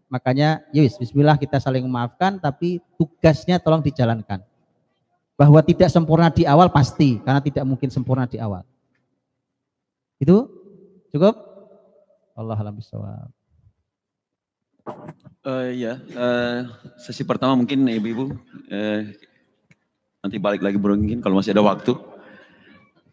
Makanya 0.08 0.64
yus 0.72 0.96
bismillah 0.96 1.36
kita 1.36 1.60
saling 1.60 1.84
memaafkan 1.84 2.40
tapi 2.40 2.80
tugasnya 2.96 3.60
tolong 3.60 3.84
dijalankan. 3.84 4.42
Bahwa 5.38 5.62
tidak 5.62 5.94
sempurna 5.94 6.34
di 6.34 6.48
awal 6.48 6.74
pasti 6.74 7.22
karena 7.22 7.44
tidak 7.44 7.62
mungkin 7.68 7.94
sempurna 7.94 8.26
di 8.26 8.42
awal. 8.42 8.66
Itu 10.18 10.50
cukup? 11.14 11.38
Allah 12.34 12.58
alam 12.58 12.74
bisawab. 12.74 13.30
Uh, 15.44 15.70
ya, 15.76 16.00
uh, 16.16 16.66
sesi 16.98 17.22
pertama 17.28 17.54
mungkin 17.54 17.84
ibu-ibu 17.86 18.34
uh, 18.72 19.02
nanti 20.22 20.38
balik 20.42 20.62
lagi 20.66 20.78
mungkin 20.78 21.22
kalau 21.22 21.38
masih 21.40 21.54
ada 21.54 21.64
waktu. 21.66 21.94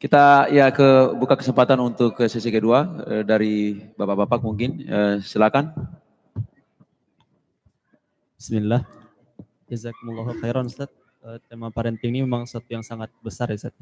Kita 0.01 0.53
ya 0.53 0.69
ke 0.69 1.17
buka 1.17 1.33
kesempatan 1.39 1.81
untuk 1.81 2.13
ke 2.13 2.29
sesi 2.29 2.53
kedua 2.53 2.85
uh, 3.09 3.23
dari 3.25 3.81
bapak-bapak 3.97 4.41
mungkin 4.45 4.85
uh, 4.85 5.17
silakan. 5.25 5.73
Bismillah. 8.37 8.85
Jazakumullah 9.65 10.37
khairan 10.45 10.69
Ustaz. 10.69 10.93
Uh, 11.25 11.41
tema 11.49 11.73
parenting 11.73 12.13
ini 12.13 12.21
memang 12.21 12.45
satu 12.45 12.69
yang 12.69 12.85
sangat 12.85 13.09
besar 13.25 13.49
ya 13.49 13.57
Ustaz. 13.57 13.73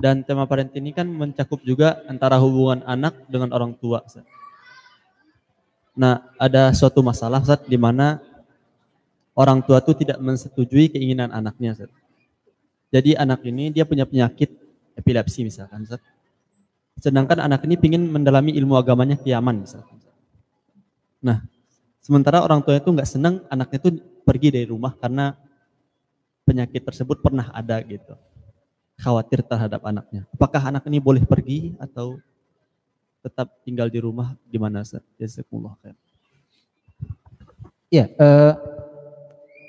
Dan 0.00 0.24
tema 0.24 0.48
parenting 0.48 0.80
ini 0.80 0.96
kan 0.96 1.04
mencakup 1.04 1.60
juga 1.60 2.00
antara 2.08 2.40
hubungan 2.40 2.80
anak 2.88 3.12
dengan 3.28 3.52
orang 3.52 3.76
tua 3.76 4.00
Ustaz. 4.00 4.24
Nah, 5.92 6.24
ada 6.40 6.72
suatu 6.72 7.04
masalah 7.04 7.44
Ustaz 7.44 7.60
di 7.68 7.76
mana 7.76 8.24
orang 9.36 9.60
tua 9.60 9.84
itu 9.84 9.92
tidak 9.92 10.16
mensetujui 10.16 10.88
keinginan 10.88 11.28
anaknya 11.28 11.76
Ustaz. 11.76 11.99
Jadi 12.90 13.14
anak 13.14 13.46
ini 13.46 13.70
dia 13.70 13.86
punya 13.86 14.04
penyakit 14.04 14.50
epilepsi 14.98 15.46
misalkan. 15.46 15.86
Sedangkan 16.98 17.40
anak 17.40 17.62
ini 17.64 17.78
ingin 17.78 18.10
mendalami 18.10 18.52
ilmu 18.58 18.74
agamanya 18.74 19.14
kiaman 19.16 19.62
misalkan. 19.62 19.96
Nah, 21.22 21.46
Sementara 22.00 22.40
orang 22.40 22.64
tua 22.64 22.80
itu 22.80 22.88
nggak 22.88 23.06
senang 23.06 23.44
anaknya 23.52 23.78
itu 23.86 23.90
pergi 24.24 24.48
dari 24.48 24.66
rumah 24.66 24.96
karena 24.96 25.36
penyakit 26.48 26.80
tersebut 26.80 27.20
pernah 27.20 27.52
ada 27.52 27.76
gitu. 27.84 28.16
Khawatir 28.96 29.44
terhadap 29.44 29.84
anaknya. 29.84 30.24
Apakah 30.32 30.74
anak 30.74 30.82
ini 30.88 30.98
boleh 30.98 31.22
pergi 31.22 31.76
atau 31.76 32.16
tetap 33.20 33.52
tinggal 33.62 33.92
di 33.92 34.00
rumah 34.00 34.32
gimana 34.48 34.80
Jazakumullah 35.20 35.76
khair. 35.84 35.96
Ya, 37.92 38.08
eh, 38.08 38.52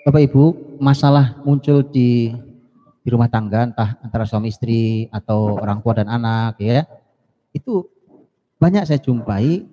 Bapak 0.07 0.21
Ibu, 0.25 0.43
masalah 0.79 1.35
muncul 1.43 1.83
di 1.83 2.31
di 3.01 3.09
rumah 3.09 3.27
tangga 3.27 3.65
entah 3.65 3.97
antara 4.05 4.29
suami 4.29 4.53
istri 4.53 5.09
atau 5.09 5.57
orang 5.57 5.81
tua 5.81 5.97
dan 5.97 6.07
anak 6.09 6.61
ya. 6.61 6.85
Itu 7.51 7.89
banyak 8.61 8.85
saya 8.85 9.01
jumpai 9.01 9.65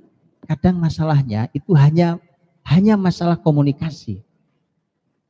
kadang 0.48 0.80
masalahnya 0.80 1.52
itu 1.52 1.76
hanya 1.76 2.16
hanya 2.64 2.96
masalah 2.96 3.36
komunikasi. 3.36 4.24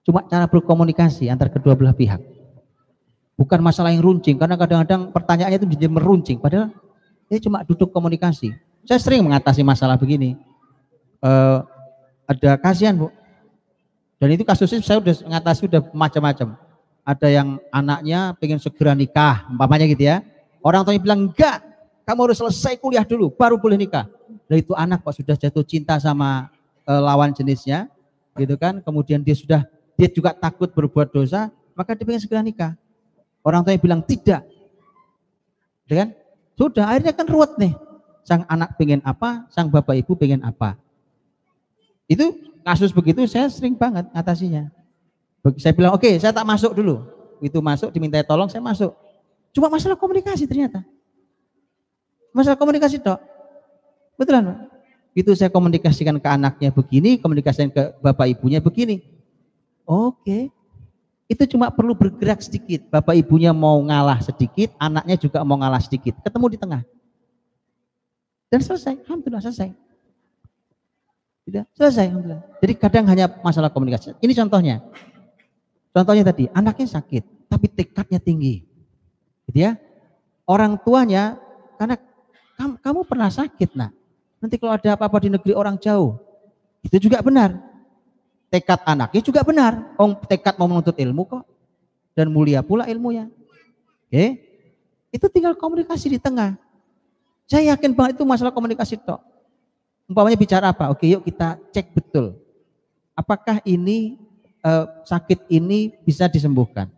Cuma 0.07 0.25
cara 0.25 0.47
berkomunikasi 0.47 1.27
antar 1.29 1.51
kedua 1.51 1.75
belah 1.75 1.93
pihak. 1.93 2.23
Bukan 3.39 3.63
masalah 3.63 3.95
yang 3.95 4.03
runcing, 4.03 4.35
karena 4.35 4.59
kadang-kadang 4.59 5.15
pertanyaannya 5.15 5.63
itu 5.63 5.69
menjadi 5.71 5.93
meruncing. 5.95 6.39
Padahal 6.43 6.75
ini 7.31 7.39
cuma 7.39 7.63
duduk 7.63 7.95
komunikasi. 7.95 8.51
Saya 8.83 8.99
sering 8.99 9.23
mengatasi 9.23 9.63
masalah 9.63 9.95
begini. 9.95 10.35
Uh, 11.23 11.63
ada 12.27 12.59
kasihan 12.59 12.99
bu. 12.99 13.15
Dan 14.19 14.35
itu 14.35 14.43
kasusnya 14.43 14.83
saya 14.83 14.99
sudah 14.99 15.15
mengatasi 15.23 15.61
sudah 15.71 15.81
macam-macam. 15.95 16.59
Ada 17.09 17.29
yang 17.33 17.57
anaknya 17.73 18.37
pengen 18.37 18.61
segera 18.61 18.93
nikah, 18.93 19.49
umpamanya 19.49 19.89
gitu 19.89 20.05
ya. 20.05 20.21
Orang 20.61 20.85
tuanya 20.85 21.01
bilang 21.01 21.33
enggak, 21.33 21.65
kamu 22.05 22.29
harus 22.29 22.37
selesai 22.37 22.77
kuliah 22.77 23.01
dulu, 23.01 23.33
baru 23.33 23.57
boleh 23.57 23.81
nikah. 23.81 24.05
Dan 24.45 24.61
itu 24.61 24.77
anak 24.77 25.01
kok 25.01 25.17
sudah 25.17 25.33
jatuh 25.33 25.65
cinta 25.65 25.97
sama 25.97 26.53
e, 26.85 26.93
lawan 26.93 27.33
jenisnya, 27.33 27.89
gitu 28.37 28.61
kan? 28.61 28.85
Kemudian 28.85 29.25
dia 29.25 29.33
sudah 29.33 29.65
dia 29.97 30.13
juga 30.13 30.37
takut 30.37 30.69
berbuat 30.69 31.09
dosa, 31.09 31.49
maka 31.73 31.97
dia 31.97 32.05
pengen 32.05 32.21
segera 32.21 32.45
nikah. 32.45 32.77
Orang 33.41 33.65
tuanya 33.65 33.81
bilang 33.81 34.05
tidak, 34.05 34.45
dengan 35.89 36.13
sudah 36.61 36.85
akhirnya 36.93 37.17
kan 37.17 37.25
ruwet 37.25 37.57
nih. 37.57 37.73
Sang 38.29 38.45
anak 38.45 38.77
pengen 38.77 39.01
apa, 39.09 39.49
sang 39.49 39.73
bapak 39.73 40.05
ibu 40.05 40.13
pengen 40.13 40.45
apa. 40.45 40.77
Itu 42.05 42.37
kasus 42.61 42.93
begitu 42.93 43.25
saya 43.25 43.49
sering 43.49 43.73
banget 43.73 44.05
ngatasinya. 44.13 44.69
Saya 45.59 45.73
bilang, 45.73 45.95
oke 45.95 46.05
okay, 46.05 46.15
saya 46.19 46.35
tak 46.35 46.45
masuk 46.45 46.75
dulu. 46.75 47.07
Itu 47.39 47.63
masuk, 47.63 47.95
diminta 47.95 48.19
tolong, 48.27 48.51
saya 48.51 48.59
masuk. 48.59 48.91
Cuma 49.55 49.71
masalah 49.71 49.95
komunikasi 49.95 50.45
ternyata. 50.45 50.83
Masalah 52.35 52.59
komunikasi 52.59 53.01
dok. 53.01 53.19
Betulan 54.19 54.43
Pak? 54.51 54.59
Itu 55.17 55.35
saya 55.35 55.51
komunikasikan 55.51 56.19
ke 56.23 56.29
anaknya 56.29 56.71
begini, 56.71 57.19
komunikasikan 57.19 57.71
ke 57.75 57.83
bapak 58.03 58.39
ibunya 58.39 58.63
begini. 58.63 59.03
Oke. 59.89 60.53
Itu 61.29 61.45
cuma 61.45 61.69
perlu 61.75 61.93
bergerak 61.93 62.41
sedikit. 62.41 62.87
Bapak 62.89 63.19
ibunya 63.19 63.51
mau 63.51 63.77
ngalah 63.83 64.23
sedikit, 64.23 64.73
anaknya 64.79 65.17
juga 65.19 65.43
mau 65.43 65.59
ngalah 65.59 65.83
sedikit. 65.83 66.17
Ketemu 66.23 66.47
di 66.55 66.59
tengah. 66.59 66.83
Dan 68.49 68.61
selesai. 68.65 68.95
Alhamdulillah 69.05 69.45
selesai. 69.45 69.69
Tidak, 71.49 71.65
selesai 71.73 72.05
alhamdulillah. 72.13 72.45
Jadi 72.61 72.73
kadang 72.77 73.05
hanya 73.09 73.27
masalah 73.41 73.73
komunikasi. 73.73 74.17
Ini 74.21 74.33
contohnya. 74.37 74.85
Contohnya 75.99 76.23
tadi, 76.23 76.47
anaknya 76.55 76.87
sakit, 76.87 77.51
tapi 77.51 77.67
tekadnya 77.67 78.23
tinggi. 78.23 78.63
Gitu 79.51 79.59
ya. 79.59 79.75
Orang 80.47 80.79
tuanya, 80.79 81.35
karena 81.75 81.99
kamu, 82.55 82.75
kamu 82.79 83.01
pernah 83.03 83.27
sakit 83.35 83.75
nak. 83.75 83.91
Nanti 84.39 84.55
kalau 84.63 84.79
ada 84.79 84.95
apa-apa 84.95 85.27
di 85.27 85.35
negeri 85.35 85.59
orang 85.59 85.75
jauh, 85.83 86.15
itu 86.87 87.03
juga 87.03 87.19
benar. 87.19 87.59
Tekad 88.47 88.87
anaknya 88.87 89.19
juga 89.27 89.43
benar. 89.43 89.99
Om 89.99 90.15
tekad 90.31 90.55
mau 90.55 90.71
menuntut 90.71 90.95
ilmu 90.95 91.27
kok. 91.27 91.43
Dan 92.15 92.31
mulia 92.31 92.63
pula 92.63 92.87
ilmunya. 92.87 93.27
Oke. 94.07 94.39
Itu 95.11 95.27
tinggal 95.27 95.59
komunikasi 95.59 96.15
di 96.15 96.19
tengah. 96.23 96.55
Saya 97.51 97.75
yakin 97.75 97.91
banget 97.99 98.23
itu 98.23 98.25
masalah 98.25 98.55
komunikasi 98.55 99.03
tok 99.03 99.21
umpamanya 100.09 100.41
bicara 100.41 100.73
apa? 100.73 100.89
Oke, 100.89 101.05
yuk 101.05 101.23
kita 101.23 101.61
cek 101.71 101.93
betul. 101.93 102.35
Apakah 103.13 103.61
ini 103.69 104.17
eh, 104.65 104.85
sakit 105.07 105.47
ini 105.51 105.95
bisa 106.03 106.27
disembuhkan? 106.27 106.91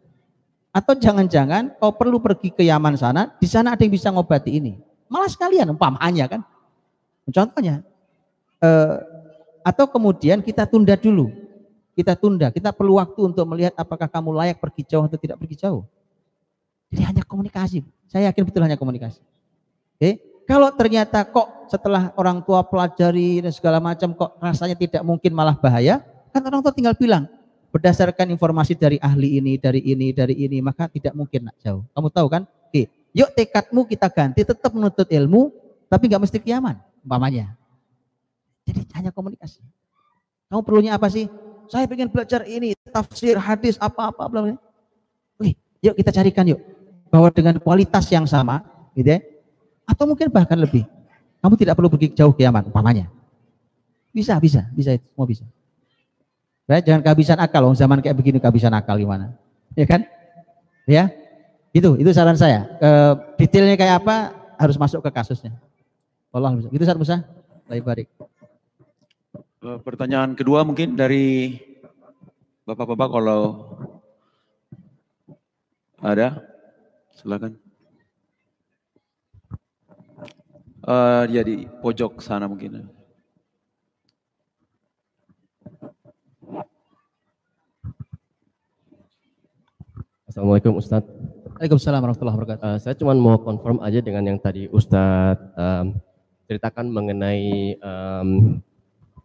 Atau 0.71 0.95
jangan-jangan 0.95 1.77
kau 1.83 1.91
perlu 1.95 2.23
pergi 2.23 2.55
ke 2.55 2.63
Yaman 2.63 2.95
sana, 2.95 3.35
di 3.43 3.51
sana 3.51 3.75
ada 3.75 3.83
yang 3.83 3.91
bisa 3.91 4.09
ngobati 4.15 4.55
ini. 4.55 4.79
Malah 5.11 5.27
sekalian 5.27 5.75
umpamanya 5.75 6.31
kan. 6.31 6.41
Contohnya 7.27 7.83
eh, 8.63 8.97
atau 9.67 9.87
kemudian 9.91 10.41
kita 10.41 10.65
tunda 10.65 10.95
dulu. 10.95 11.31
Kita 11.91 12.17
tunda, 12.17 12.49
kita 12.55 12.71
perlu 12.73 12.97
waktu 12.97 13.35
untuk 13.35 13.45
melihat 13.51 13.77
apakah 13.77 14.09
kamu 14.09 14.33
layak 14.33 14.63
pergi 14.63 14.87
jauh 14.89 15.05
atau 15.05 15.19
tidak 15.21 15.37
pergi 15.37 15.67
jauh. 15.67 15.85
Jadi 16.91 17.03
hanya 17.05 17.23
komunikasi. 17.27 17.85
Saya 18.09 18.31
yakin 18.31 18.43
betul 18.47 18.63
hanya 18.65 18.79
komunikasi. 18.79 19.21
Oke, 19.99 20.17
kalau 20.49 20.73
ternyata 20.75 21.23
kok 21.29 21.71
setelah 21.71 22.11
orang 22.17 22.43
tua 22.43 22.65
pelajari 22.65 23.45
dan 23.45 23.53
segala 23.53 23.79
macam 23.79 24.17
kok 24.17 24.35
rasanya 24.41 24.75
tidak 24.75 25.03
mungkin 25.05 25.31
malah 25.31 25.55
bahaya, 25.55 26.01
kan 26.35 26.41
orang 26.43 26.65
tua 26.65 26.73
tinggal 26.73 26.97
bilang 26.97 27.29
berdasarkan 27.71 28.35
informasi 28.35 28.75
dari 28.75 28.99
ahli 28.99 29.39
ini, 29.39 29.55
dari 29.57 29.81
ini, 29.83 30.11
dari 30.11 30.35
ini, 30.35 30.59
maka 30.59 30.91
tidak 30.91 31.15
mungkin 31.15 31.51
nak 31.51 31.57
jauh. 31.63 31.87
Kamu 31.95 32.09
tahu 32.11 32.27
kan? 32.27 32.43
Oke, 32.71 32.91
yuk 33.15 33.31
tekadmu 33.35 33.87
kita 33.87 34.11
ganti, 34.11 34.43
tetap 34.43 34.75
menuntut 34.75 35.07
ilmu, 35.07 35.55
tapi 35.87 36.11
nggak 36.11 36.23
mesti 36.27 36.39
kiaman, 36.43 36.79
umpamanya. 37.07 37.55
Jadi 38.67 38.87
hanya 38.99 39.11
komunikasi. 39.15 39.63
Kamu 40.51 40.61
perlunya 40.67 40.99
apa 40.99 41.07
sih? 41.07 41.31
Saya 41.71 41.87
ingin 41.87 42.11
belajar 42.11 42.43
ini, 42.51 42.75
tafsir, 42.91 43.39
hadis, 43.39 43.79
apa-apa, 43.79 44.27
bla 44.27 44.43
Oke, 45.39 45.55
yuk 45.79 45.95
kita 45.95 46.11
carikan 46.11 46.47
yuk. 46.51 46.59
Bahwa 47.11 47.31
dengan 47.31 47.59
kualitas 47.63 48.07
yang 48.11 48.27
sama, 48.27 48.63
gitu 48.99 49.15
ya, 49.15 49.19
atau 49.87 50.07
mungkin 50.07 50.31
bahkan 50.31 50.59
lebih. 50.59 50.87
Kamu 51.41 51.55
tidak 51.57 51.75
perlu 51.79 51.89
pergi 51.89 52.13
jauh 52.13 52.35
ke 52.35 52.43
Yaman, 52.43 52.69
umpamanya. 52.69 53.07
Bisa, 54.11 54.35
bisa, 54.43 54.67
bisa 54.75 54.99
semua 54.99 55.27
bisa. 55.27 55.47
Baik, 56.71 56.87
jangan 56.87 57.03
kehabisan 57.03 57.39
akal, 57.43 57.67
loh. 57.67 57.75
zaman 57.75 57.99
kayak 57.99 58.15
begini 58.15 58.39
kehabisan 58.39 58.71
akal 58.71 58.95
gimana? 58.95 59.35
Ya 59.75 59.91
kan? 59.91 60.07
Ya, 60.87 61.11
itu, 61.75 61.99
itu 61.99 62.15
saran 62.15 62.39
saya. 62.39 62.63
E, 62.79 62.91
detailnya 63.43 63.75
kayak 63.75 64.07
apa 64.07 64.31
harus 64.55 64.79
masuk 64.79 65.03
ke 65.03 65.11
kasusnya. 65.11 65.51
Tolong, 66.31 66.63
itu 66.71 66.85
saat 66.87 66.95
Musa. 66.95 67.27
Baik, 67.67 67.83
baik. 67.83 68.07
Eh, 69.67 69.79
pertanyaan 69.83 70.39
kedua 70.39 70.63
mungkin 70.63 70.95
dari 70.95 71.59
Bapak-bapak 72.63 73.19
kalau 73.19 73.43
ada, 75.99 76.39
silakan. 77.19 77.59
Uh, 80.87 81.27
dia 81.27 81.43
di 81.43 81.67
pojok 81.83 82.23
sana 82.23 82.47
mungkin. 82.47 83.00
Assalamualaikum 90.31 90.79
Ustadz. 90.79 91.11
Waalaikumsalam 91.59 92.07
warahmatullahi 92.07 92.37
wabarakatuh. 92.39 92.63
Uh, 92.63 92.79
saya 92.79 92.95
cuma 92.95 93.19
mau 93.19 93.35
confirm 93.43 93.83
aja 93.83 93.99
dengan 93.99 94.23
yang 94.23 94.39
tadi 94.39 94.71
Ustadz 94.71 95.43
um, 95.59 95.99
ceritakan 96.47 96.87
mengenai 96.87 97.75
um, 97.83 98.63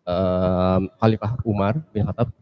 um, 0.02 0.82
Khalifah 0.98 1.38
Umar 1.45 1.77
bin 1.94 2.10
Khattab. 2.10 2.34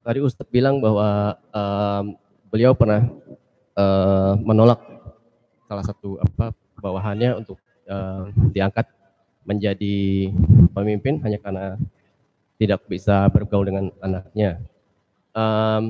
Tadi 0.00 0.24
Ustadz 0.24 0.48
bilang 0.48 0.80
bahwa 0.80 1.36
um, 1.52 2.16
beliau 2.48 2.72
pernah 2.72 3.04
uh, 3.76 4.40
menolak 4.40 4.80
salah 5.68 5.84
satu 5.84 6.16
apa 6.24 6.56
bawahannya 6.80 7.36
untuk 7.36 7.60
uh, 7.84 8.32
diangkat 8.48 8.88
menjadi 9.44 10.32
pemimpin 10.72 11.20
hanya 11.20 11.36
karena 11.36 11.76
tidak 12.56 12.80
bisa 12.88 13.28
bergaul 13.28 13.68
dengan 13.68 13.92
anaknya. 14.00 14.56
Um, 15.30 15.82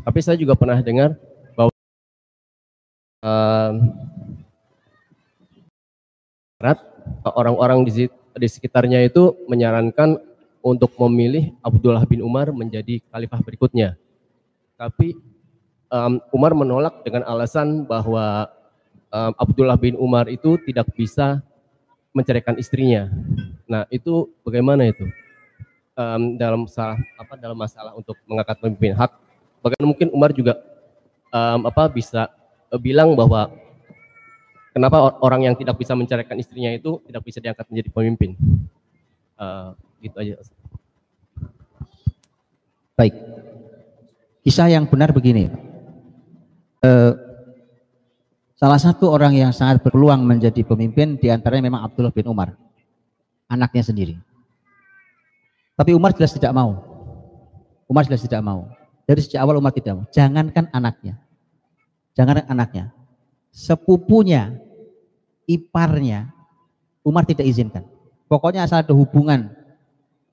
tapi 0.00 0.18
saya 0.24 0.40
juga 0.40 0.56
pernah 0.56 0.80
dengar 0.80 1.12
bahwa 1.52 1.72
um, 3.20 3.74
orang-orang 7.36 7.84
di, 7.84 8.08
di 8.10 8.48
sekitarnya 8.48 9.04
itu 9.04 9.36
menyarankan 9.46 10.16
untuk 10.64 10.96
memilih 10.96 11.52
Abdullah 11.60 12.04
bin 12.08 12.24
Umar 12.24 12.50
menjadi 12.50 13.04
khalifah 13.12 13.40
berikutnya. 13.44 13.94
Tapi 14.78 15.14
um, 15.92 16.22
Umar 16.32 16.52
menolak 16.54 17.04
dengan 17.04 17.26
alasan 17.28 17.84
bahwa 17.84 18.48
um, 19.12 19.32
Abdullah 19.36 19.76
bin 19.76 19.96
Umar 19.96 20.28
itu 20.32 20.56
tidak 20.64 20.88
bisa 20.94 21.42
menceraikan 22.12 22.56
istrinya. 22.56 23.12
Nah, 23.68 23.84
itu 23.92 24.32
bagaimana 24.42 24.88
itu? 24.88 25.06
Um, 25.98 26.38
dalam 26.38 26.70
salah 26.70 26.94
apa 27.18 27.34
dalam 27.34 27.58
masalah 27.58 27.90
untuk 27.98 28.14
mengangkat 28.22 28.54
pemimpin 28.62 28.94
hak, 28.94 29.18
bagaimana 29.58 29.86
mungkin 29.90 30.08
Umar 30.14 30.30
juga 30.30 30.54
um, 31.34 31.66
apa 31.66 31.90
bisa 31.90 32.30
uh, 32.70 32.78
bilang 32.78 33.18
bahwa 33.18 33.50
kenapa 34.70 35.18
orang 35.18 35.50
yang 35.50 35.54
tidak 35.58 35.74
bisa 35.74 35.98
menceraikan 35.98 36.38
istrinya 36.38 36.70
itu 36.70 37.02
tidak 37.02 37.26
bisa 37.26 37.42
diangkat 37.42 37.66
menjadi 37.66 37.90
pemimpin? 37.90 38.30
Uh, 39.34 39.74
gitu 39.98 40.14
aja. 40.22 40.38
Baik. 42.94 43.18
Kisah 44.46 44.70
yang 44.70 44.86
benar 44.86 45.10
begini. 45.10 45.50
Uh, 46.78 47.28
Salah 48.58 48.82
satu 48.82 49.14
orang 49.14 49.38
yang 49.38 49.54
sangat 49.54 49.86
berpeluang 49.86 50.18
menjadi 50.26 50.66
pemimpin 50.66 51.14
di 51.14 51.30
antaranya 51.30 51.70
memang 51.70 51.86
Abdullah 51.86 52.10
bin 52.10 52.26
Umar, 52.26 52.58
anaknya 53.46 53.86
sendiri. 53.86 54.18
Tapi 55.78 55.94
Umar 55.94 56.10
jelas 56.18 56.34
tidak 56.34 56.50
mau. 56.50 56.82
Umar 57.86 58.02
jelas 58.02 58.26
tidak 58.26 58.42
mau. 58.42 58.66
Dari 59.06 59.22
sejak 59.22 59.40
awal 59.40 59.62
Umar 59.62 59.70
tidak 59.70 59.94
mau. 59.94 60.04
Jangankan 60.10 60.66
anaknya. 60.74 61.22
Jangankan 62.18 62.50
anaknya. 62.50 62.90
Sepupunya, 63.54 64.58
iparnya, 65.46 66.34
Umar 67.06 67.24
tidak 67.24 67.46
izinkan. 67.46 67.86
Pokoknya 68.26 68.66
asal 68.66 68.82
ada 68.84 68.92
hubungan 68.92 69.54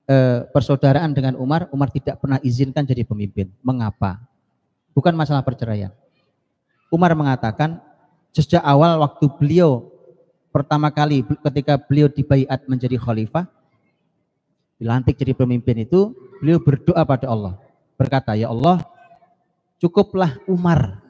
e, 0.04 0.44
persaudaraan 0.50 1.16
dengan 1.16 1.38
Umar, 1.40 1.70
Umar 1.72 1.88
tidak 1.88 2.20
pernah 2.20 2.42
izinkan 2.44 2.84
jadi 2.84 3.06
pemimpin. 3.06 3.48
Mengapa? 3.64 4.20
Bukan 4.92 5.16
masalah 5.16 5.40
perceraian. 5.40 5.94
Umar 6.92 7.16
mengatakan 7.16 7.80
sejak 8.34 8.60
awal 8.60 9.00
waktu 9.00 9.30
beliau 9.40 9.88
pertama 10.52 10.92
kali 10.92 11.24
ketika 11.24 11.80
beliau 11.80 12.12
dibaiat 12.12 12.68
menjadi 12.68 13.00
khalifah, 13.00 13.48
dilantik 14.76 15.16
jadi 15.16 15.32
pemimpin 15.32 15.84
itu, 15.84 16.12
beliau 16.40 16.60
berdoa 16.60 17.02
pada 17.04 17.26
Allah. 17.28 17.54
Berkata, 17.96 18.36
ya 18.36 18.52
Allah, 18.52 18.84
cukuplah 19.80 20.36
Umar 20.44 21.00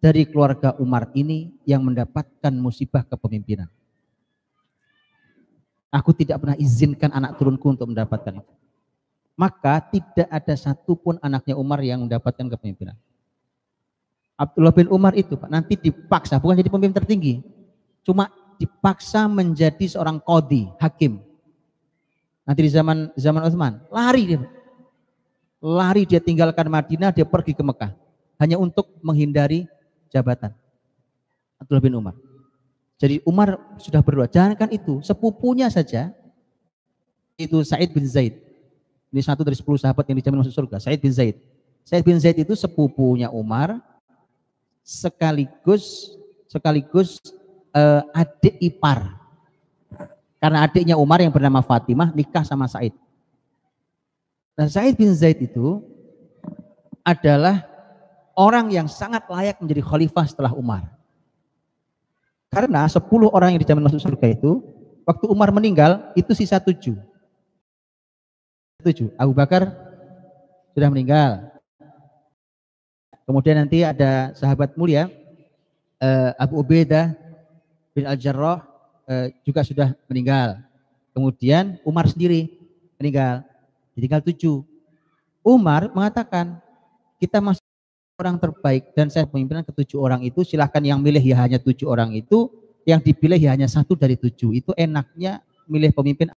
dari 0.00 0.28
keluarga 0.28 0.76
Umar 0.76 1.08
ini 1.16 1.52
yang 1.64 1.84
mendapatkan 1.84 2.52
musibah 2.52 3.04
kepemimpinan. 3.08 3.68
Aku 5.94 6.10
tidak 6.10 6.42
pernah 6.42 6.58
izinkan 6.58 7.14
anak 7.14 7.38
turunku 7.38 7.70
untuk 7.70 7.86
mendapatkan 7.86 8.42
itu. 8.42 8.54
Maka 9.34 9.78
tidak 9.90 10.28
ada 10.30 10.54
satupun 10.54 11.18
anaknya 11.22 11.54
Umar 11.54 11.82
yang 11.82 12.02
mendapatkan 12.02 12.46
kepemimpinan. 12.50 12.98
Abdullah 14.34 14.74
bin 14.74 14.90
Umar 14.90 15.14
itu 15.14 15.38
Pak, 15.38 15.46
nanti 15.46 15.78
dipaksa, 15.78 16.42
bukan 16.42 16.58
jadi 16.58 16.70
pemimpin 16.70 16.98
tertinggi. 16.98 17.34
Cuma 18.02 18.26
dipaksa 18.58 19.30
menjadi 19.30 19.86
seorang 19.86 20.18
kodi, 20.18 20.66
hakim. 20.82 21.22
Nanti 22.44 22.60
di 22.64 22.70
zaman 22.70 23.08
zaman 23.16 23.42
Utsman, 23.48 23.80
lari 23.88 24.22
dia. 24.28 24.40
Lari 25.64 26.04
dia 26.04 26.20
tinggalkan 26.20 26.68
Madinah, 26.68 27.08
dia 27.08 27.24
pergi 27.24 27.56
ke 27.56 27.64
Mekah. 27.64 27.96
Hanya 28.36 28.60
untuk 28.60 28.92
menghindari 29.00 29.64
jabatan. 30.12 30.52
Abdullah 31.56 31.80
bin 31.80 31.96
Umar. 31.96 32.14
Jadi 33.00 33.24
Umar 33.24 33.56
sudah 33.80 34.04
berdoa, 34.04 34.28
jangankan 34.28 34.70
itu, 34.70 35.00
sepupunya 35.00 35.66
saja, 35.72 36.12
itu 37.34 37.64
Said 37.64 37.90
bin 37.90 38.06
Zaid. 38.06 38.38
Ini 39.10 39.20
satu 39.24 39.42
dari 39.42 39.56
sepuluh 39.58 39.80
sahabat 39.80 40.04
yang 40.06 40.20
dijamin 40.20 40.44
masuk 40.44 40.54
surga, 40.54 40.78
Said 40.78 41.00
bin 41.00 41.10
Zaid. 41.10 41.40
Said 41.82 42.04
bin 42.04 42.20
Zaid 42.20 42.38
itu 42.38 42.54
sepupunya 42.54 43.32
Umar, 43.32 43.80
sekaligus 44.84 46.12
sekaligus 46.46 47.18
uh, 47.74 48.06
adik 48.14 48.54
ipar. 48.62 49.23
Karena 50.44 50.60
adiknya 50.60 51.00
Umar 51.00 51.24
yang 51.24 51.32
bernama 51.32 51.64
Fatimah 51.64 52.12
nikah 52.12 52.44
sama 52.44 52.68
Said. 52.68 52.92
Nah 54.60 54.68
Said 54.68 54.92
bin 54.92 55.08
Zaid 55.16 55.40
itu 55.40 55.80
adalah 57.00 57.64
orang 58.36 58.68
yang 58.68 58.84
sangat 58.84 59.24
layak 59.24 59.56
menjadi 59.56 59.80
khalifah 59.80 60.28
setelah 60.28 60.52
Umar. 60.52 60.84
Karena 62.52 62.84
10 62.84 63.00
orang 63.32 63.56
yang 63.56 63.60
dijamin 63.64 63.88
masuk 63.88 64.04
surga 64.04 64.36
itu, 64.36 64.60
waktu 65.08 65.24
Umar 65.32 65.48
meninggal, 65.48 66.12
itu 66.12 66.36
sisa 66.36 66.60
7. 66.60 66.92
7. 68.84 69.16
Abu 69.16 69.32
Bakar 69.32 69.72
sudah 70.76 70.92
meninggal. 70.92 71.56
Kemudian 73.24 73.64
nanti 73.64 73.80
ada 73.80 74.36
sahabat 74.36 74.76
mulia, 74.76 75.08
eh, 76.04 76.30
Abu 76.36 76.60
Ubaidah 76.60 77.16
bin 77.96 78.04
Al-Jarrah 78.04 78.73
eh, 79.08 79.28
juga 79.44 79.60
sudah 79.64 79.92
meninggal. 80.08 80.60
Kemudian 81.14 81.78
Umar 81.86 82.10
sendiri 82.10 82.50
meninggal. 82.98 83.46
Tinggal 83.94 84.20
7. 84.20 84.64
Umar 85.44 85.86
mengatakan, 85.94 86.58
kita 87.22 87.38
masih 87.38 87.62
orang 88.18 88.36
terbaik 88.38 88.90
dan 88.96 89.06
saya 89.10 89.28
pemimpinan 89.28 89.62
ketujuh 89.62 90.02
orang 90.02 90.26
itu. 90.26 90.42
Silahkan 90.42 90.82
yang 90.82 90.98
milih 90.98 91.22
ya 91.22 91.36
hanya 91.46 91.62
tujuh 91.62 91.86
orang 91.86 92.10
itu. 92.16 92.50
Yang 92.84 93.12
dipilih 93.12 93.40
ya 93.40 93.56
hanya 93.56 93.70
satu 93.70 93.96
dari 93.96 94.18
tujuh. 94.18 94.52
Itu 94.52 94.76
enaknya 94.76 95.40
milih 95.70 95.94
pemimpin. 95.94 96.34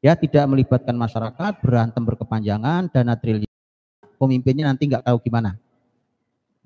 Ya 0.00 0.16
tidak 0.16 0.44
melibatkan 0.48 0.94
masyarakat 0.96 1.52
berantem 1.60 2.02
berkepanjangan 2.04 2.88
dana 2.88 3.14
triliun. 3.18 3.50
Pemimpinnya 4.20 4.70
nanti 4.70 4.86
nggak 4.86 5.04
tahu 5.04 5.16
gimana. 5.20 5.56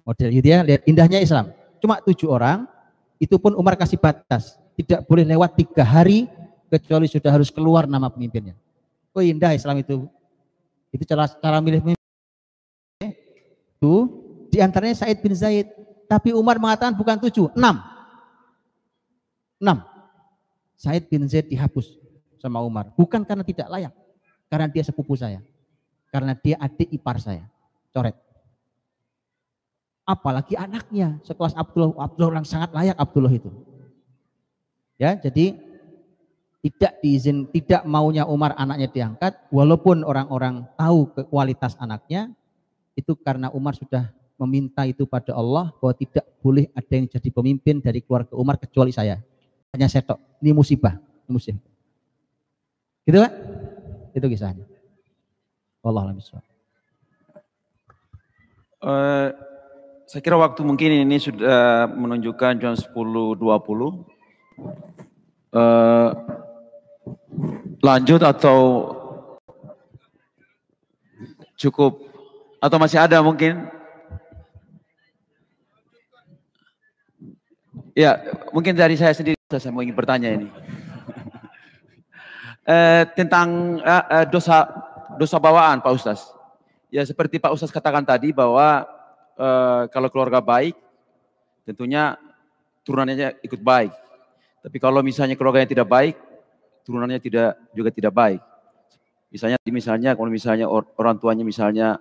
Model 0.05 0.29
gitu 0.29 0.47
ya 0.47 0.61
lihat 0.61 0.83
indahnya 0.85 1.19
Islam. 1.23 1.51
Cuma 1.81 1.99
tujuh 2.05 2.29
orang 2.29 2.69
itu 3.19 3.37
pun 3.39 3.55
Umar 3.55 3.79
kasih 3.79 3.99
batas 4.01 4.59
tidak 4.75 5.07
boleh 5.07 5.25
lewat 5.25 5.55
tiga 5.55 5.83
hari 5.87 6.27
kecuali 6.69 7.07
sudah 7.07 7.31
harus 7.31 7.49
keluar 7.53 7.87
nama 7.87 8.11
pemimpinnya 8.11 8.59
oh 9.15 9.23
indah 9.23 9.55
Islam 9.55 9.81
itu 9.81 10.07
itu 10.91 11.03
cara 11.07 11.27
cara 11.27 11.59
milih 11.63 11.83
pemimpin 11.83 12.03
itu 13.85 13.97
di 14.55 14.63
antaranya 14.63 14.95
Said 14.95 15.19
bin 15.19 15.35
Zaid. 15.35 15.67
Tapi 16.07 16.31
Umar 16.31 16.63
mengatakan 16.63 16.95
bukan 16.95 17.19
tujuh, 17.27 17.51
enam. 17.59 17.83
Enam. 19.59 19.83
Said 20.79 21.11
bin 21.11 21.27
Zaid 21.27 21.51
dihapus 21.51 21.99
sama 22.39 22.63
Umar. 22.63 22.95
Bukan 22.95 23.27
karena 23.27 23.43
tidak 23.43 23.67
layak. 23.67 23.93
Karena 24.47 24.71
dia 24.71 24.87
sepupu 24.87 25.19
saya. 25.19 25.43
Karena 26.15 26.39
dia 26.39 26.55
adik 26.63 26.87
ipar 26.95 27.19
saya. 27.19 27.51
Coret. 27.91 28.15
Apalagi 30.05 30.57
anaknya. 30.57 31.19
Sekelas 31.25 31.57
Abdullah. 31.57 31.97
Abdullah 31.97 32.39
orang 32.39 32.47
sangat 32.47 32.71
layak 32.77 32.97
Abdullah 32.97 33.33
itu. 33.33 33.51
Ya, 35.01 35.19
jadi 35.19 35.59
tidak 36.65 36.97
diizin, 37.05 37.45
tidak 37.53 37.85
maunya 37.85 38.25
Umar 38.25 38.57
anaknya 38.57 38.89
diangkat, 38.89 39.37
walaupun 39.53 40.01
orang-orang 40.01 40.65
tahu 40.81 41.13
kualitas 41.29 41.77
anaknya, 41.77 42.33
itu 42.97 43.13
karena 43.21 43.53
Umar 43.53 43.77
sudah 43.77 44.09
meminta 44.41 44.89
itu 44.89 45.05
pada 45.05 45.37
Allah 45.37 45.77
bahwa 45.77 45.93
tidak 45.93 46.25
boleh 46.41 46.73
ada 46.73 46.93
yang 46.95 47.05
jadi 47.05 47.29
pemimpin 47.29 47.85
dari 47.85 48.01
keluarga 48.01 48.33
Umar 48.33 48.57
kecuali 48.57 48.97
saya. 48.97 49.21
Hanya 49.77 49.93
saya 49.93 50.07
tok. 50.07 50.17
Ini 50.41 50.57
musibah. 50.57 50.97
Ini 51.27 51.31
musibah. 51.35 51.61
Gitu 53.05 53.19
Pak? 53.21 53.33
Itu 54.17 54.27
kisahnya. 54.31 54.65
Allah 55.85 56.09
alam 56.09 56.17
uh, 56.17 56.25
saya 60.05 60.21
kira 60.21 60.37
waktu 60.37 60.61
mungkin 60.61 61.09
ini 61.09 61.17
sudah 61.17 61.89
menunjukkan 61.89 62.61
jam 62.61 62.75
10.20. 62.77 63.41
Uh, 65.55 66.11
lanjut 67.81 68.21
atau 68.21 68.61
cukup 71.57 72.05
atau 72.61 72.77
masih 72.81 73.01
ada 73.01 73.21
mungkin? 73.25 73.69
Ya, 77.95 78.19
mungkin 78.51 78.75
dari 78.75 78.99
saya 78.99 79.15
sendiri 79.15 79.39
saya 79.53 79.71
mau 79.71 79.85
ingin 79.85 79.95
bertanya 79.95 80.35
ini. 80.35 80.51
eh, 82.75 83.07
tentang 83.15 83.79
eh, 83.79 84.05
eh, 84.19 84.27
dosa 84.27 84.67
dosa 85.15 85.39
bawaan 85.39 85.79
Pak 85.79 85.95
Ustaz. 85.95 86.27
Ya 86.91 87.07
seperti 87.07 87.39
Pak 87.39 87.55
Ustaz 87.55 87.71
katakan 87.71 88.03
tadi 88.03 88.35
bahwa 88.35 88.83
eh, 89.39 89.83
kalau 89.91 90.09
keluarga 90.11 90.41
baik 90.41 90.77
tentunya 91.65 92.19
turunannya 92.85 93.41
ikut 93.41 93.61
baik. 93.61 93.93
Tapi 94.65 94.77
kalau 94.81 95.01
misalnya 95.05 95.37
keluarganya 95.37 95.69
tidak 95.69 95.89
baik, 95.89 96.17
turunannya 96.85 97.21
tidak 97.21 97.57
juga 97.73 97.91
tidak 97.93 98.13
baik. 98.13 98.41
Misalnya 99.33 99.59
misalnya 99.67 100.11
kalau 100.15 100.31
misalnya 100.31 100.67
orang 100.71 101.19
tuanya 101.19 101.43
misalnya 101.43 101.99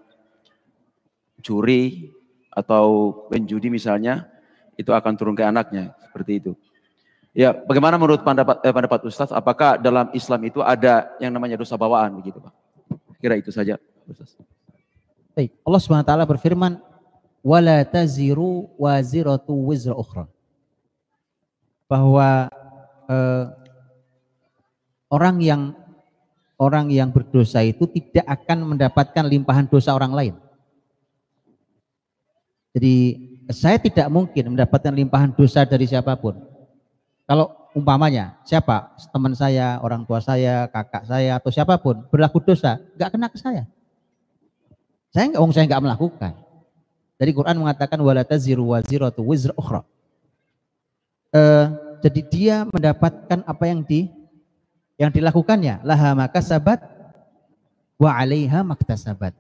curi 1.41 2.13
atau 2.53 3.11
penjudi 3.27 3.73
misalnya, 3.73 4.29
itu 4.77 4.93
akan 4.93 5.13
turun 5.17 5.33
ke 5.33 5.41
anaknya 5.41 5.97
seperti 6.05 6.39
itu. 6.39 6.51
Ya, 7.33 7.49
bagaimana 7.49 7.97
menurut 7.97 8.21
pendapat 8.21 8.61
eh, 8.61 8.69
pendapat 8.69 9.09
Ustaz? 9.09 9.33
Apakah 9.33 9.81
dalam 9.81 10.13
Islam 10.13 10.45
itu 10.45 10.61
ada 10.61 11.09
yang 11.17 11.33
namanya 11.33 11.57
dosa 11.57 11.73
bawaan 11.73 12.13
begitu, 12.21 12.37
Pak? 12.37 12.53
Kira 13.17 13.33
itu 13.41 13.49
saja, 13.49 13.81
Ustaz. 14.05 14.37
Baik, 15.33 15.49
Allah 15.65 15.81
SWT 15.81 16.13
berfirman, 16.29 16.77
"Wala 17.43 17.83
taziru 17.83 18.71
waziratu 18.79 19.51
wizra 19.51 19.93
ukhra." 19.93 20.25
Bahwa 21.91 22.47
eh, 23.11 23.45
orang 25.11 25.37
yang 25.43 25.61
orang 26.57 26.87
yang 26.89 27.11
berdosa 27.11 27.59
itu 27.61 27.85
tidak 27.91 28.23
akan 28.25 28.73
mendapatkan 28.73 29.27
limpahan 29.27 29.67
dosa 29.67 29.91
orang 29.91 30.15
lain. 30.15 30.35
Jadi 32.73 32.95
saya 33.51 33.77
tidak 33.77 34.07
mungkin 34.09 34.57
mendapatkan 34.57 34.93
limpahan 34.95 35.35
dosa 35.35 35.67
dari 35.67 35.85
siapa 35.85 36.15
pun. 36.17 36.39
Kalau 37.27 37.69
umpamanya 37.77 38.37
siapa 38.45 38.93
teman 39.13 39.33
saya, 39.37 39.77
orang 39.81 40.05
tua 40.05 40.21
saya, 40.21 40.65
kakak 40.69 41.05
saya 41.05 41.37
atau 41.37 41.49
siapa 41.53 41.77
pun 41.77 42.05
berlaku 42.09 42.41
dosa, 42.41 42.81
nggak 42.97 43.09
kena 43.13 43.27
ke 43.29 43.37
saya. 43.37 43.63
Saya 45.13 45.29
nggak, 45.29 45.41
saya 45.53 45.65
nggak 45.69 45.83
melakukan. 45.83 46.33
Dari 47.23 47.31
Quran 47.31 47.55
mengatakan 47.55 47.95
wala 48.03 48.27
taziru 48.27 48.75
waziratu 48.75 49.23
wizra 49.23 49.55
ukhra. 49.55 49.87
Uh, 51.31 51.71
jadi 52.03 52.19
dia 52.27 52.55
mendapatkan 52.67 53.47
apa 53.47 53.63
yang 53.63 53.79
di 53.79 54.11
yang 54.99 55.07
dilakukannya 55.07 55.79
laha 55.87 56.11
maka 56.19 56.43
sabat 56.43 56.83
wa 57.95 58.11
alaiha 58.11 58.59
maktasabat. 58.67 59.31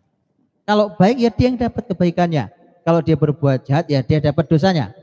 Kalau 0.63 0.95
baik 0.95 1.27
ya 1.27 1.29
dia 1.35 1.51
yang 1.51 1.59
dapat 1.59 1.83
kebaikannya 1.91 2.55
kalau 2.87 3.03
dia 3.03 3.19
berbuat 3.19 3.67
jahat 3.67 3.91
ya 3.91 3.99
dia 3.99 4.23
dapat 4.23 4.47
dosanya. 4.47 4.95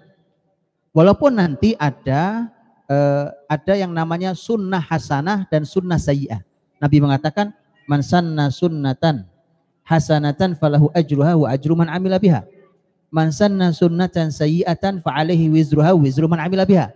Walaupun 0.96 1.36
nanti 1.36 1.76
ada 1.76 2.48
eh, 2.88 3.26
ada 3.44 3.74
yang 3.76 3.92
namanya 3.92 4.32
sunnah 4.32 4.80
hasanah 4.80 5.44
dan 5.52 5.68
sunnah 5.68 6.00
sayyi'ah. 6.00 6.40
Nabi 6.80 6.96
mengatakan 7.04 7.52
man 7.84 8.00
sanna 8.00 8.48
sunnatan 8.48 9.28
hasanatan 9.84 10.56
falahu 10.56 10.88
ajruha 10.96 11.36
wa 11.36 11.52
ajru 11.52 11.76
man 11.76 11.92
amila 11.92 12.16
biha. 12.16 12.40
Man 13.10 13.34
sanna 13.34 13.74
sunnatan 13.74 14.30
sayyi'atan 14.30 15.02
fa 15.02 15.18
alaihi 15.18 15.50
wizruha 15.50 15.90
wizru 15.98 16.30
man 16.30 16.38
amila 16.38 16.62
biha. 16.62 16.94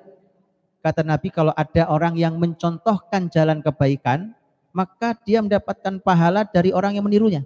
Kata 0.78 1.02
Nabi 1.02 1.34
kalau 1.34 1.50
ada 1.58 1.90
orang 1.90 2.14
yang 2.14 2.38
mencontohkan 2.38 3.26
jalan 3.32 3.58
kebaikan, 3.58 4.30
maka 4.70 5.18
dia 5.26 5.42
mendapatkan 5.42 5.98
pahala 5.98 6.46
dari 6.46 6.70
orang 6.70 6.94
yang 6.94 7.04
menirunya. 7.06 7.42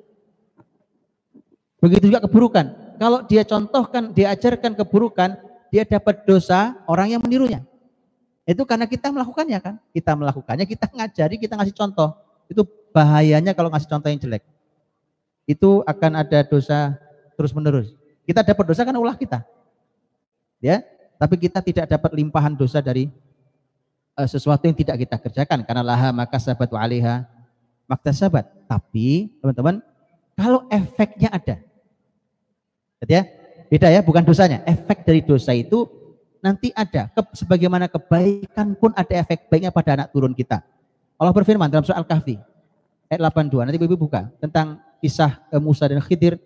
Begitu 1.78 2.10
juga 2.10 2.26
keburukan 2.26 2.66
Kalau 2.98 3.22
dia 3.22 3.46
contohkan, 3.46 4.10
dia 4.10 4.34
ajarkan 4.34 4.74
keburukan, 4.74 5.38
dia 5.70 5.86
dapat 5.86 6.26
dosa 6.26 6.74
orang 6.90 7.14
yang 7.14 7.22
menirunya. 7.22 7.62
Itu 8.42 8.66
karena 8.66 8.90
kita 8.90 9.14
melakukannya 9.14 9.58
kan. 9.62 9.74
Kita 9.94 10.18
melakukannya, 10.18 10.66
kita 10.66 10.90
ngajari, 10.90 11.38
kita 11.38 11.54
ngasih 11.54 11.78
contoh. 11.78 12.18
Itu 12.50 12.66
bahayanya 12.90 13.54
kalau 13.54 13.70
ngasih 13.70 13.86
contoh 13.86 14.10
yang 14.10 14.18
jelek. 14.18 14.42
Itu 15.46 15.86
akan 15.86 16.26
ada 16.26 16.42
dosa 16.42 16.98
terus 17.38 17.54
menerus. 17.54 17.94
Kita 18.28 18.44
dapat 18.44 18.64
dosa 18.68 18.84
karena 18.84 19.00
ulah 19.00 19.16
kita. 19.16 19.40
Ya, 20.60 20.84
tapi 21.16 21.40
kita 21.40 21.64
tidak 21.64 21.88
dapat 21.88 22.12
limpahan 22.12 22.52
dosa 22.52 22.84
dari 22.84 23.09
uh, 24.20 24.28
sesuatu 24.28 24.68
yang 24.68 24.76
tidak 24.76 25.00
kita 25.00 25.16
kerjakan 25.16 25.64
karena 25.64 25.80
laha 25.80 26.12
maka 26.12 26.36
sahabat 26.36 26.68
wa 26.68 26.80
alaiha 26.84 27.24
sahabat. 28.12 28.44
Tapi 28.68 29.32
teman-teman, 29.40 29.80
kalau 30.36 30.68
efeknya 30.68 31.32
ada. 31.32 31.56
Ya, 33.09 33.24
beda 33.72 33.88
ya, 33.88 34.05
bukan 34.05 34.20
dosanya. 34.26 34.60
Efek 34.68 35.09
dari 35.09 35.24
dosa 35.24 35.56
itu 35.56 35.88
nanti 36.44 36.68
ada. 36.76 37.09
Ke, 37.09 37.24
sebagaimana 37.32 37.88
kebaikan 37.88 38.76
pun 38.76 38.92
ada 38.92 39.14
efek 39.24 39.48
baiknya 39.48 39.72
pada 39.72 39.96
anak 39.96 40.12
turun 40.12 40.36
kita. 40.36 40.60
Allah 41.16 41.32
berfirman 41.32 41.72
dalam 41.72 41.82
surah 41.82 41.98
Al-Kahfi 41.98 42.36
ayat 43.09 43.20
82. 43.24 43.64
Nanti 43.64 43.78
Ibu 43.80 43.96
buka 43.96 44.28
tentang 44.38 44.78
kisah 45.00 45.42
eh, 45.50 45.62
Musa 45.62 45.88
dan 45.88 46.02
Khidir. 46.05 46.36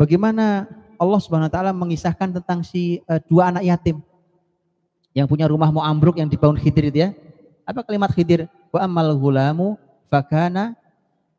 Bagaimana 0.00 0.64
Allah 0.96 1.20
Subhanahu 1.20 1.52
wa 1.52 1.54
taala 1.54 1.76
mengisahkan 1.76 2.40
tentang 2.40 2.64
si 2.64 3.04
uh, 3.04 3.20
dua 3.28 3.52
anak 3.52 3.68
yatim 3.68 4.00
yang 5.12 5.28
punya 5.28 5.44
rumah 5.44 5.68
mau 5.68 5.84
ambruk 5.84 6.16
yang 6.16 6.24
dibangun 6.24 6.56
Khidir 6.56 6.88
itu 6.88 7.04
ya. 7.04 7.12
Apa 7.68 7.84
kalimat 7.84 8.08
Khidir? 8.08 8.48
Wa 8.72 8.88
amal 8.88 9.12
gulamu 9.20 9.76
fakana 10.08 10.72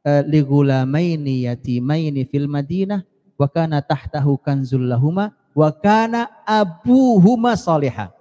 uh, 0.06 0.22
li 0.30 0.46
gulamaini 0.46 1.50
yatimaini 1.50 2.22
fil 2.30 2.46
Madinah 2.46 3.02
wa 3.34 3.50
kana 3.50 3.82
tahtahu 3.82 4.38
kanzul 4.38 4.86
lahuma 4.86 5.34
wa 5.58 5.74
kana 5.74 6.30
abuhuma 6.46 7.58
salihah. 7.58 8.14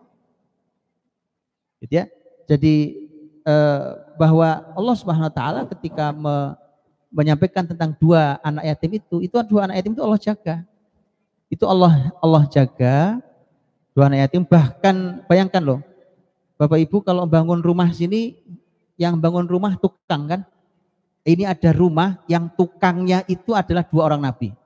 Gitu 1.84 2.00
ya. 2.00 2.08
Jadi 2.48 2.96
uh, 3.44 4.08
bahwa 4.16 4.72
Allah 4.72 4.96
Subhanahu 4.96 5.28
wa 5.28 5.34
taala 5.36 5.60
ketika 5.68 6.16
me, 6.16 6.56
menyampaikan 7.10 7.66
tentang 7.66 7.92
dua 7.98 8.38
anak 8.40 8.64
yatim 8.70 9.02
itu, 9.02 9.16
itu 9.22 9.34
dua 9.46 9.66
anak 9.66 9.82
yatim 9.82 9.92
itu 9.94 10.02
Allah 10.02 10.20
jaga. 10.22 10.56
Itu 11.50 11.64
Allah 11.66 12.14
Allah 12.22 12.42
jaga 12.46 13.18
dua 13.90 14.06
anak 14.06 14.30
yatim 14.30 14.42
bahkan 14.46 15.20
bayangkan 15.26 15.62
loh. 15.62 15.80
Bapak 16.56 16.78
Ibu 16.78 17.02
kalau 17.02 17.26
bangun 17.26 17.60
rumah 17.60 17.90
sini 17.90 18.38
yang 19.00 19.18
bangun 19.18 19.48
rumah 19.48 19.74
tukang 19.80 20.28
kan? 20.30 20.40
Ini 21.20 21.44
ada 21.44 21.72
rumah 21.76 22.20
yang 22.28 22.48
tukangnya 22.56 23.24
itu 23.28 23.52
adalah 23.52 23.84
dua 23.84 24.08
orang 24.08 24.24
nabi. 24.24 24.56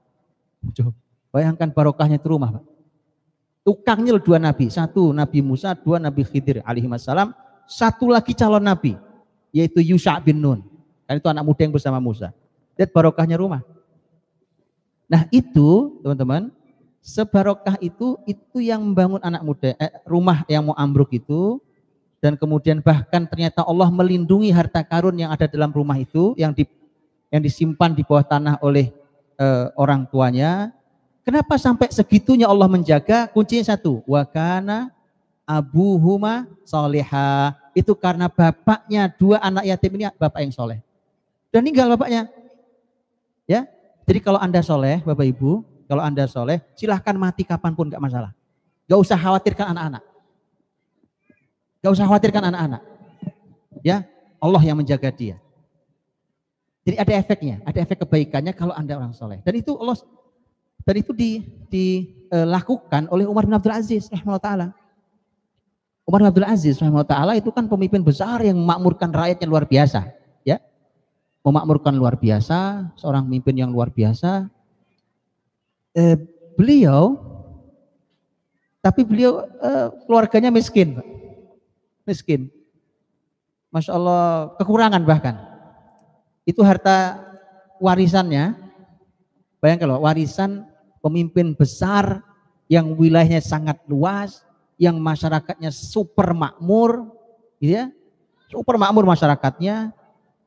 Bayangkan 1.34 1.74
barokahnya 1.74 2.22
itu 2.22 2.30
rumah, 2.30 2.54
Pak. 2.54 2.64
Tukangnya 3.66 4.14
loh 4.14 4.22
dua 4.22 4.38
nabi, 4.38 4.68
satu 4.70 5.10
Nabi 5.10 5.40
Musa, 5.40 5.72
dua 5.74 5.96
Nabi 5.98 6.22
Khidir 6.22 6.60
alaihi 6.62 6.84
wassalam, 6.84 7.32
satu 7.64 8.12
lagi 8.12 8.36
calon 8.36 8.60
nabi 8.60 8.92
yaitu 9.54 9.80
Yusha 9.80 10.20
bin 10.20 10.42
Nun. 10.42 10.60
Kan 11.04 11.20
itu 11.20 11.28
anak 11.28 11.44
muda 11.44 11.60
yang 11.60 11.74
bersama 11.74 12.00
Musa. 12.00 12.32
Lihat 12.74 12.90
barokahnya 12.90 13.36
rumah. 13.36 13.60
Nah 15.04 15.28
itu 15.28 16.00
teman-teman, 16.00 16.48
sebarokah 17.04 17.76
itu 17.84 18.16
itu 18.24 18.58
yang 18.64 18.80
membangun 18.80 19.20
anak 19.20 19.42
muda, 19.44 19.70
eh, 19.76 19.92
rumah 20.08 20.42
yang 20.48 20.72
mau 20.72 20.76
ambruk 20.80 21.12
itu 21.12 21.60
dan 22.24 22.40
kemudian 22.40 22.80
bahkan 22.80 23.28
ternyata 23.28 23.60
Allah 23.68 23.92
melindungi 23.92 24.48
harta 24.48 24.80
karun 24.80 25.20
yang 25.20 25.28
ada 25.28 25.44
dalam 25.44 25.68
rumah 25.68 26.00
itu 26.00 26.32
yang 26.40 26.56
di 26.56 26.64
yang 27.28 27.44
disimpan 27.44 27.92
di 27.92 28.00
bawah 28.00 28.24
tanah 28.24 28.56
oleh 28.64 28.88
eh, 29.36 29.66
orang 29.76 30.08
tuanya. 30.08 30.72
Kenapa 31.24 31.56
sampai 31.56 31.88
segitunya 31.88 32.48
Allah 32.48 32.68
menjaga? 32.68 33.28
Kuncinya 33.28 33.76
satu, 33.76 34.04
wakana 34.08 34.92
abu 35.44 36.00
huma 36.00 36.48
soleha. 36.64 37.52
Itu 37.76 37.92
karena 37.92 38.28
bapaknya 38.32 39.08
dua 39.12 39.40
anak 39.44 39.64
yatim 39.68 39.92
ini 40.00 40.04
bapak 40.16 40.40
yang 40.44 40.52
soleh. 40.52 40.80
Dan 41.54 41.62
meninggal 41.62 41.94
bapaknya. 41.94 42.26
Ya, 43.46 43.70
jadi 44.02 44.18
kalau 44.18 44.42
anda 44.42 44.58
soleh, 44.58 44.98
bapak 45.06 45.22
ibu, 45.22 45.62
kalau 45.86 46.02
anda 46.02 46.26
soleh, 46.26 46.58
silahkan 46.74 47.14
mati 47.14 47.46
kapan 47.46 47.78
pun 47.78 47.86
gak 47.86 48.02
masalah. 48.02 48.34
Gak 48.90 48.98
usah 48.98 49.14
khawatirkan 49.14 49.70
anak-anak. 49.70 50.02
Gak 51.78 51.92
usah 51.94 52.10
khawatirkan 52.10 52.50
anak-anak. 52.50 52.82
Ya, 53.86 54.02
Allah 54.42 54.62
yang 54.66 54.82
menjaga 54.82 55.14
dia. 55.14 55.38
Jadi 56.82 56.98
ada 56.98 57.12
efeknya, 57.22 57.62
ada 57.62 57.78
efek 57.78 58.02
kebaikannya 58.02 58.50
kalau 58.50 58.74
anda 58.74 58.98
orang 58.98 59.14
soleh. 59.14 59.38
Dan 59.46 59.54
itu 59.54 59.78
Allah 59.78 59.94
dan 60.82 60.94
itu 60.98 61.14
dilakukan 61.70 63.06
oleh 63.14 63.30
Umar 63.30 63.46
bin 63.46 63.54
Abdul 63.54 63.78
Aziz, 63.78 64.10
taala. 64.42 64.74
Umar 66.02 66.18
bin 66.18 66.28
Abdul 66.34 66.50
Aziz, 66.50 66.82
taala 66.82 67.38
itu 67.38 67.54
kan 67.54 67.70
pemimpin 67.70 68.02
besar 68.02 68.42
yang 68.42 68.58
memakmurkan 68.58 69.14
rakyatnya 69.14 69.46
luar 69.46 69.64
biasa 69.70 70.23
memakmurkan 71.44 71.92
luar 71.92 72.16
biasa, 72.16 72.90
seorang 72.96 73.28
pemimpin 73.28 73.60
yang 73.60 73.70
luar 73.70 73.92
biasa. 73.92 74.48
Eh, 75.92 76.16
beliau, 76.56 77.20
tapi 78.80 79.04
beliau 79.04 79.44
eh, 79.44 79.88
keluarganya 80.08 80.48
miskin, 80.48 80.98
miskin. 82.08 82.48
Masya 83.68 83.92
Allah, 83.92 84.56
kekurangan 84.56 85.04
bahkan. 85.04 85.36
Itu 86.48 86.64
harta 86.64 87.20
warisannya, 87.76 88.56
bayangkan 89.60 89.88
loh, 89.94 90.00
warisan 90.02 90.64
pemimpin 91.04 91.52
besar 91.52 92.24
yang 92.72 92.96
wilayahnya 92.96 93.44
sangat 93.44 93.76
luas, 93.84 94.40
yang 94.80 94.96
masyarakatnya 94.96 95.68
super 95.70 96.32
makmur, 96.32 97.12
gitu 97.60 97.84
ya, 97.84 97.84
super 98.48 98.80
makmur 98.80 99.04
masyarakatnya, 99.06 99.92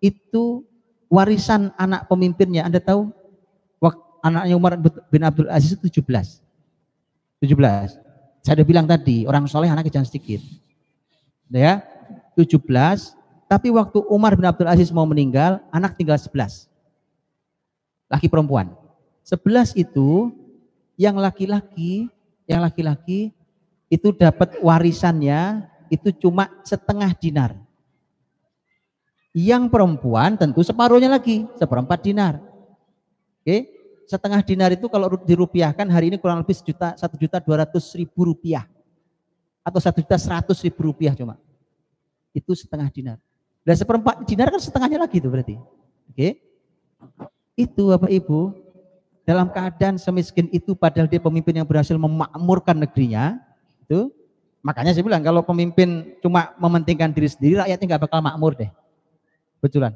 itu 0.02 0.66
warisan 1.08 1.72
anak 1.76 2.08
pemimpinnya, 2.08 2.68
Anda 2.68 2.80
tahu? 2.84 3.12
Anaknya 4.18 4.58
Umar 4.58 4.76
bin 5.08 5.22
Abdul 5.24 5.48
Aziz 5.48 5.78
itu 5.78 6.02
17. 6.04 6.42
17. 7.40 7.96
Saya 8.44 8.54
sudah 8.60 8.68
bilang 8.68 8.90
tadi, 8.90 9.24
orang 9.30 9.46
soleh 9.46 9.70
anaknya 9.70 9.94
jangan 9.94 10.10
sedikit. 10.10 10.42
Ya, 11.48 11.86
17. 12.36 12.60
Tapi 13.48 13.72
waktu 13.72 14.04
Umar 14.10 14.36
bin 14.36 14.44
Abdul 14.44 14.68
Aziz 14.68 14.92
mau 14.92 15.08
meninggal, 15.08 15.64
anak 15.72 15.96
tinggal 15.96 16.18
11. 16.20 16.68
Laki 18.10 18.28
perempuan. 18.28 18.74
11 19.24 19.78
itu 19.78 20.34
yang 21.00 21.16
laki-laki, 21.22 22.10
yang 22.50 22.66
laki-laki 22.66 23.32
itu 23.88 24.12
dapat 24.12 24.60
warisannya 24.60 25.64
itu 25.88 26.12
cuma 26.16 26.52
setengah 26.66 27.14
dinar. 27.16 27.56
Yang 29.38 29.69
perempuan 29.69 30.34
tentu 30.34 30.65
separuhnya 30.65 31.14
lagi, 31.14 31.45
seperempat 31.61 32.01
dinar. 32.01 32.41
Oke, 33.45 33.69
setengah 34.09 34.41
dinar 34.41 34.73
itu 34.73 34.89
kalau 34.89 35.14
dirupiahkan 35.14 35.85
hari 35.93 36.09
ini 36.09 36.18
kurang 36.18 36.41
lebih 36.41 36.57
sejuta, 36.57 36.97
satu 36.97 37.14
juta 37.22 37.38
dua 37.38 37.61
ratus 37.61 37.93
ribu 37.93 38.34
rupiah 38.34 38.65
atau 39.61 39.77
satu 39.77 40.01
juta 40.01 40.18
seratus 40.18 40.57
ribu 40.65 40.89
rupiah 40.89 41.14
cuma. 41.14 41.38
Itu 42.34 42.57
setengah 42.57 42.89
dinar. 42.89 43.22
Dan 43.61 43.77
seperempat 43.77 44.26
dinar 44.26 44.49
kan 44.49 44.57
setengahnya 44.57 45.05
lagi 45.05 45.22
itu 45.22 45.30
berarti. 45.30 45.55
Oke, 46.09 46.41
itu 47.53 47.93
Bapak 47.93 48.09
Ibu 48.09 48.57
dalam 49.27 49.51
keadaan 49.51 49.99
semiskin 49.99 50.47
itu 50.55 50.72
padahal 50.73 51.05
dia 51.05 51.19
pemimpin 51.19 51.51
yang 51.61 51.68
berhasil 51.68 51.93
memakmurkan 51.99 52.80
negerinya 52.80 53.38
itu 53.84 54.07
makanya 54.64 54.95
saya 54.95 55.03
bilang 55.03 55.19
kalau 55.19 55.43
pemimpin 55.43 56.15
cuma 56.23 56.55
mementingkan 56.55 57.11
diri 57.11 57.27
sendiri 57.27 57.59
rakyatnya 57.59 57.85
nggak 57.91 58.03
bakal 58.07 58.23
makmur 58.23 58.55
deh 58.55 58.72
Betulan. 59.60 59.94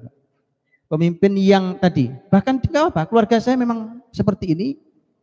Pemimpin 0.91 1.31
yang 1.39 1.79
tadi, 1.79 2.11
bahkan 2.27 2.59
tidak 2.59 2.91
apa, 2.91 3.07
keluarga 3.07 3.39
saya 3.39 3.55
memang 3.55 4.03
seperti 4.11 4.51
ini, 4.51 4.67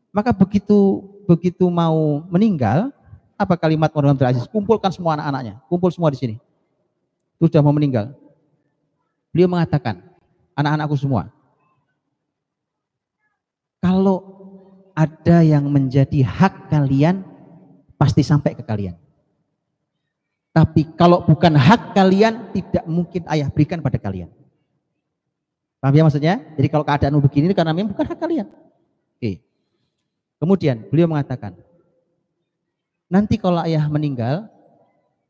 maka 0.09 0.33
begitu 0.33 1.05
begitu 1.29 1.69
mau 1.69 2.25
meninggal, 2.33 2.89
apa 3.37 3.55
kalimat 3.55 3.93
Muhammad 3.93 4.17
Abdul 4.17 4.31
Aziz? 4.33 4.45
Kumpulkan 4.49 4.89
semua 4.89 5.21
anak-anaknya, 5.21 5.61
kumpul 5.69 5.93
semua 5.93 6.09
di 6.09 6.19
sini. 6.19 6.37
Sudah 7.37 7.61
mau 7.61 7.77
meninggal. 7.77 8.17
Beliau 9.29 9.47
mengatakan, 9.47 10.01
anak-anakku 10.57 10.97
semua, 10.97 11.29
kalau 13.79 14.25
ada 14.97 15.45
yang 15.47 15.69
menjadi 15.71 16.25
hak 16.27 16.73
kalian, 16.73 17.23
pasti 17.95 18.27
sampai 18.27 18.59
ke 18.59 18.65
kalian. 18.67 18.99
Tapi 20.59 20.91
kalau 20.99 21.23
bukan 21.23 21.55
hak 21.55 21.95
kalian, 21.95 22.51
tidak 22.51 22.83
mungkin 22.91 23.23
ayah 23.31 23.47
berikan 23.47 23.79
pada 23.79 23.95
kalian. 23.95 24.27
Paham 25.79 25.95
ya 25.95 26.03
maksudnya? 26.03 26.35
Jadi 26.59 26.67
kalau 26.67 26.83
keadaanmu 26.83 27.23
begini 27.23 27.55
karena 27.55 27.71
memang 27.71 27.95
bukan 27.95 28.11
hak 28.11 28.19
kalian. 28.19 28.51
Oke. 29.15 29.39
Kemudian 30.43 30.83
beliau 30.91 31.07
mengatakan, 31.07 31.55
nanti 33.07 33.39
kalau 33.39 33.63
ayah 33.63 33.87
meninggal, 33.87 34.51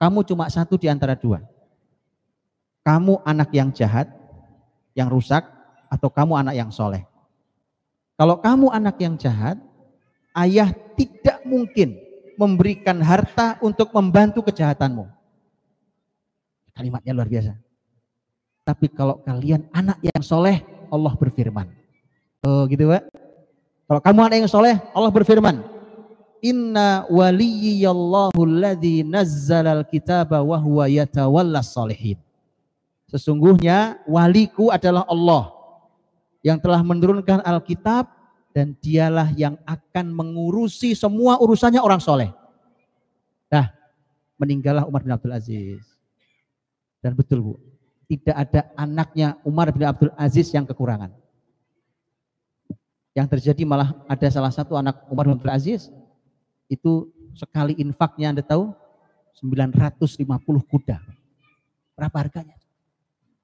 kamu 0.01 0.25
cuma 0.25 0.49
satu 0.49 0.81
di 0.81 0.89
antara 0.89 1.13
dua. 1.13 1.45
Kamu 2.81 3.21
anak 3.21 3.53
yang 3.53 3.69
jahat, 3.69 4.09
yang 4.97 5.13
rusak, 5.13 5.45
atau 5.93 6.09
kamu 6.09 6.41
anak 6.41 6.57
yang 6.57 6.73
soleh. 6.73 7.05
Kalau 8.17 8.41
kamu 8.41 8.73
anak 8.73 8.97
yang 8.97 9.21
jahat, 9.21 9.61
ayah 10.33 10.73
tidak 10.97 11.45
mungkin 11.45 12.01
memberikan 12.41 12.97
harta 13.05 13.61
untuk 13.61 13.93
membantu 13.93 14.49
kejahatanmu. 14.49 15.18
Kalimatnya 16.79 17.11
luar 17.11 17.27
biasa. 17.27 17.59
Tapi 18.63 18.87
kalau 18.95 19.19
kalian 19.27 19.67
anak 19.75 19.99
yang 19.99 20.23
soleh, 20.23 20.63
Allah 20.95 21.11
berfirman. 21.19 21.67
Oh 22.47 22.71
gitu 22.71 22.87
Pak. 22.87 23.03
Kalau 23.91 24.01
kamu 24.05 24.21
anak 24.31 24.39
yang 24.47 24.53
soleh, 24.53 24.79
Allah 24.95 25.11
berfirman. 25.11 25.59
Inna 26.39 27.03
waliyallahu 27.11 28.39
alladhi 28.39 29.03
nazzalal 29.03 29.83
kitaba 29.83 30.39
wa 30.39 30.55
huwa 30.55 30.87
yatawallas 30.87 31.75
salihin. 31.75 32.15
Sesungguhnya 33.11 33.99
waliku 34.07 34.71
adalah 34.71 35.03
Allah 35.11 35.51
yang 36.47 36.63
telah 36.63 36.79
menurunkan 36.87 37.43
Alkitab 37.43 38.07
dan 38.55 38.79
dialah 38.79 39.35
yang 39.35 39.59
akan 39.67 40.15
mengurusi 40.15 40.95
semua 40.95 41.43
urusannya 41.43 41.83
orang 41.83 41.99
soleh. 41.99 42.31
Nah, 43.51 43.75
meninggallah 44.39 44.87
Umar 44.87 45.03
bin 45.03 45.11
Abdul 45.11 45.35
Aziz. 45.35 45.98
Dan 46.99 47.15
betul 47.15 47.39
Bu, 47.41 47.55
tidak 48.09 48.37
ada 48.37 48.61
anaknya 48.75 49.39
Umar 49.47 49.71
bin 49.71 49.87
Abdul 49.87 50.13
Aziz 50.19 50.51
yang 50.51 50.67
kekurangan. 50.67 51.15
Yang 53.15 53.27
terjadi 53.39 53.63
malah 53.67 53.95
ada 54.07 54.29
salah 54.31 54.51
satu 54.51 54.75
anak 54.79 55.07
Umar 55.11 55.27
bin 55.27 55.39
Abdul 55.39 55.55
Aziz, 55.55 55.91
itu 56.67 57.11
sekali 57.35 57.79
infaknya 57.79 58.35
Anda 58.35 58.43
tahu, 58.43 58.75
950 59.39 60.27
kuda. 60.67 60.99
Berapa 61.95 62.17
harganya? 62.19 62.59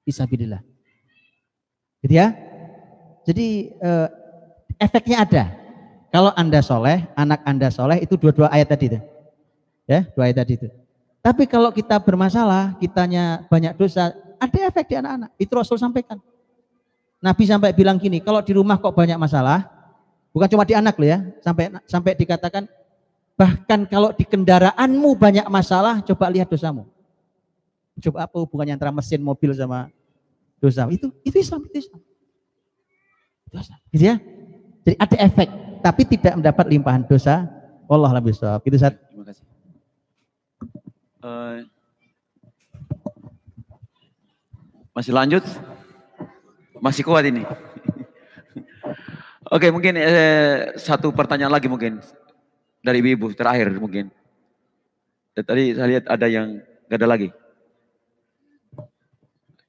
Bismillah. 0.03 0.61
Gitu 2.03 2.13
ya. 2.13 2.35
Jadi 3.25 3.73
eh, 3.73 4.07
efeknya 4.79 5.17
ada. 5.25 5.43
Kalau 6.13 6.31
Anda 6.37 6.63
soleh, 6.63 7.03
anak 7.17 7.43
Anda 7.43 7.67
soleh, 7.73 7.99
itu 7.99 8.15
dua-dua 8.15 8.47
ayat 8.47 8.71
tadi 8.71 8.93
itu. 8.93 8.99
Ya, 9.89 10.07
dua 10.15 10.31
ayat 10.31 10.45
tadi 10.45 10.55
itu. 10.55 10.67
Tapi 11.25 11.49
kalau 11.49 11.73
kita 11.73 11.97
bermasalah, 11.97 12.77
kitanya 12.77 13.49
banyak 13.49 13.73
dosa, 13.73 14.13
ada 14.37 14.57
efek 14.69 14.93
di 14.93 14.95
anak-anak. 15.01 15.33
Itu 15.41 15.57
Rasul 15.57 15.81
sampaikan. 15.81 16.21
Nabi 17.17 17.49
sampai 17.49 17.73
bilang 17.73 17.97
gini, 17.97 18.21
kalau 18.21 18.45
di 18.45 18.53
rumah 18.53 18.77
kok 18.77 18.93
banyak 18.93 19.17
masalah, 19.17 19.65
bukan 20.29 20.45
cuma 20.53 20.61
di 20.69 20.77
anak 20.77 20.93
loh 21.01 21.09
ya, 21.09 21.25
sampai 21.41 21.73
sampai 21.89 22.13
dikatakan 22.13 22.69
bahkan 23.33 23.89
kalau 23.89 24.13
di 24.13 24.21
kendaraanmu 24.21 25.17
banyak 25.17 25.49
masalah, 25.49 26.05
coba 26.05 26.29
lihat 26.29 26.45
dosamu. 26.45 26.85
Coba 27.97 28.29
apa 28.29 28.35
hubungannya 28.37 28.77
antara 28.77 28.93
mesin 28.93 29.25
mobil 29.25 29.49
sama 29.57 29.89
dosa? 30.61 30.85
Itu 30.93 31.09
itu 31.25 31.41
Islam, 31.41 31.65
itu 31.65 31.89
Islam. 31.89 32.05
Dosa, 33.49 33.73
gitu 33.89 34.13
ya. 34.13 34.21
Jadi 34.85 34.95
ada 35.01 35.17
efek, 35.25 35.47
tapi 35.81 36.01
tidak 36.05 36.37
mendapat 36.37 36.65
limpahan 36.69 37.01
dosa. 37.09 37.49
Allah 37.89 38.13
lebih. 38.13 38.37
Itu 38.37 38.77
saat. 38.77 39.04
Uh, 41.25 41.65
masih 44.93 45.09
lanjut? 45.09 45.41
Masih 46.77 47.01
kuat 47.01 47.25
ini. 47.25 47.41
Oke, 49.49 49.73
mungkin 49.73 49.97
eh, 49.97 50.77
satu 50.77 51.09
pertanyaan 51.09 51.49
lagi 51.49 51.65
mungkin 51.65 51.97
dari 52.85 53.01
ibu-ibu 53.01 53.33
terakhir 53.33 53.73
mungkin. 53.73 54.13
Eh, 55.33 55.41
tadi 55.41 55.73
saya 55.73 55.97
lihat 55.97 56.05
ada 56.05 56.29
yang 56.29 56.61
gak 56.93 56.99
ada 57.01 57.09
lagi. 57.09 57.33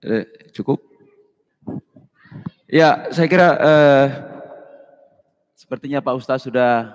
Eh, 0.04 0.52
cukup? 0.52 0.84
Ya, 2.68 3.08
saya 3.16 3.32
kira 3.32 3.48
eh, 3.56 4.06
sepertinya 5.56 6.04
Pak 6.04 6.20
Ustaz 6.20 6.44
sudah 6.44 6.92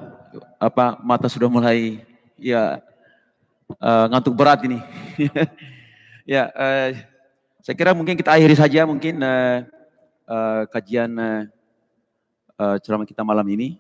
apa 0.62 1.02
mata 1.02 1.26
sudah 1.26 1.50
mulai 1.50 2.06
ya 2.38 2.78
uh, 3.78 4.06
ngantuk 4.12 4.36
berat 4.36 4.60
ini. 4.66 4.80
ya, 6.34 6.50
uh, 6.52 6.90
saya 7.62 7.76
kira 7.78 7.94
mungkin 7.94 8.18
kita 8.18 8.34
akhiri 8.34 8.56
saja 8.58 8.84
mungkin 8.90 9.22
uh, 9.22 9.64
uh, 10.26 10.62
kajian 10.68 11.12
uh, 11.16 11.46
uh, 12.58 12.76
ceramah 12.82 13.08
kita 13.08 13.22
malam 13.22 13.46
ini. 13.48 13.78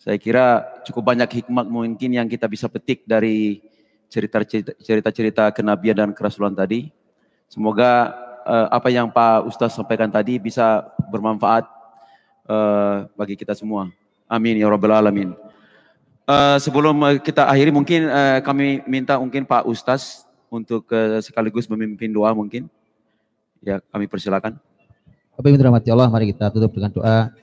Saya 0.00 0.16
kira 0.16 0.64
cukup 0.88 1.12
banyak 1.12 1.44
hikmat 1.44 1.68
mungkin 1.68 2.10
yang 2.16 2.24
kita 2.24 2.48
bisa 2.48 2.72
petik 2.72 3.04
dari 3.04 3.60
cerita-cerita 4.80 5.52
kenabian 5.52 5.96
dan 5.96 6.10
kerasulan 6.16 6.56
tadi. 6.56 6.88
Semoga 7.46 8.16
uh, 8.48 8.66
apa 8.72 8.88
yang 8.88 9.12
Pak 9.12 9.46
Ustaz 9.46 9.76
sampaikan 9.76 10.08
tadi 10.08 10.40
bisa 10.40 10.88
bermanfaat 11.12 11.68
uh, 12.48 13.06
bagi 13.14 13.36
kita 13.36 13.52
semua. 13.52 13.92
Amin 14.30 14.56
ya 14.56 14.70
rabbal 14.70 14.94
alamin. 14.94 15.34
Uh, 16.30 16.62
sebelum 16.62 16.94
kita 17.26 17.42
akhiri 17.50 17.74
mungkin 17.74 18.06
uh, 18.06 18.38
kami 18.38 18.86
minta 18.86 19.18
mungkin 19.18 19.42
Pak 19.42 19.66
Ustaz 19.66 20.22
untuk 20.46 20.86
uh, 20.94 21.18
sekaligus 21.18 21.66
memimpin 21.66 22.06
doa 22.06 22.30
mungkin. 22.30 22.70
Ya, 23.58 23.82
kami 23.90 24.06
persilakan. 24.06 24.54
Bapak 25.34 25.48
Ibu 25.50 25.58
dirahmati 25.58 25.90
Allah, 25.90 26.06
mari 26.06 26.30
kita 26.30 26.54
tutup 26.54 26.70
dengan 26.70 26.94
doa 26.94 27.34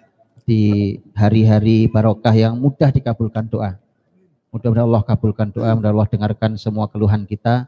di 0.47 0.95
hari-hari 1.11 1.91
barokah 1.91 2.31
yang 2.31 2.55
mudah 2.55 2.88
dikabulkan 2.88 3.51
doa. 3.51 3.76
Mudah-mudahan 4.55 4.88
Allah 4.88 5.03
kabulkan 5.03 5.51
doa, 5.51 5.76
mudah 5.76 5.91
Allah 5.91 6.07
dengarkan 6.07 6.55
semua 6.55 6.88
keluhan 6.88 7.27
kita. 7.27 7.68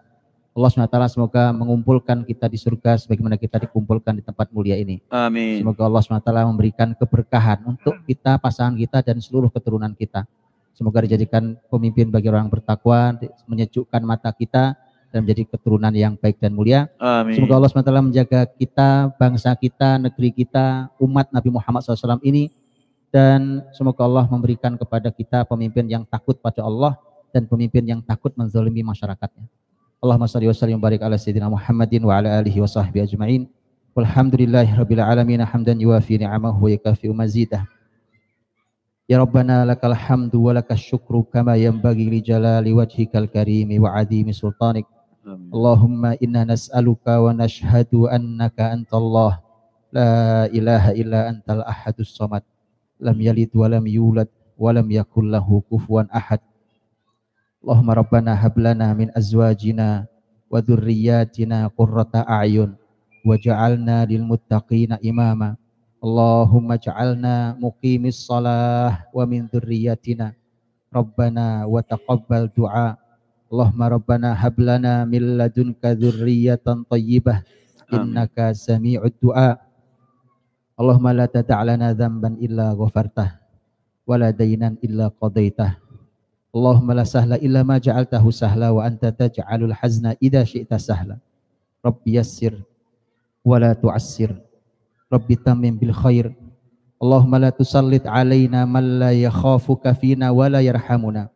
Allah 0.55 0.71
SWT 0.71 1.19
semoga 1.19 1.51
mengumpulkan 1.51 2.23
kita 2.23 2.47
di 2.47 2.57
surga 2.57 2.95
sebagaimana 2.95 3.35
kita 3.35 3.59
dikumpulkan 3.67 4.17
di 4.17 4.23
tempat 4.23 4.49
mulia 4.55 4.79
ini. 4.79 5.03
Amin. 5.11 5.61
Semoga 5.61 5.83
Allah 5.85 6.01
SWT 6.01 6.31
memberikan 6.47 6.95
keberkahan 6.95 7.59
untuk 7.67 7.99
kita, 8.07 8.39
pasangan 8.39 8.73
kita, 8.79 9.03
dan 9.03 9.19
seluruh 9.19 9.51
keturunan 9.51 9.91
kita. 9.93 10.23
Semoga 10.79 11.03
dijadikan 11.03 11.59
pemimpin 11.67 12.07
bagi 12.07 12.31
orang 12.31 12.47
bertakwa, 12.47 13.19
menyejukkan 13.51 13.99
mata 13.99 14.31
kita, 14.31 14.79
dan 15.11 15.27
menjadi 15.27 15.51
keturunan 15.51 15.91
yang 15.91 16.15
baik 16.15 16.39
dan 16.39 16.55
mulia. 16.55 16.87
Amin. 16.95 17.35
Semoga 17.35 17.59
Allah 17.59 17.67
SWT 17.67 17.91
menjaga 17.99 18.47
kita, 18.47 19.11
bangsa 19.19 19.51
kita, 19.59 19.99
negeri 19.99 20.31
kita, 20.31 20.87
umat 21.03 21.27
Nabi 21.35 21.51
Muhammad 21.51 21.83
SAW 21.83 22.23
ini, 22.23 22.47
dan 23.11 23.65
semoga 23.75 24.07
Allah 24.07 24.23
memberikan 24.31 24.79
kepada 24.79 25.11
kita 25.11 25.43
pemimpin 25.43 25.83
yang 25.89 26.07
takut 26.07 26.39
pada 26.39 26.63
Allah 26.63 26.95
dan 27.35 27.43
pemimpin 27.49 27.83
yang 27.83 27.99
takut 27.99 28.31
menzalimi 28.39 28.79
masyarakatnya. 28.85 29.49
Allahumma 29.99 30.31
salli 30.31 30.47
wa 30.47 30.55
sallim 30.55 30.79
barik 30.79 31.03
ala 31.03 31.19
sayyidina 31.19 31.51
Muhammadin 31.51 32.07
wa 32.07 32.15
ala 32.15 32.39
alihi 32.39 32.63
wa 32.63 32.69
sahbihi 32.71 33.03
ajma'in. 33.03 33.51
Walhamdulillahi 33.97 34.79
rabbil 34.79 35.03
alamin 35.03 35.43
hamdan 35.43 35.75
yuwafi 35.75 36.23
ni'amahu 36.23 36.55
wa 36.55 36.69
yakafi 36.71 37.11
mazidah. 37.11 37.67
Ya 39.09 39.17
Rabbana 39.17 39.65
lakal 39.65 39.97
hamdu 39.97 40.37
wa 40.37 40.53
lakas 40.53 40.85
syukru 40.85 41.25
kama 41.25 41.57
yanbaghi 41.57 42.13
li 42.13 42.21
jalali 42.21 42.69
wajhikal 42.77 43.25
karimi 43.25 43.81
wa 43.81 43.97
adimi 43.97 44.29
sultanik. 44.29 44.85
Amin. 45.25 45.49
Allahumma 45.49 46.13
inna 46.21 46.45
nas'aluka 46.45 47.17
wa 47.17 47.33
nashhadu 47.33 48.05
annaka 48.05 48.69
antallah 48.69 49.41
la 49.89 50.45
ilaha 50.53 50.93
illa 50.93 51.25
antal 51.25 51.65
ahadus 51.65 52.13
samad 52.13 52.45
lam 53.01 53.17
yalid 53.17 53.49
wa 53.49 53.65
lam 53.65 53.81
yulad 53.89 54.29
wa 54.53 54.69
lam 54.69 54.85
yakul 54.93 55.25
lahu 55.25 55.65
kufuwan 55.65 56.05
ahad. 56.13 56.45
Allahumma 57.65 57.97
rabbana 58.05 58.37
hab 58.37 58.53
lana 58.61 58.93
min 58.93 59.09
azwajina 59.17 60.05
wa 60.53 60.61
dhurriyyatina 60.61 61.65
qurrata 61.73 62.29
a'yun 62.29 62.77
waj'alna 63.25 64.05
lil 64.05 64.21
muttaqina 64.21 65.01
imama. 65.01 65.57
Allahumma 65.99 66.79
ja'alna 66.79 67.59
muqimis 67.59 68.23
salah 68.23 69.03
wa 69.11 69.23
min 69.27 69.51
dhurriyyatina. 69.51 70.31
Rabbana 70.95 71.67
wa 71.67 71.83
taqabbal 71.83 72.47
du'a. 72.55 72.95
Allahumma 73.51 73.85
Rabbana 73.91 74.31
hab 74.31 74.55
lana 74.55 75.03
min 75.03 75.35
ladunka 75.35 75.91
dhurriyatan 75.99 76.87
tayyibah. 76.87 77.43
Innaka 77.91 78.55
sami'ud 78.55 79.11
du'a. 79.19 79.59
Allahumma 80.79 81.11
la 81.11 81.27
tada' 81.27 81.67
lana 81.67 81.91
dhanban 81.91 82.39
illa 82.39 82.71
ghafartah 82.71 83.35
wa 84.07 84.15
la 84.15 84.31
daynan 84.31 84.79
illa 84.79 85.11
qadaitah 85.11 85.75
Allahumma 86.55 86.97
la 86.97 87.05
sahla 87.05 87.35
illa 87.43 87.61
ma 87.61 87.77
ja'altahu 87.77 88.33
sahla 88.33 88.73
wa 88.73 88.81
anta 88.87 89.11
taj'alul 89.13 89.75
hazna 89.75 90.15
idha 90.17 90.47
syi'ta 90.47 90.79
sahla. 90.79 91.19
Rabbi 91.83 92.15
yassir 92.15 92.55
wa 93.43 93.59
la 93.61 93.75
tu'assir 93.75 94.33
Rabbi 95.09 95.41
tamim 95.41 95.73
bil 95.73 95.89
khair. 95.89 96.29
Allahumma 97.01 97.41
la 97.41 97.49
tusallit 97.49 98.05
alaina 98.05 98.69
man 98.69 99.01
la 99.01 99.09
yakhafuka 99.09 99.97
fina 99.97 100.29
wa 100.29 100.45
la 100.45 100.61
yarhamuna. 100.61 101.33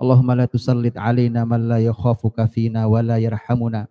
Allahumma 0.00 0.32
la 0.32 0.48
tusallit 0.48 0.96
alaina 0.96 1.44
man 1.44 1.68
la 1.68 1.76
yakhafuka 1.84 2.48
fina 2.48 2.88
wa 2.88 3.04
la 3.04 3.20
yarhamuna. 3.20 3.84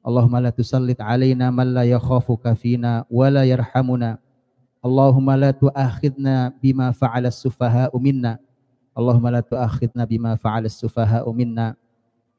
Allahumma 0.00 0.40
la 0.40 0.48
tusallit 0.48 0.96
alaina 0.96 1.52
man 1.52 1.76
la 1.76 1.84
yakhafuka 1.84 2.56
fina 2.56 3.04
wa 3.12 3.28
la 3.28 3.44
yarhamuna. 3.44 4.16
Allahumma 4.80 5.36
la 5.36 5.52
tu'akhidna 5.52 6.56
bima 6.56 6.96
fa'ala 6.96 7.28
as-sufaha'u 7.28 8.00
minna. 8.00 8.40
Allahumma 8.96 9.28
la 9.28 9.42
tu'akhidna 9.44 10.08
bima 10.08 10.40
fa'ala 10.40 10.72
as-sufaha'u 10.72 11.28
minna. 11.36 11.76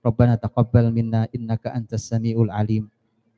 Rabbana 0.01 0.41
taqabbal 0.41 0.89
minna 0.89 1.29
innaka 1.29 1.69
antas 1.69 2.09
samiul 2.09 2.49
alim 2.49 2.89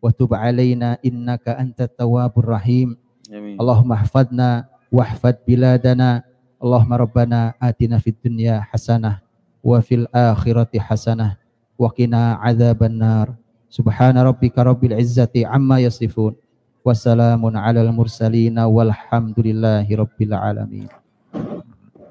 wa 0.03 0.11
tub 0.11 0.35
alaina 0.35 0.99
innaka 0.99 1.55
antat 1.55 1.95
tawwabur 1.95 2.51
rahim 2.59 2.99
Amin. 3.31 3.55
Allahumma 3.55 4.03
hafadna 4.03 4.67
wahfad 4.91 5.39
biladana 5.47 6.27
Allahumma 6.59 7.01
rabbana 7.01 7.39
atina 7.59 7.99
fid 7.99 8.15
dunya 8.23 8.63
hasanah 8.71 9.23
wa 9.63 9.79
fil 9.83 10.07
akhirati 10.11 10.79
hasanah 10.79 11.39
wa 11.75 11.91
qina 11.91 12.39
adzaban 12.39 12.95
nar. 12.95 13.35
Subhana 13.67 14.21
rabbika 14.23 14.61
rabbil 14.63 14.95
izzati 14.95 15.43
amma 15.43 15.81
yasifun. 15.81 16.37
Wassalamun 16.83 17.55
alal 17.55 17.91
mursalin 17.95 18.59
walhamdulillahi 18.59 19.91
rabbil 19.97 20.35
alamin. 20.35 20.87